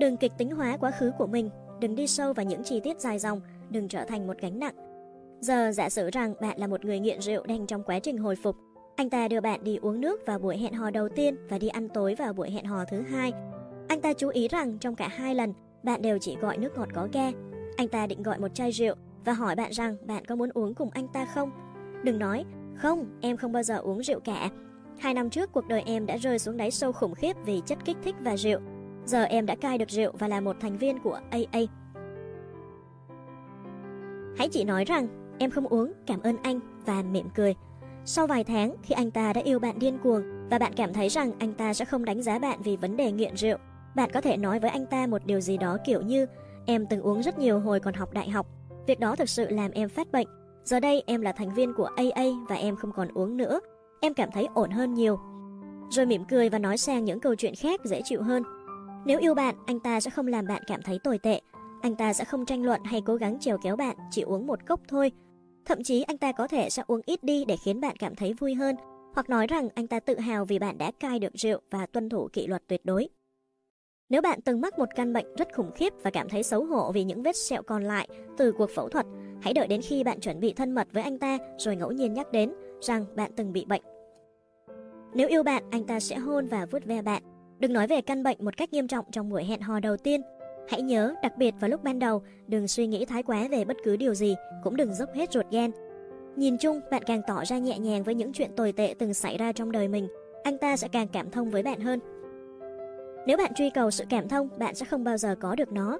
[0.00, 3.00] Đừng kịch tính hóa quá khứ của mình, đừng đi sâu vào những chi tiết
[3.00, 3.40] dài dòng,
[3.70, 4.74] đừng trở thành một gánh nặng.
[5.40, 8.36] Giờ giả sử rằng bạn là một người nghiện rượu đang trong quá trình hồi
[8.36, 8.56] phục,
[8.96, 11.68] anh ta đưa bạn đi uống nước vào buổi hẹn hò đầu tiên và đi
[11.68, 13.32] ăn tối vào buổi hẹn hò thứ hai.
[13.88, 15.52] Anh ta chú ý rằng trong cả hai lần,
[15.82, 17.30] bạn đều chỉ gọi nước ngọt có ga.
[17.76, 18.94] Anh ta định gọi một chai rượu
[19.24, 21.50] và hỏi bạn rằng bạn có muốn uống cùng anh ta không.
[22.02, 22.44] Đừng nói,
[22.74, 24.50] không, em không bao giờ uống rượu cả.
[24.98, 27.78] Hai năm trước cuộc đời em đã rơi xuống đáy sâu khủng khiếp vì chất
[27.84, 28.60] kích thích và rượu.
[29.06, 31.60] Giờ em đã cai được rượu và là một thành viên của AA.
[34.38, 35.08] Hãy chỉ nói rằng
[35.38, 37.54] em không uống, cảm ơn anh và mỉm cười.
[38.04, 41.08] Sau vài tháng, khi anh ta đã yêu bạn điên cuồng và bạn cảm thấy
[41.08, 43.58] rằng anh ta sẽ không đánh giá bạn vì vấn đề nghiện rượu,
[43.94, 46.26] bạn có thể nói với anh ta một điều gì đó kiểu như
[46.66, 48.46] Em từng uống rất nhiều hồi còn học đại học.
[48.86, 50.26] Việc đó thực sự làm em phát bệnh.
[50.64, 53.60] Giờ đây em là thành viên của AA và em không còn uống nữa.
[54.04, 55.18] Em cảm thấy ổn hơn nhiều.
[55.90, 58.42] Rồi mỉm cười và nói sang những câu chuyện khác dễ chịu hơn.
[59.04, 61.40] Nếu yêu bạn, anh ta sẽ không làm bạn cảm thấy tồi tệ.
[61.82, 64.66] Anh ta sẽ không tranh luận hay cố gắng trèo kéo bạn chỉ uống một
[64.66, 65.12] cốc thôi.
[65.64, 68.32] Thậm chí anh ta có thể sẽ uống ít đi để khiến bạn cảm thấy
[68.32, 68.76] vui hơn,
[69.14, 72.08] hoặc nói rằng anh ta tự hào vì bạn đã cai được rượu và tuân
[72.08, 73.08] thủ kỷ luật tuyệt đối.
[74.08, 76.92] Nếu bạn từng mắc một căn bệnh rất khủng khiếp và cảm thấy xấu hổ
[76.92, 79.06] vì những vết sẹo còn lại từ cuộc phẫu thuật,
[79.42, 82.14] hãy đợi đến khi bạn chuẩn bị thân mật với anh ta rồi ngẫu nhiên
[82.14, 83.82] nhắc đến rằng bạn từng bị bệnh.
[85.14, 87.22] Nếu yêu bạn, anh ta sẽ hôn và vuốt ve bạn.
[87.58, 90.22] Đừng nói về căn bệnh một cách nghiêm trọng trong buổi hẹn hò đầu tiên.
[90.68, 93.76] Hãy nhớ, đặc biệt vào lúc ban đầu, đừng suy nghĩ thái quá về bất
[93.84, 94.34] cứ điều gì,
[94.64, 95.70] cũng đừng dốc hết ruột gan.
[96.36, 99.38] Nhìn chung, bạn càng tỏ ra nhẹ nhàng với những chuyện tồi tệ từng xảy
[99.38, 100.08] ra trong đời mình,
[100.44, 102.00] anh ta sẽ càng cảm thông với bạn hơn.
[103.26, 105.98] Nếu bạn truy cầu sự cảm thông, bạn sẽ không bao giờ có được nó.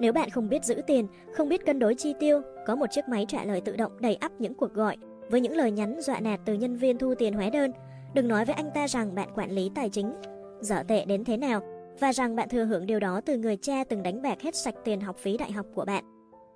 [0.00, 3.08] Nếu bạn không biết giữ tiền, không biết cân đối chi tiêu, có một chiếc
[3.08, 4.96] máy trả lời tự động đầy ắp những cuộc gọi
[5.30, 7.72] với những lời nhắn dọa nạt từ nhân viên thu tiền hóa đơn,
[8.14, 10.12] đừng nói với anh ta rằng bạn quản lý tài chính
[10.60, 11.60] dở tệ đến thế nào
[12.00, 14.74] và rằng bạn thừa hưởng điều đó từ người cha từng đánh bạc hết sạch
[14.84, 16.04] tiền học phí đại học của bạn.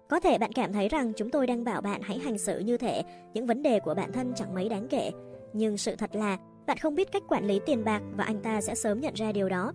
[0.09, 2.77] Có thể bạn cảm thấy rằng chúng tôi đang bảo bạn hãy hành xử như
[2.77, 3.03] thể
[3.35, 5.11] những vấn đề của bản thân chẳng mấy đáng kể,
[5.53, 8.61] nhưng sự thật là bạn không biết cách quản lý tiền bạc và anh ta
[8.61, 9.73] sẽ sớm nhận ra điều đó.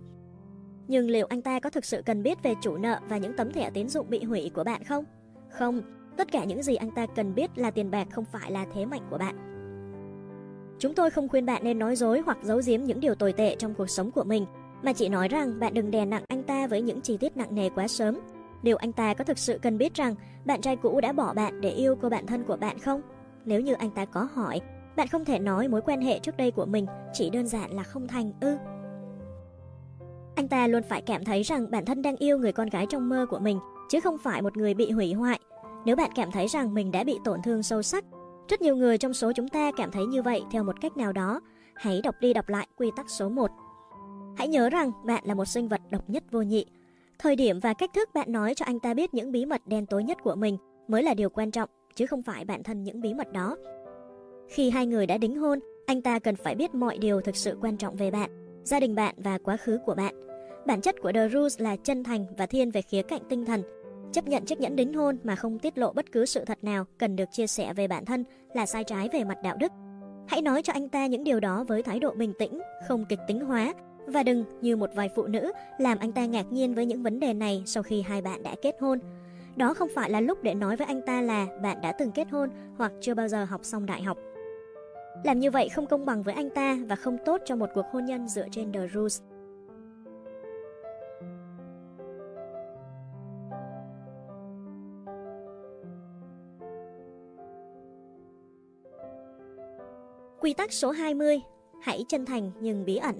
[0.88, 3.52] Nhưng liệu anh ta có thực sự cần biết về chủ nợ và những tấm
[3.52, 5.04] thẻ tín dụng bị hủy của bạn không?
[5.50, 5.82] Không,
[6.16, 8.86] tất cả những gì anh ta cần biết là tiền bạc không phải là thế
[8.86, 9.49] mạnh của bạn.
[10.80, 13.56] Chúng tôi không khuyên bạn nên nói dối hoặc giấu giếm những điều tồi tệ
[13.58, 14.46] trong cuộc sống của mình,
[14.82, 17.54] mà chỉ nói rằng bạn đừng đè nặng anh ta với những chi tiết nặng
[17.54, 18.18] nề quá sớm.
[18.62, 21.60] Điều anh ta có thực sự cần biết rằng bạn trai cũ đã bỏ bạn
[21.60, 23.00] để yêu cô bạn thân của bạn không?
[23.44, 24.60] Nếu như anh ta có hỏi,
[24.96, 27.82] bạn không thể nói mối quan hệ trước đây của mình chỉ đơn giản là
[27.82, 28.56] không thành ư.
[30.34, 33.08] Anh ta luôn phải cảm thấy rằng bản thân đang yêu người con gái trong
[33.08, 33.58] mơ của mình,
[33.88, 35.40] chứ không phải một người bị hủy hoại.
[35.84, 38.04] Nếu bạn cảm thấy rằng mình đã bị tổn thương sâu sắc,
[38.50, 41.12] rất nhiều người trong số chúng ta cảm thấy như vậy theo một cách nào
[41.12, 41.40] đó.
[41.74, 43.50] Hãy đọc đi đọc lại quy tắc số 1.
[44.36, 46.66] Hãy nhớ rằng bạn là một sinh vật độc nhất vô nhị.
[47.18, 49.86] Thời điểm và cách thức bạn nói cho anh ta biết những bí mật đen
[49.86, 50.56] tối nhất của mình
[50.88, 53.56] mới là điều quan trọng, chứ không phải bản thân những bí mật đó.
[54.48, 57.56] Khi hai người đã đính hôn, anh ta cần phải biết mọi điều thực sự
[57.60, 58.30] quan trọng về bạn,
[58.64, 60.14] gia đình bạn và quá khứ của bạn.
[60.66, 63.62] Bản chất của The Rules là chân thành và thiên về khía cạnh tinh thần.
[64.12, 66.84] Chấp nhận chiếc nhẫn đính hôn mà không tiết lộ bất cứ sự thật nào
[66.98, 68.24] cần được chia sẻ về bản thân
[68.54, 69.72] là sai trái về mặt đạo đức.
[70.28, 73.18] Hãy nói cho anh ta những điều đó với thái độ bình tĩnh, không kịch
[73.26, 73.74] tính hóa
[74.06, 77.20] và đừng như một vài phụ nữ làm anh ta ngạc nhiên với những vấn
[77.20, 78.98] đề này sau khi hai bạn đã kết hôn.
[79.56, 82.30] Đó không phải là lúc để nói với anh ta là bạn đã từng kết
[82.30, 84.18] hôn hoặc chưa bao giờ học xong đại học.
[85.24, 87.86] Làm như vậy không công bằng với anh ta và không tốt cho một cuộc
[87.92, 89.20] hôn nhân dựa trên The Rules.
[100.40, 101.40] Quy tắc số 20,
[101.82, 103.16] hãy chân thành nhưng bí ẩn.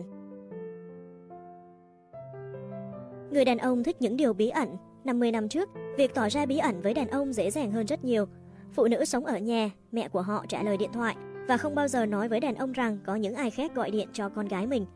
[3.30, 4.76] Người đàn ông thích những điều bí ẩn.
[5.04, 8.04] 50 năm trước, việc tỏ ra bí ẩn với đàn ông dễ dàng hơn rất
[8.04, 8.26] nhiều.
[8.72, 11.16] Phụ nữ sống ở nhà, mẹ của họ trả lời điện thoại
[11.48, 14.08] và không bao giờ nói với đàn ông rằng có những ai khác gọi điện
[14.12, 14.86] cho con gái mình.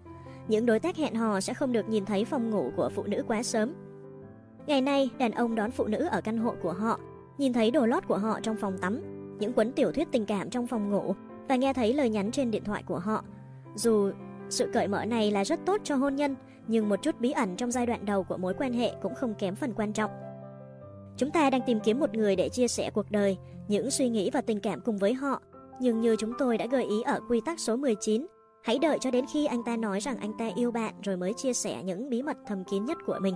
[0.48, 3.24] Những đối tác hẹn hò sẽ không được nhìn thấy phòng ngủ của phụ nữ
[3.28, 3.74] quá sớm.
[4.66, 7.00] Ngày nay, đàn ông đón phụ nữ ở căn hộ của họ,
[7.38, 9.00] nhìn thấy đồ lót của họ trong phòng tắm,
[9.38, 11.14] những cuốn tiểu thuyết tình cảm trong phòng ngủ
[11.48, 13.24] và nghe thấy lời nhắn trên điện thoại của họ.
[13.74, 14.10] Dù
[14.48, 17.56] sự cởi mở này là rất tốt cho hôn nhân, nhưng một chút bí ẩn
[17.56, 20.10] trong giai đoạn đầu của mối quan hệ cũng không kém phần quan trọng.
[21.16, 23.36] Chúng ta đang tìm kiếm một người để chia sẻ cuộc đời,
[23.68, 25.42] những suy nghĩ và tình cảm cùng với họ,
[25.80, 28.26] nhưng như chúng tôi đã gợi ý ở quy tắc số 19,
[28.64, 31.32] hãy đợi cho đến khi anh ta nói rằng anh ta yêu bạn rồi mới
[31.36, 33.34] chia sẻ những bí mật thầm kín nhất của mình.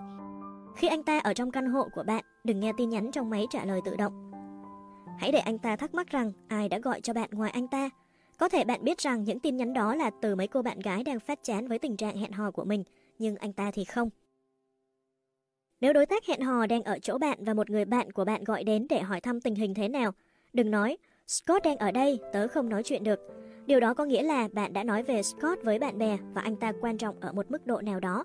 [0.76, 3.46] Khi anh ta ở trong căn hộ của bạn, đừng nghe tin nhắn trong máy
[3.50, 4.27] trả lời tự động.
[5.18, 7.90] Hãy để anh ta thắc mắc rằng ai đã gọi cho bạn ngoài anh ta.
[8.38, 11.04] Có thể bạn biết rằng những tin nhắn đó là từ mấy cô bạn gái
[11.04, 12.84] đang phát chán với tình trạng hẹn hò của mình,
[13.18, 14.10] nhưng anh ta thì không.
[15.80, 18.44] Nếu đối tác hẹn hò đang ở chỗ bạn và một người bạn của bạn
[18.44, 20.12] gọi đến để hỏi thăm tình hình thế nào,
[20.52, 20.96] đừng nói
[21.26, 23.20] Scott đang ở đây, tớ không nói chuyện được.
[23.66, 26.56] Điều đó có nghĩa là bạn đã nói về Scott với bạn bè và anh
[26.56, 28.24] ta quan trọng ở một mức độ nào đó.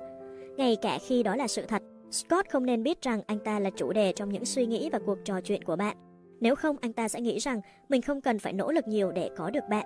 [0.57, 3.69] Ngay cả khi đó là sự thật, Scott không nên biết rằng anh ta là
[3.69, 6.12] chủ đề trong những suy nghĩ và cuộc trò chuyện của bạn.
[6.43, 9.29] Nếu không, anh ta sẽ nghĩ rằng mình không cần phải nỗ lực nhiều để
[9.37, 9.85] có được bạn.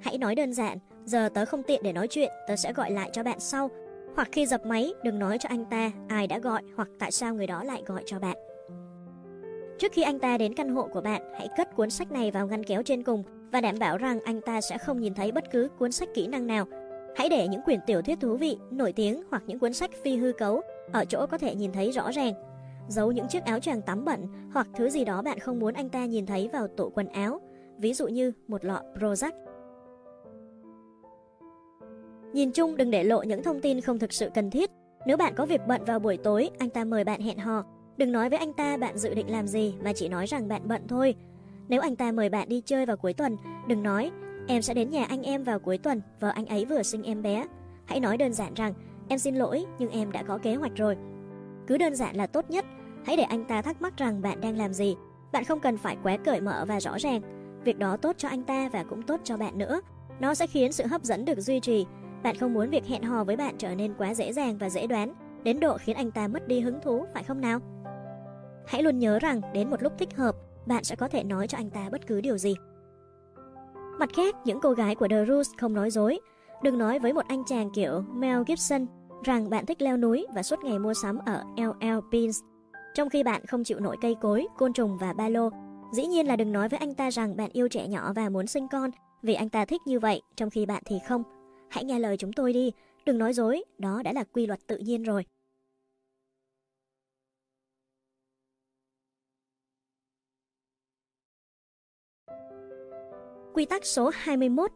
[0.00, 3.10] Hãy nói đơn giản, giờ tớ không tiện để nói chuyện, tớ sẽ gọi lại
[3.12, 3.70] cho bạn sau.
[4.14, 7.34] Hoặc khi dập máy, đừng nói cho anh ta ai đã gọi hoặc tại sao
[7.34, 8.36] người đó lại gọi cho bạn.
[9.78, 12.46] Trước khi anh ta đến căn hộ của bạn, hãy cất cuốn sách này vào
[12.46, 13.22] ngăn kéo trên cùng
[13.52, 16.26] và đảm bảo rằng anh ta sẽ không nhìn thấy bất cứ cuốn sách kỹ
[16.26, 16.66] năng nào.
[17.16, 20.16] Hãy để những quyển tiểu thuyết thú vị, nổi tiếng hoặc những cuốn sách phi
[20.16, 20.60] hư cấu
[20.92, 22.47] ở chỗ có thể nhìn thấy rõ ràng.
[22.88, 25.88] Giấu những chiếc áo choàng tắm bẩn hoặc thứ gì đó bạn không muốn anh
[25.88, 27.40] ta nhìn thấy vào tủ quần áo,
[27.78, 29.32] ví dụ như một lọ Prozac.
[32.32, 34.70] Nhìn chung đừng để lộ những thông tin không thực sự cần thiết.
[35.06, 37.64] Nếu bạn có việc bận vào buổi tối, anh ta mời bạn hẹn hò,
[37.96, 40.62] đừng nói với anh ta bạn dự định làm gì mà chỉ nói rằng bạn
[40.68, 41.14] bận thôi.
[41.68, 43.36] Nếu anh ta mời bạn đi chơi vào cuối tuần,
[43.68, 44.10] đừng nói
[44.48, 47.22] em sẽ đến nhà anh em vào cuối tuần, vợ anh ấy vừa sinh em
[47.22, 47.46] bé.
[47.84, 48.74] Hãy nói đơn giản rằng
[49.08, 50.96] em xin lỗi nhưng em đã có kế hoạch rồi.
[51.68, 52.64] Cứ đơn giản là tốt nhất,
[53.06, 54.96] hãy để anh ta thắc mắc rằng bạn đang làm gì.
[55.32, 57.20] Bạn không cần phải quá cởi mở và rõ ràng.
[57.64, 59.80] Việc đó tốt cho anh ta và cũng tốt cho bạn nữa.
[60.20, 61.86] Nó sẽ khiến sự hấp dẫn được duy trì.
[62.22, 64.86] Bạn không muốn việc hẹn hò với bạn trở nên quá dễ dàng và dễ
[64.86, 65.12] đoán,
[65.42, 67.60] đến độ khiến anh ta mất đi hứng thú, phải không nào?
[68.66, 70.34] Hãy luôn nhớ rằng đến một lúc thích hợp,
[70.66, 72.54] bạn sẽ có thể nói cho anh ta bất cứ điều gì.
[73.98, 76.18] Mặt khác, những cô gái của The Roots không nói dối.
[76.62, 78.86] Đừng nói với một anh chàng kiểu Mel Gibson
[79.22, 82.40] rằng bạn thích leo núi và suốt ngày mua sắm ở LL Beans,
[82.94, 85.50] trong khi bạn không chịu nổi cây cối, côn trùng và ba lô.
[85.92, 88.46] Dĩ nhiên là đừng nói với anh ta rằng bạn yêu trẻ nhỏ và muốn
[88.46, 88.90] sinh con
[89.22, 91.22] vì anh ta thích như vậy, trong khi bạn thì không.
[91.70, 92.72] Hãy nghe lời chúng tôi đi,
[93.06, 95.24] đừng nói dối, đó đã là quy luật tự nhiên rồi.
[103.54, 104.70] Quy tắc số 21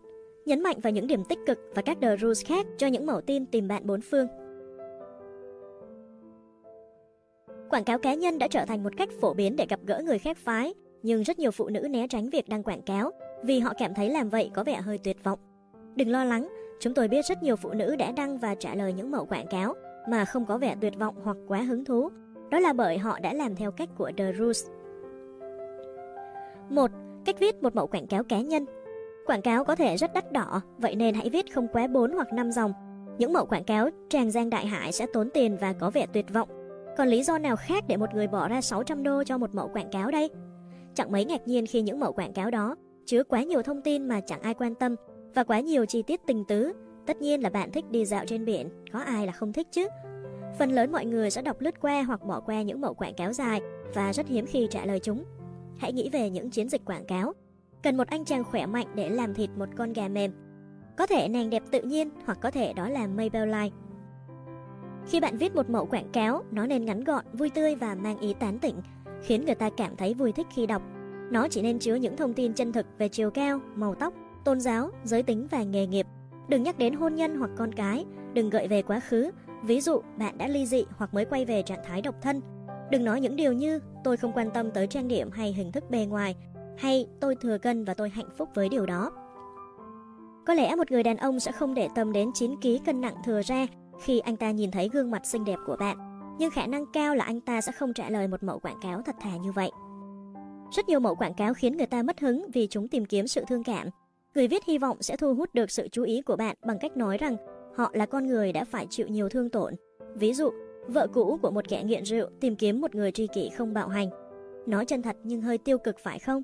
[0.47, 3.21] Nhấn mạnh vào những điểm tích cực và các the rules khác cho những mẫu
[3.21, 4.27] tin tìm bạn bốn phương.
[7.71, 10.19] Quảng cáo cá nhân đã trở thành một cách phổ biến để gặp gỡ người
[10.19, 13.11] khác phái, nhưng rất nhiều phụ nữ né tránh việc đăng quảng cáo
[13.45, 15.39] vì họ cảm thấy làm vậy có vẻ hơi tuyệt vọng.
[15.97, 16.49] Đừng lo lắng,
[16.81, 19.47] chúng tôi biết rất nhiều phụ nữ đã đăng và trả lời những mẫu quảng
[19.47, 19.75] cáo
[20.09, 22.09] mà không có vẻ tuyệt vọng hoặc quá hứng thú.
[22.51, 24.67] Đó là bởi họ đã làm theo cách của The Rules.
[26.71, 26.91] 1.
[27.25, 28.65] Cách viết một mẫu quảng cáo cá nhân
[29.27, 32.33] Quảng cáo có thể rất đắt đỏ, vậy nên hãy viết không quá 4 hoặc
[32.33, 32.73] 5 dòng.
[33.19, 36.27] Những mẫu quảng cáo tràn giang đại hải sẽ tốn tiền và có vẻ tuyệt
[36.33, 36.49] vọng.
[36.97, 39.69] Còn lý do nào khác để một người bỏ ra 600 đô cho một mẫu
[39.69, 40.31] quảng cáo đây?
[40.95, 42.77] Chẳng mấy ngạc nhiên khi những mẫu quảng cáo đó
[43.07, 44.97] chứa quá nhiều thông tin mà chẳng ai quan tâm
[45.35, 46.73] và quá nhiều chi tiết tình tứ.
[47.07, 49.87] Tất nhiên là bạn thích đi dạo trên biển, có ai là không thích chứ?
[50.59, 53.33] Phần lớn mọi người sẽ đọc lướt qua hoặc bỏ qua những mẫu quảng cáo
[53.33, 53.61] dài
[53.95, 55.25] và rất hiếm khi trả lời chúng.
[55.79, 57.33] Hãy nghĩ về những chiến dịch quảng cáo.
[57.83, 60.33] Cần một anh chàng khỏe mạnh để làm thịt một con gà mềm.
[60.97, 63.71] Có thể nàng đẹp tự nhiên hoặc có thể đó là Maybelline.
[65.07, 68.19] Khi bạn viết một mẫu quảng cáo, nó nên ngắn gọn, vui tươi và mang
[68.19, 68.75] ý tán tỉnh,
[69.23, 70.83] khiến người ta cảm thấy vui thích khi đọc.
[71.31, 74.15] Nó chỉ nên chứa những thông tin chân thực về chiều cao, màu tóc,
[74.45, 76.07] tôn giáo, giới tính và nghề nghiệp.
[76.49, 78.05] Đừng nhắc đến hôn nhân hoặc con cái,
[78.35, 79.31] đừng gợi về quá khứ,
[79.65, 82.41] ví dụ bạn đã ly dị hoặc mới quay về trạng thái độc thân.
[82.91, 85.91] Đừng nói những điều như tôi không quan tâm tới trang điểm hay hình thức
[85.91, 86.37] bề ngoài,
[86.79, 89.11] hay tôi thừa cân và tôi hạnh phúc với điều đó.
[90.47, 93.15] Có lẽ một người đàn ông sẽ không để tâm đến 9 kg cân nặng
[93.25, 93.67] thừa ra
[94.03, 95.97] khi anh ta nhìn thấy gương mặt xinh đẹp của bạn,
[96.39, 99.03] nhưng khả năng cao là anh ta sẽ không trả lời một mẫu quảng cáo
[99.03, 99.71] thật thà như vậy.
[100.73, 103.45] Rất nhiều mẫu quảng cáo khiến người ta mất hứng vì chúng tìm kiếm sự
[103.49, 103.89] thương cảm.
[104.35, 106.97] Người viết hy vọng sẽ thu hút được sự chú ý của bạn bằng cách
[106.97, 107.37] nói rằng
[107.77, 109.75] họ là con người đã phải chịu nhiều thương tổn.
[110.15, 110.51] Ví dụ,
[110.87, 113.89] vợ cũ của một kẻ nghiện rượu tìm kiếm một người tri kỷ không bạo
[113.89, 114.09] hành.
[114.67, 116.43] Nói chân thật nhưng hơi tiêu cực phải không?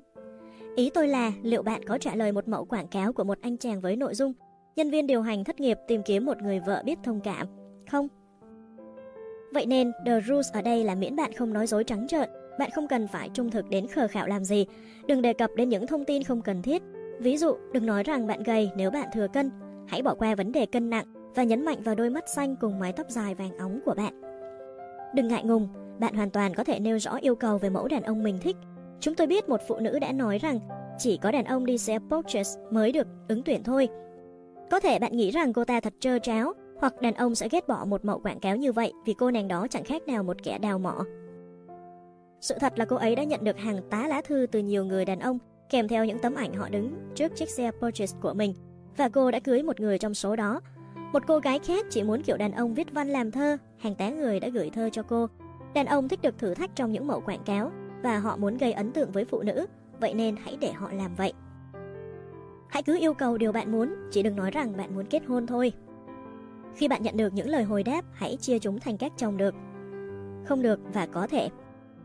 [0.75, 3.57] Ý tôi là liệu bạn có trả lời một mẫu quảng cáo của một anh
[3.57, 4.33] chàng với nội dung
[4.75, 7.47] nhân viên điều hành thất nghiệp tìm kiếm một người vợ biết thông cảm,
[7.91, 8.07] không?
[9.53, 12.29] Vậy nên, The Rules ở đây là miễn bạn không nói dối trắng trợn,
[12.59, 14.65] bạn không cần phải trung thực đến khờ khạo làm gì,
[15.07, 16.81] đừng đề cập đến những thông tin không cần thiết.
[17.19, 19.51] Ví dụ, đừng nói rằng bạn gầy nếu bạn thừa cân,
[19.87, 21.05] hãy bỏ qua vấn đề cân nặng
[21.35, 24.21] và nhấn mạnh vào đôi mắt xanh cùng mái tóc dài vàng óng của bạn.
[25.15, 25.67] Đừng ngại ngùng,
[25.99, 28.55] bạn hoàn toàn có thể nêu rõ yêu cầu về mẫu đàn ông mình thích.
[28.99, 30.59] Chúng tôi biết một phụ nữ đã nói rằng
[30.97, 33.87] chỉ có đàn ông đi xe Porsche mới được ứng tuyển thôi.
[34.71, 37.67] Có thể bạn nghĩ rằng cô ta thật trơ tráo, hoặc đàn ông sẽ ghét
[37.67, 40.43] bỏ một mẫu quảng cáo như vậy vì cô nàng đó chẳng khác nào một
[40.43, 41.05] kẻ đào mỏ.
[42.41, 45.05] Sự thật là cô ấy đã nhận được hàng tá lá thư từ nhiều người
[45.05, 45.37] đàn ông
[45.69, 48.53] kèm theo những tấm ảnh họ đứng trước chiếc xe Porsche của mình
[48.97, 50.61] và cô đã cưới một người trong số đó.
[51.13, 54.09] Một cô gái khác chỉ muốn kiểu đàn ông viết văn làm thơ, hàng tá
[54.09, 55.27] người đã gửi thơ cho cô.
[55.73, 57.71] Đàn ông thích được thử thách trong những mẫu quảng cáo
[58.03, 59.65] và họ muốn gây ấn tượng với phụ nữ,
[59.99, 61.33] vậy nên hãy để họ làm vậy.
[62.67, 65.47] Hãy cứ yêu cầu điều bạn muốn, chỉ đừng nói rằng bạn muốn kết hôn
[65.47, 65.71] thôi.
[66.75, 69.55] Khi bạn nhận được những lời hồi đáp, hãy chia chúng thành các chồng được,
[70.45, 71.49] không được và có thể.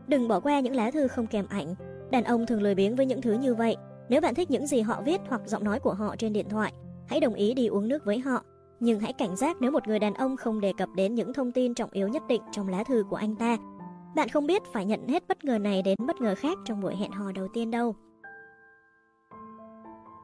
[0.07, 1.75] Đừng bỏ qua những lá thư không kèm ảnh.
[2.11, 3.75] Đàn ông thường lười biếng với những thứ như vậy.
[4.09, 6.73] Nếu bạn thích những gì họ viết hoặc giọng nói của họ trên điện thoại,
[7.07, 8.43] hãy đồng ý đi uống nước với họ.
[8.79, 11.51] Nhưng hãy cảnh giác nếu một người đàn ông không đề cập đến những thông
[11.51, 13.57] tin trọng yếu nhất định trong lá thư của anh ta.
[14.15, 16.95] Bạn không biết phải nhận hết bất ngờ này đến bất ngờ khác trong buổi
[16.95, 17.95] hẹn hò đầu tiên đâu.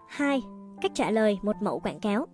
[0.08, 0.42] 2.
[0.82, 2.28] Cách trả lời một mẫu quảng cáo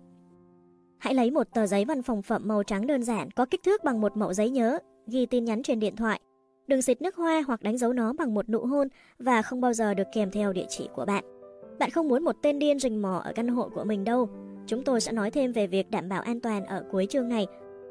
[0.98, 3.84] Hãy lấy một tờ giấy văn phòng phẩm màu trắng đơn giản có kích thước
[3.84, 6.20] bằng một mẫu giấy nhớ, ghi tin nhắn trên điện thoại.
[6.66, 9.72] Đừng xịt nước hoa hoặc đánh dấu nó bằng một nụ hôn và không bao
[9.72, 11.24] giờ được kèm theo địa chỉ của bạn.
[11.78, 14.28] Bạn không muốn một tên điên rình mò ở căn hộ của mình đâu.
[14.66, 17.46] Chúng tôi sẽ nói thêm về việc đảm bảo an toàn ở cuối chương này.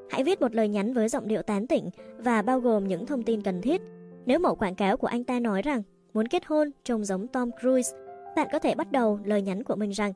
[0.09, 3.23] Hãy viết một lời nhắn với giọng điệu tán tỉnh và bao gồm những thông
[3.23, 3.81] tin cần thiết.
[4.25, 7.49] Nếu mẫu quảng cáo của anh ta nói rằng muốn kết hôn trông giống Tom
[7.61, 7.97] Cruise,
[8.35, 10.13] bạn có thể bắt đầu lời nhắn của mình rằng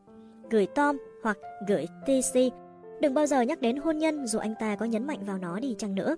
[0.49, 1.37] gửi Tom hoặc
[1.67, 2.39] gửi TC
[3.01, 5.59] Đừng bao giờ nhắc đến hôn nhân dù anh ta có nhấn mạnh vào nó
[5.59, 6.15] đi chăng nữa.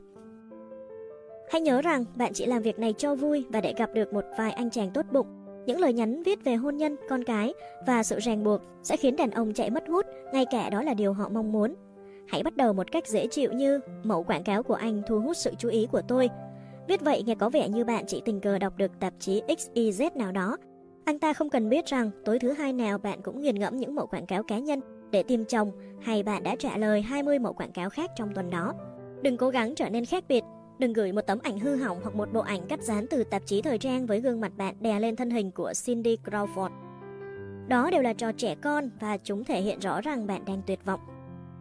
[1.51, 4.25] Hãy nhớ rằng bạn chỉ làm việc này cho vui và để gặp được một
[4.37, 5.27] vài anh chàng tốt bụng.
[5.65, 7.53] Những lời nhắn viết về hôn nhân, con cái
[7.87, 10.93] và sự ràng buộc sẽ khiến đàn ông chạy mất hút, ngay cả đó là
[10.93, 11.75] điều họ mong muốn.
[12.27, 15.37] Hãy bắt đầu một cách dễ chịu như mẫu quảng cáo của anh thu hút
[15.37, 16.29] sự chú ý của tôi.
[16.87, 20.09] Viết vậy nghe có vẻ như bạn chỉ tình cờ đọc được tạp chí XYZ
[20.15, 20.57] nào đó.
[21.05, 23.95] Anh ta không cần biết rằng tối thứ hai nào bạn cũng nghiền ngẫm những
[23.95, 24.79] mẫu quảng cáo cá nhân
[25.11, 25.71] để tìm chồng
[26.01, 28.73] hay bạn đã trả lời 20 mẫu quảng cáo khác trong tuần đó.
[29.21, 30.43] Đừng cố gắng trở nên khác biệt,
[30.79, 33.45] đừng gửi một tấm ảnh hư hỏng hoặc một bộ ảnh cắt dán từ tạp
[33.45, 36.69] chí thời trang với gương mặt bạn đè lên thân hình của Cindy Crawford.
[37.67, 40.85] Đó đều là trò trẻ con và chúng thể hiện rõ rằng bạn đang tuyệt
[40.85, 40.99] vọng.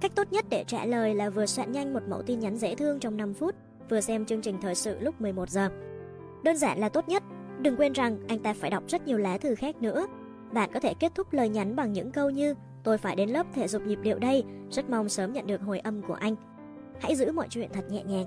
[0.03, 2.75] Cách tốt nhất để trả lời là vừa soạn nhanh một mẫu tin nhắn dễ
[2.75, 3.55] thương trong 5 phút,
[3.89, 5.69] vừa xem chương trình thời sự lúc 11 giờ.
[6.45, 7.23] Đơn giản là tốt nhất,
[7.61, 10.07] đừng quên rằng anh ta phải đọc rất nhiều lá thư khác nữa.
[10.53, 13.47] Bạn có thể kết thúc lời nhắn bằng những câu như Tôi phải đến lớp
[13.55, 16.37] thể dục nhịp điệu đây, rất mong sớm nhận được hồi âm của anh.
[17.01, 18.27] Hãy giữ mọi chuyện thật nhẹ nhàng.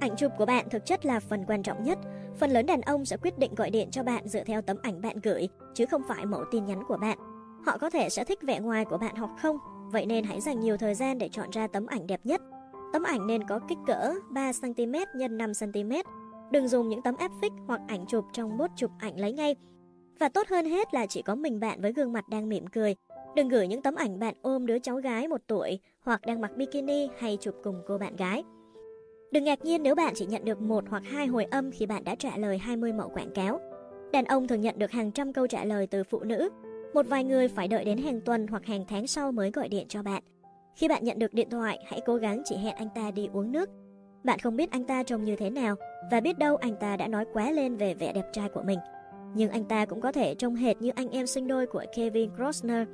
[0.00, 1.98] Ảnh chụp của bạn thực chất là phần quan trọng nhất.
[2.38, 5.00] Phần lớn đàn ông sẽ quyết định gọi điện cho bạn dựa theo tấm ảnh
[5.00, 7.18] bạn gửi, chứ không phải mẫu tin nhắn của bạn.
[7.66, 9.58] Họ có thể sẽ thích vẻ ngoài của bạn hoặc không,
[9.92, 12.40] vậy nên hãy dành nhiều thời gian để chọn ra tấm ảnh đẹp nhất.
[12.92, 16.02] Tấm ảnh nên có kích cỡ 3cm x 5cm.
[16.50, 19.56] Đừng dùng những tấm áp phích hoặc ảnh chụp trong bốt chụp ảnh lấy ngay.
[20.20, 22.94] Và tốt hơn hết là chỉ có mình bạn với gương mặt đang mỉm cười,
[23.38, 26.56] Đừng gửi những tấm ảnh bạn ôm đứa cháu gái một tuổi hoặc đang mặc
[26.56, 28.44] bikini hay chụp cùng cô bạn gái.
[29.30, 32.04] Đừng ngạc nhiên nếu bạn chỉ nhận được một hoặc hai hồi âm khi bạn
[32.04, 33.60] đã trả lời 20 mẫu quảng cáo.
[34.12, 36.48] Đàn ông thường nhận được hàng trăm câu trả lời từ phụ nữ.
[36.94, 39.86] Một vài người phải đợi đến hàng tuần hoặc hàng tháng sau mới gọi điện
[39.88, 40.22] cho bạn.
[40.76, 43.52] Khi bạn nhận được điện thoại, hãy cố gắng chỉ hẹn anh ta đi uống
[43.52, 43.70] nước.
[44.24, 45.76] Bạn không biết anh ta trông như thế nào
[46.10, 48.78] và biết đâu anh ta đã nói quá lên về vẻ đẹp trai của mình.
[49.34, 52.30] Nhưng anh ta cũng có thể trông hệt như anh em sinh đôi của Kevin
[52.38, 52.88] Costner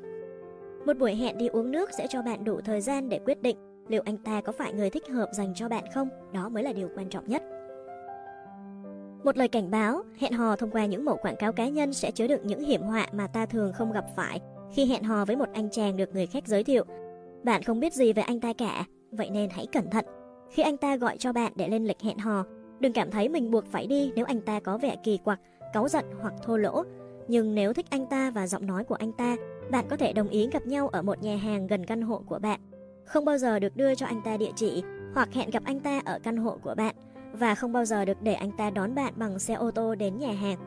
[0.86, 3.56] một buổi hẹn đi uống nước sẽ cho bạn đủ thời gian để quyết định
[3.88, 6.72] liệu anh ta có phải người thích hợp dành cho bạn không, đó mới là
[6.72, 7.42] điều quan trọng nhất.
[9.24, 12.10] Một lời cảnh báo, hẹn hò thông qua những mẫu quảng cáo cá nhân sẽ
[12.10, 14.40] chứa đựng những hiểm họa mà ta thường không gặp phải
[14.72, 16.84] khi hẹn hò với một anh chàng được người khác giới thiệu.
[17.44, 20.04] Bạn không biết gì về anh ta cả, vậy nên hãy cẩn thận.
[20.50, 22.44] Khi anh ta gọi cho bạn để lên lịch hẹn hò,
[22.80, 25.40] đừng cảm thấy mình buộc phải đi nếu anh ta có vẻ kỳ quặc,
[25.72, 26.82] cáu giận hoặc thô lỗ.
[27.28, 29.36] Nhưng nếu thích anh ta và giọng nói của anh ta,
[29.70, 32.38] bạn có thể đồng ý gặp nhau ở một nhà hàng gần căn hộ của
[32.38, 32.60] bạn.
[33.04, 34.82] Không bao giờ được đưa cho anh ta địa chỉ
[35.14, 36.94] hoặc hẹn gặp anh ta ở căn hộ của bạn
[37.38, 40.18] và không bao giờ được để anh ta đón bạn bằng xe ô tô đến
[40.18, 40.58] nhà hàng.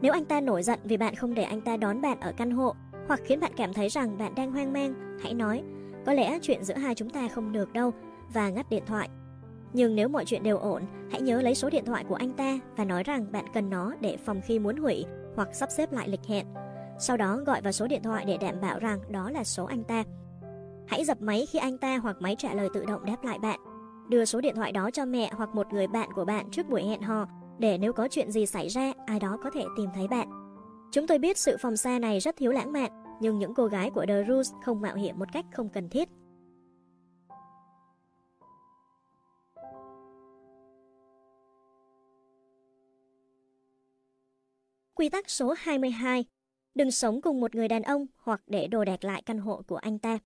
[0.00, 2.50] Nếu anh ta nổi giận vì bạn không để anh ta đón bạn ở căn
[2.50, 2.74] hộ,
[3.08, 5.62] hoặc khiến bạn cảm thấy rằng bạn đang hoang mang, hãy nói,
[6.06, 7.92] có lẽ chuyện giữa hai chúng ta không được đâu
[8.32, 9.08] và ngắt điện thoại.
[9.72, 12.58] Nhưng nếu mọi chuyện đều ổn, hãy nhớ lấy số điện thoại của anh ta
[12.76, 15.04] và nói rằng bạn cần nó để phòng khi muốn hủy
[15.36, 16.46] hoặc sắp xếp lại lịch hẹn.
[16.98, 19.84] Sau đó gọi vào số điện thoại để đảm bảo rằng đó là số anh
[19.84, 20.04] ta.
[20.86, 23.73] Hãy dập máy khi anh ta hoặc máy trả lời tự động đáp lại bạn.
[24.08, 26.82] Đưa số điện thoại đó cho mẹ hoặc một người bạn của bạn trước buổi
[26.82, 27.26] hẹn hò
[27.58, 30.28] để nếu có chuyện gì xảy ra, ai đó có thể tìm thấy bạn.
[30.92, 33.90] Chúng tôi biết sự phòng xa này rất thiếu lãng mạn, nhưng những cô gái
[33.90, 36.08] của The Rules không mạo hiểm một cách không cần thiết.
[44.94, 46.24] Quy tắc số 22
[46.74, 49.76] Đừng sống cùng một người đàn ông hoặc để đồ đạc lại căn hộ của
[49.76, 50.18] anh ta.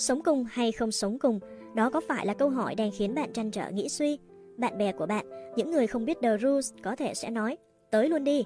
[0.00, 1.40] Sống cùng hay không sống cùng,
[1.74, 4.18] đó có phải là câu hỏi đang khiến bạn trăn trở nghĩ suy.
[4.56, 7.56] Bạn bè của bạn, những người không biết The Rules có thể sẽ nói,
[7.90, 8.44] tới luôn đi.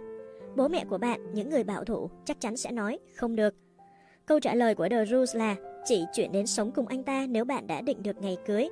[0.57, 3.55] Bố mẹ của bạn, những người bảo thủ, chắc chắn sẽ nói, không được.
[4.26, 7.44] Câu trả lời của The Rules là, chỉ chuyển đến sống cùng anh ta nếu
[7.44, 8.68] bạn đã định được ngày cưới.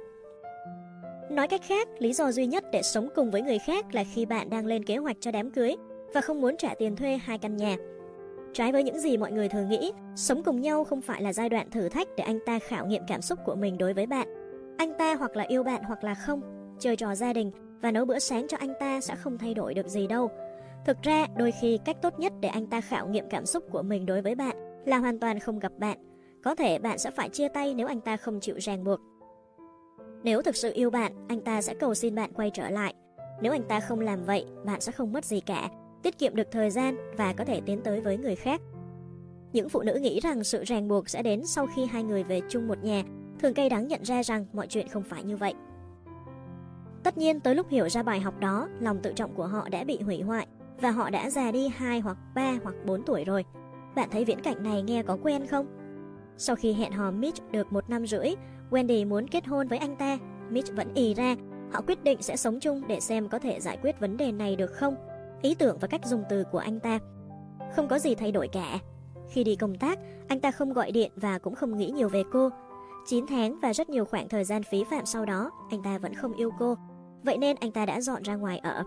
[1.30, 4.26] Nói cách khác, lý do duy nhất để sống cùng với người khác là khi
[4.26, 5.76] bạn đang lên kế hoạch cho đám cưới
[6.14, 7.76] và không muốn trả tiền thuê hai căn nhà.
[8.52, 11.48] Trái với những gì mọi người thường nghĩ, sống cùng nhau không phải là giai
[11.48, 14.28] đoạn thử thách để anh ta khảo nghiệm cảm xúc của mình đối với bạn.
[14.78, 16.40] Anh ta hoặc là yêu bạn hoặc là không,
[16.78, 17.50] chơi trò gia đình
[17.82, 20.30] và nấu bữa sáng cho anh ta sẽ không thay đổi được gì đâu.
[20.84, 23.82] Thực ra, đôi khi cách tốt nhất để anh ta khảo nghiệm cảm xúc của
[23.82, 25.98] mình đối với bạn là hoàn toàn không gặp bạn.
[26.44, 29.00] Có thể bạn sẽ phải chia tay nếu anh ta không chịu ràng buộc.
[30.22, 32.94] Nếu thực sự yêu bạn, anh ta sẽ cầu xin bạn quay trở lại.
[33.42, 35.68] Nếu anh ta không làm vậy, bạn sẽ không mất gì cả
[36.02, 38.60] tiết kiệm được thời gian và có thể tiến tới với người khác.
[39.52, 42.40] Những phụ nữ nghĩ rằng sự ràng buộc sẽ đến sau khi hai người về
[42.48, 43.02] chung một nhà,
[43.38, 45.54] thường cay đắng nhận ra rằng mọi chuyện không phải như vậy.
[47.02, 49.84] Tất nhiên, tới lúc hiểu ra bài học đó, lòng tự trọng của họ đã
[49.84, 50.46] bị hủy hoại
[50.80, 53.44] và họ đã già đi 2 hoặc 3 hoặc 4 tuổi rồi.
[53.94, 55.66] Bạn thấy viễn cảnh này nghe có quen không?
[56.36, 58.28] Sau khi hẹn hò Mitch được một năm rưỡi,
[58.70, 60.18] Wendy muốn kết hôn với anh ta.
[60.50, 61.36] Mitch vẫn ì ra,
[61.72, 64.56] họ quyết định sẽ sống chung để xem có thể giải quyết vấn đề này
[64.56, 64.94] được không
[65.42, 66.98] ý tưởng và cách dùng từ của anh ta.
[67.76, 68.78] Không có gì thay đổi cả.
[69.30, 69.98] Khi đi công tác,
[70.28, 72.50] anh ta không gọi điện và cũng không nghĩ nhiều về cô.
[73.06, 76.14] 9 tháng và rất nhiều khoảng thời gian phí phạm sau đó, anh ta vẫn
[76.14, 76.74] không yêu cô.
[77.22, 78.84] Vậy nên anh ta đã dọn ra ngoài ở.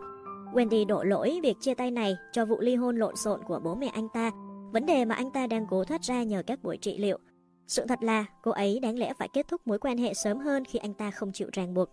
[0.54, 3.76] Wendy đổ lỗi việc chia tay này cho vụ ly hôn lộn xộn của bố
[3.76, 4.32] mẹ anh ta,
[4.72, 7.20] vấn đề mà anh ta đang cố thoát ra nhờ các buổi trị liệu.
[7.68, 10.66] Sự thật là cô ấy đáng lẽ phải kết thúc mối quan hệ sớm hơn
[10.66, 11.90] khi anh ta không chịu ràng buộc.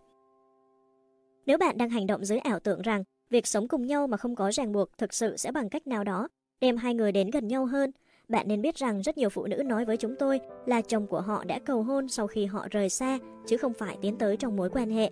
[1.47, 4.35] Nếu bạn đang hành động dưới ảo tưởng rằng Việc sống cùng nhau mà không
[4.35, 6.29] có ràng buộc thực sự sẽ bằng cách nào đó
[6.61, 7.91] đem hai người đến gần nhau hơn.
[8.29, 11.21] Bạn nên biết rằng rất nhiều phụ nữ nói với chúng tôi là chồng của
[11.21, 14.57] họ đã cầu hôn sau khi họ rời xa, chứ không phải tiến tới trong
[14.57, 15.11] mối quan hệ.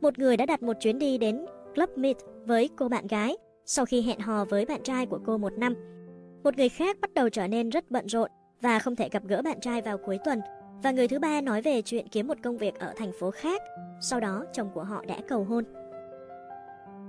[0.00, 3.36] Một người đã đặt một chuyến đi đến Club Meet với cô bạn gái
[3.66, 5.74] sau khi hẹn hò với bạn trai của cô một năm.
[6.42, 9.42] Một người khác bắt đầu trở nên rất bận rộn và không thể gặp gỡ
[9.42, 10.40] bạn trai vào cuối tuần.
[10.82, 13.62] Và người thứ ba nói về chuyện kiếm một công việc ở thành phố khác.
[14.00, 15.64] Sau đó, chồng của họ đã cầu hôn.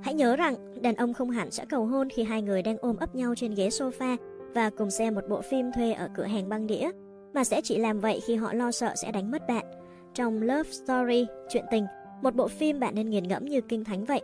[0.05, 2.95] Hãy nhớ rằng, đàn ông không hẳn sẽ cầu hôn khi hai người đang ôm
[2.97, 4.17] ấp nhau trên ghế sofa
[4.53, 6.91] và cùng xem một bộ phim thuê ở cửa hàng băng đĩa,
[7.33, 9.65] mà sẽ chỉ làm vậy khi họ lo sợ sẽ đánh mất bạn.
[10.13, 11.85] Trong Love Story, chuyện tình,
[12.21, 14.21] một bộ phim bạn nên nghiền ngẫm như kinh thánh vậy.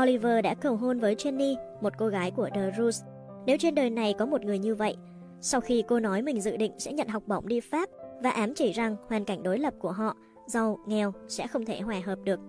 [0.00, 3.02] Oliver đã cầu hôn với Jenny, một cô gái của The Roots.
[3.46, 4.96] Nếu trên đời này có một người như vậy,
[5.40, 7.88] sau khi cô nói mình dự định sẽ nhận học bổng đi Pháp
[8.22, 10.16] và ám chỉ rằng hoàn cảnh đối lập của họ,
[10.46, 12.40] giàu, nghèo sẽ không thể hòa hợp được,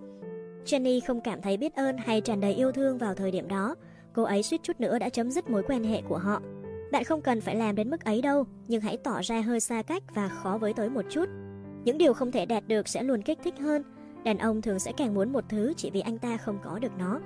[0.66, 3.76] Jenny không cảm thấy biết ơn hay tràn đầy yêu thương vào thời điểm đó.
[4.14, 6.42] Cô ấy suýt chút nữa đã chấm dứt mối quan hệ của họ.
[6.92, 9.82] Bạn không cần phải làm đến mức ấy đâu, nhưng hãy tỏ ra hơi xa
[9.82, 11.26] cách và khó với tới một chút.
[11.84, 13.84] Những điều không thể đạt được sẽ luôn kích thích hơn.
[14.24, 16.92] Đàn ông thường sẽ càng muốn một thứ chỉ vì anh ta không có được
[17.00, 17.20] nó.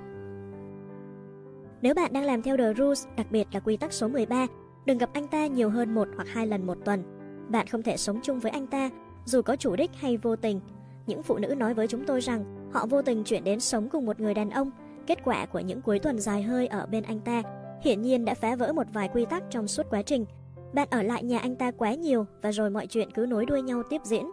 [1.82, 4.46] Nếu bạn đang làm theo The Rules, đặc biệt là quy tắc số 13,
[4.86, 7.02] đừng gặp anh ta nhiều hơn một hoặc hai lần một tuần.
[7.48, 8.90] Bạn không thể sống chung với anh ta,
[9.24, 10.60] dù có chủ đích hay vô tình.
[11.06, 14.06] Những phụ nữ nói với chúng tôi rằng Họ vô tình chuyển đến sống cùng
[14.06, 14.70] một người đàn ông.
[15.06, 17.42] Kết quả của những cuối tuần dài hơi ở bên anh ta
[17.82, 20.24] hiển nhiên đã phá vỡ một vài quy tắc trong suốt quá trình.
[20.72, 23.62] Bạn ở lại nhà anh ta quá nhiều và rồi mọi chuyện cứ nối đuôi
[23.62, 24.30] nhau tiếp diễn.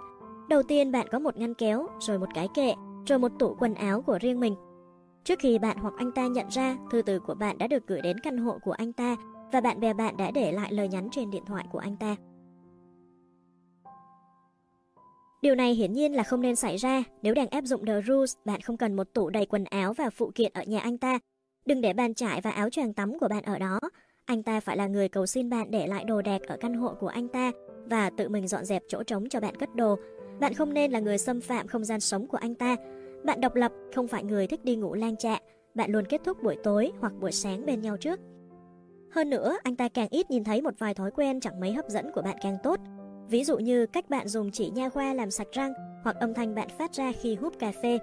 [0.50, 2.74] Đầu tiên bạn có một ngăn kéo, rồi một cái kệ,
[3.06, 4.56] rồi một tủ quần áo của riêng mình.
[5.24, 8.02] Trước khi bạn hoặc anh ta nhận ra, thư từ của bạn đã được gửi
[8.02, 9.16] đến căn hộ của anh ta
[9.52, 12.16] và bạn bè bạn đã để lại lời nhắn trên điện thoại của anh ta.
[15.42, 17.04] Điều này hiển nhiên là không nên xảy ra.
[17.22, 20.10] Nếu đang áp dụng The Rules, bạn không cần một tủ đầy quần áo và
[20.10, 21.20] phụ kiện ở nhà anh ta.
[21.66, 23.80] Đừng để bàn trải và áo choàng tắm của bạn ở đó.
[24.26, 26.94] Anh ta phải là người cầu xin bạn để lại đồ đạc ở căn hộ
[27.00, 27.52] của anh ta
[27.86, 29.96] và tự mình dọn dẹp chỗ trống cho bạn cất đồ.
[30.40, 32.76] Bạn không nên là người xâm phạm không gian sống của anh ta.
[33.24, 35.38] Bạn độc lập, không phải người thích đi ngủ lang trạ.
[35.74, 38.20] Bạn luôn kết thúc buổi tối hoặc buổi sáng bên nhau trước.
[39.12, 41.90] Hơn nữa, anh ta càng ít nhìn thấy một vài thói quen chẳng mấy hấp
[41.90, 42.80] dẫn của bạn càng tốt.
[43.32, 46.56] Ví dụ như cách bạn dùng chỉ nha khoa làm sạch răng hoặc âm thanh
[46.56, 48.00] bạn phát ra khi hút cà phê.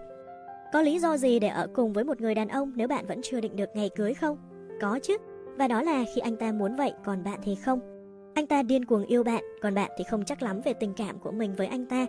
[0.73, 3.21] Có lý do gì để ở cùng với một người đàn ông nếu bạn vẫn
[3.23, 4.37] chưa định được ngày cưới không?
[4.81, 5.17] Có chứ,
[5.57, 7.81] và đó là khi anh ta muốn vậy còn bạn thì không.
[8.35, 11.19] Anh ta điên cuồng yêu bạn, còn bạn thì không chắc lắm về tình cảm
[11.19, 12.07] của mình với anh ta.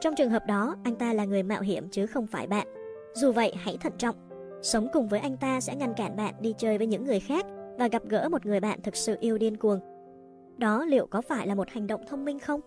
[0.00, 2.66] Trong trường hợp đó, anh ta là người mạo hiểm chứ không phải bạn.
[3.14, 4.16] Dù vậy, hãy thận trọng.
[4.62, 7.46] Sống cùng với anh ta sẽ ngăn cản bạn đi chơi với những người khác
[7.78, 9.95] và gặp gỡ một người bạn thực sự yêu điên cuồng.
[10.58, 12.60] Đó liệu có phải là một hành động thông minh không?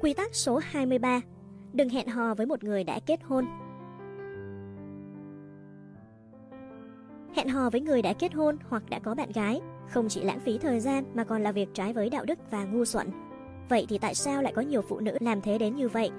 [0.00, 1.20] Quy tắc số 23
[1.72, 3.44] Đừng hẹn hò với một người đã kết hôn
[7.34, 10.40] Hẹn hò với người đã kết hôn hoặc đã có bạn gái không chỉ lãng
[10.40, 13.10] phí thời gian mà còn là việc trái với đạo đức và ngu xuẩn.
[13.68, 16.10] Vậy thì tại sao lại có nhiều phụ nữ làm thế đến như vậy?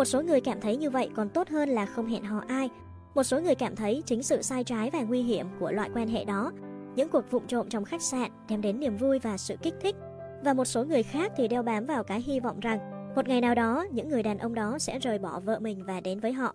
[0.00, 2.70] Một số người cảm thấy như vậy còn tốt hơn là không hẹn hò ai.
[3.14, 6.08] Một số người cảm thấy chính sự sai trái và nguy hiểm của loại quan
[6.08, 6.52] hệ đó,
[6.96, 9.96] những cuộc vụng trộm trong khách sạn đem đến niềm vui và sự kích thích.
[10.44, 12.78] Và một số người khác thì đeo bám vào cái hy vọng rằng
[13.16, 16.00] một ngày nào đó những người đàn ông đó sẽ rời bỏ vợ mình và
[16.00, 16.54] đến với họ.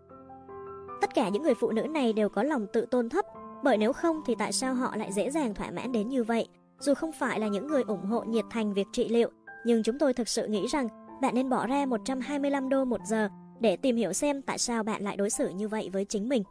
[1.02, 3.26] Tất cả những người phụ nữ này đều có lòng tự tôn thấp,
[3.64, 6.48] bởi nếu không thì tại sao họ lại dễ dàng thỏa mãn đến như vậy?
[6.80, 9.30] Dù không phải là những người ủng hộ nhiệt thành việc trị liệu,
[9.66, 10.88] nhưng chúng tôi thực sự nghĩ rằng
[11.22, 13.30] bạn nên bỏ ra 125 đô một giờ
[13.60, 16.44] để tìm hiểu xem tại sao bạn lại đối xử như vậy với chính mình.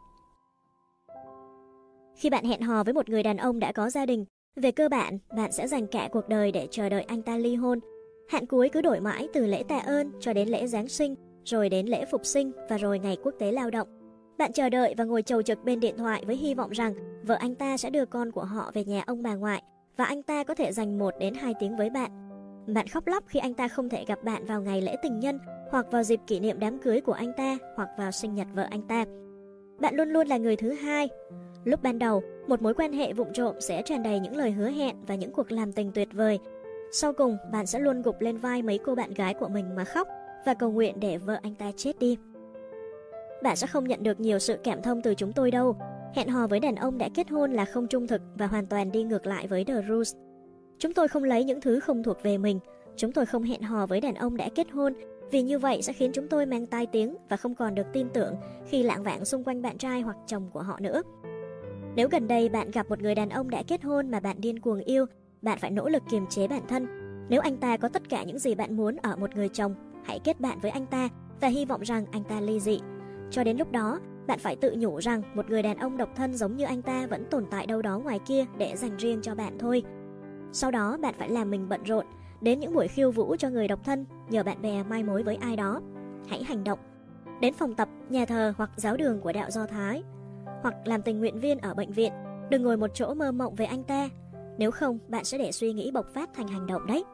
[2.17, 4.25] Khi bạn hẹn hò với một người đàn ông đã có gia đình,
[4.57, 7.55] về cơ bản, bạn sẽ dành cả cuộc đời để chờ đợi anh ta ly
[7.55, 7.81] hôn.
[8.29, 11.69] Hạn cuối cứ đổi mãi từ lễ tạ ơn cho đến lễ Giáng sinh, rồi
[11.69, 13.89] đến lễ phục sinh và rồi ngày quốc tế lao động.
[14.39, 17.35] Bạn chờ đợi và ngồi chầu trực bên điện thoại với hy vọng rằng vợ
[17.35, 19.63] anh ta sẽ đưa con của họ về nhà ông bà ngoại
[19.97, 22.34] và anh ta có thể dành 1 đến 2 tiếng với bạn.
[22.67, 25.39] Bạn khóc lóc khi anh ta không thể gặp bạn vào ngày lễ tình nhân
[25.71, 28.67] hoặc vào dịp kỷ niệm đám cưới của anh ta hoặc vào sinh nhật vợ
[28.71, 29.05] anh ta.
[29.81, 31.09] Bạn luôn luôn là người thứ hai.
[31.65, 34.71] Lúc ban đầu, một mối quan hệ vụng trộm sẽ tràn đầy những lời hứa
[34.71, 36.39] hẹn và những cuộc làm tình tuyệt vời.
[36.93, 39.85] Sau cùng, bạn sẽ luôn gục lên vai mấy cô bạn gái của mình mà
[39.85, 40.09] khóc
[40.47, 42.17] và cầu nguyện để vợ anh ta chết đi.
[43.43, 45.77] Bạn sẽ không nhận được nhiều sự cảm thông từ chúng tôi đâu.
[46.15, 48.93] Hẹn hò với đàn ông đã kết hôn là không trung thực và hoàn toàn
[48.93, 50.15] đi ngược lại với The Rules.
[50.79, 52.61] Chúng tôi không lấy những thứ không thuộc về mình.
[52.97, 54.95] Chúng tôi không hẹn hò với đàn ông đã kết hôn
[55.31, 58.09] vì như vậy sẽ khiến chúng tôi mang tai tiếng và không còn được tin
[58.09, 58.35] tưởng
[58.67, 61.03] khi lạng vạng xung quanh bạn trai hoặc chồng của họ nữa.
[61.97, 64.61] Nếu gần đây bạn gặp một người đàn ông đã kết hôn mà bạn điên
[64.61, 65.07] cuồng yêu,
[65.43, 66.87] bạn phải nỗ lực kiềm chế bản thân.
[67.29, 70.21] Nếu anh ta có tất cả những gì bạn muốn ở một người chồng, hãy
[70.25, 71.09] kết bạn với anh ta
[71.41, 72.81] và hy vọng rằng anh ta ly dị.
[73.31, 76.35] Cho đến lúc đó, bạn phải tự nhủ rằng một người đàn ông độc thân
[76.35, 79.35] giống như anh ta vẫn tồn tại đâu đó ngoài kia để dành riêng cho
[79.35, 79.83] bạn thôi.
[80.55, 82.07] Sau đó bạn phải làm mình bận rộn,
[82.41, 85.37] đến những buổi khiêu vũ cho người độc thân, nhờ bạn bè mai mối với
[85.37, 85.81] ai đó.
[86.29, 86.79] Hãy hành động.
[87.41, 90.03] Đến phòng tập, nhà thờ hoặc giáo đường của đạo Do Thái,
[90.63, 92.13] hoặc làm tình nguyện viên ở bệnh viện,
[92.51, 94.09] đừng ngồi một chỗ mơ mộng về anh ta.
[94.59, 97.05] Nếu không, bạn sẽ để suy nghĩ bộc phát thành hành động đấy.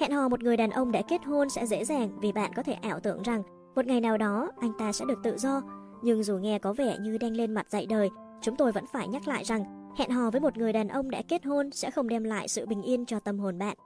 [0.00, 2.62] Hẹn hò một người đàn ông đã kết hôn sẽ dễ dàng vì bạn có
[2.62, 3.42] thể ảo tưởng rằng
[3.74, 5.62] một ngày nào đó anh ta sẽ được tự do.
[6.02, 9.08] Nhưng dù nghe có vẻ như đang lên mặt dạy đời, chúng tôi vẫn phải
[9.08, 12.08] nhắc lại rằng Hẹn hò với một người đàn ông đã kết hôn sẽ không
[12.08, 13.76] đem lại sự bình yên cho tâm hồn bạn.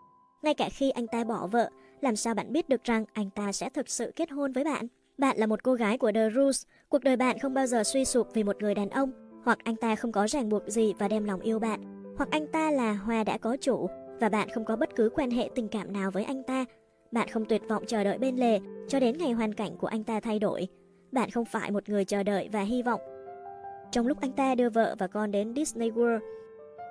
[0.43, 3.53] Ngay cả khi anh ta bỏ vợ, làm sao bạn biết được rằng anh ta
[3.53, 4.87] sẽ thực sự kết hôn với bạn?
[5.19, 8.05] Bạn là một cô gái của The Rules, cuộc đời bạn không bao giờ suy
[8.05, 9.13] sụp vì một người đàn ông,
[9.45, 11.81] hoặc anh ta không có ràng buộc gì và đem lòng yêu bạn,
[12.17, 13.87] hoặc anh ta là hoa đã có chủ
[14.21, 16.65] và bạn không có bất cứ quan hệ tình cảm nào với anh ta.
[17.13, 20.05] Bạn không tuyệt vọng chờ đợi bên lề cho đến ngày hoàn cảnh của anh
[20.05, 20.69] ta thay đổi.
[21.13, 23.01] Bạn không phải một người chờ đợi và hy vọng
[23.95, 26.19] trong lúc anh ta đưa vợ và con đến Disney World.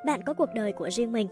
[0.06, 1.28] Bạn có cuộc đời của riêng mình.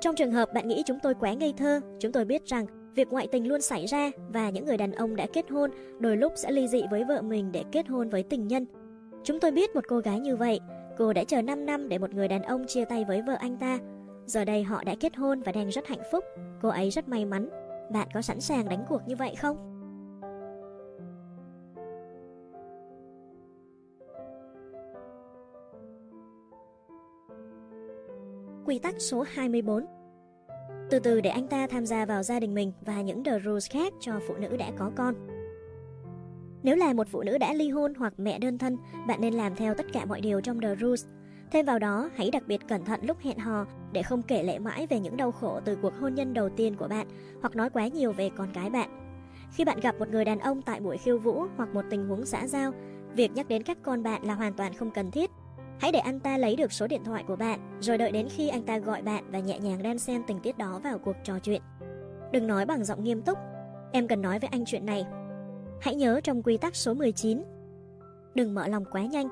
[0.00, 3.08] Trong trường hợp bạn nghĩ chúng tôi quá ngây thơ, chúng tôi biết rằng việc
[3.08, 6.32] ngoại tình luôn xảy ra và những người đàn ông đã kết hôn đôi lúc
[6.36, 8.66] sẽ ly dị với vợ mình để kết hôn với tình nhân.
[9.24, 10.60] Chúng tôi biết một cô gái như vậy,
[10.98, 13.56] cô đã chờ 5 năm để một người đàn ông chia tay với vợ anh
[13.56, 13.78] ta.
[14.26, 16.24] Giờ đây họ đã kết hôn và đang rất hạnh phúc.
[16.62, 17.48] Cô ấy rất may mắn.
[17.92, 19.69] Bạn có sẵn sàng đánh cuộc như vậy không?
[28.70, 29.84] Quy tắc số 24
[30.90, 33.70] Từ từ để anh ta tham gia vào gia đình mình và những the rules
[33.70, 35.14] khác cho phụ nữ đã có con.
[36.62, 38.76] Nếu là một phụ nữ đã ly hôn hoặc mẹ đơn thân,
[39.06, 41.04] bạn nên làm theo tất cả mọi điều trong the rules.
[41.52, 44.58] Thêm vào đó, hãy đặc biệt cẩn thận lúc hẹn hò để không kể lệ
[44.58, 47.06] mãi về những đau khổ từ cuộc hôn nhân đầu tiên của bạn
[47.40, 49.16] hoặc nói quá nhiều về con cái bạn.
[49.52, 52.26] Khi bạn gặp một người đàn ông tại buổi khiêu vũ hoặc một tình huống
[52.26, 52.72] xã giao,
[53.14, 55.30] việc nhắc đến các con bạn là hoàn toàn không cần thiết
[55.80, 58.48] Hãy để anh ta lấy được số điện thoại của bạn, rồi đợi đến khi
[58.48, 61.38] anh ta gọi bạn và nhẹ nhàng đan xen tình tiết đó vào cuộc trò
[61.38, 61.62] chuyện.
[62.32, 63.38] Đừng nói bằng giọng nghiêm túc.
[63.92, 65.06] Em cần nói với anh chuyện này.
[65.80, 67.42] Hãy nhớ trong quy tắc số 19.
[68.34, 69.28] Đừng mở lòng quá nhanh.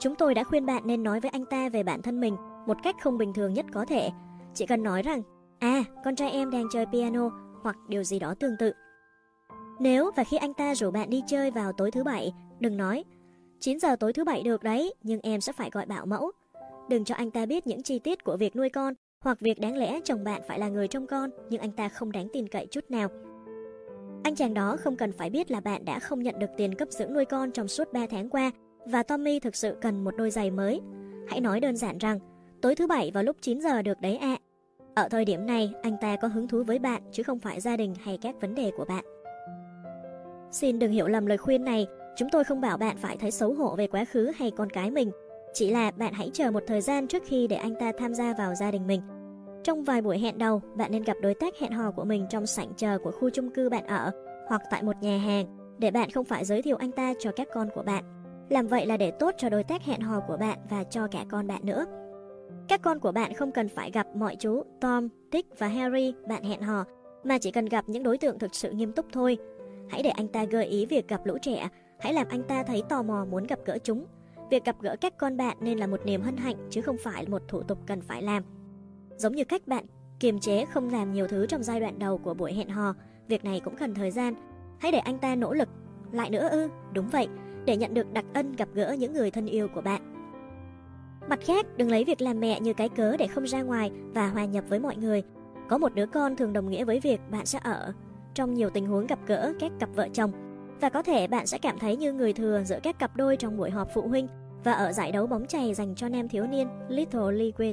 [0.00, 2.76] Chúng tôi đã khuyên bạn nên nói với anh ta về bản thân mình một
[2.82, 4.10] cách không bình thường nhất có thể.
[4.54, 5.22] Chỉ cần nói rằng,
[5.58, 7.30] à, con trai em đang chơi piano
[7.62, 8.72] hoặc điều gì đó tương tự.
[9.80, 13.04] Nếu và khi anh ta rủ bạn đi chơi vào tối thứ bảy, đừng nói
[13.60, 16.30] 9 giờ tối thứ bảy được đấy, nhưng em sẽ phải gọi bảo mẫu.
[16.88, 19.76] Đừng cho anh ta biết những chi tiết của việc nuôi con hoặc việc đáng
[19.76, 22.66] lẽ chồng bạn phải là người trông con nhưng anh ta không đáng tin cậy
[22.66, 23.08] chút nào.
[24.24, 26.88] Anh chàng đó không cần phải biết là bạn đã không nhận được tiền cấp
[26.90, 28.50] dưỡng nuôi con trong suốt 3 tháng qua
[28.86, 30.80] và Tommy thực sự cần một đôi giày mới.
[31.28, 32.18] Hãy nói đơn giản rằng,
[32.62, 34.36] tối thứ bảy vào lúc 9 giờ được đấy ạ.
[34.36, 34.38] À.
[34.94, 37.76] Ở thời điểm này, anh ta có hứng thú với bạn chứ không phải gia
[37.76, 39.04] đình hay các vấn đề của bạn.
[40.50, 41.86] Xin đừng hiểu lầm lời khuyên này,
[42.20, 44.90] chúng tôi không bảo bạn phải thấy xấu hổ về quá khứ hay con cái
[44.90, 45.10] mình.
[45.52, 48.34] Chỉ là bạn hãy chờ một thời gian trước khi để anh ta tham gia
[48.34, 49.00] vào gia đình mình.
[49.64, 52.46] Trong vài buổi hẹn đầu, bạn nên gặp đối tác hẹn hò của mình trong
[52.46, 54.10] sảnh chờ của khu chung cư bạn ở
[54.48, 55.46] hoặc tại một nhà hàng
[55.78, 58.04] để bạn không phải giới thiệu anh ta cho các con của bạn.
[58.50, 61.24] Làm vậy là để tốt cho đối tác hẹn hò của bạn và cho cả
[61.30, 61.84] con bạn nữa.
[62.68, 66.42] Các con của bạn không cần phải gặp mọi chú Tom, Dick và Harry bạn
[66.42, 66.84] hẹn hò,
[67.24, 69.38] mà chỉ cần gặp những đối tượng thực sự nghiêm túc thôi.
[69.88, 71.68] Hãy để anh ta gợi ý việc gặp lũ trẻ,
[72.00, 74.06] hãy làm anh ta thấy tò mò muốn gặp gỡ chúng.
[74.50, 77.26] Việc gặp gỡ các con bạn nên là một niềm hân hạnh chứ không phải
[77.26, 78.42] một thủ tục cần phải làm.
[79.16, 79.84] Giống như cách bạn
[80.20, 82.94] kiềm chế không làm nhiều thứ trong giai đoạn đầu của buổi hẹn hò,
[83.28, 84.34] việc này cũng cần thời gian.
[84.78, 85.68] Hãy để anh ta nỗ lực.
[86.12, 87.28] Lại nữa ư, đúng vậy,
[87.64, 90.02] để nhận được đặc ân gặp gỡ những người thân yêu của bạn.
[91.28, 94.28] Mặt khác, đừng lấy việc làm mẹ như cái cớ để không ra ngoài và
[94.28, 95.22] hòa nhập với mọi người.
[95.68, 97.92] Có một đứa con thường đồng nghĩa với việc bạn sẽ ở
[98.34, 100.49] trong nhiều tình huống gặp gỡ các cặp vợ chồng.
[100.80, 103.56] Và có thể bạn sẽ cảm thấy như người thừa giữa các cặp đôi trong
[103.56, 104.28] buổi họp phụ huynh
[104.64, 107.72] và ở giải đấu bóng chày dành cho nam thiếu niên Little League.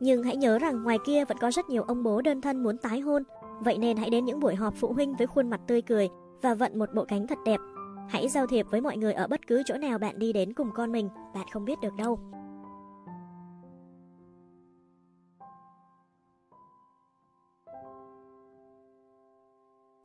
[0.00, 2.78] Nhưng hãy nhớ rằng ngoài kia vẫn có rất nhiều ông bố đơn thân muốn
[2.78, 3.22] tái hôn.
[3.60, 6.08] Vậy nên hãy đến những buổi họp phụ huynh với khuôn mặt tươi cười
[6.42, 7.60] và vận một bộ cánh thật đẹp.
[8.08, 10.70] Hãy giao thiệp với mọi người ở bất cứ chỗ nào bạn đi đến cùng
[10.74, 12.18] con mình, bạn không biết được đâu.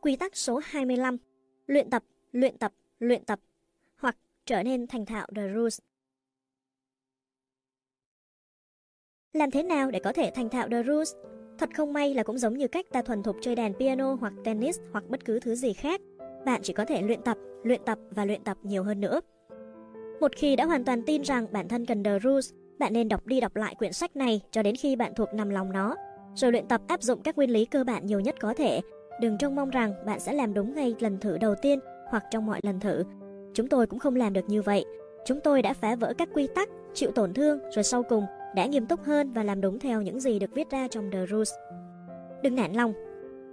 [0.07, 1.17] Quy tắc số 25
[1.65, 3.39] Luyện tập, luyện tập, luyện tập
[3.97, 5.79] hoặc trở nên thành thạo The Rules
[9.33, 11.13] Làm thế nào để có thể thành thạo The Rules?
[11.59, 14.33] Thật không may là cũng giống như cách ta thuần thục chơi đàn piano hoặc
[14.43, 16.01] tennis hoặc bất cứ thứ gì khác.
[16.45, 19.21] Bạn chỉ có thể luyện tập, luyện tập và luyện tập nhiều hơn nữa.
[20.19, 23.25] Một khi đã hoàn toàn tin rằng bản thân cần The Rules, bạn nên đọc
[23.25, 25.95] đi đọc lại quyển sách này cho đến khi bạn thuộc nằm lòng nó,
[26.35, 28.81] rồi luyện tập áp dụng các nguyên lý cơ bản nhiều nhất có thể.
[29.21, 31.79] Đừng trông mong rằng bạn sẽ làm đúng ngay lần thử đầu tiên
[32.09, 33.03] hoặc trong mọi lần thử.
[33.53, 34.85] Chúng tôi cũng không làm được như vậy.
[35.25, 38.65] Chúng tôi đã phá vỡ các quy tắc, chịu tổn thương rồi sau cùng đã
[38.65, 41.51] nghiêm túc hơn và làm đúng theo những gì được viết ra trong The Rules.
[42.43, 42.93] Đừng nản lòng,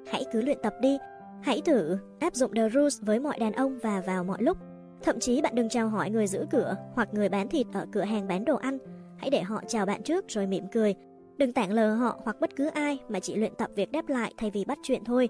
[0.06, 0.98] hãy cứ luyện tập đi,
[1.42, 4.56] hãy thử áp dụng The Rules với mọi đàn ông và vào mọi lúc.
[5.02, 8.02] Thậm chí bạn đừng chào hỏi người giữ cửa hoặc người bán thịt ở cửa
[8.02, 8.78] hàng bán đồ ăn,
[9.16, 10.94] hãy để họ chào bạn trước rồi mỉm cười.
[11.36, 14.34] Đừng tảng lờ họ hoặc bất cứ ai mà chỉ luyện tập việc đáp lại
[14.36, 15.28] thay vì bắt chuyện thôi.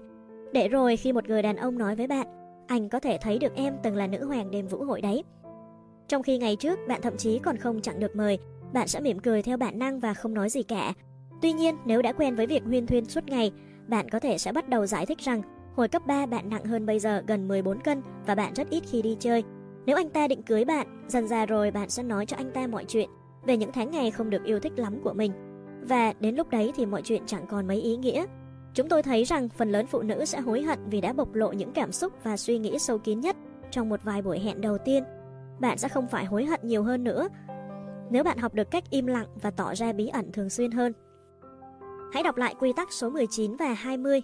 [0.53, 2.27] Để rồi khi một người đàn ông nói với bạn,
[2.67, 5.23] anh có thể thấy được em từng là nữ hoàng đêm vũ hội đấy.
[6.07, 8.37] Trong khi ngày trước bạn thậm chí còn không chặn được mời,
[8.73, 10.93] bạn sẽ mỉm cười theo bản năng và không nói gì cả.
[11.41, 13.51] Tuy nhiên, nếu đã quen với việc huyên thuyên suốt ngày,
[13.87, 15.41] bạn có thể sẽ bắt đầu giải thích rằng
[15.75, 18.83] hồi cấp 3 bạn nặng hơn bây giờ gần 14 cân và bạn rất ít
[18.91, 19.43] khi đi chơi.
[19.85, 22.67] Nếu anh ta định cưới bạn, dần ra rồi bạn sẽ nói cho anh ta
[22.67, 23.09] mọi chuyện
[23.45, 25.31] về những tháng ngày không được yêu thích lắm của mình.
[25.81, 28.25] Và đến lúc đấy thì mọi chuyện chẳng còn mấy ý nghĩa.
[28.75, 31.51] Chúng tôi thấy rằng phần lớn phụ nữ sẽ hối hận vì đã bộc lộ
[31.51, 33.35] những cảm xúc và suy nghĩ sâu kín nhất
[33.71, 35.03] trong một vài buổi hẹn đầu tiên.
[35.59, 37.27] Bạn sẽ không phải hối hận nhiều hơn nữa
[38.09, 40.93] nếu bạn học được cách im lặng và tỏ ra bí ẩn thường xuyên hơn.
[42.13, 44.21] Hãy đọc lại quy tắc số 19 và 20.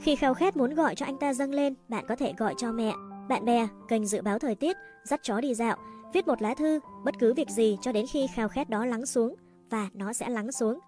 [0.00, 2.72] Khi khao khát muốn gọi cho anh ta dâng lên, bạn có thể gọi cho
[2.72, 2.92] mẹ,
[3.28, 5.76] bạn bè, kênh dự báo thời tiết, dắt chó đi dạo,
[6.14, 9.06] viết một lá thư, bất cứ việc gì cho đến khi khao khát đó lắng
[9.06, 9.34] xuống,
[9.70, 10.78] và nó sẽ lắng xuống.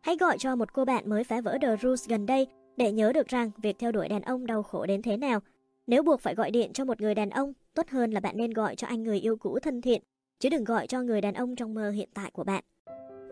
[0.00, 2.46] Hãy gọi cho một cô bạn mới phá vỡ The Rules gần đây
[2.76, 5.40] để nhớ được rằng việc theo đuổi đàn ông đau khổ đến thế nào.
[5.86, 8.50] Nếu buộc phải gọi điện cho một người đàn ông, tốt hơn là bạn nên
[8.50, 10.02] gọi cho anh người yêu cũ thân thiện
[10.38, 12.64] chứ đừng gọi cho người đàn ông trong mơ hiện tại của bạn.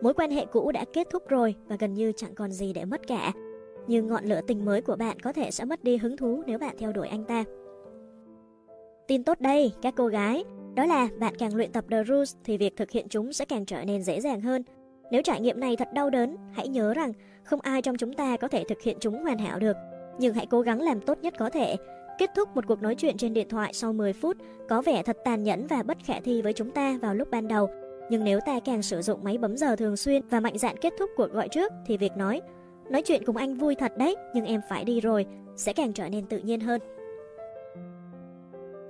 [0.01, 2.85] Mối quan hệ cũ đã kết thúc rồi và gần như chẳng còn gì để
[2.85, 3.33] mất cả.
[3.87, 6.57] Nhưng ngọn lửa tình mới của bạn có thể sẽ mất đi hứng thú nếu
[6.57, 7.43] bạn theo đuổi anh ta.
[9.07, 10.43] Tin tốt đây, các cô gái,
[10.75, 13.65] đó là bạn càng luyện tập The Rules thì việc thực hiện chúng sẽ càng
[13.65, 14.63] trở nên dễ dàng hơn.
[15.11, 17.13] Nếu trải nghiệm này thật đau đớn, hãy nhớ rằng
[17.43, 19.75] không ai trong chúng ta có thể thực hiện chúng hoàn hảo được.
[20.19, 21.75] Nhưng hãy cố gắng làm tốt nhất có thể
[22.17, 24.37] Kết thúc một cuộc nói chuyện trên điện thoại sau 10 phút
[24.69, 27.47] có vẻ thật tàn nhẫn và bất khả thi với chúng ta vào lúc ban
[27.47, 27.69] đầu.
[28.09, 30.93] Nhưng nếu ta càng sử dụng máy bấm giờ thường xuyên và mạnh dạn kết
[30.99, 32.41] thúc cuộc gọi trước thì việc nói
[32.89, 36.09] Nói chuyện cùng anh vui thật đấy, nhưng em phải đi rồi, sẽ càng trở
[36.09, 36.81] nên tự nhiên hơn.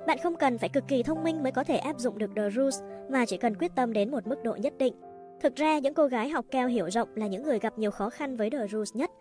[0.08, 2.50] Bạn không cần phải cực kỳ thông minh mới có thể áp dụng được The
[2.50, 4.94] Rules, mà chỉ cần quyết tâm đến một mức độ nhất định.
[5.42, 8.10] Thực ra, những cô gái học cao hiểu rộng là những người gặp nhiều khó
[8.10, 9.12] khăn với The Rules nhất.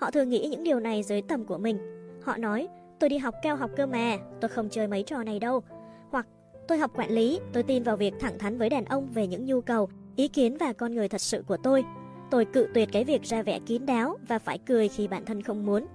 [0.00, 1.78] Họ thường nghĩ những điều này dưới tầm của mình.
[2.22, 2.68] Họ nói,
[3.00, 5.62] tôi đi học cao học cơ mà, tôi không chơi mấy trò này đâu.
[6.10, 6.26] Hoặc,
[6.68, 9.44] tôi học quản lý, tôi tin vào việc thẳng thắn với đàn ông về những
[9.44, 11.84] nhu cầu, ý kiến và con người thật sự của tôi.
[12.30, 15.42] Tôi cự tuyệt cái việc ra vẻ kín đáo và phải cười khi bản thân
[15.42, 15.86] không muốn.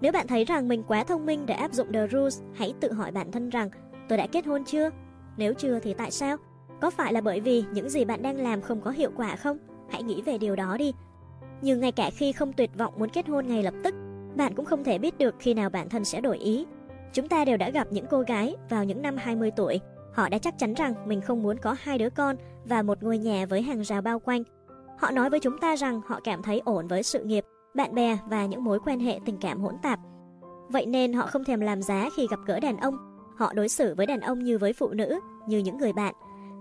[0.00, 2.92] Nếu bạn thấy rằng mình quá thông minh để áp dụng The Rules, hãy tự
[2.92, 3.70] hỏi bản thân rằng
[4.08, 4.90] tôi đã kết hôn chưa?
[5.36, 6.36] Nếu chưa thì tại sao?
[6.82, 9.58] Có phải là bởi vì những gì bạn đang làm không có hiệu quả không?
[9.90, 10.92] Hãy nghĩ về điều đó đi.
[11.60, 13.94] Nhưng ngay cả khi không tuyệt vọng muốn kết hôn ngay lập tức,
[14.36, 16.66] bạn cũng không thể biết được khi nào bản thân sẽ đổi ý.
[17.12, 19.80] Chúng ta đều đã gặp những cô gái vào những năm 20 tuổi.
[20.12, 23.18] Họ đã chắc chắn rằng mình không muốn có hai đứa con và một ngôi
[23.18, 24.42] nhà với hàng rào bao quanh.
[24.98, 27.44] Họ nói với chúng ta rằng họ cảm thấy ổn với sự nghiệp,
[27.74, 29.98] bạn bè và những mối quan hệ tình cảm hỗn tạp.
[30.68, 32.96] Vậy nên họ không thèm làm giá khi gặp gỡ đàn ông.
[33.36, 36.14] Họ đối xử với đàn ông như với phụ nữ, như những người bạn.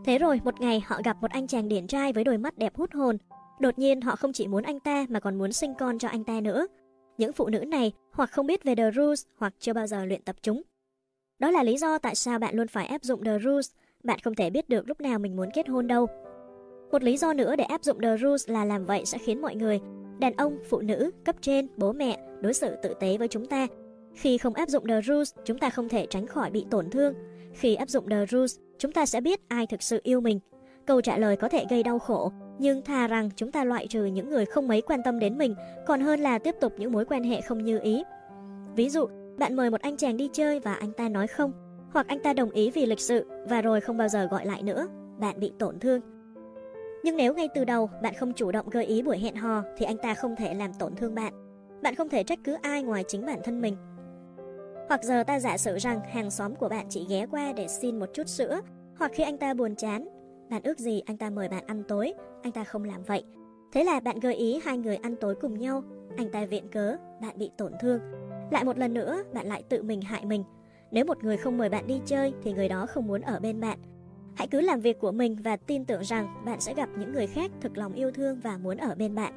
[0.06, 2.76] Thế rồi một ngày họ gặp một anh chàng điển trai với đôi mắt đẹp
[2.76, 3.18] hút hồn.
[3.60, 6.24] Đột nhiên họ không chỉ muốn anh ta mà còn muốn sinh con cho anh
[6.24, 6.68] ta nữa.
[7.18, 10.22] Những phụ nữ này hoặc không biết về The Rules hoặc chưa bao giờ luyện
[10.22, 10.62] tập chúng.
[11.40, 13.72] Đó là lý do tại sao bạn luôn phải áp dụng The Rules.
[14.04, 16.08] Bạn không thể biết được lúc nào mình muốn kết hôn đâu.
[16.92, 19.56] Một lý do nữa để áp dụng The Rules là làm vậy sẽ khiến mọi
[19.56, 19.80] người,
[20.20, 23.68] đàn ông, phụ nữ, cấp trên, bố mẹ, đối xử tử tế với chúng ta.
[24.16, 27.14] Khi không áp dụng The Rules, chúng ta không thể tránh khỏi bị tổn thương.
[27.54, 30.40] Khi áp dụng The Rules, chúng ta sẽ biết ai thực sự yêu mình.
[30.85, 34.06] Câu trả lời có thể gây đau khổ, nhưng thà rằng chúng ta loại trừ
[34.06, 35.56] những người không mấy quan tâm đến mình,
[35.88, 38.03] còn hơn là tiếp tục những mối quan hệ không như ý.
[38.76, 41.51] Ví dụ, bạn mời một anh chàng đi chơi và anh ta nói không,
[41.92, 44.64] hoặc anh ta đồng ý vì lịch sự và rồi không bao giờ gọi lại
[44.64, 44.88] nữa,
[45.19, 46.01] bạn bị tổn thương.
[47.03, 49.85] Nhưng nếu ngay từ đầu bạn không chủ động gợi ý buổi hẹn hò thì
[49.85, 51.34] anh ta không thể làm tổn thương bạn.
[51.82, 53.76] Bạn không thể trách cứ ai ngoài chính bản thân mình.
[54.88, 58.00] Hoặc giờ ta giả sử rằng hàng xóm của bạn chỉ ghé qua để xin
[58.00, 58.61] một chút sữa,
[58.98, 60.08] hoặc khi anh ta buồn chán,
[60.50, 63.24] bạn ước gì anh ta mời bạn ăn tối, anh ta không làm vậy.
[63.74, 65.84] Thế là bạn gợi ý hai người ăn tối cùng nhau,
[66.18, 68.00] anh ta viện cớ, bạn bị tổn thương.
[68.51, 70.43] Lại một lần nữa, bạn lại tự mình hại mình.
[70.92, 73.60] Nếu một người không mời bạn đi chơi thì người đó không muốn ở bên
[73.60, 73.80] bạn.
[74.35, 77.27] Hãy cứ làm việc của mình và tin tưởng rằng bạn sẽ gặp những người
[77.27, 79.34] khác thực lòng yêu thương và muốn ở bên bạn.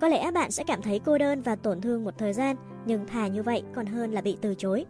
[0.00, 3.06] Có lẽ bạn sẽ cảm thấy cô đơn và tổn thương một thời gian, nhưng
[3.06, 4.86] thà như vậy còn hơn là bị từ chối.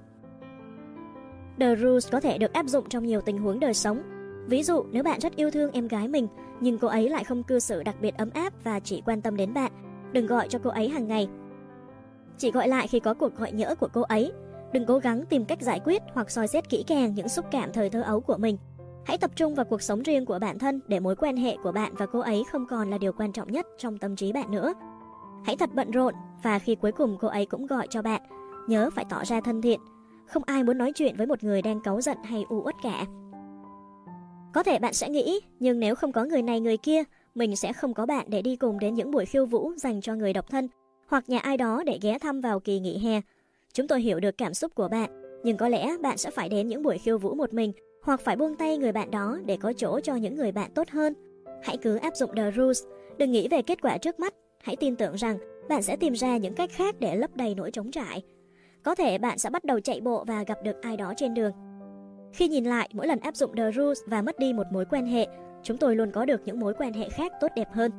[1.61, 4.03] The Rules có thể được áp dụng trong nhiều tình huống đời sống.
[4.47, 6.29] Ví dụ, nếu bạn rất yêu thương em gái mình,
[6.61, 9.37] nhưng cô ấy lại không cư xử đặc biệt ấm áp và chỉ quan tâm
[9.37, 9.73] đến bạn,
[10.13, 11.29] đừng gọi cho cô ấy hàng ngày.
[12.39, 14.33] Chỉ gọi lại khi có cuộc gọi nhỡ của cô ấy.
[14.73, 17.73] Đừng cố gắng tìm cách giải quyết hoặc soi xét kỹ càng những xúc cảm
[17.73, 18.57] thời thơ ấu của mình.
[19.05, 21.73] Hãy tập trung vào cuộc sống riêng của bản thân để mối quan hệ của
[21.73, 24.51] bạn và cô ấy không còn là điều quan trọng nhất trong tâm trí bạn
[24.51, 24.73] nữa.
[25.45, 28.23] Hãy thật bận rộn và khi cuối cùng cô ấy cũng gọi cho bạn,
[28.69, 29.81] nhớ phải tỏ ra thân thiện.
[30.27, 33.07] Không ai muốn nói chuyện với một người đang cáu giận hay u uất cả.
[34.55, 37.03] Có thể bạn sẽ nghĩ, nhưng nếu không có người này người kia,
[37.35, 40.15] mình sẽ không có bạn để đi cùng đến những buổi khiêu vũ dành cho
[40.15, 40.69] người độc thân
[41.07, 43.21] hoặc nhà ai đó để ghé thăm vào kỳ nghỉ hè.
[43.73, 46.69] Chúng tôi hiểu được cảm xúc của bạn, nhưng có lẽ bạn sẽ phải đến
[46.69, 49.73] những buổi khiêu vũ một mình hoặc phải buông tay người bạn đó để có
[49.77, 51.15] chỗ cho những người bạn tốt hơn.
[51.63, 52.83] Hãy cứ áp dụng The Rules,
[53.19, 56.37] đừng nghĩ về kết quả trước mắt, hãy tin tưởng rằng bạn sẽ tìm ra
[56.37, 58.23] những cách khác để lấp đầy nỗi trống trải.
[58.83, 61.53] Có thể bạn sẽ bắt đầu chạy bộ và gặp được ai đó trên đường.
[62.33, 65.07] Khi nhìn lại mỗi lần áp dụng The Rules và mất đi một mối quan
[65.07, 65.27] hệ,
[65.63, 67.91] chúng tôi luôn có được những mối quan hệ khác tốt đẹp hơn.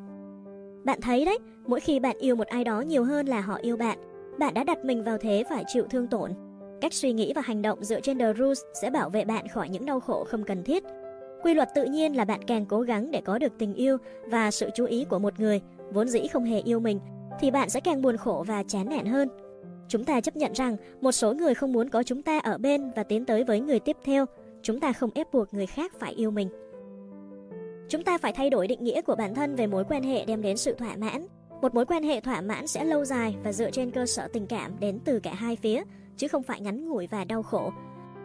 [0.84, 3.78] Bạn thấy đấy, mỗi khi bạn yêu một ai đó nhiều hơn là họ yêu
[3.78, 3.98] bạn,
[4.40, 6.32] bạn đã đặt mình vào thế phải chịu thương tổn.
[6.82, 9.70] Cách suy nghĩ và hành động dựa trên The Rules sẽ bảo vệ bạn khỏi
[9.70, 10.84] những đau khổ không cần thiết.
[11.44, 14.52] Quy luật tự nhiên là bạn càng cố gắng để có được tình yêu và
[14.52, 15.62] sự chú ý của một người
[15.94, 17.00] vốn dĩ không hề yêu mình
[17.40, 19.30] thì bạn sẽ càng buồn khổ và chán nản hơn.
[19.88, 22.92] Chúng ta chấp nhận rằng một số người không muốn có chúng ta ở bên
[22.95, 24.26] và tiến tới với người tiếp theo.
[24.61, 26.50] Chúng ta không ép buộc người khác phải yêu mình.
[27.90, 30.42] Chúng ta phải thay đổi định nghĩa của bản thân về mối quan hệ đem
[30.42, 31.28] đến sự thỏa mãn.
[31.61, 34.48] Một mối quan hệ thỏa mãn sẽ lâu dài và dựa trên cơ sở tình
[34.48, 35.84] cảm đến từ cả hai phía,
[36.18, 37.72] chứ không phải ngắn ngủi và đau khổ.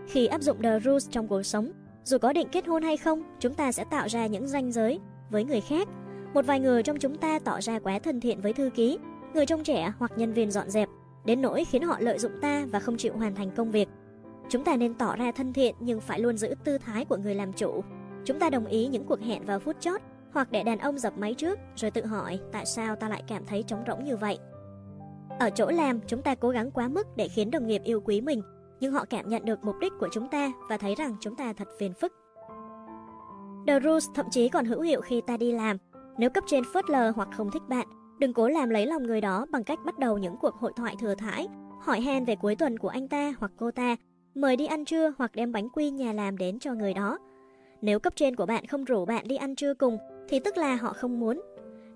[0.09, 1.73] Khi áp dụng The Rules trong cuộc sống,
[2.05, 5.01] dù có định kết hôn hay không, chúng ta sẽ tạo ra những ranh giới
[5.31, 5.89] với người khác.
[6.37, 8.99] Một vài người trong chúng ta tỏ ra quá thân thiện với thư ký,
[9.35, 10.89] người trông trẻ hoặc nhân viên dọn dẹp,
[11.25, 13.89] đến nỗi khiến họ lợi dụng ta và không chịu hoàn thành công việc.
[14.49, 17.35] Chúng ta nên tỏ ra thân thiện nhưng phải luôn giữ tư thái của người
[17.35, 17.85] làm chủ.
[18.25, 20.01] Chúng ta đồng ý những cuộc hẹn vào phút chót
[20.33, 23.47] hoặc để đàn ông dập máy trước rồi tự hỏi tại sao ta lại cảm
[23.47, 24.39] thấy trống rỗng như vậy.
[25.39, 28.21] Ở chỗ làm, chúng ta cố gắng quá mức để khiến đồng nghiệp yêu quý
[28.21, 28.43] mình,
[28.81, 31.53] nhưng họ cảm nhận được mục đích của chúng ta và thấy rằng chúng ta
[31.53, 32.13] thật phiền phức.
[33.67, 35.77] The Rules thậm chí còn hữu hiệu khi ta đi làm.
[36.19, 37.87] Nếu cấp trên phớt lờ hoặc không thích bạn,
[38.19, 40.97] Đừng cố làm lấy lòng người đó bằng cách bắt đầu những cuộc hội thoại
[41.01, 41.49] thừa thãi,
[41.81, 43.97] hỏi han về cuối tuần của anh ta hoặc cô ta,
[44.35, 47.19] mời đi ăn trưa hoặc đem bánh quy nhà làm đến cho người đó.
[47.83, 50.77] Nếu cấp trên của bạn không rủ bạn đi ăn trưa cùng thì tức là
[50.77, 51.41] họ không muốn.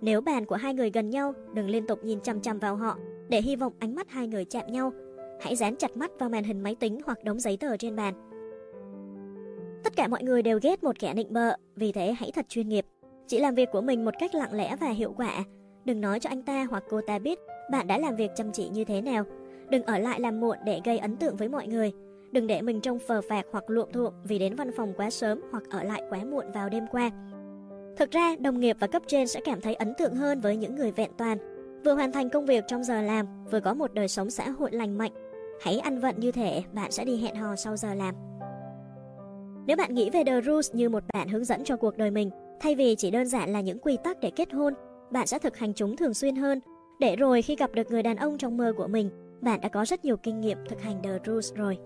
[0.01, 2.99] Nếu bàn của hai người gần nhau, đừng liên tục nhìn chằm chằm vào họ
[3.29, 4.93] để hy vọng ánh mắt hai người chạm nhau.
[5.41, 8.15] Hãy dán chặt mắt vào màn hình máy tính hoặc đống giấy tờ trên bàn.
[9.85, 12.69] Tất cả mọi người đều ghét một kẻ nịnh bợ, vì thế hãy thật chuyên
[12.69, 12.87] nghiệp.
[13.31, 15.45] Chỉ làm việc của mình một cách lặng lẽ và hiệu quả.
[15.85, 17.39] Đừng nói cho anh ta hoặc cô ta biết
[17.71, 19.25] bạn đã làm việc chăm chỉ như thế nào.
[19.69, 21.93] Đừng ở lại làm muộn để gây ấn tượng với mọi người.
[22.33, 25.41] Đừng để mình trông phờ phạc hoặc luộm thuộm vì đến văn phòng quá sớm
[25.51, 27.11] hoặc ở lại quá muộn vào đêm qua.
[27.97, 30.75] Thực ra, đồng nghiệp và cấp trên sẽ cảm thấy ấn tượng hơn với những
[30.75, 31.39] người vẹn toàn,
[31.85, 34.71] vừa hoàn thành công việc trong giờ làm, vừa có một đời sống xã hội
[34.73, 35.13] lành mạnh.
[35.61, 38.15] Hãy ăn vận như thể bạn sẽ đi hẹn hò sau giờ làm.
[39.67, 42.31] Nếu bạn nghĩ về The Rules như một bản hướng dẫn cho cuộc đời mình,
[42.61, 44.75] thay vì chỉ đơn giản là những quy tắc để kết hôn,
[45.11, 46.61] bạn sẽ thực hành chúng thường xuyên hơn,
[46.99, 49.85] để rồi khi gặp được người đàn ông trong mơ của mình, bạn đã có
[49.85, 51.79] rất nhiều kinh nghiệm thực hành The Rules rồi.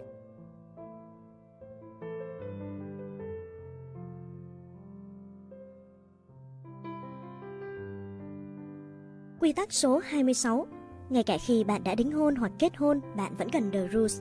[9.40, 10.66] Quy tắc số 26
[11.10, 14.20] Ngay cả khi bạn đã đính hôn hoặc kết hôn, bạn vẫn cần The Rules.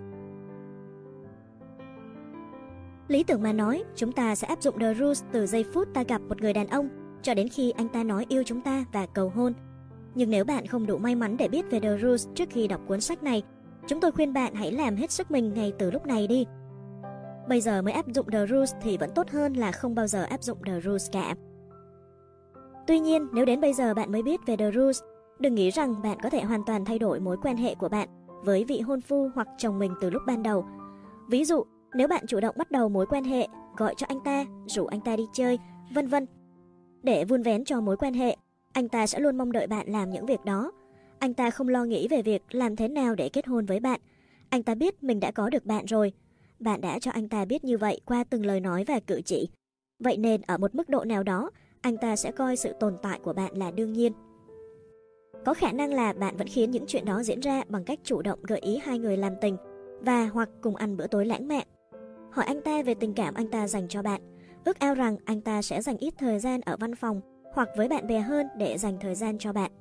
[3.13, 6.03] Lý tưởng mà nói, chúng ta sẽ áp dụng The Rules từ giây phút ta
[6.03, 6.89] gặp một người đàn ông
[7.21, 9.53] cho đến khi anh ta nói yêu chúng ta và cầu hôn.
[10.15, 12.81] Nhưng nếu bạn không đủ may mắn để biết về The Rules trước khi đọc
[12.87, 13.43] cuốn sách này,
[13.87, 16.45] chúng tôi khuyên bạn hãy làm hết sức mình ngay từ lúc này đi.
[17.49, 20.23] Bây giờ mới áp dụng The Rules thì vẫn tốt hơn là không bao giờ
[20.23, 21.35] áp dụng The Rules cả.
[22.87, 25.01] Tuy nhiên, nếu đến bây giờ bạn mới biết về The Rules,
[25.39, 28.09] đừng nghĩ rằng bạn có thể hoàn toàn thay đổi mối quan hệ của bạn
[28.43, 30.65] với vị hôn phu hoặc chồng mình từ lúc ban đầu.
[31.29, 31.63] Ví dụ,
[31.95, 33.47] nếu bạn chủ động bắt đầu mối quan hệ,
[33.77, 35.59] gọi cho anh ta, rủ anh ta đi chơi,
[35.93, 36.25] vân vân.
[37.03, 38.35] Để vun vén cho mối quan hệ,
[38.73, 40.71] anh ta sẽ luôn mong đợi bạn làm những việc đó.
[41.19, 43.99] Anh ta không lo nghĩ về việc làm thế nào để kết hôn với bạn.
[44.49, 46.13] Anh ta biết mình đã có được bạn rồi.
[46.59, 49.49] Bạn đã cho anh ta biết như vậy qua từng lời nói và cử chỉ.
[49.99, 53.19] Vậy nên ở một mức độ nào đó, anh ta sẽ coi sự tồn tại
[53.23, 54.13] của bạn là đương nhiên.
[55.45, 58.21] Có khả năng là bạn vẫn khiến những chuyện đó diễn ra bằng cách chủ
[58.21, 59.57] động gợi ý hai người làm tình
[60.01, 61.67] và hoặc cùng ăn bữa tối lãng mạn.
[62.33, 64.21] Hỏi anh ta về tình cảm anh ta dành cho bạn,
[64.65, 67.21] ước ao rằng anh ta sẽ dành ít thời gian ở văn phòng
[67.53, 69.71] hoặc với bạn bè hơn để dành thời gian cho bạn.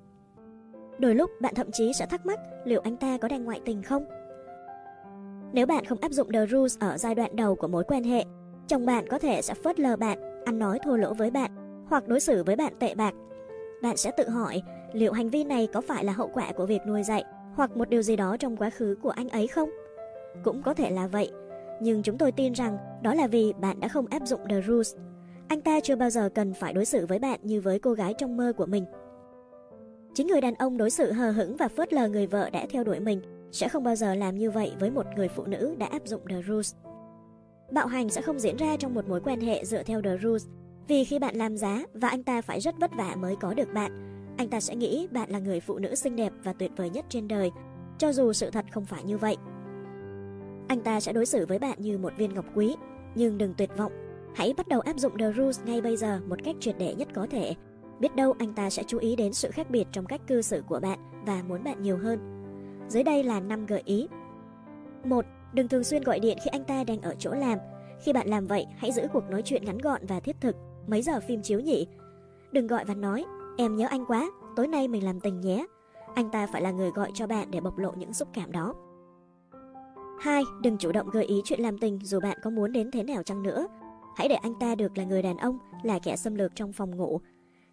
[0.99, 3.83] Đôi lúc bạn thậm chí sẽ thắc mắc liệu anh ta có đang ngoại tình
[3.83, 4.05] không?
[5.53, 8.25] Nếu bạn không áp dụng The Rules ở giai đoạn đầu của mối quan hệ,
[8.69, 11.51] chồng bạn có thể sẽ phớt lờ bạn, ăn nói thô lỗ với bạn
[11.89, 13.15] hoặc đối xử với bạn tệ bạc.
[13.83, 16.81] Bạn sẽ tự hỏi liệu hành vi này có phải là hậu quả của việc
[16.87, 17.25] nuôi dạy
[17.55, 19.71] hoặc một điều gì đó trong quá khứ của anh ấy không?
[20.45, 21.31] Cũng có thể là vậy,
[21.83, 24.95] nhưng chúng tôi tin rằng đó là vì bạn đã không áp dụng The Rules.
[25.49, 28.15] Anh ta chưa bao giờ cần phải đối xử với bạn như với cô gái
[28.19, 28.85] trong mơ của mình.
[30.15, 32.85] Chính người đàn ông đối xử hờ hững và phớt lờ người vợ đã theo
[32.85, 35.87] đuổi mình sẽ không bao giờ làm như vậy với một người phụ nữ đã
[35.87, 36.75] áp dụng The Rules.
[37.73, 40.47] Bạo hành sẽ không diễn ra trong một mối quan hệ dựa theo The Rules,
[40.89, 43.73] vì khi bạn làm giá và anh ta phải rất vất vả mới có được
[43.75, 43.93] bạn,
[44.39, 47.05] anh ta sẽ nghĩ bạn là người phụ nữ xinh đẹp và tuyệt vời nhất
[47.09, 47.51] trên đời,
[47.99, 49.37] cho dù sự thật không phải như vậy.
[50.73, 52.77] Anh ta sẽ đối xử với bạn như một viên ngọc quý,
[53.15, 53.93] nhưng đừng tuyệt vọng.
[54.35, 57.09] Hãy bắt đầu áp dụng The Rules ngay bây giờ một cách triệt để nhất
[57.15, 57.55] có thể.
[58.01, 60.63] Biết đâu anh ta sẽ chú ý đến sự khác biệt trong cách cư xử
[60.69, 62.19] của bạn và muốn bạn nhiều hơn.
[62.89, 64.09] Dưới đây là 5 gợi ý.
[65.05, 65.25] 1.
[65.53, 67.59] Đừng thường xuyên gọi điện khi anh ta đang ở chỗ làm.
[68.05, 70.57] Khi bạn làm vậy, hãy giữ cuộc nói chuyện ngắn gọn và thiết thực.
[70.87, 71.87] Mấy giờ phim chiếu nhỉ?
[72.53, 73.25] Đừng gọi và nói,
[73.59, 75.67] em nhớ anh quá, tối nay mình làm tình nhé.
[76.15, 78.75] Anh ta phải là người gọi cho bạn để bộc lộ những xúc cảm đó.
[80.23, 80.45] 2.
[80.61, 83.23] Đừng chủ động gợi ý chuyện làm tình dù bạn có muốn đến thế nào
[83.23, 83.67] chăng nữa.
[84.17, 86.97] Hãy để anh ta được là người đàn ông, là kẻ xâm lược trong phòng
[86.97, 87.21] ngủ.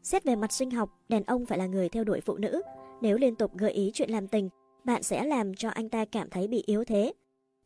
[0.04, 2.62] Xét về mặt sinh học, đàn ông phải là người theo đuổi phụ nữ.
[3.02, 4.50] Nếu liên tục gợi ý chuyện làm tình,
[4.84, 7.14] bạn sẽ làm cho anh ta cảm thấy bị yếu thế.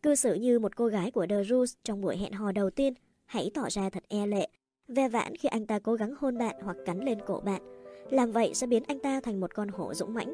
[0.02, 2.94] Cư xử như một cô gái của The Rules trong buổi hẹn hò đầu tiên,
[3.26, 4.50] hãy tỏ ra thật e lệ,
[4.88, 7.62] ve vãn khi anh ta cố gắng hôn bạn hoặc cắn lên cổ bạn.
[8.10, 10.34] Làm vậy sẽ biến anh ta thành một con hổ dũng mãnh.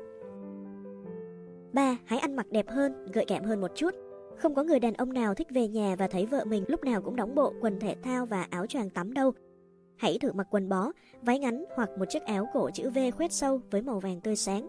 [1.74, 1.98] 3.
[2.06, 4.09] Hãy ăn mặc đẹp hơn, gợi cảm hơn một chút.
[4.40, 7.02] Không có người đàn ông nào thích về nhà và thấy vợ mình lúc nào
[7.02, 9.32] cũng đóng bộ quần thể thao và áo choàng tắm đâu.
[9.98, 13.34] Hãy thử mặc quần bó, váy ngắn hoặc một chiếc áo cổ chữ V khoét
[13.34, 14.68] sâu với màu vàng tươi sáng.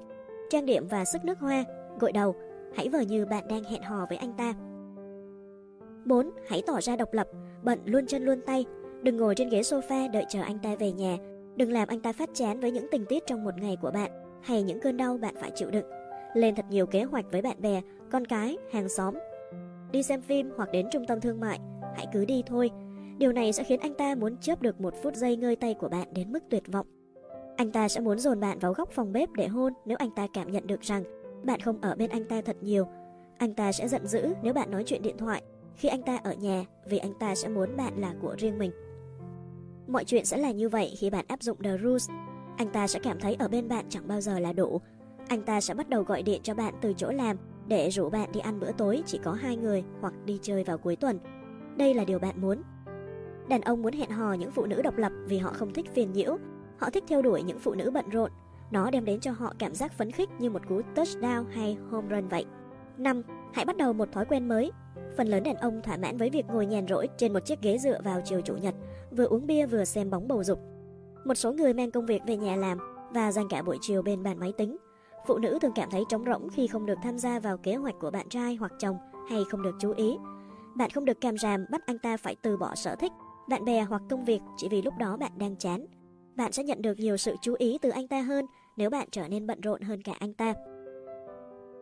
[0.50, 1.64] Trang điểm và sức nước hoa,
[2.00, 2.34] gội đầu,
[2.74, 4.54] hãy vờ như bạn đang hẹn hò với anh ta.
[6.04, 6.30] 4.
[6.48, 7.28] Hãy tỏ ra độc lập,
[7.62, 8.64] bận luôn chân luôn tay.
[9.02, 11.16] Đừng ngồi trên ghế sofa đợi chờ anh ta về nhà.
[11.56, 14.10] Đừng làm anh ta phát chán với những tình tiết trong một ngày của bạn
[14.42, 15.86] hay những cơn đau bạn phải chịu đựng.
[16.34, 19.14] Lên thật nhiều kế hoạch với bạn bè, con cái, hàng xóm
[19.92, 21.58] đi xem phim hoặc đến trung tâm thương mại,
[21.96, 22.70] hãy cứ đi thôi.
[23.18, 25.88] Điều này sẽ khiến anh ta muốn chớp được một phút giây ngơi tay của
[25.88, 26.86] bạn đến mức tuyệt vọng.
[27.56, 30.26] Anh ta sẽ muốn dồn bạn vào góc phòng bếp để hôn nếu anh ta
[30.32, 31.04] cảm nhận được rằng
[31.44, 32.86] bạn không ở bên anh ta thật nhiều.
[33.38, 35.42] Anh ta sẽ giận dữ nếu bạn nói chuyện điện thoại
[35.76, 38.70] khi anh ta ở nhà vì anh ta sẽ muốn bạn là của riêng mình.
[39.88, 42.10] Mọi chuyện sẽ là như vậy khi bạn áp dụng The Rules.
[42.56, 44.80] Anh ta sẽ cảm thấy ở bên bạn chẳng bao giờ là đủ.
[45.28, 47.36] Anh ta sẽ bắt đầu gọi điện cho bạn từ chỗ làm
[47.70, 50.78] để rủ bạn đi ăn bữa tối chỉ có hai người hoặc đi chơi vào
[50.78, 51.18] cuối tuần.
[51.76, 52.62] Đây là điều bạn muốn.
[53.48, 56.12] Đàn ông muốn hẹn hò những phụ nữ độc lập vì họ không thích phiền
[56.12, 56.38] nhiễu.
[56.78, 58.30] Họ thích theo đuổi những phụ nữ bận rộn.
[58.70, 62.08] Nó đem đến cho họ cảm giác phấn khích như một cú touchdown hay home
[62.08, 62.44] run vậy.
[62.98, 63.22] 5.
[63.52, 64.72] Hãy bắt đầu một thói quen mới.
[65.16, 67.78] Phần lớn đàn ông thỏa mãn với việc ngồi nhàn rỗi trên một chiếc ghế
[67.78, 68.74] dựa vào chiều chủ nhật,
[69.10, 70.58] vừa uống bia vừa xem bóng bầu dục.
[71.24, 72.78] Một số người mang công việc về nhà làm
[73.14, 74.76] và dành cả buổi chiều bên bàn máy tính.
[75.26, 77.94] Phụ nữ thường cảm thấy trống rỗng khi không được tham gia vào kế hoạch
[78.00, 78.96] của bạn trai hoặc chồng
[79.30, 80.16] hay không được chú ý.
[80.74, 83.12] Bạn không được cam ràm bắt anh ta phải từ bỏ sở thích,
[83.48, 85.86] bạn bè hoặc công việc chỉ vì lúc đó bạn đang chán.
[86.36, 88.44] Bạn sẽ nhận được nhiều sự chú ý từ anh ta hơn
[88.76, 90.54] nếu bạn trở nên bận rộn hơn cả anh ta.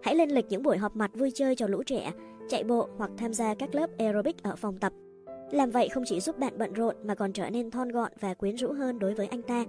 [0.03, 2.13] Hãy lên lịch những buổi họp mặt vui chơi cho lũ trẻ,
[2.49, 4.93] chạy bộ hoặc tham gia các lớp aerobic ở phòng tập.
[5.51, 8.35] Làm vậy không chỉ giúp bạn bận rộn mà còn trở nên thon gọn và
[8.35, 9.65] quyến rũ hơn đối với anh ta.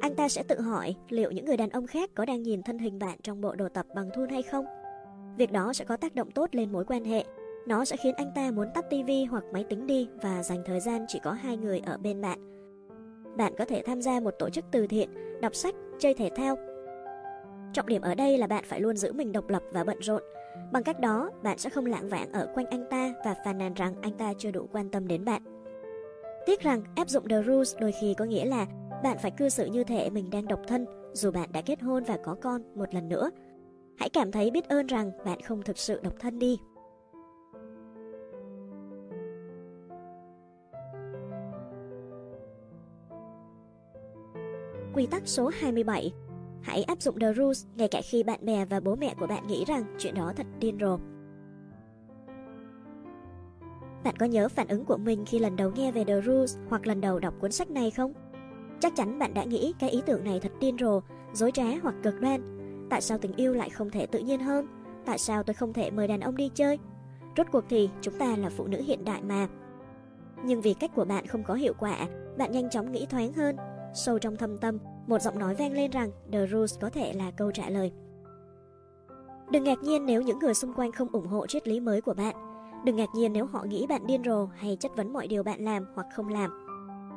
[0.00, 2.78] Anh ta sẽ tự hỏi liệu những người đàn ông khác có đang nhìn thân
[2.78, 4.64] hình bạn trong bộ đồ tập bằng thun hay không.
[5.36, 7.24] Việc đó sẽ có tác động tốt lên mối quan hệ.
[7.66, 10.80] Nó sẽ khiến anh ta muốn tắt tivi hoặc máy tính đi và dành thời
[10.80, 12.38] gian chỉ có hai người ở bên bạn.
[13.36, 16.56] Bạn có thể tham gia một tổ chức từ thiện, đọc sách, chơi thể thao
[17.72, 20.22] Trọng điểm ở đây là bạn phải luôn giữ mình độc lập và bận rộn.
[20.72, 23.74] Bằng cách đó, bạn sẽ không lãng vãng ở quanh anh ta và phàn nàn
[23.74, 25.42] rằng anh ta chưa đủ quan tâm đến bạn.
[26.46, 28.66] Tiếc rằng áp dụng The Rules đôi khi có nghĩa là
[29.02, 32.04] bạn phải cư xử như thể mình đang độc thân, dù bạn đã kết hôn
[32.04, 33.30] và có con một lần nữa.
[33.98, 36.58] Hãy cảm thấy biết ơn rằng bạn không thực sự độc thân đi.
[44.94, 46.12] Quy tắc số 27
[46.62, 49.46] Hãy áp dụng The Rules ngay cả khi bạn bè và bố mẹ của bạn
[49.46, 50.98] nghĩ rằng chuyện đó thật điên rồ.
[54.04, 56.86] Bạn có nhớ phản ứng của mình khi lần đầu nghe về The Rules hoặc
[56.86, 58.12] lần đầu đọc cuốn sách này không?
[58.80, 61.00] Chắc chắn bạn đã nghĩ cái ý tưởng này thật điên rồ,
[61.32, 62.58] dối trá hoặc cực đoan.
[62.90, 64.66] Tại sao tình yêu lại không thể tự nhiên hơn?
[65.04, 66.78] Tại sao tôi không thể mời đàn ông đi chơi?
[67.36, 69.48] Rốt cuộc thì chúng ta là phụ nữ hiện đại mà.
[70.44, 72.06] Nhưng vì cách của bạn không có hiệu quả,
[72.38, 73.56] bạn nhanh chóng nghĩ thoáng hơn.
[73.94, 77.30] Sâu trong thâm tâm, một giọng nói vang lên rằng The Rules có thể là
[77.30, 77.92] câu trả lời.
[79.50, 82.14] Đừng ngạc nhiên nếu những người xung quanh không ủng hộ triết lý mới của
[82.14, 82.34] bạn.
[82.84, 85.64] Đừng ngạc nhiên nếu họ nghĩ bạn điên rồ hay chất vấn mọi điều bạn
[85.64, 86.67] làm hoặc không làm.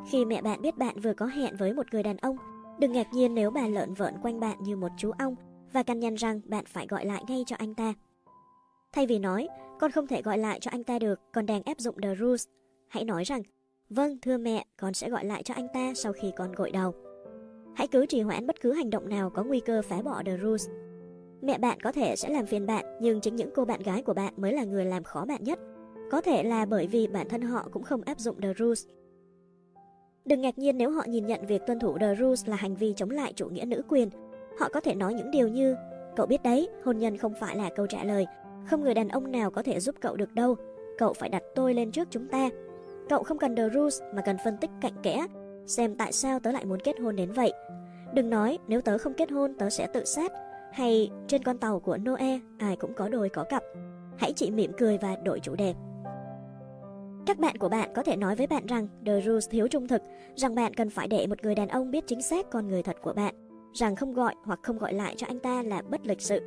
[0.05, 2.37] Khi mẹ bạn biết bạn vừa có hẹn với một người đàn ông,
[2.79, 5.35] đừng ngạc nhiên nếu bà lợn vợn quanh bạn như một chú ong
[5.73, 7.93] và căn nhằn rằng bạn phải gọi lại ngay cho anh ta.
[8.93, 9.47] Thay vì nói,
[9.79, 12.47] con không thể gọi lại cho anh ta được, con đang áp dụng The Rules.
[12.87, 13.41] Hãy nói rằng,
[13.89, 16.93] vâng thưa mẹ, con sẽ gọi lại cho anh ta sau khi con gội đầu.
[17.75, 20.37] Hãy cứ trì hoãn bất cứ hành động nào có nguy cơ phá bỏ The
[20.37, 20.69] Rules.
[21.41, 24.13] Mẹ bạn có thể sẽ làm phiền bạn, nhưng chính những cô bạn gái của
[24.13, 25.59] bạn mới là người làm khó bạn nhất.
[26.11, 28.85] Có thể là bởi vì bản thân họ cũng không áp dụng The Rules.
[30.25, 32.93] Đừng ngạc nhiên nếu họ nhìn nhận việc tuân thủ The Rules là hành vi
[32.95, 34.09] chống lại chủ nghĩa nữ quyền.
[34.59, 35.75] Họ có thể nói những điều như
[36.15, 38.25] Cậu biết đấy, hôn nhân không phải là câu trả lời.
[38.69, 40.55] Không người đàn ông nào có thể giúp cậu được đâu.
[40.97, 42.49] Cậu phải đặt tôi lên trước chúng ta.
[43.09, 45.27] Cậu không cần The Rules mà cần phân tích cạnh kẽ
[45.67, 47.53] xem tại sao tớ lại muốn kết hôn đến vậy.
[48.13, 50.31] Đừng nói nếu tớ không kết hôn tớ sẽ tự sát,
[50.71, 53.63] hay trên con tàu của Noe ai cũng có đôi có cặp.
[54.17, 55.73] Hãy chỉ mỉm cười và đổi chủ đề.
[57.31, 60.01] Các bạn của bạn có thể nói với bạn rằng The Rules thiếu trung thực,
[60.35, 62.97] rằng bạn cần phải để một người đàn ông biết chính xác con người thật
[63.01, 63.35] của bạn,
[63.73, 66.39] rằng không gọi hoặc không gọi lại cho anh ta là bất lịch sự.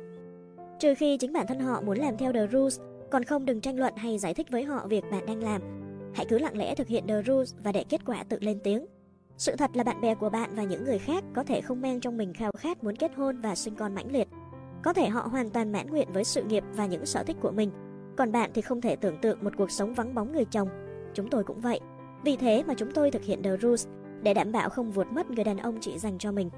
[0.79, 2.79] Trừ khi chính bản thân họ muốn làm theo The Rules,
[3.11, 5.61] còn không đừng tranh luận hay giải thích với họ việc bạn đang làm.
[6.13, 8.85] Hãy cứ lặng lẽ thực hiện The Rules và để kết quả tự lên tiếng.
[9.37, 11.99] Sự thật là bạn bè của bạn và những người khác có thể không mang
[11.99, 14.27] trong mình khao khát muốn kết hôn và sinh con mãnh liệt.
[14.83, 17.51] Có thể họ hoàn toàn mãn nguyện với sự nghiệp và những sở thích của
[17.51, 17.71] mình,
[18.17, 20.69] còn bạn thì không thể tưởng tượng một cuộc sống vắng bóng người chồng.
[21.13, 21.79] Chúng tôi cũng vậy.
[22.23, 23.87] Vì thế mà chúng tôi thực hiện The Rules
[24.21, 26.49] để đảm bảo không vuột mất người đàn ông chỉ dành cho mình.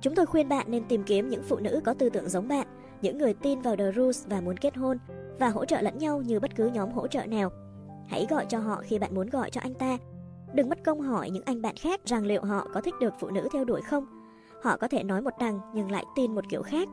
[0.00, 2.66] Chúng tôi khuyên bạn nên tìm kiếm những phụ nữ có tư tưởng giống bạn,
[3.02, 4.98] những người tin vào The Rules và muốn kết hôn,
[5.38, 7.50] và hỗ trợ lẫn nhau như bất cứ nhóm hỗ trợ nào.
[8.08, 9.98] Hãy gọi cho họ khi bạn muốn gọi cho anh ta
[10.54, 13.30] Đừng mất công hỏi những anh bạn khác rằng liệu họ có thích được phụ
[13.30, 14.06] nữ theo đuổi không.
[14.62, 16.88] Họ có thể nói một đằng nhưng lại tin một kiểu khác.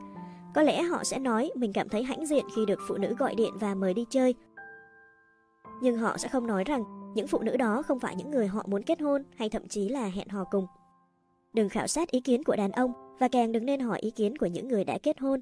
[0.55, 3.35] Có lẽ họ sẽ nói mình cảm thấy hãnh diện khi được phụ nữ gọi
[3.35, 4.35] điện và mời đi chơi.
[5.81, 6.83] Nhưng họ sẽ không nói rằng
[7.15, 9.89] những phụ nữ đó không phải những người họ muốn kết hôn hay thậm chí
[9.89, 10.65] là hẹn hò cùng.
[11.53, 14.37] Đừng khảo sát ý kiến của đàn ông và càng đừng nên hỏi ý kiến
[14.37, 15.41] của những người đã kết hôn.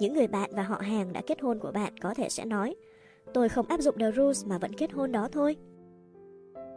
[0.00, 2.74] Những người bạn và họ hàng đã kết hôn của bạn có thể sẽ nói
[3.34, 5.56] Tôi không áp dụng The Rules mà vẫn kết hôn đó thôi.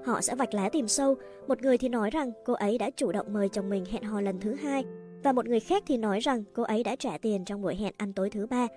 [0.06, 1.16] Họ sẽ vạch lá tìm sâu,
[1.48, 4.22] một người thì nói rằng cô ấy đã chủ động mời chồng mình hẹn hò
[4.22, 4.86] lần thứ hai,
[5.24, 7.94] và một người khác thì nói rằng cô ấy đã trả tiền trong buổi hẹn
[7.98, 8.68] ăn tối thứ ba.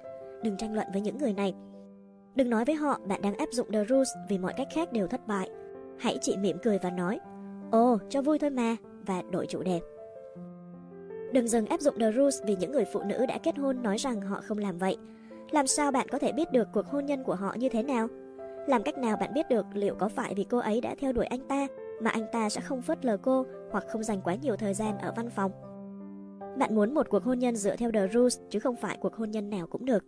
[0.42, 1.55] Đừng tranh luận với những người này.
[2.34, 5.07] Đừng nói với họ bạn đang áp dụng The Rules vì mọi cách khác đều
[5.07, 5.49] thất bại.
[5.99, 7.20] Hãy chỉ mỉm cười và nói,
[7.73, 8.76] ồ, oh, cho vui thôi mà,
[9.07, 9.81] và đổi chủ đề.
[11.33, 13.97] Đừng dừng áp dụng The Rules vì những người phụ nữ đã kết hôn nói
[13.97, 14.97] rằng họ không làm vậy.
[15.50, 18.08] Làm sao bạn có thể biết được cuộc hôn nhân của họ như thế nào?
[18.67, 21.26] Làm cách nào bạn biết được liệu có phải vì cô ấy đã theo đuổi
[21.26, 21.67] anh ta
[22.02, 24.99] mà anh ta sẽ không phớt lờ cô hoặc không dành quá nhiều thời gian
[24.99, 25.52] ở văn phòng?
[26.58, 29.30] Bạn muốn một cuộc hôn nhân dựa theo The Rules chứ không phải cuộc hôn
[29.30, 30.04] nhân nào cũng được.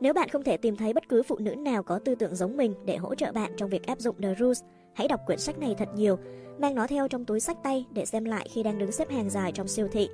[0.00, 2.56] Nếu bạn không thể tìm thấy bất cứ phụ nữ nào có tư tưởng giống
[2.56, 4.62] mình để hỗ trợ bạn trong việc áp dụng The Rules,
[4.94, 6.18] hãy đọc quyển sách này thật nhiều,
[6.58, 9.30] mang nó theo trong túi sách tay để xem lại khi đang đứng xếp hàng
[9.30, 10.08] dài trong siêu thị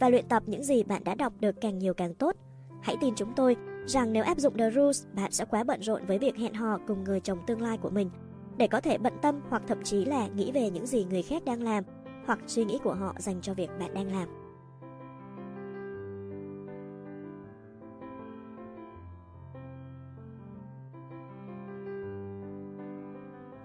[0.00, 2.36] và luyện tập những gì bạn đã đọc được càng nhiều càng tốt.
[2.82, 3.56] Hãy tin chúng tôi
[3.86, 6.78] rằng nếu áp dụng The Rules, bạn sẽ quá bận rộn với việc hẹn hò
[6.86, 8.10] cùng người chồng tương lai của mình
[8.56, 11.44] để có thể bận tâm hoặc thậm chí là nghĩ về những gì người khác
[11.44, 11.84] đang làm
[12.26, 14.28] hoặc suy nghĩ của họ dành cho việc bạn đang làm.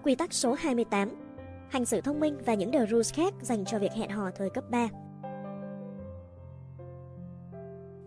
[0.02, 1.08] Quy tắc số 28
[1.70, 4.50] Hành xử thông minh và những the rules khác dành cho việc hẹn hò thời
[4.50, 4.88] cấp 3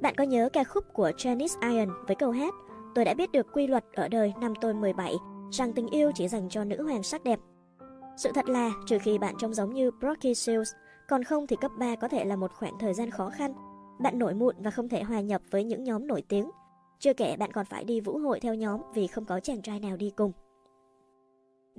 [0.01, 2.53] Bạn có nhớ ca khúc của Janice Iron với câu hát,
[2.95, 5.13] Tôi đã biết được quy luật ở đời, năm tôi 17
[5.51, 7.39] rằng tình yêu chỉ dành cho nữ hoàng sắc đẹp.
[8.17, 10.71] Sự thật là, trừ khi bạn trông giống như Brocky Shields,
[11.07, 13.53] còn không thì cấp 3 có thể là một khoảng thời gian khó khăn.
[13.99, 16.51] Bạn nổi mụn và không thể hòa nhập với những nhóm nổi tiếng.
[16.99, 19.79] Chưa kể bạn còn phải đi vũ hội theo nhóm vì không có chàng trai
[19.79, 20.31] nào đi cùng.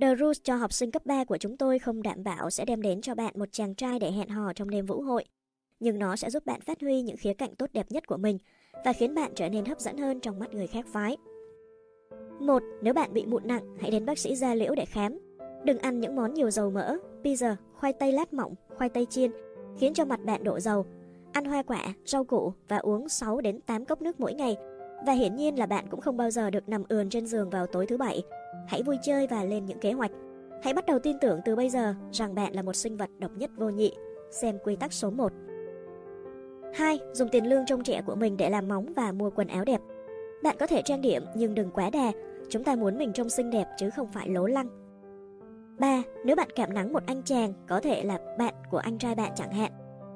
[0.01, 2.81] The Rules cho học sinh cấp 3 của chúng tôi không đảm bảo sẽ đem
[2.81, 5.25] đến cho bạn một chàng trai để hẹn hò trong đêm vũ hội,
[5.79, 8.37] nhưng nó sẽ giúp bạn phát huy những khía cạnh tốt đẹp nhất của mình
[8.85, 11.17] và khiến bạn trở nên hấp dẫn hơn trong mắt người khác phái.
[12.39, 15.26] Một, Nếu bạn bị mụn nặng, hãy đến bác sĩ da liễu để khám.
[15.67, 19.31] Đừng ăn những món nhiều dầu mỡ, pizza, khoai tây lát mỏng, khoai tây chiên,
[19.77, 20.85] khiến cho mặt bạn đổ dầu.
[21.31, 24.57] Ăn hoa quả, rau củ và uống 6 đến 8 cốc nước mỗi ngày.
[25.05, 27.67] Và hiển nhiên là bạn cũng không bao giờ được nằm ườn trên giường vào
[27.67, 28.23] tối thứ bảy.
[28.67, 30.11] Hãy vui chơi và lên những kế hoạch.
[30.63, 33.31] Hãy bắt đầu tin tưởng từ bây giờ rằng bạn là một sinh vật độc
[33.37, 33.93] nhất vô nhị.
[34.31, 35.31] Xem quy tắc số 1.
[36.73, 36.99] 2.
[37.13, 39.81] Dùng tiền lương trông trẻ của mình để làm móng và mua quần áo đẹp.
[40.43, 42.11] Bạn có thể trang điểm nhưng đừng quá đà.
[42.49, 44.86] Chúng ta muốn mình trông xinh đẹp chứ không phải lố lăng.
[45.79, 46.03] 3.
[46.25, 49.31] Nếu bạn cảm nắng một anh chàng, có thể là bạn của anh trai bạn
[49.35, 49.71] chẳng hạn.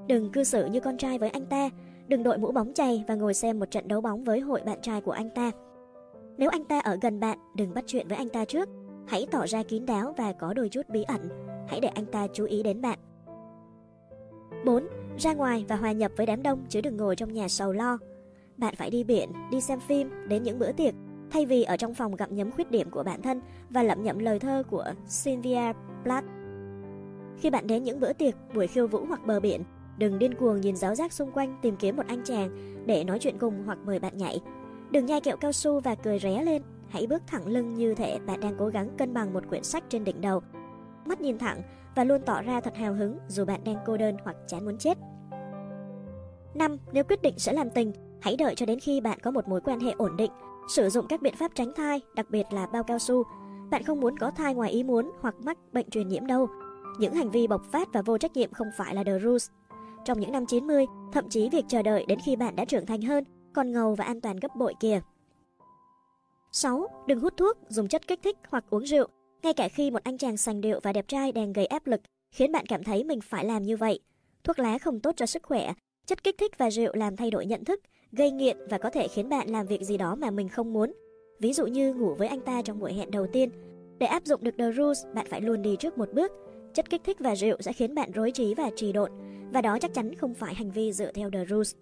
[0.07, 1.69] Đừng cư xử như con trai với anh ta,
[2.07, 4.81] đừng đội mũ bóng chày và ngồi xem một trận đấu bóng với hội bạn
[4.81, 5.51] trai của anh ta.
[6.38, 8.69] Nếu anh ta ở gần bạn, đừng bắt chuyện với anh ta trước.
[9.07, 11.30] Hãy tỏ ra kín đáo và có đôi chút bí ẩn.
[11.67, 12.99] Hãy để anh ta chú ý đến bạn.
[14.65, 14.88] 4.
[15.17, 17.98] Ra ngoài và hòa nhập với đám đông chứ đừng ngồi trong nhà sầu lo.
[18.57, 20.93] Bạn phải đi biển, đi xem phim, đến những bữa tiệc,
[21.32, 24.19] thay vì ở trong phòng gặm nhấm khuyết điểm của bản thân và lẩm nhẩm
[24.19, 26.26] lời thơ của Sylvia Plath.
[27.38, 29.64] Khi bạn đến những bữa tiệc, buổi khiêu vũ hoặc bờ biển,
[29.98, 32.50] đừng điên cuồng nhìn giáo giác xung quanh tìm kiếm một anh chàng
[32.85, 34.40] để nói chuyện cùng hoặc mời bạn nhảy.
[34.92, 38.19] Đừng nhai kẹo cao su và cười ré lên, hãy bước thẳng lưng như thể
[38.26, 40.42] bạn đang cố gắng cân bằng một quyển sách trên đỉnh đầu.
[41.06, 41.61] Mắt nhìn thẳng
[41.95, 44.77] và luôn tỏ ra thật hào hứng dù bạn đang cô đơn hoặc chán muốn
[44.77, 44.98] chết.
[46.53, 46.77] 5.
[46.92, 49.61] Nếu quyết định sẽ làm tình, hãy đợi cho đến khi bạn có một mối
[49.61, 50.32] quan hệ ổn định.
[50.67, 53.23] Sử dụng các biện pháp tránh thai, đặc biệt là bao cao su.
[53.72, 56.48] Bạn không muốn có thai ngoài ý muốn hoặc mắc bệnh truyền nhiễm đâu.
[56.99, 59.49] Những hành vi bộc phát và vô trách nhiệm không phải là the rules.
[60.06, 63.01] Trong những năm 90, thậm chí việc chờ đợi đến khi bạn đã trưởng thành
[63.01, 63.23] hơn
[63.53, 65.01] còn ngầu và an toàn gấp bội kìa.
[66.51, 66.88] 6.
[67.07, 69.07] Đừng hút thuốc, dùng chất kích thích hoặc uống rượu,
[69.43, 72.01] ngay cả khi một anh chàng sành điệu và đẹp trai đang gây áp lực,
[72.31, 73.99] khiến bạn cảm thấy mình phải làm như vậy.
[74.43, 75.73] Thuốc lá không tốt cho sức khỏe,
[76.06, 77.80] chất kích thích và rượu làm thay đổi nhận thức,
[78.11, 80.93] gây nghiện và có thể khiến bạn làm việc gì đó mà mình không muốn.
[81.40, 83.49] Ví dụ như ngủ với anh ta trong buổi hẹn đầu tiên.
[83.99, 86.31] Để áp dụng được The Rules, bạn phải luôn đi trước một bước.
[86.73, 89.11] Chất kích thích và rượu sẽ khiến bạn rối trí và trì độn,
[89.53, 91.75] và đó chắc chắn không phải hành vi dựa theo The Rules.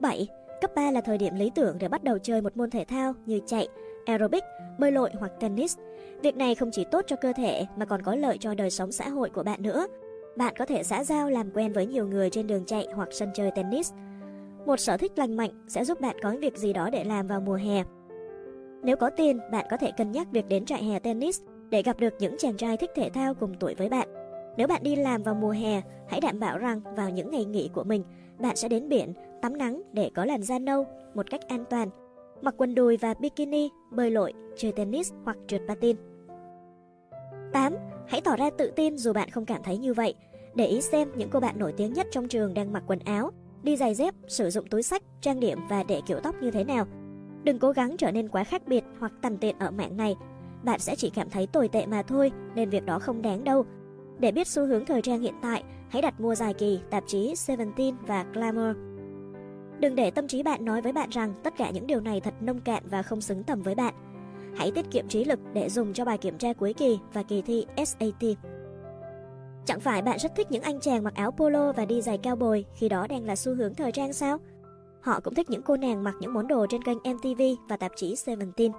[0.00, 0.28] 7.
[0.60, 3.14] Cấp 3 là thời điểm lý tưởng để bắt đầu chơi một môn thể thao
[3.26, 3.68] như chạy,
[4.06, 4.44] aerobic,
[4.78, 5.78] bơi lội hoặc tennis.
[6.22, 8.92] Việc này không chỉ tốt cho cơ thể mà còn có lợi cho đời sống
[8.92, 9.86] xã hội của bạn nữa.
[10.36, 13.28] Bạn có thể xã giao làm quen với nhiều người trên đường chạy hoặc sân
[13.34, 13.92] chơi tennis.
[14.66, 17.40] Một sở thích lành mạnh sẽ giúp bạn có việc gì đó để làm vào
[17.40, 17.84] mùa hè.
[18.82, 22.00] Nếu có tiền, bạn có thể cân nhắc việc đến trại hè tennis để gặp
[22.00, 24.08] được những chàng trai thích thể thao cùng tuổi với bạn.
[24.56, 27.70] Nếu bạn đi làm vào mùa hè, hãy đảm bảo rằng vào những ngày nghỉ
[27.74, 28.04] của mình,
[28.38, 29.12] bạn sẽ đến biển
[29.42, 31.88] tắm nắng để có làn da nâu một cách an toàn,
[32.42, 35.96] mặc quần đùi và bikini, bơi lội, chơi tennis hoặc trượt patin.
[37.52, 37.74] 8.
[38.06, 40.14] Hãy tỏ ra tự tin dù bạn không cảm thấy như vậy.
[40.54, 43.30] Để ý xem những cô bạn nổi tiếng nhất trong trường đang mặc quần áo,
[43.64, 46.64] đi giày dép, sử dụng túi sách, trang điểm và để kiểu tóc như thế
[46.64, 46.86] nào.
[47.44, 50.16] Đừng cố gắng trở nên quá khác biệt hoặc tằn tiện ở mạng này.
[50.64, 53.64] bạn sẽ chỉ cảm thấy tồi tệ mà thôi, nên việc đó không đáng đâu.
[54.18, 57.34] Để biết xu hướng thời trang hiện tại, hãy đặt mua dài kỳ tạp chí
[57.36, 58.76] Seventeen và Glamour.
[59.80, 62.34] Đừng để tâm trí bạn nói với bạn rằng tất cả những điều này thật
[62.40, 63.94] nông cạn và không xứng tầm với bạn.
[64.56, 67.42] Hãy tiết kiệm trí lực để dùng cho bài kiểm tra cuối kỳ và kỳ
[67.42, 68.53] thi SAT.
[69.66, 72.36] Chẳng phải bạn rất thích những anh chàng mặc áo polo và đi giày cao
[72.36, 74.38] bồi khi đó đang là xu hướng thời trang sao?
[75.00, 77.92] Họ cũng thích những cô nàng mặc những món đồ trên kênh MTV và tạp
[77.96, 78.72] chí Seventeen.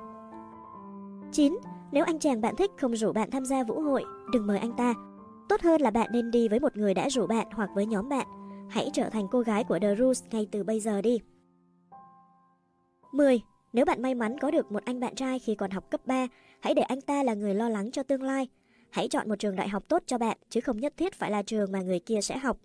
[1.31, 1.57] 9.
[1.91, 4.71] Nếu anh chàng bạn thích không rủ bạn tham gia vũ hội, đừng mời anh
[4.77, 4.93] ta.
[5.49, 8.09] Tốt hơn là bạn nên đi với một người đã rủ bạn hoặc với nhóm
[8.09, 8.27] bạn.
[8.69, 11.19] Hãy trở thành cô gái của The Rules ngay từ bây giờ đi.
[13.11, 13.41] 10.
[13.73, 16.27] Nếu bạn may mắn có được một anh bạn trai khi còn học cấp 3,
[16.61, 18.47] hãy để anh ta là người lo lắng cho tương lai.
[18.95, 21.41] Hãy chọn một trường đại học tốt cho bạn, chứ không nhất thiết phải là
[21.41, 22.57] trường mà người kia sẽ học.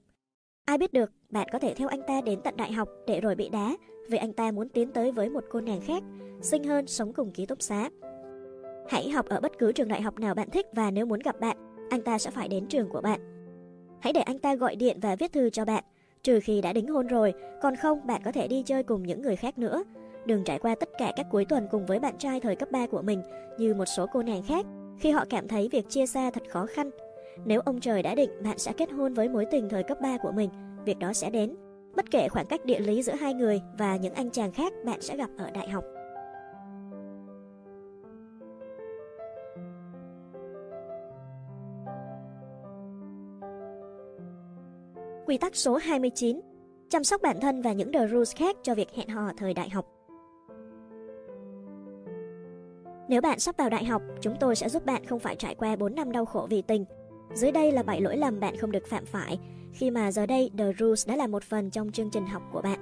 [0.65, 3.35] Ai biết được, bạn có thể theo anh ta đến tận đại học để rồi
[3.35, 3.77] bị đá
[4.09, 6.03] vì anh ta muốn tiến tới với một cô nàng khác,
[6.43, 7.91] xinh hơn sống cùng ký túc xá.
[8.89, 11.41] Hãy học ở bất cứ trường đại học nào bạn thích và nếu muốn gặp
[11.41, 11.57] bạn,
[11.91, 13.21] anh ta sẽ phải đến trường của bạn.
[14.01, 15.85] Hãy để anh ta gọi điện và viết thư cho bạn,
[16.23, 19.23] trừ khi đã đính hôn rồi, còn không bạn có thể đi chơi cùng những
[19.23, 19.85] người khác nữa.
[20.27, 22.87] Đừng trải qua tất cả các cuối tuần cùng với bạn trai thời cấp 3
[22.87, 23.23] của mình
[23.59, 24.67] như một số cô nàng khác
[25.01, 26.91] khi họ cảm thấy việc chia xa thật khó khăn.
[27.45, 30.19] Nếu ông trời đã định bạn sẽ kết hôn với mối tình thời cấp 3
[30.19, 30.51] của mình,
[30.85, 31.57] việc đó sẽ đến.
[31.97, 35.01] Bất kể khoảng cách địa lý giữa hai người và những anh chàng khác bạn
[35.01, 35.85] sẽ gặp ở đại học.
[45.27, 46.41] Quy tắc số 29
[46.89, 49.71] Chăm sóc bản thân và những the rules khác cho việc hẹn hò thời đại
[49.71, 50.00] học
[53.11, 55.77] Nếu bạn sắp vào đại học, chúng tôi sẽ giúp bạn không phải trải qua
[55.77, 56.85] 4 năm đau khổ vì tình.
[57.35, 59.39] Dưới đây là 7 lỗi lầm bạn không được phạm phải,
[59.73, 62.63] khi mà giờ đây The Rules đã là một phần trong chương trình học của
[62.63, 62.79] bạn.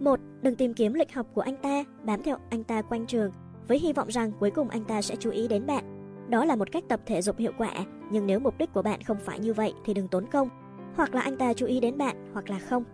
[0.00, 0.20] 1.
[0.42, 3.32] Đừng tìm kiếm lịch học của anh ta, bám theo anh ta quanh trường,
[3.68, 5.84] với hy vọng rằng cuối cùng anh ta sẽ chú ý đến bạn.
[6.28, 7.72] Đó là một cách tập thể dục hiệu quả,
[8.10, 10.48] nhưng nếu mục đích của bạn không phải như vậy thì đừng tốn công,
[10.96, 12.84] hoặc là anh ta chú ý đến bạn hoặc là không.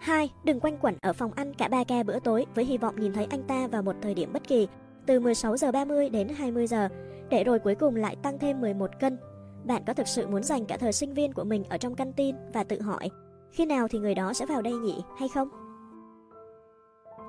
[0.00, 0.30] 2.
[0.44, 3.12] Đừng quanh quẩn ở phòng ăn cả 3 ca bữa tối với hy vọng nhìn
[3.12, 4.68] thấy anh ta vào một thời điểm bất kỳ,
[5.06, 6.88] từ 16 giờ 30 đến 20 giờ,
[7.30, 9.18] để rồi cuối cùng lại tăng thêm 11 cân.
[9.64, 12.12] Bạn có thực sự muốn dành cả thời sinh viên của mình ở trong căn
[12.12, 13.10] tin và tự hỏi,
[13.52, 15.48] khi nào thì người đó sẽ vào đây nhỉ hay không?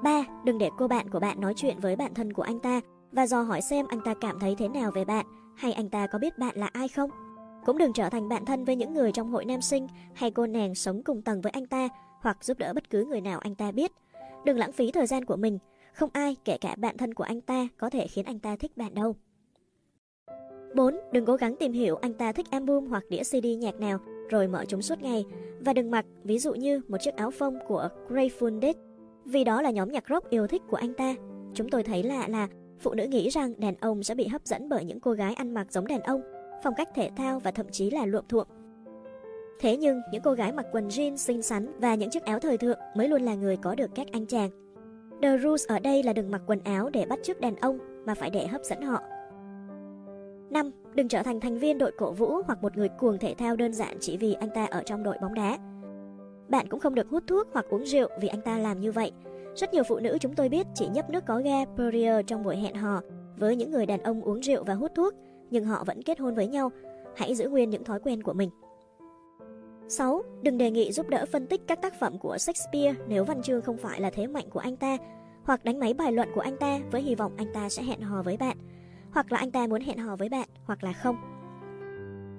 [0.03, 0.25] 3.
[0.45, 2.81] Đừng để cô bạn của bạn nói chuyện với bạn thân của anh ta
[3.11, 5.25] và dò hỏi xem anh ta cảm thấy thế nào về bạn
[5.55, 7.09] hay anh ta có biết bạn là ai không.
[7.65, 10.47] Cũng đừng trở thành bạn thân với những người trong hội nam sinh hay cô
[10.47, 11.89] nàng sống cùng tầng với anh ta
[12.21, 13.91] hoặc giúp đỡ bất cứ người nào anh ta biết.
[14.45, 15.59] Đừng lãng phí thời gian của mình,
[15.97, 18.77] không ai, kể cả bạn thân của anh ta, có thể khiến anh ta thích
[18.77, 19.15] bạn đâu.
[20.75, 20.95] 4.
[21.11, 24.47] Đừng cố gắng tìm hiểu anh ta thích album hoặc đĩa CD nhạc nào rồi
[24.47, 25.25] mở chúng suốt ngày
[25.59, 28.75] và đừng mặc ví dụ như một chiếc áo phông của Grateful Dead
[29.25, 31.15] vì đó là nhóm nhạc rock yêu thích của anh ta.
[31.53, 32.47] Chúng tôi thấy lạ là
[32.79, 35.53] phụ nữ nghĩ rằng đàn ông sẽ bị hấp dẫn bởi những cô gái ăn
[35.53, 36.21] mặc giống đàn ông,
[36.63, 38.47] phong cách thể thao và thậm chí là luộm thuộm.
[39.59, 42.57] Thế nhưng, những cô gái mặc quần jean xinh xắn và những chiếc áo thời
[42.57, 44.66] thượng mới luôn là người có được các anh chàng.
[45.21, 48.13] The rules ở đây là đừng mặc quần áo để bắt chước đàn ông mà
[48.15, 49.01] phải để hấp dẫn họ.
[50.49, 50.71] 5.
[50.95, 53.73] Đừng trở thành thành viên đội cổ vũ hoặc một người cuồng thể thao đơn
[53.73, 55.57] giản chỉ vì anh ta ở trong đội bóng đá.
[56.49, 59.11] Bạn cũng không được hút thuốc hoặc uống rượu vì anh ta làm như vậy.
[59.55, 62.57] Rất nhiều phụ nữ chúng tôi biết chỉ nhấp nước có ga Perrier trong buổi
[62.57, 63.01] hẹn hò
[63.37, 65.13] với những người đàn ông uống rượu và hút thuốc,
[65.49, 66.71] nhưng họ vẫn kết hôn với nhau.
[67.15, 68.49] Hãy giữ nguyên những thói quen của mình.
[69.87, 70.23] 6.
[70.41, 73.61] Đừng đề nghị giúp đỡ phân tích các tác phẩm của Shakespeare nếu văn chương
[73.61, 74.97] không phải là thế mạnh của anh ta,
[75.43, 78.01] hoặc đánh máy bài luận của anh ta với hy vọng anh ta sẽ hẹn
[78.01, 78.57] hò với bạn,
[79.11, 81.15] hoặc là anh ta muốn hẹn hò với bạn, hoặc là không.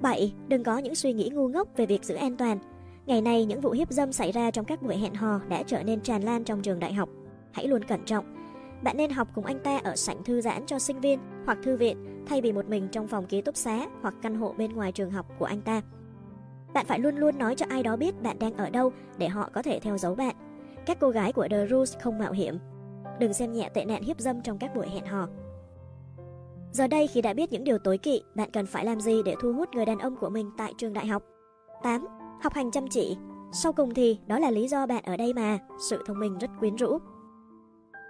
[0.02, 0.34] 7.
[0.48, 2.58] Đừng có những suy nghĩ ngu ngốc về việc giữ an toàn.
[3.06, 5.82] Ngày nay, những vụ hiếp dâm xảy ra trong các buổi hẹn hò đã trở
[5.82, 7.08] nên tràn lan trong trường đại học.
[7.52, 8.34] Hãy luôn cẩn trọng.
[8.82, 11.76] Bạn nên học cùng anh ta ở sảnh thư giãn cho sinh viên hoặc thư
[11.76, 14.92] viện thay vì một mình trong phòng ký túc xá hoặc căn hộ bên ngoài
[14.92, 15.82] trường học của anh ta.
[16.74, 19.50] Bạn phải luôn luôn nói cho ai đó biết bạn đang ở đâu để họ
[19.52, 20.36] có thể theo dấu bạn.
[20.86, 22.58] Các cô gái của The Rules không mạo hiểm.
[23.18, 25.28] Đừng xem nhẹ tệ nạn hiếp dâm trong các buổi hẹn hò.
[26.72, 29.34] Giờ đây khi đã biết những điều tối kỵ, bạn cần phải làm gì để
[29.40, 31.22] thu hút người đàn ông của mình tại trường đại học?
[31.82, 32.06] 8.
[32.42, 33.16] Học hành chăm chỉ.
[33.52, 35.58] Sau cùng thì đó là lý do bạn ở đây mà,
[35.90, 36.98] sự thông minh rất quyến rũ.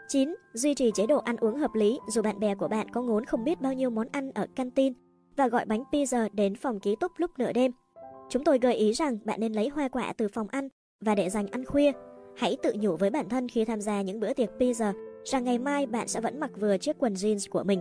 [0.09, 0.35] 9.
[0.53, 3.25] Duy trì chế độ ăn uống hợp lý dù bạn bè của bạn có ngốn
[3.25, 4.93] không biết bao nhiêu món ăn ở canteen
[5.37, 7.73] và gọi bánh pizza đến phòng ký túc lúc nửa đêm
[8.29, 10.69] Chúng tôi gợi ý rằng bạn nên lấy hoa quả từ phòng ăn
[11.01, 11.93] và để dành ăn khuya.
[12.37, 14.93] Hãy tự nhủ với bản thân khi tham gia những bữa tiệc pizza
[15.25, 17.81] rằng ngày mai bạn sẽ vẫn mặc vừa chiếc quần jeans của mình.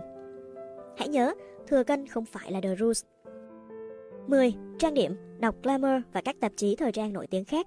[0.96, 1.34] Hãy nhớ,
[1.66, 3.04] thừa cân không phải là the rules.
[4.26, 4.54] 10.
[4.78, 7.66] Trang điểm, đọc Glamour và các tạp chí thời trang nổi tiếng khác.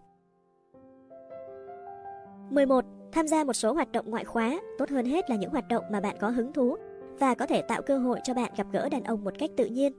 [2.49, 2.85] 11.
[3.11, 5.83] Tham gia một số hoạt động ngoại khóa, tốt hơn hết là những hoạt động
[5.91, 6.75] mà bạn có hứng thú,
[7.19, 9.65] và có thể tạo cơ hội cho bạn gặp gỡ đàn ông một cách tự
[9.65, 9.93] nhiên.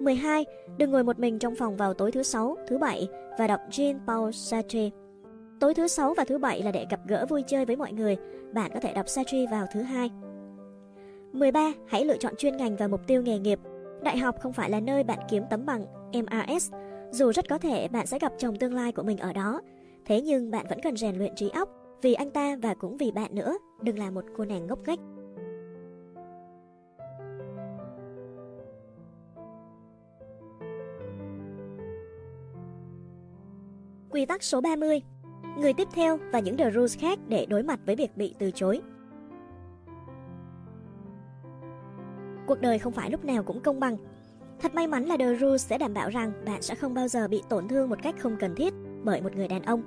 [0.00, 0.44] 12.
[0.78, 3.08] Đừng ngồi một mình trong phòng vào tối thứ sáu, thứ bảy
[3.38, 4.90] và đọc Jean-Paul Sartre.
[5.60, 8.16] Tối thứ sáu và thứ bảy là để gặp gỡ vui chơi với mọi người.
[8.52, 10.10] Bạn có thể đọc Sartre vào thứ hai.
[11.32, 11.72] 13.
[11.86, 13.58] Hãy lựa chọn chuyên ngành và mục tiêu nghề nghiệp.
[14.02, 16.72] Đại học không phải là nơi bạn kiếm tấm bằng MRS,
[17.10, 19.60] dù rất có thể bạn sẽ gặp chồng tương lai của mình ở đó.
[20.04, 21.68] Thế nhưng bạn vẫn cần rèn luyện trí óc
[22.02, 23.58] vì anh ta và cũng vì bạn nữa.
[23.82, 24.98] Đừng là một cô nàng ngốc nghếch.
[34.16, 35.00] Quy tắc số 30
[35.58, 38.50] Người tiếp theo và những The Rules khác để đối mặt với việc bị từ
[38.50, 38.80] chối.
[42.46, 43.96] Cuộc đời không phải lúc nào cũng công bằng.
[44.60, 47.28] Thật may mắn là The Rules sẽ đảm bảo rằng bạn sẽ không bao giờ
[47.28, 49.82] bị tổn thương một cách không cần thiết bởi một người đàn ông.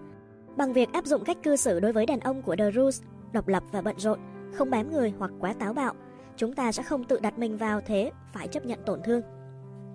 [0.58, 3.01] Bằng việc áp dụng cách cư xử đối với đàn ông của The Rules,
[3.33, 4.19] độc lập và bận rộn,
[4.53, 5.93] không bám người hoặc quá táo bạo,
[6.35, 9.22] chúng ta sẽ không tự đặt mình vào thế phải chấp nhận tổn thương.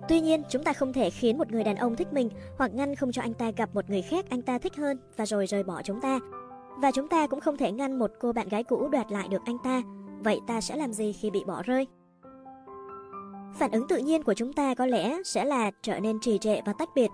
[0.07, 2.95] Tuy nhiên, chúng ta không thể khiến một người đàn ông thích mình hoặc ngăn
[2.95, 5.63] không cho anh ta gặp một người khác anh ta thích hơn và rồi rời
[5.63, 6.19] bỏ chúng ta.
[6.81, 9.41] Và chúng ta cũng không thể ngăn một cô bạn gái cũ đoạt lại được
[9.45, 9.81] anh ta.
[10.19, 11.87] Vậy ta sẽ làm gì khi bị bỏ rơi?
[13.55, 16.61] Phản ứng tự nhiên của chúng ta có lẽ sẽ là trở nên trì trệ
[16.65, 17.09] và tách biệt.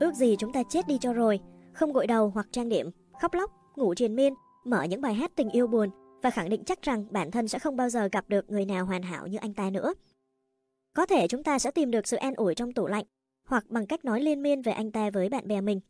[0.00, 1.40] Ước gì chúng ta chết đi cho rồi,
[1.72, 2.90] không gội đầu hoặc trang điểm,
[3.20, 5.90] khóc lóc, ngủ triền miên, mở những bài hát tình yêu buồn
[6.22, 8.86] và khẳng định chắc rằng bản thân sẽ không bao giờ gặp được người nào
[8.86, 9.94] hoàn hảo như anh ta nữa.
[10.94, 13.04] Có thể chúng ta sẽ tìm được sự an ủi trong tủ lạnh,
[13.46, 15.80] hoặc bằng cách nói liên miên về anh ta với bạn bè mình.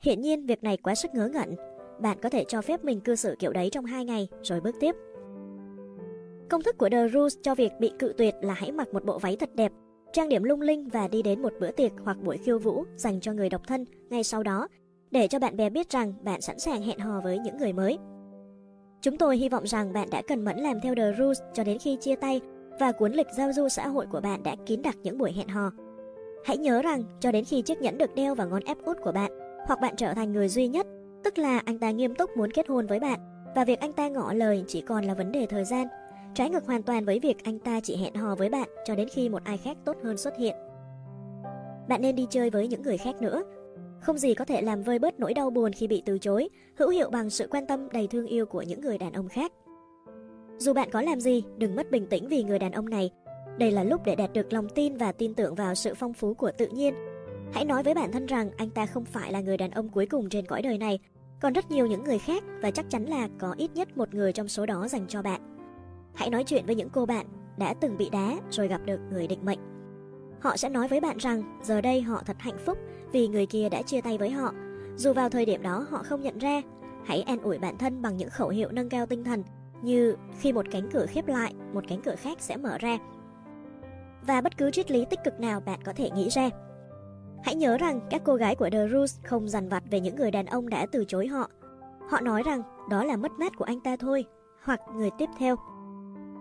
[0.00, 1.54] Hiện nhiên việc này quá sức ngớ ngẩn.
[2.00, 4.74] Bạn có thể cho phép mình cư xử kiểu đấy trong 2 ngày rồi bước
[4.80, 4.94] tiếp.
[6.48, 9.18] Công thức của The Rules cho việc bị cự tuyệt là hãy mặc một bộ
[9.18, 9.72] váy thật đẹp,
[10.12, 13.20] trang điểm lung linh và đi đến một bữa tiệc hoặc buổi khiêu vũ dành
[13.20, 14.68] cho người độc thân ngay sau đó,
[15.10, 17.98] để cho bạn bè biết rằng bạn sẵn sàng hẹn hò với những người mới.
[19.00, 21.78] Chúng tôi hy vọng rằng bạn đã cần mẫn làm theo The Rules cho đến
[21.78, 22.40] khi chia tay
[22.78, 25.48] và cuốn lịch giao du xã hội của bạn đã kín đặc những buổi hẹn
[25.48, 25.70] hò.
[26.44, 29.12] Hãy nhớ rằng cho đến khi chiếc nhẫn được đeo vào ngón ép út của
[29.12, 29.32] bạn,
[29.66, 30.86] hoặc bạn trở thành người duy nhất,
[31.24, 33.20] tức là anh ta nghiêm túc muốn kết hôn với bạn,
[33.54, 35.86] và việc anh ta ngỏ lời chỉ còn là vấn đề thời gian,
[36.34, 39.08] trái ngược hoàn toàn với việc anh ta chỉ hẹn hò với bạn cho đến
[39.08, 40.56] khi một ai khác tốt hơn xuất hiện.
[41.88, 43.42] Bạn nên đi chơi với những người khác nữa.
[44.00, 46.88] Không gì có thể làm vơi bớt nỗi đau buồn khi bị từ chối, hữu
[46.88, 49.52] hiệu bằng sự quan tâm đầy thương yêu của những người đàn ông khác.
[50.58, 53.10] Dù bạn có làm gì, đừng mất bình tĩnh vì người đàn ông này.
[53.58, 56.34] Đây là lúc để đạt được lòng tin và tin tưởng vào sự phong phú
[56.34, 56.94] của tự nhiên.
[57.52, 60.06] Hãy nói với bản thân rằng anh ta không phải là người đàn ông cuối
[60.06, 60.98] cùng trên cõi đời này,
[61.40, 64.32] còn rất nhiều những người khác và chắc chắn là có ít nhất một người
[64.32, 65.40] trong số đó dành cho bạn.
[66.14, 67.26] Hãy nói chuyện với những cô bạn
[67.58, 69.58] đã từng bị đá rồi gặp được người định mệnh.
[70.40, 72.78] Họ sẽ nói với bạn rằng giờ đây họ thật hạnh phúc
[73.12, 74.52] vì người kia đã chia tay với họ.
[74.96, 76.62] Dù vào thời điểm đó họ không nhận ra,
[77.04, 79.42] hãy an ủi bản thân bằng những khẩu hiệu nâng cao tinh thần
[79.84, 82.98] như khi một cánh cửa khép lại, một cánh cửa khác sẽ mở ra.
[84.26, 86.50] Và bất cứ triết lý tích cực nào bạn có thể nghĩ ra.
[87.44, 90.30] Hãy nhớ rằng các cô gái của The Rose không dằn vặt về những người
[90.30, 91.50] đàn ông đã từ chối họ.
[92.10, 94.24] Họ nói rằng đó là mất mát của anh ta thôi,
[94.64, 95.56] hoặc người tiếp theo.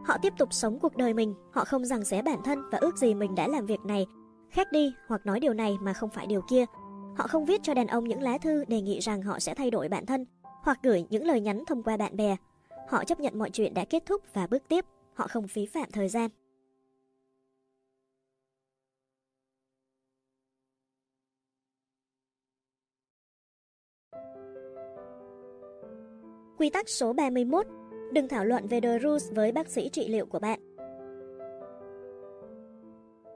[0.05, 2.97] Họ tiếp tục sống cuộc đời mình, họ không rằng xé bản thân và ước
[2.97, 4.05] gì mình đã làm việc này,
[4.51, 6.65] khác đi hoặc nói điều này mà không phải điều kia.
[7.17, 9.71] Họ không viết cho đàn ông những lá thư đề nghị rằng họ sẽ thay
[9.71, 10.25] đổi bản thân,
[10.63, 12.35] hoặc gửi những lời nhắn thông qua bạn bè,
[12.87, 15.91] Họ chấp nhận mọi chuyện đã kết thúc và bước tiếp, họ không phí phạm
[15.91, 16.29] thời gian.
[26.57, 27.65] Quy tắc số 31
[28.13, 30.59] Đừng thảo luận về The Rules với bác sĩ trị liệu của bạn.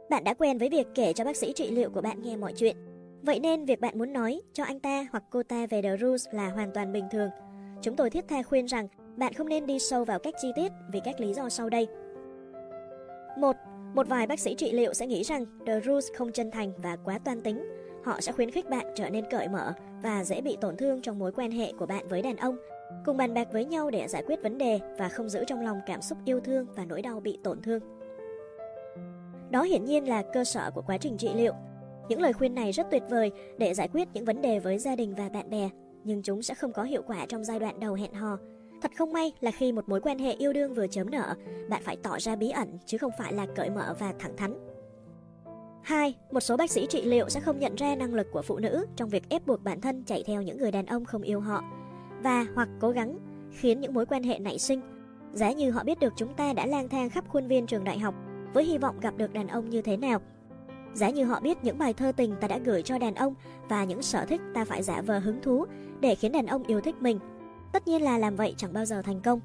[0.09, 2.53] Bạn đã quen với việc kể cho bác sĩ trị liệu của bạn nghe mọi
[2.55, 2.77] chuyện.
[3.21, 6.27] Vậy nên việc bạn muốn nói cho anh ta hoặc cô ta về The Rules
[6.31, 7.29] là hoàn toàn bình thường.
[7.81, 8.87] Chúng tôi thiết tha khuyên rằng
[9.17, 11.87] bạn không nên đi sâu vào các chi tiết vì các lý do sau đây.
[13.37, 13.55] Một,
[13.93, 16.97] một vài bác sĩ trị liệu sẽ nghĩ rằng The Rules không chân thành và
[17.05, 17.63] quá toan tính.
[18.03, 19.73] Họ sẽ khuyến khích bạn trở nên cởi mở
[20.03, 22.57] và dễ bị tổn thương trong mối quan hệ của bạn với đàn ông,
[23.05, 25.79] cùng bàn bạc với nhau để giải quyết vấn đề và không giữ trong lòng
[25.85, 27.79] cảm xúc yêu thương và nỗi đau bị tổn thương.
[29.49, 31.53] Đó hiển nhiên là cơ sở của quá trình trị liệu.
[32.09, 34.95] Những lời khuyên này rất tuyệt vời để giải quyết những vấn đề với gia
[34.95, 35.69] đình và bạn bè,
[36.03, 38.37] nhưng chúng sẽ không có hiệu quả trong giai đoạn đầu hẹn hò
[38.81, 41.35] Thật không may là khi một mối quan hệ yêu đương vừa chớm nở,
[41.69, 44.53] bạn phải tỏ ra bí ẩn chứ không phải là cởi mở và thẳng thắn.
[45.83, 46.15] 2.
[46.31, 48.85] Một số bác sĩ trị liệu sẽ không nhận ra năng lực của phụ nữ
[48.95, 51.63] trong việc ép buộc bản thân chạy theo những người đàn ông không yêu họ
[52.23, 53.19] và hoặc cố gắng
[53.51, 54.81] khiến những mối quan hệ nảy sinh.
[55.33, 57.99] Giá như họ biết được chúng ta đã lang thang khắp khuôn viên trường đại
[57.99, 58.15] học
[58.53, 60.21] với hy vọng gặp được đàn ông như thế nào.
[60.93, 63.35] Giá như họ biết những bài thơ tình ta đã gửi cho đàn ông
[63.69, 65.65] và những sở thích ta phải giả vờ hứng thú
[65.99, 67.19] để khiến đàn ông yêu thích mình
[67.77, 69.39] Tất nhiên là làm vậy chẳng bao giờ thành công.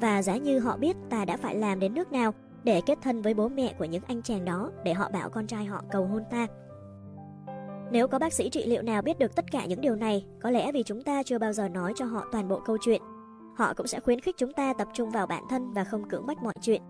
[0.00, 3.22] Và giá như họ biết ta đã phải làm đến nước nào để kết thân
[3.22, 6.06] với bố mẹ của những anh chàng đó để họ bảo con trai họ cầu
[6.06, 6.46] hôn ta.
[7.92, 10.50] Nếu có bác sĩ trị liệu nào biết được tất cả những điều này, có
[10.50, 13.02] lẽ vì chúng ta chưa bao giờ nói cho họ toàn bộ câu chuyện,
[13.56, 16.26] họ cũng sẽ khuyến khích chúng ta tập trung vào bản thân và không cưỡng
[16.26, 16.82] bách mọi chuyện.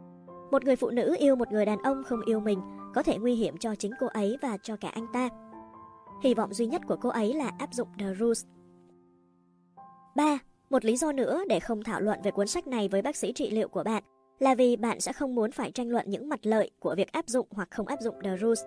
[0.51, 2.61] Một người phụ nữ yêu một người đàn ông không yêu mình
[2.95, 5.29] có thể nguy hiểm cho chính cô ấy và cho cả anh ta.
[6.23, 8.45] Hy vọng duy nhất của cô ấy là áp dụng The Rules.
[10.17, 10.39] 3.
[10.71, 13.33] Một lý do nữa để không thảo luận về cuốn sách này với bác sĩ
[13.33, 14.03] trị liệu của bạn
[14.39, 17.29] là vì bạn sẽ không muốn phải tranh luận những mặt lợi của việc áp
[17.29, 18.65] dụng hoặc không áp dụng The Rules.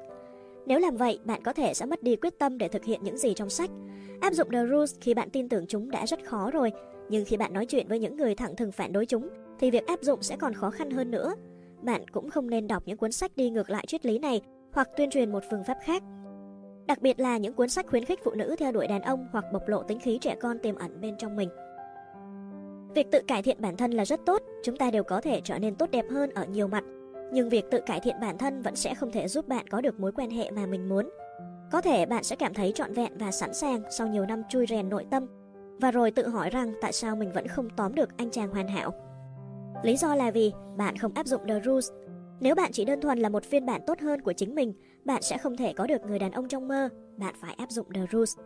[0.65, 3.17] Nếu làm vậy, bạn có thể sẽ mất đi quyết tâm để thực hiện những
[3.17, 3.69] gì trong sách.
[4.21, 6.71] Áp dụng The Rules khi bạn tin tưởng chúng đã rất khó rồi,
[7.09, 9.87] nhưng khi bạn nói chuyện với những người thẳng thừng phản đối chúng, thì việc
[9.87, 11.33] áp dụng sẽ còn khó khăn hơn nữa.
[11.81, 14.89] Bạn cũng không nên đọc những cuốn sách đi ngược lại triết lý này hoặc
[14.97, 16.03] tuyên truyền một phương pháp khác.
[16.87, 19.45] Đặc biệt là những cuốn sách khuyến khích phụ nữ theo đuổi đàn ông hoặc
[19.53, 21.49] bộc lộ tính khí trẻ con tiềm ẩn bên trong mình.
[22.97, 25.59] Việc tự cải thiện bản thân là rất tốt, chúng ta đều có thể trở
[25.59, 26.83] nên tốt đẹp hơn ở nhiều mặt.
[27.33, 29.99] Nhưng việc tự cải thiện bản thân vẫn sẽ không thể giúp bạn có được
[29.99, 31.09] mối quan hệ mà mình muốn.
[31.71, 34.65] Có thể bạn sẽ cảm thấy trọn vẹn và sẵn sàng sau nhiều năm chui
[34.67, 35.25] rèn nội tâm,
[35.81, 38.67] và rồi tự hỏi rằng tại sao mình vẫn không tóm được anh chàng hoàn
[38.67, 38.93] hảo.
[39.83, 41.91] Lý do là vì bạn không áp dụng The Rules.
[42.39, 44.73] Nếu bạn chỉ đơn thuần là một phiên bản tốt hơn của chính mình,
[45.05, 46.89] bạn sẽ không thể có được người đàn ông trong mơ.
[47.17, 48.37] Bạn phải áp dụng The Rules.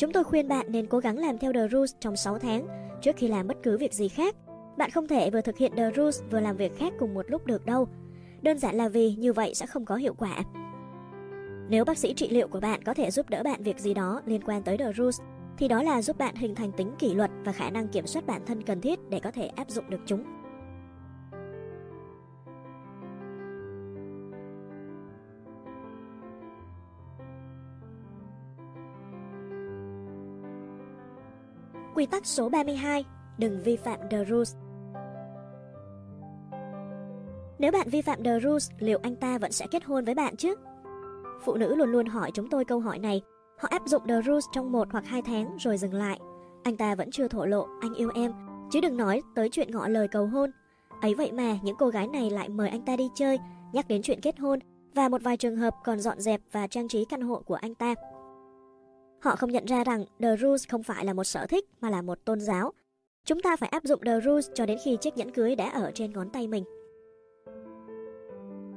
[0.00, 2.66] Chúng tôi khuyên bạn nên cố gắng làm theo The Rules trong 6 tháng
[3.02, 4.36] trước khi làm bất cứ việc gì khác.
[4.78, 7.46] Bạn không thể vừa thực hiện The Rules vừa làm việc khác cùng một lúc
[7.46, 7.88] được đâu.
[8.42, 10.38] Đơn giản là vì như vậy sẽ không có hiệu quả.
[11.68, 14.22] Nếu bác sĩ trị liệu của bạn có thể giúp đỡ bạn việc gì đó
[14.26, 15.20] liên quan tới The Rules,
[15.58, 18.26] thì đó là giúp bạn hình thành tính kỷ luật và khả năng kiểm soát
[18.26, 20.39] bản thân cần thiết để có thể áp dụng được chúng.
[32.00, 33.04] Quy tắc số 32
[33.38, 34.56] Đừng vi phạm The Rules
[37.58, 40.36] Nếu bạn vi phạm The Rules, liệu anh ta vẫn sẽ kết hôn với bạn
[40.36, 40.54] chứ?
[41.44, 43.22] Phụ nữ luôn luôn hỏi chúng tôi câu hỏi này.
[43.58, 46.18] Họ áp dụng The Rules trong một hoặc hai tháng rồi dừng lại.
[46.62, 48.32] Anh ta vẫn chưa thổ lộ anh yêu em,
[48.70, 50.50] chứ đừng nói tới chuyện ngỏ lời cầu hôn.
[51.00, 53.38] Ấy vậy mà những cô gái này lại mời anh ta đi chơi,
[53.72, 54.58] nhắc đến chuyện kết hôn
[54.94, 57.74] và một vài trường hợp còn dọn dẹp và trang trí căn hộ của anh
[57.74, 57.94] ta.
[59.20, 62.02] Họ không nhận ra rằng The Rules không phải là một sở thích mà là
[62.02, 62.72] một tôn giáo.
[63.24, 65.90] Chúng ta phải áp dụng The Rules cho đến khi chiếc nhẫn cưới đã ở
[65.94, 66.64] trên ngón tay mình.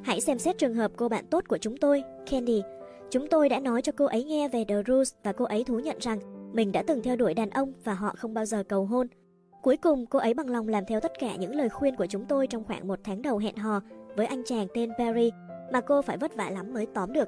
[0.03, 2.61] Hãy xem xét trường hợp cô bạn tốt của chúng tôi, Candy.
[3.09, 5.79] Chúng tôi đã nói cho cô ấy nghe về The Rules và cô ấy thú
[5.79, 6.19] nhận rằng
[6.53, 9.07] mình đã từng theo đuổi đàn ông và họ không bao giờ cầu hôn.
[9.61, 12.25] Cuối cùng, cô ấy bằng lòng làm theo tất cả những lời khuyên của chúng
[12.25, 13.81] tôi trong khoảng một tháng đầu hẹn hò
[14.15, 15.31] với anh chàng tên Barry,
[15.73, 17.27] mà cô phải vất vả lắm mới tóm được.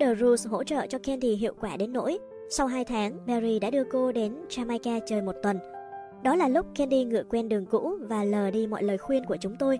[0.00, 3.70] The Rules hỗ trợ cho Candy hiệu quả đến nỗi sau 2 tháng, Barry đã
[3.70, 5.58] đưa cô đến Jamaica chơi một tuần.
[6.22, 9.36] Đó là lúc Candy ngựa quen đường cũ và lờ đi mọi lời khuyên của
[9.40, 9.78] chúng tôi.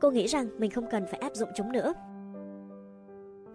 [0.00, 1.92] Cô nghĩ rằng mình không cần phải áp dụng chúng nữa.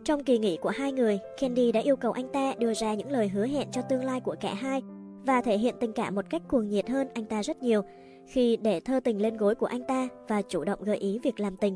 [0.03, 3.11] Trong kỳ nghỉ của hai người, Candy đã yêu cầu anh ta đưa ra những
[3.11, 4.81] lời hứa hẹn cho tương lai của cả hai
[5.25, 7.81] và thể hiện tình cảm một cách cuồng nhiệt hơn anh ta rất nhiều
[8.27, 11.39] khi để thơ tình lên gối của anh ta và chủ động gợi ý việc
[11.39, 11.75] làm tình.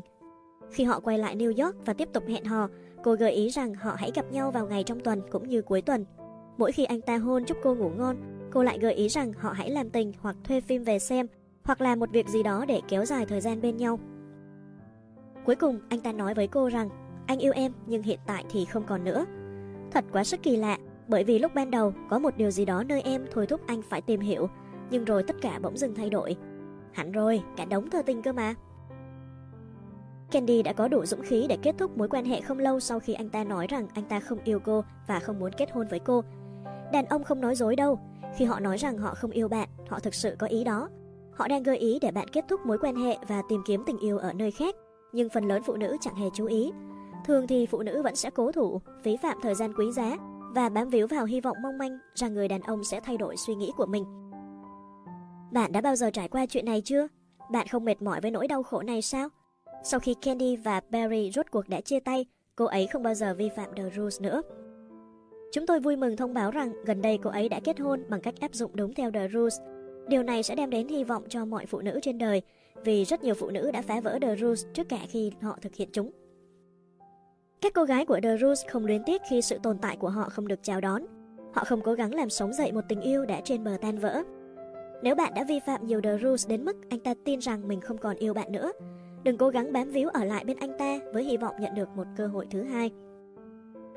[0.70, 2.68] Khi họ quay lại New York và tiếp tục hẹn hò,
[3.02, 5.82] Cô gợi ý rằng họ hãy gặp nhau vào ngày trong tuần cũng như cuối
[5.82, 6.04] tuần.
[6.58, 8.16] Mỗi khi anh ta hôn chúc cô ngủ ngon,
[8.52, 11.26] cô lại gợi ý rằng họ hãy làm tình hoặc thuê phim về xem,
[11.64, 13.98] hoặc làm một việc gì đó để kéo dài thời gian bên nhau.
[15.44, 16.88] Cuối cùng, anh ta nói với cô rằng,
[17.26, 19.26] anh yêu em nhưng hiện tại thì không còn nữa.
[19.90, 22.82] Thật quá sức kỳ lạ, bởi vì lúc ban đầu có một điều gì đó
[22.82, 24.48] nơi em thôi thúc anh phải tìm hiểu,
[24.90, 26.36] nhưng rồi tất cả bỗng dừng thay đổi.
[26.92, 28.54] Hẳn rồi, cả đống thơ tình cơ mà.
[30.30, 33.00] Candy đã có đủ dũng khí để kết thúc mối quan hệ không lâu sau
[33.00, 35.86] khi anh ta nói rằng anh ta không yêu cô và không muốn kết hôn
[35.90, 36.24] với cô.
[36.92, 37.98] Đàn ông không nói dối đâu,
[38.36, 40.88] khi họ nói rằng họ không yêu bạn, họ thực sự có ý đó.
[41.32, 43.98] Họ đang gợi ý để bạn kết thúc mối quan hệ và tìm kiếm tình
[43.98, 44.74] yêu ở nơi khác,
[45.12, 46.72] nhưng phần lớn phụ nữ chẳng hề chú ý.
[47.26, 50.16] Thường thì phụ nữ vẫn sẽ cố thủ, phí phạm thời gian quý giá
[50.54, 53.36] và bám víu vào hy vọng mong manh rằng người đàn ông sẽ thay đổi
[53.36, 54.04] suy nghĩ của mình.
[55.52, 57.08] Bạn đã bao giờ trải qua chuyện này chưa?
[57.50, 59.28] Bạn không mệt mỏi với nỗi đau khổ này sao?
[59.82, 62.26] Sau khi Candy và Barry rốt cuộc đã chia tay,
[62.56, 64.42] cô ấy không bao giờ vi phạm The Rules nữa.
[65.52, 68.20] Chúng tôi vui mừng thông báo rằng gần đây cô ấy đã kết hôn bằng
[68.20, 69.60] cách áp dụng đúng theo The Rules.
[70.08, 72.42] Điều này sẽ đem đến hy vọng cho mọi phụ nữ trên đời,
[72.84, 75.74] vì rất nhiều phụ nữ đã phá vỡ The Rules trước cả khi họ thực
[75.74, 76.10] hiện chúng.
[77.60, 80.28] Các cô gái của The Rules không luyến tiếc khi sự tồn tại của họ
[80.28, 81.02] không được chào đón.
[81.52, 84.22] Họ không cố gắng làm sống dậy một tình yêu đã trên bờ tan vỡ.
[85.02, 87.80] Nếu bạn đã vi phạm nhiều The Rules đến mức anh ta tin rằng mình
[87.80, 88.72] không còn yêu bạn nữa,
[89.24, 91.88] Đừng cố gắng bám víu ở lại bên anh ta với hy vọng nhận được
[91.96, 92.90] một cơ hội thứ hai.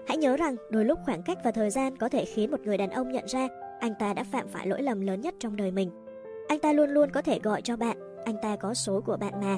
[0.07, 2.77] Hãy nhớ rằng đôi lúc khoảng cách và thời gian có thể khiến một người
[2.77, 3.47] đàn ông nhận ra
[3.79, 5.89] anh ta đã phạm phải lỗi lầm lớn nhất trong đời mình.
[6.47, 9.33] Anh ta luôn luôn có thể gọi cho bạn, anh ta có số của bạn
[9.41, 9.57] mà.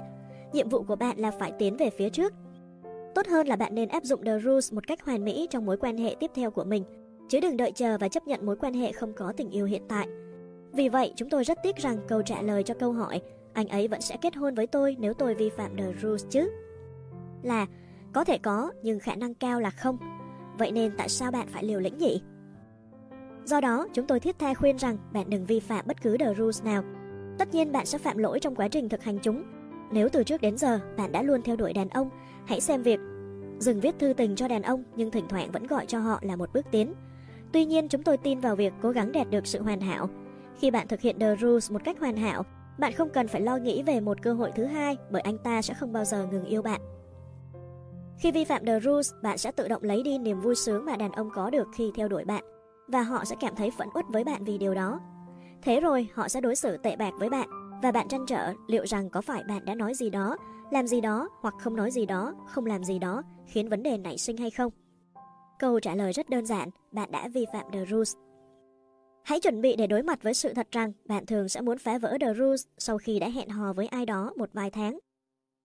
[0.53, 2.33] Nhiệm vụ của bạn là phải tiến về phía trước.
[3.15, 5.77] Tốt hơn là bạn nên áp dụng The Rules một cách hoàn mỹ trong mối
[5.77, 6.83] quan hệ tiếp theo của mình,
[7.29, 9.81] chứ đừng đợi chờ và chấp nhận mối quan hệ không có tình yêu hiện
[9.87, 10.07] tại.
[10.71, 13.21] Vì vậy, chúng tôi rất tiếc rằng câu trả lời cho câu hỏi
[13.55, 16.51] anh ấy vẫn sẽ kết hôn với tôi nếu tôi vi phạm The Rules chứ.
[17.43, 17.65] Là,
[18.13, 19.97] có thể có, nhưng khả năng cao là không.
[20.57, 22.21] Vậy nên tại sao bạn phải liều lĩnh nhỉ?
[23.45, 26.33] Do đó, chúng tôi thiết tha khuyên rằng bạn đừng vi phạm bất cứ The
[26.33, 26.83] Rules nào.
[27.39, 29.43] Tất nhiên bạn sẽ phạm lỗi trong quá trình thực hành chúng.
[29.91, 32.09] Nếu từ trước đến giờ bạn đã luôn theo đuổi đàn ông,
[32.45, 32.99] hãy xem việc
[33.59, 36.35] dừng viết thư tình cho đàn ông nhưng thỉnh thoảng vẫn gọi cho họ là
[36.35, 36.93] một bước tiến.
[37.51, 40.09] Tuy nhiên, chúng tôi tin vào việc cố gắng đạt được sự hoàn hảo.
[40.59, 42.43] Khi bạn thực hiện The Rules một cách hoàn hảo,
[42.77, 45.61] bạn không cần phải lo nghĩ về một cơ hội thứ hai bởi anh ta
[45.61, 46.81] sẽ không bao giờ ngừng yêu bạn.
[48.19, 50.95] Khi vi phạm The Rules, bạn sẽ tự động lấy đi niềm vui sướng mà
[50.95, 52.43] đàn ông có được khi theo đuổi bạn
[52.87, 54.99] và họ sẽ cảm thấy phẫn uất với bạn vì điều đó.
[55.61, 57.49] Thế rồi họ sẽ đối xử tệ bạc với bạn
[57.83, 60.37] và bạn trăn trở liệu rằng có phải bạn đã nói gì đó,
[60.71, 63.97] làm gì đó hoặc không nói gì đó, không làm gì đó khiến vấn đề
[63.97, 64.71] nảy sinh hay không.
[65.59, 68.15] Câu trả lời rất đơn giản, bạn đã vi phạm The Rules.
[69.25, 71.97] Hãy chuẩn bị để đối mặt với sự thật rằng bạn thường sẽ muốn phá
[71.97, 74.99] vỡ The Rules sau khi đã hẹn hò với ai đó một vài tháng.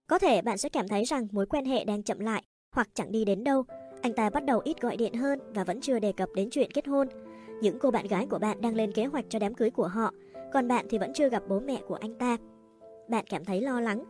[0.07, 3.13] Có thể bạn sẽ cảm thấy rằng mối quan hệ đang chậm lại hoặc chẳng
[3.13, 3.65] đi đến đâu
[4.03, 6.71] anh ta bắt đầu ít gọi điện hơn và vẫn chưa đề cập đến chuyện
[6.71, 7.09] kết hôn.
[7.63, 10.13] Những cô bạn gái của bạn đang lên kế hoạch cho đám cưới của họ,
[10.53, 12.37] còn bạn thì vẫn chưa gặp bố mẹ của anh ta.
[13.09, 14.05] Bạn cảm thấy lo lắng.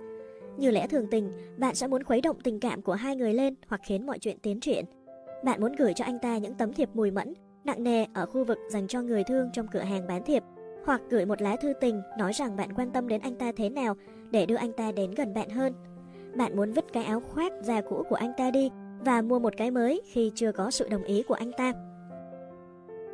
[0.59, 3.55] Như lẽ thường tình, bạn sẽ muốn khuấy động tình cảm của hai người lên
[3.67, 4.85] hoặc khiến mọi chuyện tiến triển.
[5.45, 8.45] Bạn muốn gửi cho anh ta những tấm thiệp mùi mẫn, nặng nề ở khu
[8.45, 10.43] vực dành cho người thương trong cửa hàng bán thiệp,
[10.85, 13.69] hoặc gửi một lá thư tình nói rằng bạn quan tâm đến anh ta thế
[13.69, 13.95] nào
[14.31, 15.73] để đưa anh ta đến gần bạn hơn.
[16.35, 19.53] Bạn muốn vứt cái áo khoác già cũ của anh ta đi và mua một
[19.57, 21.73] cái mới khi chưa có sự đồng ý của anh ta.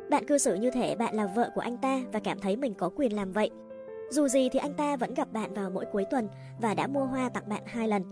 [0.09, 2.73] Bạn cư xử như thể bạn là vợ của anh ta và cảm thấy mình
[2.73, 3.49] có quyền làm vậy.
[4.09, 6.27] Dù gì thì anh ta vẫn gặp bạn vào mỗi cuối tuần
[6.61, 8.03] và đã mua hoa tặng bạn hai lần.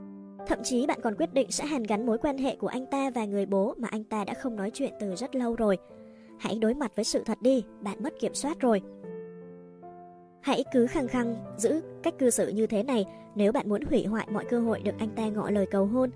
[0.48, 3.10] Thậm chí bạn còn quyết định sẽ hàn gắn mối quan hệ của anh ta
[3.10, 5.78] và người bố mà anh ta đã không nói chuyện từ rất lâu rồi.
[6.40, 8.82] Hãy đối mặt với sự thật đi, bạn mất kiểm soát rồi.
[10.42, 13.06] Hãy cứ khăng khăng giữ cách cư xử như thế này
[13.36, 16.10] nếu bạn muốn hủy hoại mọi cơ hội được anh ta ngỏ lời cầu hôn.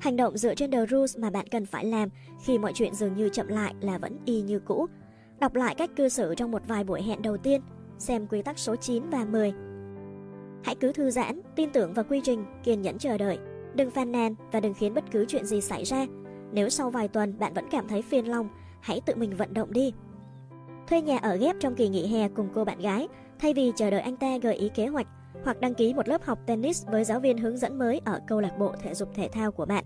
[0.00, 2.08] Hành động dựa trên the rules mà bạn cần phải làm
[2.44, 4.86] khi mọi chuyện dường như chậm lại là vẫn y như cũ.
[5.40, 7.60] Đọc lại cách cư xử trong một vài buổi hẹn đầu tiên,
[7.98, 9.52] xem quy tắc số 9 và 10.
[10.64, 13.38] Hãy cứ thư giãn, tin tưởng vào quy trình, kiên nhẫn chờ đợi.
[13.74, 16.06] Đừng phàn nàn và đừng khiến bất cứ chuyện gì xảy ra.
[16.52, 18.48] Nếu sau vài tuần bạn vẫn cảm thấy phiền lòng,
[18.82, 19.92] hãy tự mình vận động đi.
[20.86, 23.90] Thuê nhà ở ghép trong kỳ nghỉ hè cùng cô bạn gái, thay vì chờ
[23.90, 25.06] đợi anh ta gợi ý kế hoạch,
[25.44, 28.40] hoặc đăng ký một lớp học tennis với giáo viên hướng dẫn mới ở câu
[28.40, 29.84] lạc bộ thể dục thể thao của bạn.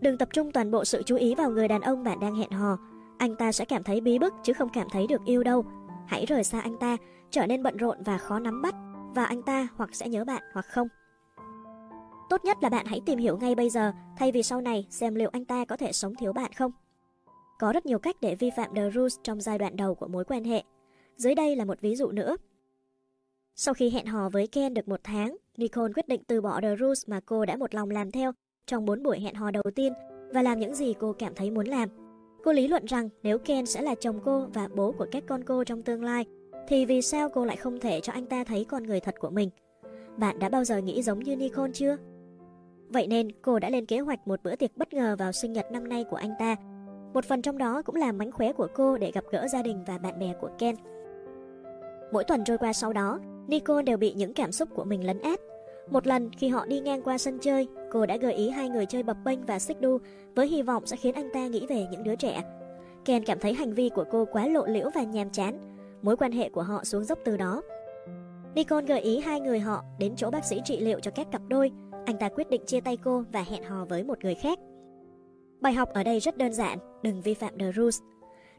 [0.00, 2.50] Đừng tập trung toàn bộ sự chú ý vào người đàn ông bạn đang hẹn
[2.50, 2.76] hò.
[3.18, 5.64] Anh ta sẽ cảm thấy bí bức chứ không cảm thấy được yêu đâu.
[6.06, 6.96] Hãy rời xa anh ta,
[7.30, 8.74] trở nên bận rộn và khó nắm bắt,
[9.14, 10.88] và anh ta hoặc sẽ nhớ bạn hoặc không.
[12.30, 15.14] Tốt nhất là bạn hãy tìm hiểu ngay bây giờ, thay vì sau này xem
[15.14, 16.72] liệu anh ta có thể sống thiếu bạn không.
[17.58, 20.24] Có rất nhiều cách để vi phạm The Rules trong giai đoạn đầu của mối
[20.24, 20.62] quan hệ.
[21.16, 22.36] Dưới đây là một ví dụ nữa.
[23.54, 26.76] Sau khi hẹn hò với Ken được một tháng, Nicole quyết định từ bỏ The
[26.76, 28.32] Rules mà cô đã một lòng làm theo
[28.66, 29.92] trong 4 buổi hẹn hò đầu tiên
[30.34, 31.88] và làm những gì cô cảm thấy muốn làm.
[32.44, 35.44] Cô lý luận rằng nếu Ken sẽ là chồng cô và bố của các con
[35.44, 36.24] cô trong tương lai,
[36.68, 39.30] thì vì sao cô lại không thể cho anh ta thấy con người thật của
[39.30, 39.50] mình?
[40.16, 41.96] Bạn đã bao giờ nghĩ giống như Nicole chưa?
[42.88, 45.66] Vậy nên cô đã lên kế hoạch một bữa tiệc bất ngờ vào sinh nhật
[45.72, 46.56] năm nay của anh ta.
[47.16, 49.84] Một phần trong đó cũng là mánh khóe của cô để gặp gỡ gia đình
[49.86, 50.76] và bạn bè của Ken.
[52.12, 55.20] Mỗi tuần trôi qua sau đó, Nicole đều bị những cảm xúc của mình lấn
[55.20, 55.40] át.
[55.90, 58.86] Một lần khi họ đi ngang qua sân chơi, cô đã gợi ý hai người
[58.86, 59.98] chơi bập bênh và xích đu
[60.34, 62.42] với hy vọng sẽ khiến anh ta nghĩ về những đứa trẻ.
[63.04, 65.58] Ken cảm thấy hành vi của cô quá lộ liễu và nhàm chán.
[66.02, 67.62] Mối quan hệ của họ xuống dốc từ đó.
[68.54, 71.42] Nicole gợi ý hai người họ đến chỗ bác sĩ trị liệu cho các cặp
[71.48, 71.70] đôi.
[72.06, 74.58] Anh ta quyết định chia tay cô và hẹn hò với một người khác.
[75.60, 78.00] Bài học ở đây rất đơn giản, đừng vi phạm the rules.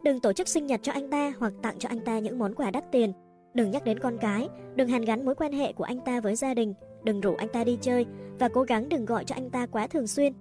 [0.04, 2.56] Đừng tổ chức sinh nhật cho anh ta hoặc tặng cho anh ta những món
[2.56, 3.14] quà đắt tiền
[3.58, 6.36] Đừng nhắc đến con cái, đừng hàn gắn mối quan hệ của anh ta với
[6.36, 8.06] gia đình, đừng rủ anh ta đi chơi
[8.40, 10.34] và cố gắng đừng gọi cho anh ta quá thường xuyên.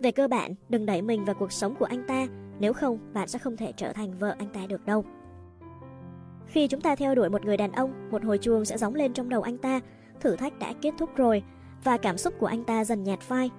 [0.00, 2.26] Về cơ bản, đừng đẩy mình vào cuộc sống của anh ta,
[2.58, 5.04] nếu không bạn sẽ không thể trở thành vợ anh ta được đâu.
[6.46, 9.12] Khi chúng ta theo đuổi một người đàn ông, một hồi chuông sẽ gióng lên
[9.12, 9.80] trong đầu anh ta,
[10.20, 11.42] thử thách đã kết thúc rồi
[11.84, 13.50] và cảm xúc của anh ta dần nhạt phai.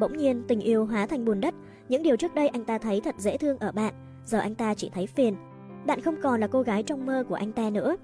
[0.00, 1.54] Bỗng nhiên tình yêu hóa thành bùn đất,
[1.88, 3.94] những điều trước đây anh ta thấy thật dễ thương ở bạn,
[4.26, 5.36] giờ anh ta chỉ thấy phiền.
[5.86, 7.96] Bạn không còn là cô gái trong mơ của anh ta nữa.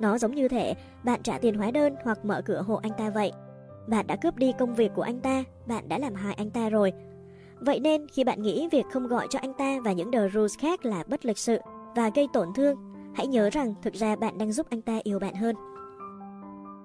[0.00, 3.10] Nó giống như thể bạn trả tiền hóa đơn hoặc mở cửa hộ anh ta
[3.10, 3.32] vậy.
[3.86, 6.68] Bạn đã cướp đi công việc của anh ta, bạn đã làm hại anh ta
[6.68, 6.92] rồi.
[7.60, 10.58] Vậy nên khi bạn nghĩ việc không gọi cho anh ta và những The Rules
[10.58, 11.58] khác là bất lịch sự
[11.96, 12.76] và gây tổn thương,
[13.14, 15.56] hãy nhớ rằng thực ra bạn đang giúp anh ta yêu bạn hơn.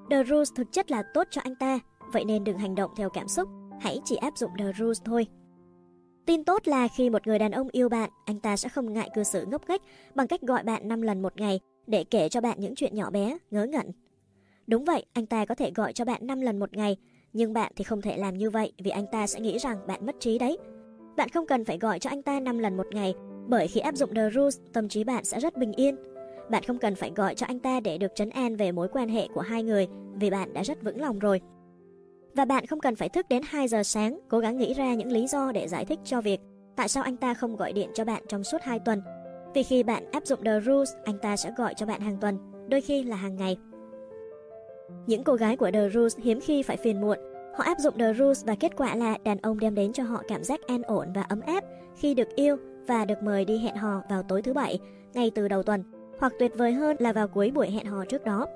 [0.09, 1.80] The Rules thực chất là tốt cho anh ta,
[2.14, 3.49] vậy nên đừng hành động theo cảm xúc,
[3.82, 5.27] hãy chỉ áp dụng the rules thôi.
[6.27, 9.09] Tin tốt là khi một người đàn ông yêu bạn, anh ta sẽ không ngại
[9.15, 9.81] cư xử ngốc nghếch
[10.15, 13.09] bằng cách gọi bạn 5 lần một ngày để kể cho bạn những chuyện nhỏ
[13.09, 13.91] bé, ngớ ngẩn.
[14.67, 16.97] Đúng vậy, anh ta có thể gọi cho bạn 5 lần một ngày,
[17.33, 20.06] nhưng bạn thì không thể làm như vậy vì anh ta sẽ nghĩ rằng bạn
[20.06, 20.57] mất trí đấy.
[21.17, 23.14] Bạn không cần phải gọi cho anh ta 5 lần một ngày,
[23.47, 25.95] bởi khi áp dụng The Rules, tâm trí bạn sẽ rất bình yên.
[26.49, 29.09] Bạn không cần phải gọi cho anh ta để được trấn an về mối quan
[29.09, 31.41] hệ của hai người vì bạn đã rất vững lòng rồi.
[32.38, 35.11] Và bạn không cần phải thức đến 2 giờ sáng cố gắng nghĩ ra những
[35.11, 36.40] lý do để giải thích cho việc
[36.75, 39.01] tại sao anh ta không gọi điện cho bạn trong suốt 2 tuần.
[39.53, 42.38] Vì khi bạn áp dụng The Rules, anh ta sẽ gọi cho bạn hàng tuần,
[42.69, 43.57] đôi khi là hàng ngày.
[45.07, 47.17] Những cô gái của The Rules hiếm khi phải phiền muộn.
[47.56, 50.24] Họ áp dụng The Rules và kết quả là đàn ông đem đến cho họ
[50.27, 51.64] cảm giác an ổn và ấm áp
[51.95, 52.57] khi được yêu
[52.88, 54.80] và được mời đi hẹn hò vào tối thứ bảy,
[55.14, 55.83] ngay từ đầu tuần,
[56.19, 58.48] hoặc tuyệt vời hơn là vào cuối buổi hẹn hò trước đó.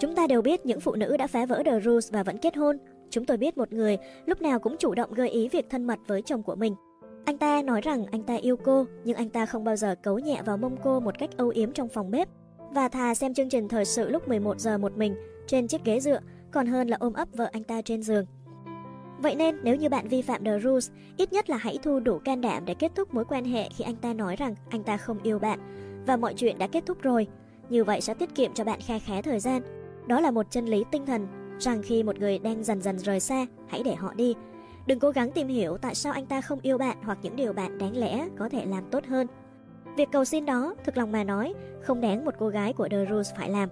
[0.00, 2.56] Chúng ta đều biết những phụ nữ đã phá vỡ The Rules và vẫn kết
[2.56, 2.76] hôn.
[3.10, 5.98] Chúng tôi biết một người lúc nào cũng chủ động gợi ý việc thân mật
[6.06, 6.74] với chồng của mình.
[7.24, 10.18] Anh ta nói rằng anh ta yêu cô, nhưng anh ta không bao giờ cấu
[10.18, 12.28] nhẹ vào mông cô một cách âu yếm trong phòng bếp
[12.70, 16.00] và thà xem chương trình thời sự lúc 11 giờ một mình trên chiếc ghế
[16.00, 16.20] dựa
[16.50, 18.24] còn hơn là ôm ấp vợ anh ta trên giường.
[19.18, 22.18] Vậy nên nếu như bạn vi phạm The Rules, ít nhất là hãy thu đủ
[22.18, 24.96] can đảm để kết thúc mối quan hệ khi anh ta nói rằng anh ta
[24.96, 25.58] không yêu bạn
[26.06, 27.26] và mọi chuyện đã kết thúc rồi.
[27.68, 29.77] Như vậy sẽ tiết kiệm cho bạn kha khá thời gian.
[30.08, 31.26] Đó là một chân lý tinh thần
[31.58, 34.34] rằng khi một người đang dần dần rời xa, hãy để họ đi.
[34.86, 37.52] Đừng cố gắng tìm hiểu tại sao anh ta không yêu bạn hoặc những điều
[37.52, 39.26] bạn đáng lẽ có thể làm tốt hơn.
[39.96, 43.06] Việc cầu xin đó, thực lòng mà nói, không đáng một cô gái của The
[43.10, 43.68] Rules phải làm.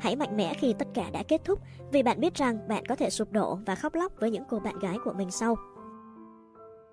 [0.00, 1.58] Hãy mạnh mẽ khi tất cả đã kết thúc
[1.92, 4.58] vì bạn biết rằng bạn có thể sụp đổ và khóc lóc với những cô
[4.58, 5.56] bạn gái của mình sau.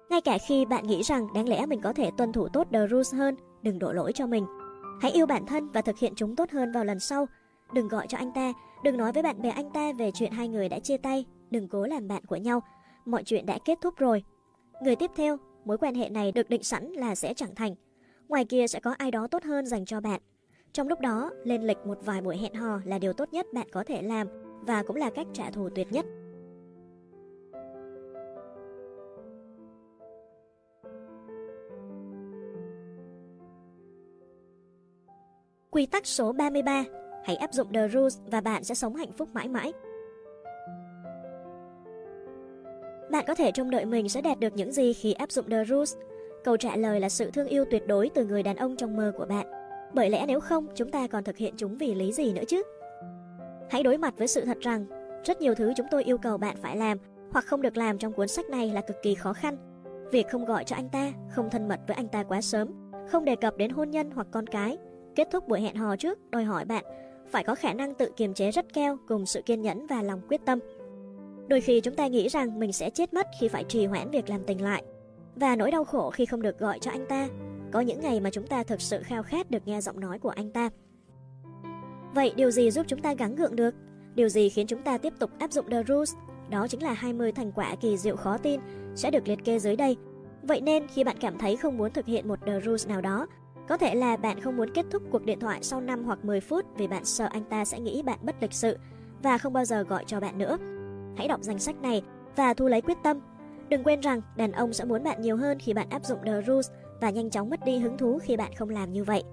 [0.09, 2.87] Ngay cả khi bạn nghĩ rằng đáng lẽ mình có thể tuân thủ tốt The
[2.87, 4.45] Rules hơn, đừng đổ lỗi cho mình.
[5.01, 7.27] Hãy yêu bản thân và thực hiện chúng tốt hơn vào lần sau.
[7.75, 10.47] Đừng gọi cho anh ta, đừng nói với bạn bè anh ta về chuyện hai
[10.47, 12.61] người đã chia tay, đừng cố làm bạn của nhau.
[13.05, 14.23] Mọi chuyện đã kết thúc rồi.
[14.81, 17.75] Người tiếp theo, mối quan hệ này được định sẵn là sẽ chẳng thành.
[18.27, 20.21] Ngoài kia sẽ có ai đó tốt hơn dành cho bạn.
[20.73, 23.67] Trong lúc đó, lên lịch một vài buổi hẹn hò là điều tốt nhất bạn
[23.71, 24.27] có thể làm
[24.61, 26.05] và cũng là cách trả thù tuyệt nhất.
[35.71, 36.83] Quy tắc số 33
[37.25, 39.73] Hãy áp dụng The Rules và bạn sẽ sống hạnh phúc mãi mãi.
[43.11, 45.65] Bạn có thể trông đợi mình sẽ đạt được những gì khi áp dụng The
[45.65, 45.95] Rules.
[46.43, 49.11] Câu trả lời là sự thương yêu tuyệt đối từ người đàn ông trong mơ
[49.17, 49.47] của bạn.
[49.93, 52.63] Bởi lẽ nếu không, chúng ta còn thực hiện chúng vì lý gì nữa chứ?
[53.69, 54.85] Hãy đối mặt với sự thật rằng,
[55.23, 56.97] rất nhiều thứ chúng tôi yêu cầu bạn phải làm
[57.31, 59.57] hoặc không được làm trong cuốn sách này là cực kỳ khó khăn.
[60.11, 63.25] Việc không gọi cho anh ta, không thân mật với anh ta quá sớm, không
[63.25, 64.77] đề cập đến hôn nhân hoặc con cái,
[65.15, 66.85] kết thúc buổi hẹn hò trước đòi hỏi bạn
[67.31, 70.21] phải có khả năng tự kiềm chế rất cao cùng sự kiên nhẫn và lòng
[70.27, 70.59] quyết tâm.
[71.47, 74.29] Đôi khi chúng ta nghĩ rằng mình sẽ chết mất khi phải trì hoãn việc
[74.29, 74.83] làm tình lại
[75.35, 77.27] và nỗi đau khổ khi không được gọi cho anh ta
[77.71, 80.29] có những ngày mà chúng ta thực sự khao khát được nghe giọng nói của
[80.29, 80.69] anh ta.
[82.13, 83.75] Vậy điều gì giúp chúng ta gắng gượng được?
[84.15, 86.13] Điều gì khiến chúng ta tiếp tục áp dụng The Rules?
[86.49, 88.59] Đó chính là 20 thành quả kỳ diệu khó tin
[88.95, 89.97] sẽ được liệt kê dưới đây.
[90.43, 93.27] Vậy nên khi bạn cảm thấy không muốn thực hiện một The Rules nào đó,
[93.67, 96.41] có thể là bạn không muốn kết thúc cuộc điện thoại sau 5 hoặc 10
[96.41, 98.77] phút vì bạn sợ anh ta sẽ nghĩ bạn bất lịch sự
[99.23, 100.57] và không bao giờ gọi cho bạn nữa.
[101.17, 102.03] Hãy đọc danh sách này
[102.35, 103.19] và thu lấy quyết tâm.
[103.69, 106.41] Đừng quên rằng đàn ông sẽ muốn bạn nhiều hơn khi bạn áp dụng The
[106.47, 106.69] Rules
[107.01, 109.23] và nhanh chóng mất đi hứng thú khi bạn không làm như vậy.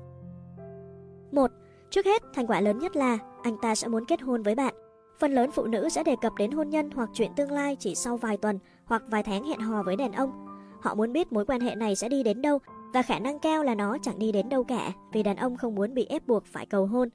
[1.33, 1.51] 1.
[1.91, 4.75] Trước hết, thành quả lớn nhất là anh ta sẽ muốn kết hôn với bạn.
[5.19, 7.95] Phần lớn phụ nữ sẽ đề cập đến hôn nhân hoặc chuyện tương lai chỉ
[7.95, 10.47] sau vài tuần hoặc vài tháng hẹn hò với đàn ông.
[10.81, 12.59] Họ muốn biết mối quan hệ này sẽ đi đến đâu
[12.93, 15.75] và khả năng cao là nó chẳng đi đến đâu cả vì đàn ông không
[15.75, 17.09] muốn bị ép buộc phải cầu hôn.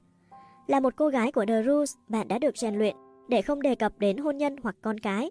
[0.66, 2.96] Là một cô gái của The Rules, bạn đã được rèn luyện
[3.28, 5.30] để không đề cập đến hôn nhân hoặc con cái.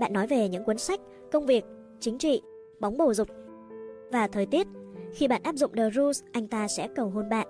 [0.00, 1.00] Bạn nói về những cuốn sách,
[1.32, 1.64] công việc,
[2.00, 2.42] chính trị,
[2.80, 3.28] bóng bầu dục
[4.12, 4.66] và thời tiết.
[5.14, 7.46] Khi bạn áp dụng The Rules, anh ta sẽ cầu hôn bạn.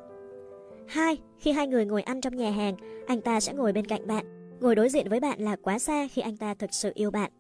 [0.89, 1.19] 2.
[1.39, 4.25] Khi hai người ngồi ăn trong nhà hàng, anh ta sẽ ngồi bên cạnh bạn.
[4.61, 7.31] Ngồi đối diện với bạn là quá xa khi anh ta thực sự yêu bạn.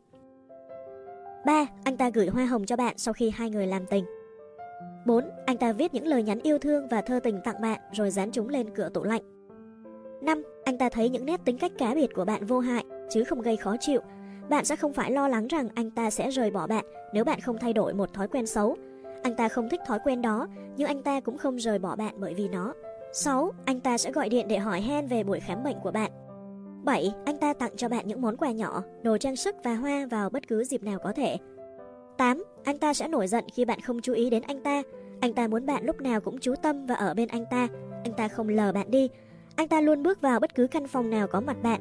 [1.46, 1.66] 3.
[1.84, 4.04] Anh ta gửi hoa hồng cho bạn sau khi hai người làm tình.
[5.08, 5.30] 4.
[5.46, 8.30] Anh ta viết những lời nhắn yêu thương và thơ tình tặng bạn rồi dán
[8.30, 9.22] chúng lên cửa tủ lạnh.
[10.22, 10.42] 5.
[10.64, 13.42] Anh ta thấy những nét tính cách cá biệt của bạn vô hại chứ không
[13.42, 14.00] gây khó chịu.
[14.48, 17.40] Bạn sẽ không phải lo lắng rằng anh ta sẽ rời bỏ bạn nếu bạn
[17.40, 18.76] không thay đổi một thói quen xấu
[19.22, 20.46] anh ta không thích thói quen đó,
[20.76, 22.74] nhưng anh ta cũng không rời bỏ bạn bởi vì nó.
[23.12, 23.52] 6.
[23.64, 26.10] Anh ta sẽ gọi điện để hỏi han về buổi khám bệnh của bạn.
[26.84, 27.14] 7.
[27.24, 30.30] Anh ta tặng cho bạn những món quà nhỏ, đồ trang sức và hoa vào
[30.30, 31.36] bất cứ dịp nào có thể.
[32.18, 32.44] 8.
[32.64, 34.82] Anh ta sẽ nổi giận khi bạn không chú ý đến anh ta.
[35.20, 37.68] Anh ta muốn bạn lúc nào cũng chú tâm và ở bên anh ta.
[38.04, 39.08] Anh ta không lờ bạn đi.
[39.56, 41.80] Anh ta luôn bước vào bất cứ căn phòng nào có mặt bạn.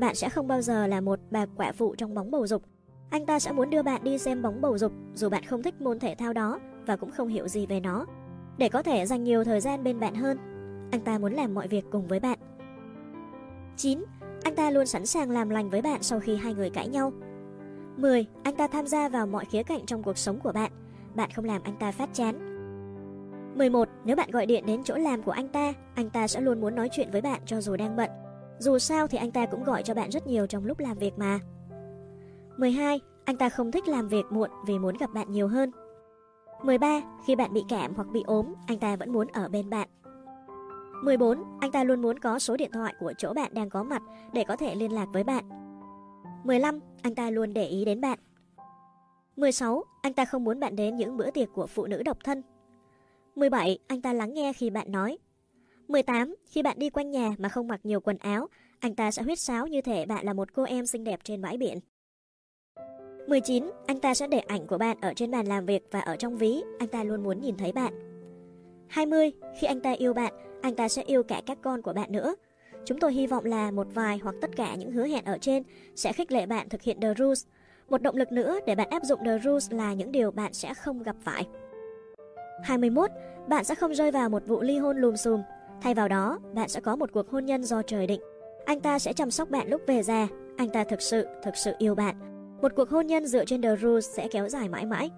[0.00, 2.62] bạn sẽ không bao giờ là một bà quả phụ trong bóng bầu dục.
[3.10, 5.80] Anh ta sẽ muốn đưa bạn đi xem bóng bầu dục dù bạn không thích
[5.80, 8.06] môn thể thao đó và cũng không hiểu gì về nó.
[8.58, 10.38] Để có thể dành nhiều thời gian bên bạn hơn,
[10.90, 12.38] anh ta muốn làm mọi việc cùng với bạn.
[13.76, 14.04] 9.
[14.42, 17.12] Anh ta luôn sẵn sàng làm lành với bạn sau khi hai người cãi nhau.
[17.96, 18.26] 10.
[18.42, 20.72] Anh ta tham gia vào mọi khía cạnh trong cuộc sống của bạn.
[21.14, 22.53] Bạn không làm anh ta phát chán.
[23.54, 23.88] 11.
[24.04, 26.74] Nếu bạn gọi điện đến chỗ làm của anh ta, anh ta sẽ luôn muốn
[26.74, 28.10] nói chuyện với bạn cho dù đang bận.
[28.58, 31.12] Dù sao thì anh ta cũng gọi cho bạn rất nhiều trong lúc làm việc
[31.16, 31.40] mà.
[32.56, 33.00] 12.
[33.24, 35.70] Anh ta không thích làm việc muộn vì muốn gặp bạn nhiều hơn.
[36.62, 37.00] 13.
[37.26, 39.88] Khi bạn bị cảm hoặc bị ốm, anh ta vẫn muốn ở bên bạn.
[41.02, 41.44] 14.
[41.60, 44.02] Anh ta luôn muốn có số điện thoại của chỗ bạn đang có mặt
[44.32, 45.44] để có thể liên lạc với bạn.
[46.44, 46.80] 15.
[47.02, 48.18] Anh ta luôn để ý đến bạn.
[49.36, 49.84] 16.
[50.02, 52.42] Anh ta không muốn bạn đến những bữa tiệc của phụ nữ độc thân.
[53.34, 53.78] 17.
[53.86, 55.18] Anh ta lắng nghe khi bạn nói.
[55.88, 56.34] 18.
[56.46, 58.48] Khi bạn đi quanh nhà mà không mặc nhiều quần áo,
[58.80, 61.42] anh ta sẽ huyết sáo như thể bạn là một cô em xinh đẹp trên
[61.42, 61.78] bãi biển.
[63.28, 63.70] 19.
[63.86, 66.36] Anh ta sẽ để ảnh của bạn ở trên bàn làm việc và ở trong
[66.36, 67.92] ví, anh ta luôn muốn nhìn thấy bạn.
[68.88, 69.32] 20.
[69.58, 70.32] Khi anh ta yêu bạn,
[70.62, 72.34] anh ta sẽ yêu cả các con của bạn nữa.
[72.84, 75.62] Chúng tôi hy vọng là một vài hoặc tất cả những hứa hẹn ở trên
[75.96, 77.46] sẽ khích lệ bạn thực hiện The Rules.
[77.88, 80.74] Một động lực nữa để bạn áp dụng The Rules là những điều bạn sẽ
[80.74, 81.46] không gặp phải.
[82.62, 83.10] 21.
[83.48, 85.42] Bạn sẽ không rơi vào một vụ ly hôn lùm xùm.
[85.80, 88.20] Thay vào đó, bạn sẽ có một cuộc hôn nhân do trời định.
[88.64, 90.28] Anh ta sẽ chăm sóc bạn lúc về già.
[90.56, 92.14] Anh ta thực sự, thực sự yêu bạn.
[92.62, 95.10] Một cuộc hôn nhân dựa trên The Rules sẽ kéo dài mãi mãi.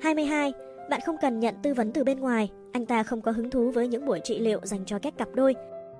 [0.00, 0.52] 22.
[0.90, 2.50] Bạn không cần nhận tư vấn từ bên ngoài.
[2.72, 5.28] Anh ta không có hứng thú với những buổi trị liệu dành cho các cặp
[5.34, 5.54] đôi.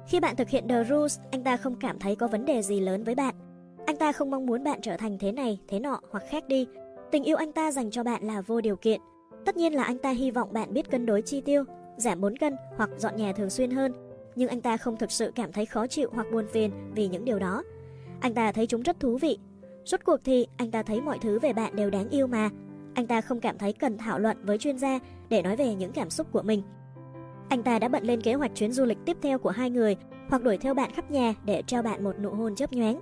[0.06, 2.80] Khi bạn thực hiện The Rules, anh ta không cảm thấy có vấn đề gì
[2.80, 3.34] lớn với bạn.
[3.86, 6.66] Anh ta không mong muốn bạn trở thành thế này, thế nọ hoặc khác đi.
[7.10, 9.00] Tình yêu anh ta dành cho bạn là vô điều kiện.
[9.44, 11.64] Tất nhiên là anh ta hy vọng bạn biết cân đối chi tiêu,
[11.96, 13.92] giảm 4 cân hoặc dọn nhà thường xuyên hơn.
[14.36, 17.24] Nhưng anh ta không thực sự cảm thấy khó chịu hoặc buồn phiền vì những
[17.24, 17.62] điều đó.
[18.20, 19.38] Anh ta thấy chúng rất thú vị.
[19.84, 22.50] Rốt cuộc thì anh ta thấy mọi thứ về bạn đều đáng yêu mà.
[22.94, 24.98] Anh ta không cảm thấy cần thảo luận với chuyên gia
[25.28, 26.62] để nói về những cảm xúc của mình.
[27.48, 29.96] Anh ta đã bận lên kế hoạch chuyến du lịch tiếp theo của hai người
[30.28, 33.00] hoặc đuổi theo bạn khắp nhà để trao bạn một nụ hôn chớp nhoáng.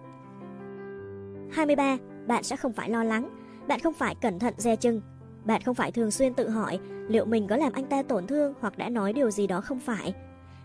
[1.53, 1.97] 23.
[2.27, 3.29] Bạn sẽ không phải lo lắng,
[3.69, 5.01] bạn không phải cẩn thận dè chừng,
[5.45, 8.55] bạn không phải thường xuyên tự hỏi liệu mình có làm anh ta tổn thương
[8.61, 10.15] hoặc đã nói điều gì đó không phải.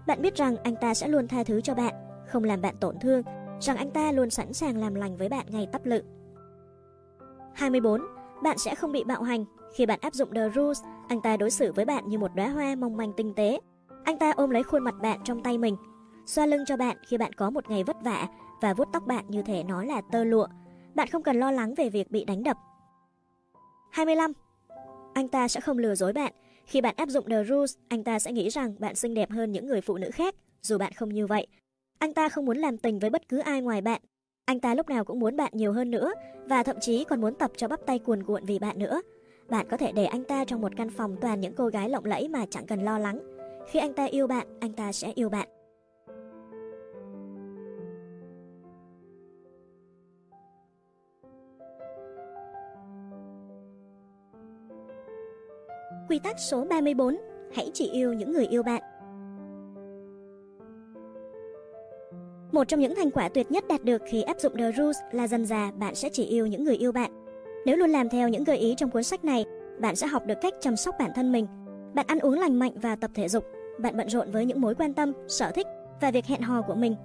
[0.07, 1.93] Bạn biết rằng anh ta sẽ luôn tha thứ cho bạn,
[2.27, 3.21] không làm bạn tổn thương,
[3.59, 6.01] rằng anh ta luôn sẵn sàng làm lành với bạn ngay tấp lự.
[7.53, 8.01] 24.
[8.43, 9.45] Bạn sẽ không bị bạo hành.
[9.75, 12.47] Khi bạn áp dụng The Rules, anh ta đối xử với bạn như một đóa
[12.47, 13.59] hoa mong manh tinh tế.
[14.03, 15.75] Anh ta ôm lấy khuôn mặt bạn trong tay mình,
[16.25, 18.27] xoa lưng cho bạn khi bạn có một ngày vất vả
[18.61, 20.47] và vuốt tóc bạn như thể nó là tơ lụa.
[20.95, 22.57] Bạn không cần lo lắng về việc bị đánh đập.
[23.91, 24.33] 25.
[25.17, 26.33] Anh ta sẽ không lừa dối bạn.
[26.65, 29.51] Khi bạn áp dụng The Rules, anh ta sẽ nghĩ rằng bạn xinh đẹp hơn
[29.51, 31.47] những người phụ nữ khác, dù bạn không như vậy.
[31.99, 34.01] Anh ta không muốn làm tình với bất cứ ai ngoài bạn.
[34.45, 36.13] Anh ta lúc nào cũng muốn bạn nhiều hơn nữa
[36.45, 39.01] và thậm chí còn muốn tập cho bắp tay cuồn cuộn vì bạn nữa.
[39.49, 42.05] Bạn có thể để anh ta trong một căn phòng toàn những cô gái lộng
[42.05, 43.19] lẫy mà chẳng cần lo lắng.
[43.71, 45.56] Khi anh ta yêu bạn, anh ta sẽ yêu bạn.
[56.09, 57.17] Quy tắc số 34
[57.55, 58.81] Hãy chỉ yêu những người yêu bạn
[62.51, 65.27] Một trong những thành quả tuyệt nhất đạt được khi áp dụng The Rules là
[65.27, 67.11] dần dà bạn sẽ chỉ yêu những người yêu bạn.
[67.65, 69.45] Nếu luôn làm theo những gợi ý trong cuốn sách này,
[69.79, 71.47] bạn sẽ học được cách chăm sóc bản thân mình.
[71.93, 73.43] Bạn ăn uống lành mạnh và tập thể dục.
[73.79, 75.67] Bạn bận rộn với những mối quan tâm, sở thích
[76.01, 76.95] và việc hẹn hò của mình.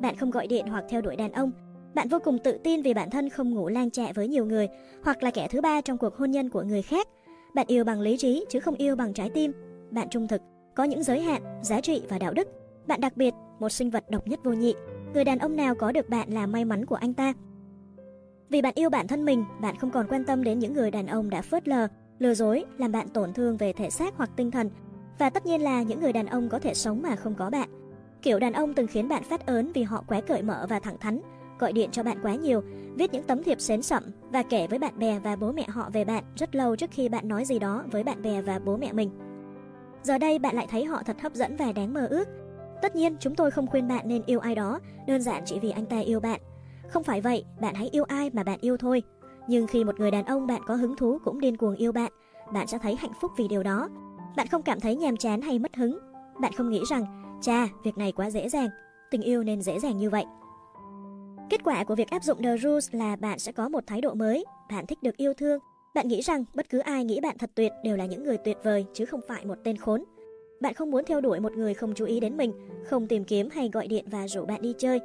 [0.00, 1.52] Bạn không gọi điện hoặc theo đuổi đàn ông.
[1.94, 4.68] Bạn vô cùng tự tin vì bản thân không ngủ lang trẹ với nhiều người
[5.04, 7.08] hoặc là kẻ thứ ba trong cuộc hôn nhân của người khác.
[7.54, 9.52] Bạn yêu bằng lý trí chứ không yêu bằng trái tim.
[9.90, 10.40] Bạn trung thực,
[10.74, 12.48] có những giới hạn, giá trị và đạo đức.
[12.86, 14.74] Bạn đặc biệt, một sinh vật độc nhất vô nhị.
[15.14, 17.32] Người đàn ông nào có được bạn là may mắn của anh ta.
[18.48, 21.06] Vì bạn yêu bản thân mình, bạn không còn quan tâm đến những người đàn
[21.06, 21.88] ông đã phớt lờ,
[22.18, 24.70] lừa dối, làm bạn tổn thương về thể xác hoặc tinh thần.
[25.18, 27.68] Và tất nhiên là những người đàn ông có thể sống mà không có bạn.
[28.22, 30.98] Kiểu đàn ông từng khiến bạn phát ớn vì họ quá cởi mở và thẳng
[30.98, 31.20] thắn,
[31.60, 32.62] gọi điện cho bạn quá nhiều,
[32.94, 35.90] viết những tấm thiệp xén sậm và kể với bạn bè và bố mẹ họ
[35.92, 38.76] về bạn rất lâu trước khi bạn nói gì đó với bạn bè và bố
[38.76, 39.10] mẹ mình.
[40.02, 42.28] Giờ đây bạn lại thấy họ thật hấp dẫn và đáng mơ ước.
[42.82, 45.70] Tất nhiên, chúng tôi không khuyên bạn nên yêu ai đó, đơn giản chỉ vì
[45.70, 46.40] anh ta yêu bạn.
[46.88, 49.02] Không phải vậy, bạn hãy yêu ai mà bạn yêu thôi.
[49.48, 52.12] Nhưng khi một người đàn ông bạn có hứng thú cũng điên cuồng yêu bạn,
[52.52, 53.88] bạn sẽ thấy hạnh phúc vì điều đó.
[54.36, 55.98] Bạn không cảm thấy nhàm chán hay mất hứng.
[56.40, 57.04] Bạn không nghĩ rằng,
[57.42, 58.68] cha, việc này quá dễ dàng,
[59.10, 60.24] tình yêu nên dễ dàng như vậy.
[61.50, 64.14] Kết quả của việc áp dụng The Rules là bạn sẽ có một thái độ
[64.14, 65.60] mới, bạn thích được yêu thương.
[65.94, 68.56] Bạn nghĩ rằng bất cứ ai nghĩ bạn thật tuyệt đều là những người tuyệt
[68.62, 70.04] vời chứ không phải một tên khốn.
[70.60, 72.52] Bạn không muốn theo đuổi một người không chú ý đến mình,
[72.84, 75.00] không tìm kiếm hay gọi điện và rủ bạn đi chơi.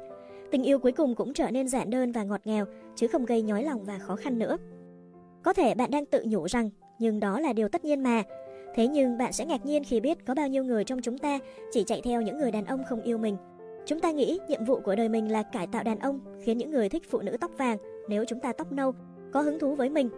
[0.50, 2.64] Tình yêu cuối cùng cũng trở nên giản đơn và ngọt ngào,
[2.96, 4.56] chứ không gây nhói lòng và khó khăn nữa.
[5.42, 8.22] Có thể bạn đang tự nhủ rằng, nhưng đó là điều tất nhiên mà.
[8.74, 11.38] Thế nhưng bạn sẽ ngạc nhiên khi biết có bao nhiêu người trong chúng ta
[11.72, 13.36] chỉ chạy theo những người đàn ông không yêu mình.
[13.86, 16.70] Chúng ta nghĩ nhiệm vụ của đời mình là cải tạo đàn ông, khiến những
[16.70, 18.94] người thích phụ nữ tóc vàng nếu chúng ta tóc nâu,
[19.32, 20.08] có hứng thú với mình.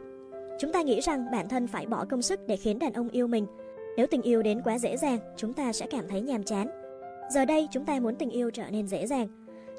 [0.58, 3.26] Chúng ta nghĩ rằng bản thân phải bỏ công sức để khiến đàn ông yêu
[3.26, 3.46] mình.
[3.96, 6.68] Nếu tình yêu đến quá dễ dàng, chúng ta sẽ cảm thấy nhàm chán.
[7.30, 9.28] Giờ đây chúng ta muốn tình yêu trở nên dễ dàng.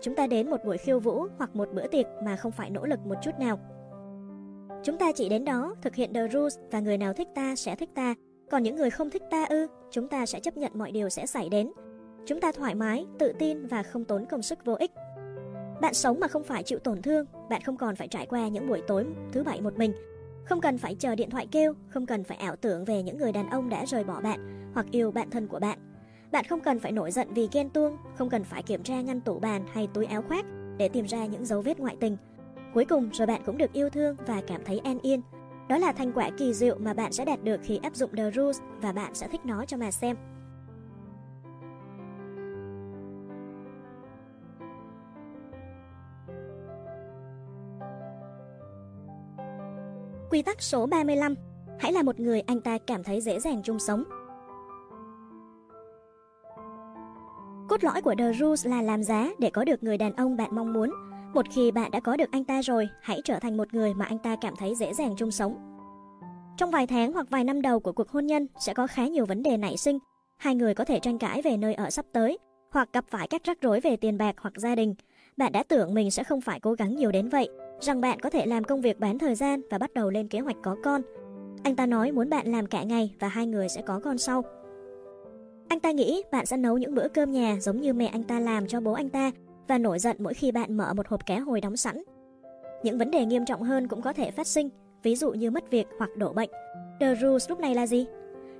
[0.02, 2.86] Chúng ta đến một buổi khiêu vũ hoặc một bữa tiệc mà không phải nỗ
[2.86, 3.60] lực một chút nào.
[4.84, 7.76] Chúng ta chỉ đến đó, thực hiện the rules và người nào thích ta sẽ
[7.76, 8.16] thích ta,
[8.52, 11.26] còn những người không thích ta ư, chúng ta sẽ chấp nhận mọi điều sẽ
[11.26, 11.72] xảy đến.
[12.26, 14.92] Chúng ta thoải mái, tự tin và không tốn công sức vô ích.
[15.82, 18.68] Bạn sống mà không phải chịu tổn thương, bạn không còn phải trải qua những
[18.68, 19.94] buổi tối thứ bảy một mình,
[20.46, 23.32] không cần phải chờ điện thoại kêu, không cần phải ảo tưởng về những người
[23.32, 25.80] đàn ông đã rời bỏ bạn hoặc yêu bạn thân của bạn.
[26.32, 29.22] Bạn không cần phải nổi giận vì ghen tuông, không cần phải kiểm tra ngăn
[29.22, 30.46] tủ bàn hay túi áo khoác
[30.78, 32.18] để tìm ra những dấu vết ngoại tình.
[32.74, 35.22] Cuối cùng rồi bạn cũng được yêu thương và cảm thấy an yên.
[35.70, 38.32] Đó là thành quả kỳ diệu mà bạn sẽ đạt được khi áp dụng The
[38.32, 40.16] Rules và bạn sẽ thích nó cho mà xem.
[50.30, 51.36] Quy tắc số 35
[51.80, 54.04] Hãy là một người anh ta cảm thấy dễ dàng chung sống.
[57.70, 60.56] Cốt lõi của The Rules là làm giá để có được người đàn ông bạn
[60.56, 60.92] mong muốn.
[61.34, 64.06] Một khi bạn đã có được anh ta rồi, hãy trở thành một người mà
[64.06, 65.56] anh ta cảm thấy dễ dàng chung sống.
[66.58, 69.26] Trong vài tháng hoặc vài năm đầu của cuộc hôn nhân sẽ có khá nhiều
[69.26, 70.00] vấn đề nảy sinh.
[70.38, 72.38] Hai người có thể tranh cãi về nơi ở sắp tới,
[72.72, 74.96] hoặc gặp phải các rắc rối về tiền bạc hoặc gia đình.
[75.38, 77.50] Bạn đã tưởng mình sẽ không phải cố gắng nhiều đến vậy,
[77.82, 80.40] rằng bạn có thể làm công việc bán thời gian và bắt đầu lên kế
[80.40, 81.02] hoạch có con.
[81.64, 84.44] Anh ta nói muốn bạn làm cả ngày và hai người sẽ có con sau.
[85.68, 88.40] Anh ta nghĩ bạn sẽ nấu những bữa cơm nhà giống như mẹ anh ta
[88.40, 89.32] làm cho bố anh ta
[89.68, 92.04] và nổi giận mỗi khi bạn mở một hộp cá hồi đóng sẵn.
[92.84, 94.70] Những vấn đề nghiêm trọng hơn cũng có thể phát sinh,
[95.04, 96.50] ví dụ như mất việc hoặc đổ bệnh.
[97.00, 98.06] The rules lúc này là gì?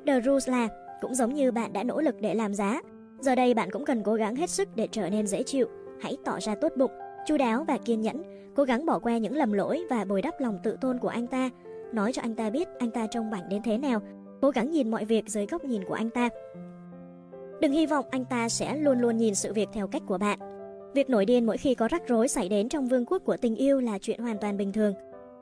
[0.08, 0.68] The rules là
[1.02, 2.82] cũng giống như bạn đã nỗ lực để làm giá,
[3.20, 5.68] giờ đây bạn cũng cần cố gắng hết sức để trở nên dễ chịu.
[6.02, 6.92] Hãy tỏ ra tốt bụng,
[7.30, 8.24] chu đáo và kiên nhẫn,
[8.56, 11.28] cố gắng bỏ qua những lầm lỗi và bồi đắp lòng tự tôn của anh
[11.28, 11.50] ta,
[11.94, 14.02] nói cho anh ta biết anh ta trông bảnh đến thế nào,
[14.42, 16.30] cố gắng nhìn mọi việc dưới góc nhìn của anh ta.
[17.62, 20.40] Đừng hy vọng anh ta sẽ luôn luôn nhìn sự việc theo cách của bạn.
[20.94, 23.56] Việc nổi điên mỗi khi có rắc rối xảy đến trong vương quốc của tình
[23.56, 24.94] yêu là chuyện hoàn toàn bình thường.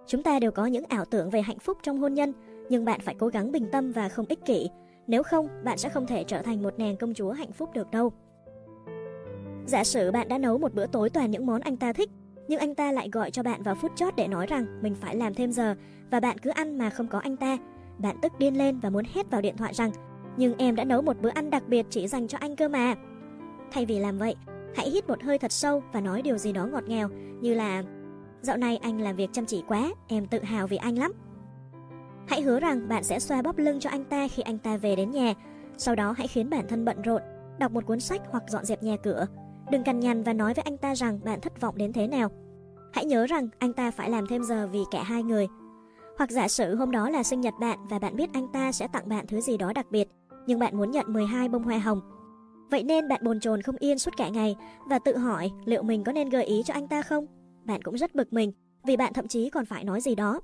[0.07, 2.33] Chúng ta đều có những ảo tưởng về hạnh phúc trong hôn nhân,
[2.69, 4.69] nhưng bạn phải cố gắng bình tâm và không ích kỷ.
[5.07, 7.91] Nếu không, bạn sẽ không thể trở thành một nàng công chúa hạnh phúc được
[7.91, 8.11] đâu.
[9.67, 12.09] Giả sử bạn đã nấu một bữa tối toàn những món anh ta thích,
[12.47, 15.15] nhưng anh ta lại gọi cho bạn vào phút chót để nói rằng mình phải
[15.15, 15.75] làm thêm giờ
[16.11, 17.57] và bạn cứ ăn mà không có anh ta.
[17.97, 19.91] Bạn tức điên lên và muốn hét vào điện thoại rằng
[20.37, 22.95] nhưng em đã nấu một bữa ăn đặc biệt chỉ dành cho anh cơ mà.
[23.71, 24.35] Thay vì làm vậy,
[24.75, 27.09] hãy hít một hơi thật sâu và nói điều gì đó ngọt ngào
[27.41, 27.83] như là
[28.41, 31.13] Dạo này anh làm việc chăm chỉ quá, em tự hào vì anh lắm.
[32.27, 34.95] Hãy hứa rằng bạn sẽ xoa bóp lưng cho anh ta khi anh ta về
[34.95, 35.33] đến nhà,
[35.77, 37.21] sau đó hãy khiến bản thân bận rộn,
[37.59, 39.27] đọc một cuốn sách hoặc dọn dẹp nhà cửa.
[39.71, 42.29] Đừng cằn nhằn và nói với anh ta rằng bạn thất vọng đến thế nào.
[42.93, 45.47] Hãy nhớ rằng anh ta phải làm thêm giờ vì cả hai người.
[46.17, 48.87] Hoặc giả sử hôm đó là sinh nhật bạn và bạn biết anh ta sẽ
[48.87, 50.07] tặng bạn thứ gì đó đặc biệt,
[50.47, 52.01] nhưng bạn muốn nhận 12 bông hoa hồng.
[52.71, 54.55] Vậy nên bạn bồn chồn không yên suốt cả ngày
[54.89, 57.25] và tự hỏi liệu mình có nên gợi ý cho anh ta không?
[57.65, 58.51] Bạn cũng rất bực mình
[58.83, 60.39] vì bạn thậm chí còn phải nói gì đó.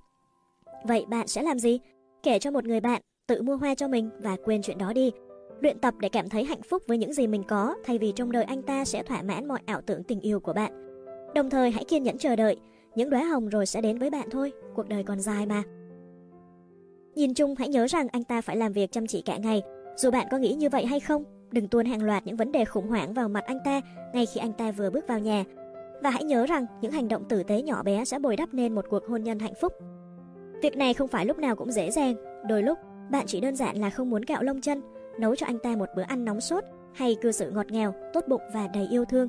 [0.84, 1.80] Vậy bạn sẽ làm gì?
[2.24, 5.12] Kể cho một người bạn, tự mua hoa cho mình và quên chuyện đó đi.
[5.64, 8.32] Luyện tập để cảm thấy hạnh phúc với những gì mình có thay vì trong
[8.32, 10.72] đời anh ta sẽ thỏa mãn mọi ảo tưởng tình yêu của bạn.
[11.36, 12.58] Đồng thời hãy kiên nhẫn chờ đợi,
[12.96, 15.64] những đóa hồng rồi sẽ đến với bạn thôi, cuộc đời còn dài mà.
[17.16, 19.62] Nhìn chung hãy nhớ rằng anh ta phải làm việc chăm chỉ cả ngày
[19.96, 22.66] dù bạn có nghĩ như vậy hay không, đừng tuôn hàng loạt những vấn đề
[22.66, 23.82] khủng hoảng vào mặt anh ta
[24.14, 25.44] ngay khi anh ta vừa bước vào nhà.
[26.02, 28.76] Và hãy nhớ rằng những hành động tử tế nhỏ bé sẽ bồi đắp nên
[28.76, 29.74] một cuộc hôn nhân hạnh phúc.
[30.62, 32.16] Việc này không phải lúc nào cũng dễ dàng,
[32.48, 32.78] đôi lúc
[33.12, 34.82] bạn chỉ đơn giản là không muốn cạo lông chân,
[35.20, 38.24] nấu cho anh ta một bữa ăn nóng sốt hay cư xử ngọt ngào, tốt
[38.28, 39.28] bụng và đầy yêu thương.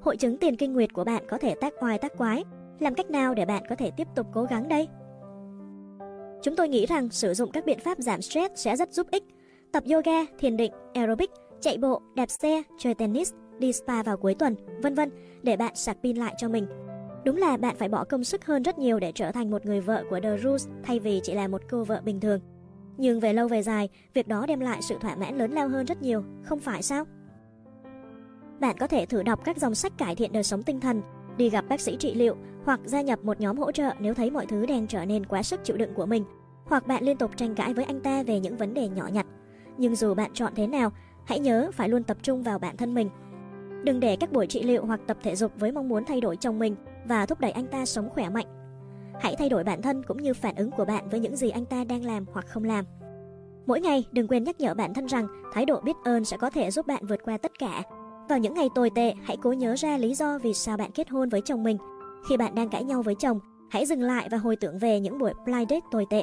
[0.00, 2.44] Hội chứng tiền kinh nguyệt của bạn có thể tác oai tác quái,
[2.78, 4.88] làm cách nào để bạn có thể tiếp tục cố gắng đây?
[6.42, 9.24] Chúng tôi nghĩ rằng sử dụng các biện pháp giảm stress sẽ rất giúp ích
[9.72, 14.34] tập yoga, thiền định, aerobic, chạy bộ, đạp xe, chơi tennis, đi spa vào cuối
[14.34, 15.10] tuần, vân vân
[15.42, 16.66] để bạn sạc pin lại cho mình.
[17.24, 19.80] Đúng là bạn phải bỏ công sức hơn rất nhiều để trở thành một người
[19.80, 22.40] vợ của The Rules thay vì chỉ là một cô vợ bình thường.
[22.98, 25.86] Nhưng về lâu về dài, việc đó đem lại sự thỏa mãn lớn lao hơn
[25.86, 27.04] rất nhiều, không phải sao?
[28.60, 31.02] Bạn có thể thử đọc các dòng sách cải thiện đời sống tinh thần,
[31.36, 34.30] đi gặp bác sĩ trị liệu hoặc gia nhập một nhóm hỗ trợ nếu thấy
[34.30, 36.24] mọi thứ đang trở nên quá sức chịu đựng của mình,
[36.64, 39.26] hoặc bạn liên tục tranh cãi với anh ta về những vấn đề nhỏ nhặt
[39.78, 40.92] nhưng dù bạn chọn thế nào,
[41.24, 43.10] hãy nhớ phải luôn tập trung vào bản thân mình.
[43.84, 46.36] Đừng để các buổi trị liệu hoặc tập thể dục với mong muốn thay đổi
[46.36, 48.46] chồng mình và thúc đẩy anh ta sống khỏe mạnh.
[49.20, 51.64] Hãy thay đổi bản thân cũng như phản ứng của bạn với những gì anh
[51.64, 52.84] ta đang làm hoặc không làm.
[53.66, 56.50] Mỗi ngày đừng quên nhắc nhở bản thân rằng thái độ biết ơn sẽ có
[56.50, 57.82] thể giúp bạn vượt qua tất cả.
[58.28, 61.08] Vào những ngày tồi tệ, hãy cố nhớ ra lý do vì sao bạn kết
[61.08, 61.78] hôn với chồng mình.
[62.28, 63.40] Khi bạn đang cãi nhau với chồng,
[63.70, 66.22] hãy dừng lại và hồi tưởng về những buổi blind date tồi tệ.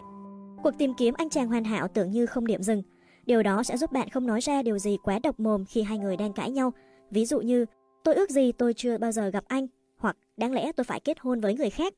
[0.64, 2.84] Cuộc tìm kiếm anh chàng hoàn hảo tưởng như không điểm dừng.
[3.26, 5.98] Điều đó sẽ giúp bạn không nói ra điều gì quá độc mồm khi hai
[5.98, 6.74] người đang cãi nhau.
[7.12, 7.66] Ví dụ như,
[8.04, 9.68] tôi ước gì tôi chưa bao giờ gặp anh,
[9.98, 11.94] hoặc đáng lẽ tôi phải kết hôn với người khác.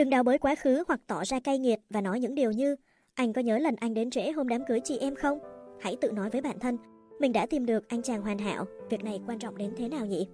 [0.00, 2.76] Đừng đào bới quá khứ hoặc tỏ ra cay nghiệt và nói những điều như
[3.14, 5.38] anh có nhớ lần anh đến trễ hôm đám cưới chị em không?
[5.80, 6.76] Hãy tự nói với bản thân,
[7.18, 10.06] mình đã tìm được anh chàng hoàn hảo, việc này quan trọng đến thế nào
[10.06, 10.28] nhỉ?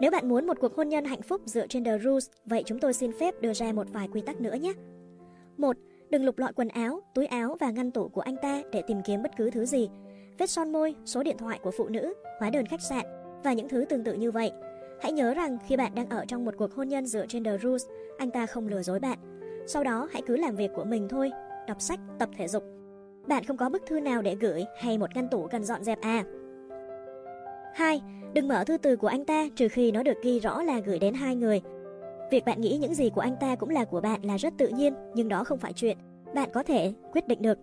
[0.00, 2.78] Nếu bạn muốn một cuộc hôn nhân hạnh phúc dựa trên The Rules, vậy chúng
[2.78, 4.72] tôi xin phép đưa ra một vài quy tắc nữa nhé.
[5.56, 5.76] 1.
[6.10, 8.98] Đừng lục lọi quần áo, túi áo và ngăn tủ của anh ta để tìm
[9.06, 9.88] kiếm bất cứ thứ gì.
[10.38, 13.04] Vết son môi, số điện thoại của phụ nữ, hóa đơn khách sạn
[13.44, 14.52] và những thứ tương tự như vậy.
[15.00, 17.58] Hãy nhớ rằng khi bạn đang ở trong một cuộc hôn nhân dựa trên The
[17.58, 17.86] Rules,
[18.18, 19.18] anh ta không lừa dối bạn.
[19.66, 21.30] Sau đó hãy cứ làm việc của mình thôi,
[21.66, 22.62] đọc sách, tập thể dục.
[23.26, 26.00] Bạn không có bức thư nào để gửi hay một ngăn tủ cần dọn dẹp
[26.00, 26.24] à.
[27.74, 28.02] 2.
[28.34, 30.98] Đừng mở thư từ của anh ta trừ khi nó được ghi rõ là gửi
[30.98, 31.60] đến hai người.
[32.30, 34.68] Việc bạn nghĩ những gì của anh ta cũng là của bạn là rất tự
[34.68, 35.98] nhiên, nhưng đó không phải chuyện
[36.34, 37.58] bạn có thể quyết định được.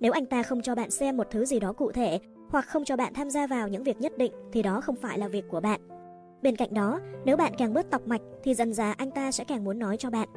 [0.00, 2.18] Nếu anh ta không cho bạn xem một thứ gì đó cụ thể
[2.48, 5.18] hoặc không cho bạn tham gia vào những việc nhất định thì đó không phải
[5.18, 5.80] là việc của bạn.
[6.42, 9.44] Bên cạnh đó, nếu bạn càng bớt tọc mạch thì dần dà anh ta sẽ
[9.44, 10.28] càng muốn nói cho bạn.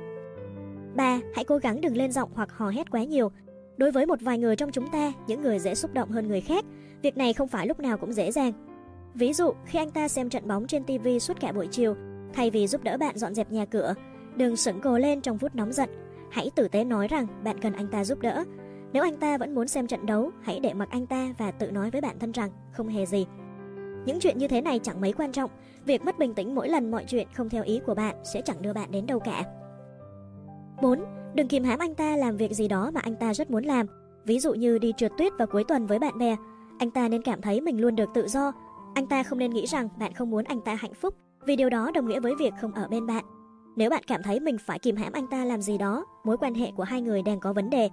[0.95, 1.19] 3.
[1.33, 3.31] Hãy cố gắng đừng lên giọng hoặc hò hét quá nhiều.
[3.77, 6.41] Đối với một vài người trong chúng ta, những người dễ xúc động hơn người
[6.41, 6.65] khác,
[7.01, 8.53] việc này không phải lúc nào cũng dễ dàng.
[9.13, 11.95] Ví dụ, khi anh ta xem trận bóng trên TV suốt cả buổi chiều,
[12.33, 13.93] thay vì giúp đỡ bạn dọn dẹp nhà cửa,
[14.35, 15.89] đừng sững cồ lên trong phút nóng giận.
[16.31, 18.43] Hãy tử tế nói rằng bạn cần anh ta giúp đỡ.
[18.93, 21.71] Nếu anh ta vẫn muốn xem trận đấu, hãy để mặc anh ta và tự
[21.71, 23.25] nói với bản thân rằng không hề gì.
[24.05, 25.51] Những chuyện như thế này chẳng mấy quan trọng,
[25.85, 28.61] việc mất bình tĩnh mỗi lần mọi chuyện không theo ý của bạn sẽ chẳng
[28.61, 29.43] đưa bạn đến đâu cả.
[30.81, 30.99] 4.
[31.35, 33.85] Đừng kìm hãm anh ta làm việc gì đó mà anh ta rất muốn làm.
[34.25, 36.35] Ví dụ như đi trượt tuyết vào cuối tuần với bạn bè.
[36.79, 38.51] Anh ta nên cảm thấy mình luôn được tự do.
[38.95, 41.13] Anh ta không nên nghĩ rằng bạn không muốn anh ta hạnh phúc
[41.45, 43.25] vì điều đó đồng nghĩa với việc không ở bên bạn.
[43.75, 46.53] Nếu bạn cảm thấy mình phải kìm hãm anh ta làm gì đó, mối quan
[46.53, 47.89] hệ của hai người đang có vấn đề.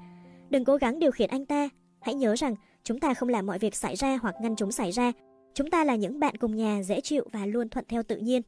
[0.51, 1.69] Đừng cố gắng điều khiển anh ta.
[2.01, 2.55] Hãy nhớ rằng
[2.85, 5.13] chúng ta không làm mọi việc xảy ra hoặc ngăn chúng xảy ra.
[5.55, 8.43] Chúng ta là những bạn cùng nhà dễ chịu và luôn thuận theo tự nhiên.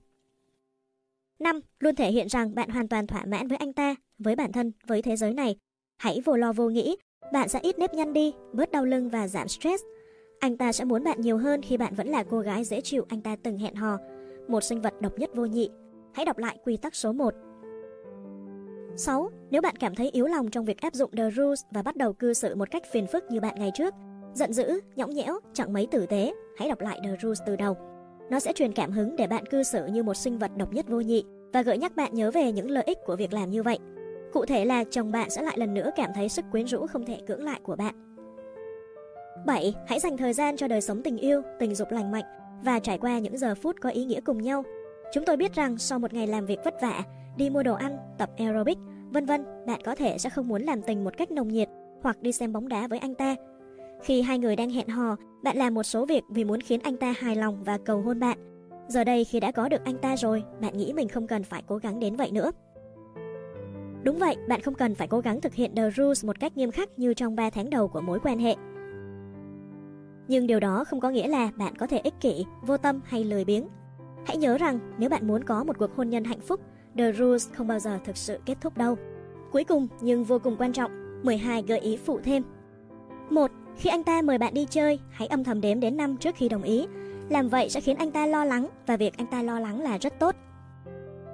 [1.38, 1.60] 5.
[1.80, 4.72] Luôn thể hiện rằng bạn hoàn toàn thỏa mãn với anh ta, với bản thân,
[4.86, 5.56] với thế giới này.
[5.96, 6.96] Hãy vô lo vô nghĩ,
[7.32, 9.84] bạn sẽ ít nếp nhăn đi, bớt đau lưng và giảm stress.
[10.40, 13.06] Anh ta sẽ muốn bạn nhiều hơn khi bạn vẫn là cô gái dễ chịu
[13.08, 13.98] anh ta từng hẹn hò,
[14.48, 15.70] một sinh vật độc nhất vô nhị.
[16.14, 17.34] Hãy đọc lại quy tắc số 1.
[18.96, 19.30] 6.
[19.50, 22.12] Nếu bạn cảm thấy yếu lòng trong việc áp dụng The Rules và bắt đầu
[22.12, 23.94] cư xử một cách phiền phức như bạn ngày trước,
[24.34, 27.76] giận dữ, nhõng nhẽo, chẳng mấy tử tế, hãy đọc lại The Rules từ đầu.
[28.30, 30.88] Nó sẽ truyền cảm hứng để bạn cư xử như một sinh vật độc nhất
[30.88, 33.62] vô nhị và gợi nhắc bạn nhớ về những lợi ích của việc làm như
[33.62, 33.78] vậy.
[34.32, 37.04] Cụ thể là chồng bạn sẽ lại lần nữa cảm thấy sức quyến rũ không
[37.04, 37.94] thể cưỡng lại của bạn.
[39.46, 39.74] 7.
[39.86, 42.24] Hãy dành thời gian cho đời sống tình yêu, tình dục lành mạnh
[42.64, 44.64] và trải qua những giờ phút có ý nghĩa cùng nhau.
[45.12, 47.02] Chúng tôi biết rằng sau một ngày làm việc vất vả,
[47.36, 48.78] đi mua đồ ăn, tập aerobic,
[49.10, 51.68] vân vân, bạn có thể sẽ không muốn làm tình một cách nồng nhiệt
[52.02, 53.36] hoặc đi xem bóng đá với anh ta.
[54.04, 56.96] Khi hai người đang hẹn hò, bạn làm một số việc vì muốn khiến anh
[56.96, 58.38] ta hài lòng và cầu hôn bạn.
[58.88, 61.62] Giờ đây khi đã có được anh ta rồi, bạn nghĩ mình không cần phải
[61.66, 62.50] cố gắng đến vậy nữa.
[64.02, 66.70] Đúng vậy, bạn không cần phải cố gắng thực hiện The Rules một cách nghiêm
[66.70, 68.54] khắc như trong 3 tháng đầu của mối quan hệ.
[70.28, 73.24] Nhưng điều đó không có nghĩa là bạn có thể ích kỷ, vô tâm hay
[73.24, 73.68] lười biếng.
[74.26, 76.60] Hãy nhớ rằng nếu bạn muốn có một cuộc hôn nhân hạnh phúc,
[76.98, 78.96] The Rules không bao giờ thực sự kết thúc đâu.
[79.52, 80.90] Cuối cùng nhưng vô cùng quan trọng,
[81.22, 82.42] 12 gợi ý phụ thêm.
[83.30, 83.50] 1.
[83.76, 86.48] Khi anh ta mời bạn đi chơi, hãy âm thầm đếm đến 5 trước khi
[86.48, 86.86] đồng ý.
[87.28, 89.98] Làm vậy sẽ khiến anh ta lo lắng và việc anh ta lo lắng là
[89.98, 90.34] rất tốt.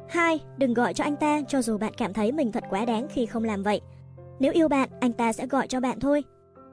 [0.08, 0.40] 2.
[0.56, 3.26] Đừng gọi cho anh ta cho dù bạn cảm thấy mình thật quá đáng khi
[3.26, 3.80] không làm vậy.
[4.38, 6.24] Nếu yêu bạn, anh ta sẽ gọi cho bạn thôi.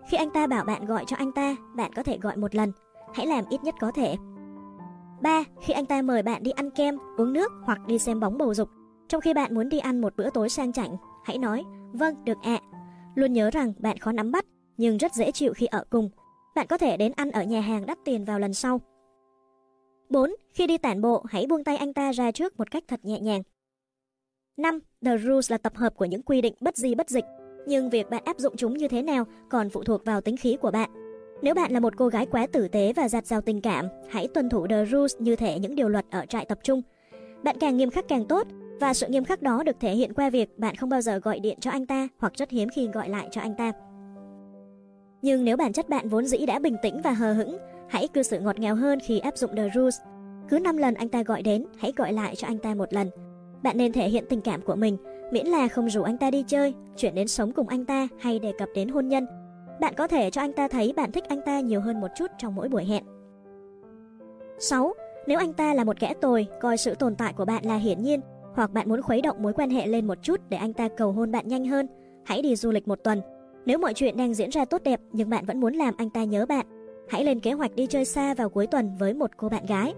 [0.09, 2.71] Khi anh ta bảo bạn gọi cho anh ta, bạn có thể gọi một lần.
[3.13, 4.15] Hãy làm ít nhất có thể.
[5.21, 5.43] 3.
[5.61, 8.53] Khi anh ta mời bạn đi ăn kem, uống nước hoặc đi xem bóng bầu
[8.53, 8.69] dục,
[9.09, 11.63] trong khi bạn muốn đi ăn một bữa tối sang chảnh, hãy nói,
[11.93, 12.59] vâng, được ạ.
[13.15, 14.45] Luôn nhớ rằng bạn khó nắm bắt,
[14.77, 16.09] nhưng rất dễ chịu khi ở cùng.
[16.56, 18.81] Bạn có thể đến ăn ở nhà hàng đắt tiền vào lần sau.
[20.09, 20.35] 4.
[20.53, 23.19] Khi đi tản bộ, hãy buông tay anh ta ra trước một cách thật nhẹ
[23.19, 23.41] nhàng.
[24.57, 24.80] 5.
[25.06, 27.25] The Rules là tập hợp của những quy định bất di bất dịch,
[27.67, 30.57] nhưng việc bạn áp dụng chúng như thế nào còn phụ thuộc vào tính khí
[30.61, 30.89] của bạn.
[31.41, 34.27] Nếu bạn là một cô gái quá tử tế và giặt rào tình cảm, hãy
[34.27, 36.81] tuân thủ The Rules như thể những điều luật ở trại tập trung.
[37.43, 38.47] Bạn càng nghiêm khắc càng tốt,
[38.80, 41.39] và sự nghiêm khắc đó được thể hiện qua việc bạn không bao giờ gọi
[41.39, 43.72] điện cho anh ta hoặc rất hiếm khi gọi lại cho anh ta.
[45.21, 47.57] Nhưng nếu bản chất bạn vốn dĩ đã bình tĩnh và hờ hững,
[47.89, 49.97] Hãy cư xử ngọt ngào hơn khi áp dụng The Rules.
[50.49, 53.09] Cứ 5 lần anh ta gọi đến, hãy gọi lại cho anh ta một lần.
[53.63, 54.97] Bạn nên thể hiện tình cảm của mình,
[55.31, 58.39] miễn là không rủ anh ta đi chơi, chuyển đến sống cùng anh ta hay
[58.39, 59.25] đề cập đến hôn nhân.
[59.79, 62.31] Bạn có thể cho anh ta thấy bạn thích anh ta nhiều hơn một chút
[62.37, 63.03] trong mỗi buổi hẹn.
[64.59, 64.93] 6.
[65.27, 68.01] Nếu anh ta là một kẻ tồi, coi sự tồn tại của bạn là hiển
[68.01, 68.21] nhiên,
[68.53, 71.11] hoặc bạn muốn khuấy động mối quan hệ lên một chút để anh ta cầu
[71.11, 71.87] hôn bạn nhanh hơn,
[72.25, 73.21] hãy đi du lịch một tuần.
[73.67, 76.23] Nếu mọi chuyện đang diễn ra tốt đẹp nhưng bạn vẫn muốn làm anh ta
[76.23, 76.65] nhớ bạn,
[77.09, 79.93] hãy lên kế hoạch đi chơi xa vào cuối tuần với một cô bạn gái.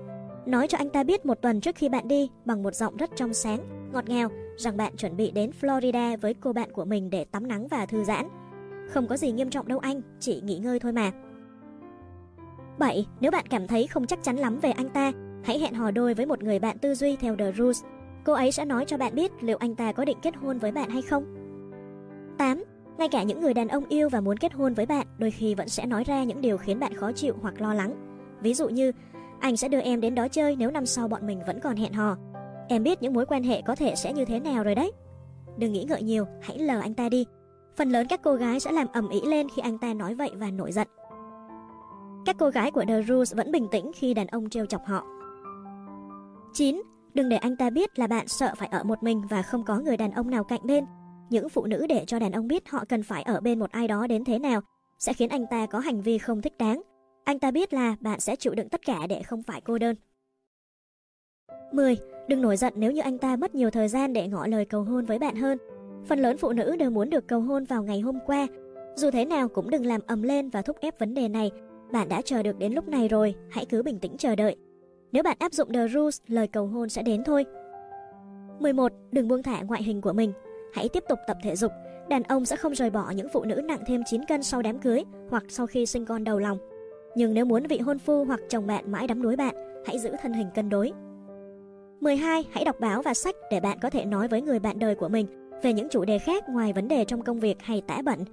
[0.46, 3.10] Nói cho anh ta biết một tuần trước khi bạn đi bằng một giọng rất
[3.16, 7.10] trong sáng, ngọt ngào rằng bạn chuẩn bị đến Florida với cô bạn của mình
[7.10, 8.28] để tắm nắng và thư giãn.
[8.88, 11.12] Không có gì nghiêm trọng đâu anh, chỉ nghỉ ngơi thôi mà.
[12.80, 13.08] 7.
[13.20, 15.12] Nếu bạn cảm thấy không chắc chắn lắm về anh ta,
[15.44, 17.84] hãy hẹn hò đôi với một người bạn tư duy theo The Rules.
[18.26, 20.72] Cô ấy sẽ nói cho bạn biết liệu anh ta có định kết hôn với
[20.72, 21.26] bạn hay không.
[22.38, 22.64] 8.
[23.00, 25.56] Ngay cả những người đàn ông yêu và muốn kết hôn với bạn đôi khi
[25.56, 27.94] vẫn sẽ nói ra những điều khiến bạn khó chịu hoặc lo lắng.
[28.42, 28.92] Ví dụ như,
[29.40, 31.94] anh sẽ đưa em đến đó chơi nếu năm sau bọn mình vẫn còn hẹn
[31.94, 32.18] hò.
[32.70, 34.92] Em biết những mối quan hệ có thể sẽ như thế nào rồi đấy.
[35.58, 37.26] Đừng nghĩ ngợi nhiều, hãy lờ anh ta đi.
[37.76, 40.32] Phần lớn các cô gái sẽ làm ầm ĩ lên khi anh ta nói vậy
[40.36, 40.88] và nổi giận.
[42.26, 45.06] Các cô gái của The Rules vẫn bình tĩnh khi đàn ông trêu chọc họ.
[46.54, 46.82] 9.
[47.14, 49.80] Đừng để anh ta biết là bạn sợ phải ở một mình và không có
[49.80, 50.86] người đàn ông nào cạnh bên.
[51.30, 53.88] Những phụ nữ để cho đàn ông biết họ cần phải ở bên một ai
[53.88, 54.62] đó đến thế nào
[55.00, 56.82] sẽ khiến anh ta có hành vi không thích đáng.
[57.24, 59.96] Anh ta biết là bạn sẽ chịu đựng tất cả để không phải cô đơn.
[61.72, 61.98] 10.
[62.28, 64.84] Đừng nổi giận nếu như anh ta mất nhiều thời gian để ngỏ lời cầu
[64.84, 65.58] hôn với bạn hơn.
[66.06, 68.48] Phần lớn phụ nữ đều muốn được cầu hôn vào ngày hôm qua.
[68.96, 71.52] Dù thế nào cũng đừng làm ầm lên và thúc ép vấn đề này
[71.92, 74.56] bạn đã chờ được đến lúc này rồi, hãy cứ bình tĩnh chờ đợi.
[75.12, 77.46] Nếu bạn áp dụng The Rules, lời cầu hôn sẽ đến thôi.
[78.60, 78.92] 11.
[79.12, 80.34] Đừng buông thả ngoại hình của mình.
[80.74, 81.72] Hãy tiếp tục tập thể dục.
[82.10, 84.80] Đàn ông sẽ không rời bỏ những phụ nữ nặng thêm 9 cân sau đám
[84.80, 86.58] cưới hoặc sau khi sinh con đầu lòng.
[87.16, 90.12] Nhưng nếu muốn vị hôn phu hoặc chồng bạn mãi đắm đuối bạn, hãy giữ
[90.22, 90.92] thân hình cân đối.
[92.00, 92.46] 12.
[92.52, 95.10] Hãy đọc báo và sách để bạn có thể nói với người bạn đời của
[95.10, 95.28] mình
[95.64, 98.26] về những chủ đề khác ngoài vấn đề trong công việc hay tã bận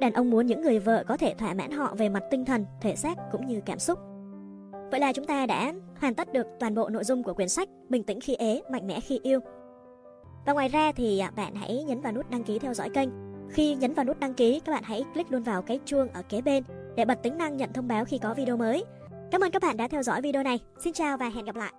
[0.00, 2.64] Đàn ông muốn những người vợ có thể thỏa mãn họ về mặt tinh thần,
[2.80, 3.98] thể xác cũng như cảm xúc.
[4.90, 7.68] Vậy là chúng ta đã hoàn tất được toàn bộ nội dung của quyển sách
[7.88, 9.40] Bình tĩnh khi ế, mạnh mẽ khi yêu.
[10.46, 13.08] Và ngoài ra thì à, bạn hãy nhấn vào nút đăng ký theo dõi kênh.
[13.50, 16.22] Khi nhấn vào nút đăng ký, các bạn hãy click luôn vào cái chuông ở
[16.28, 16.64] kế bên
[16.96, 18.84] để bật tính năng nhận thông báo khi có video mới.
[19.30, 20.58] Cảm ơn các bạn đã theo dõi video này.
[20.84, 21.72] Xin chào và hẹn gặp lại.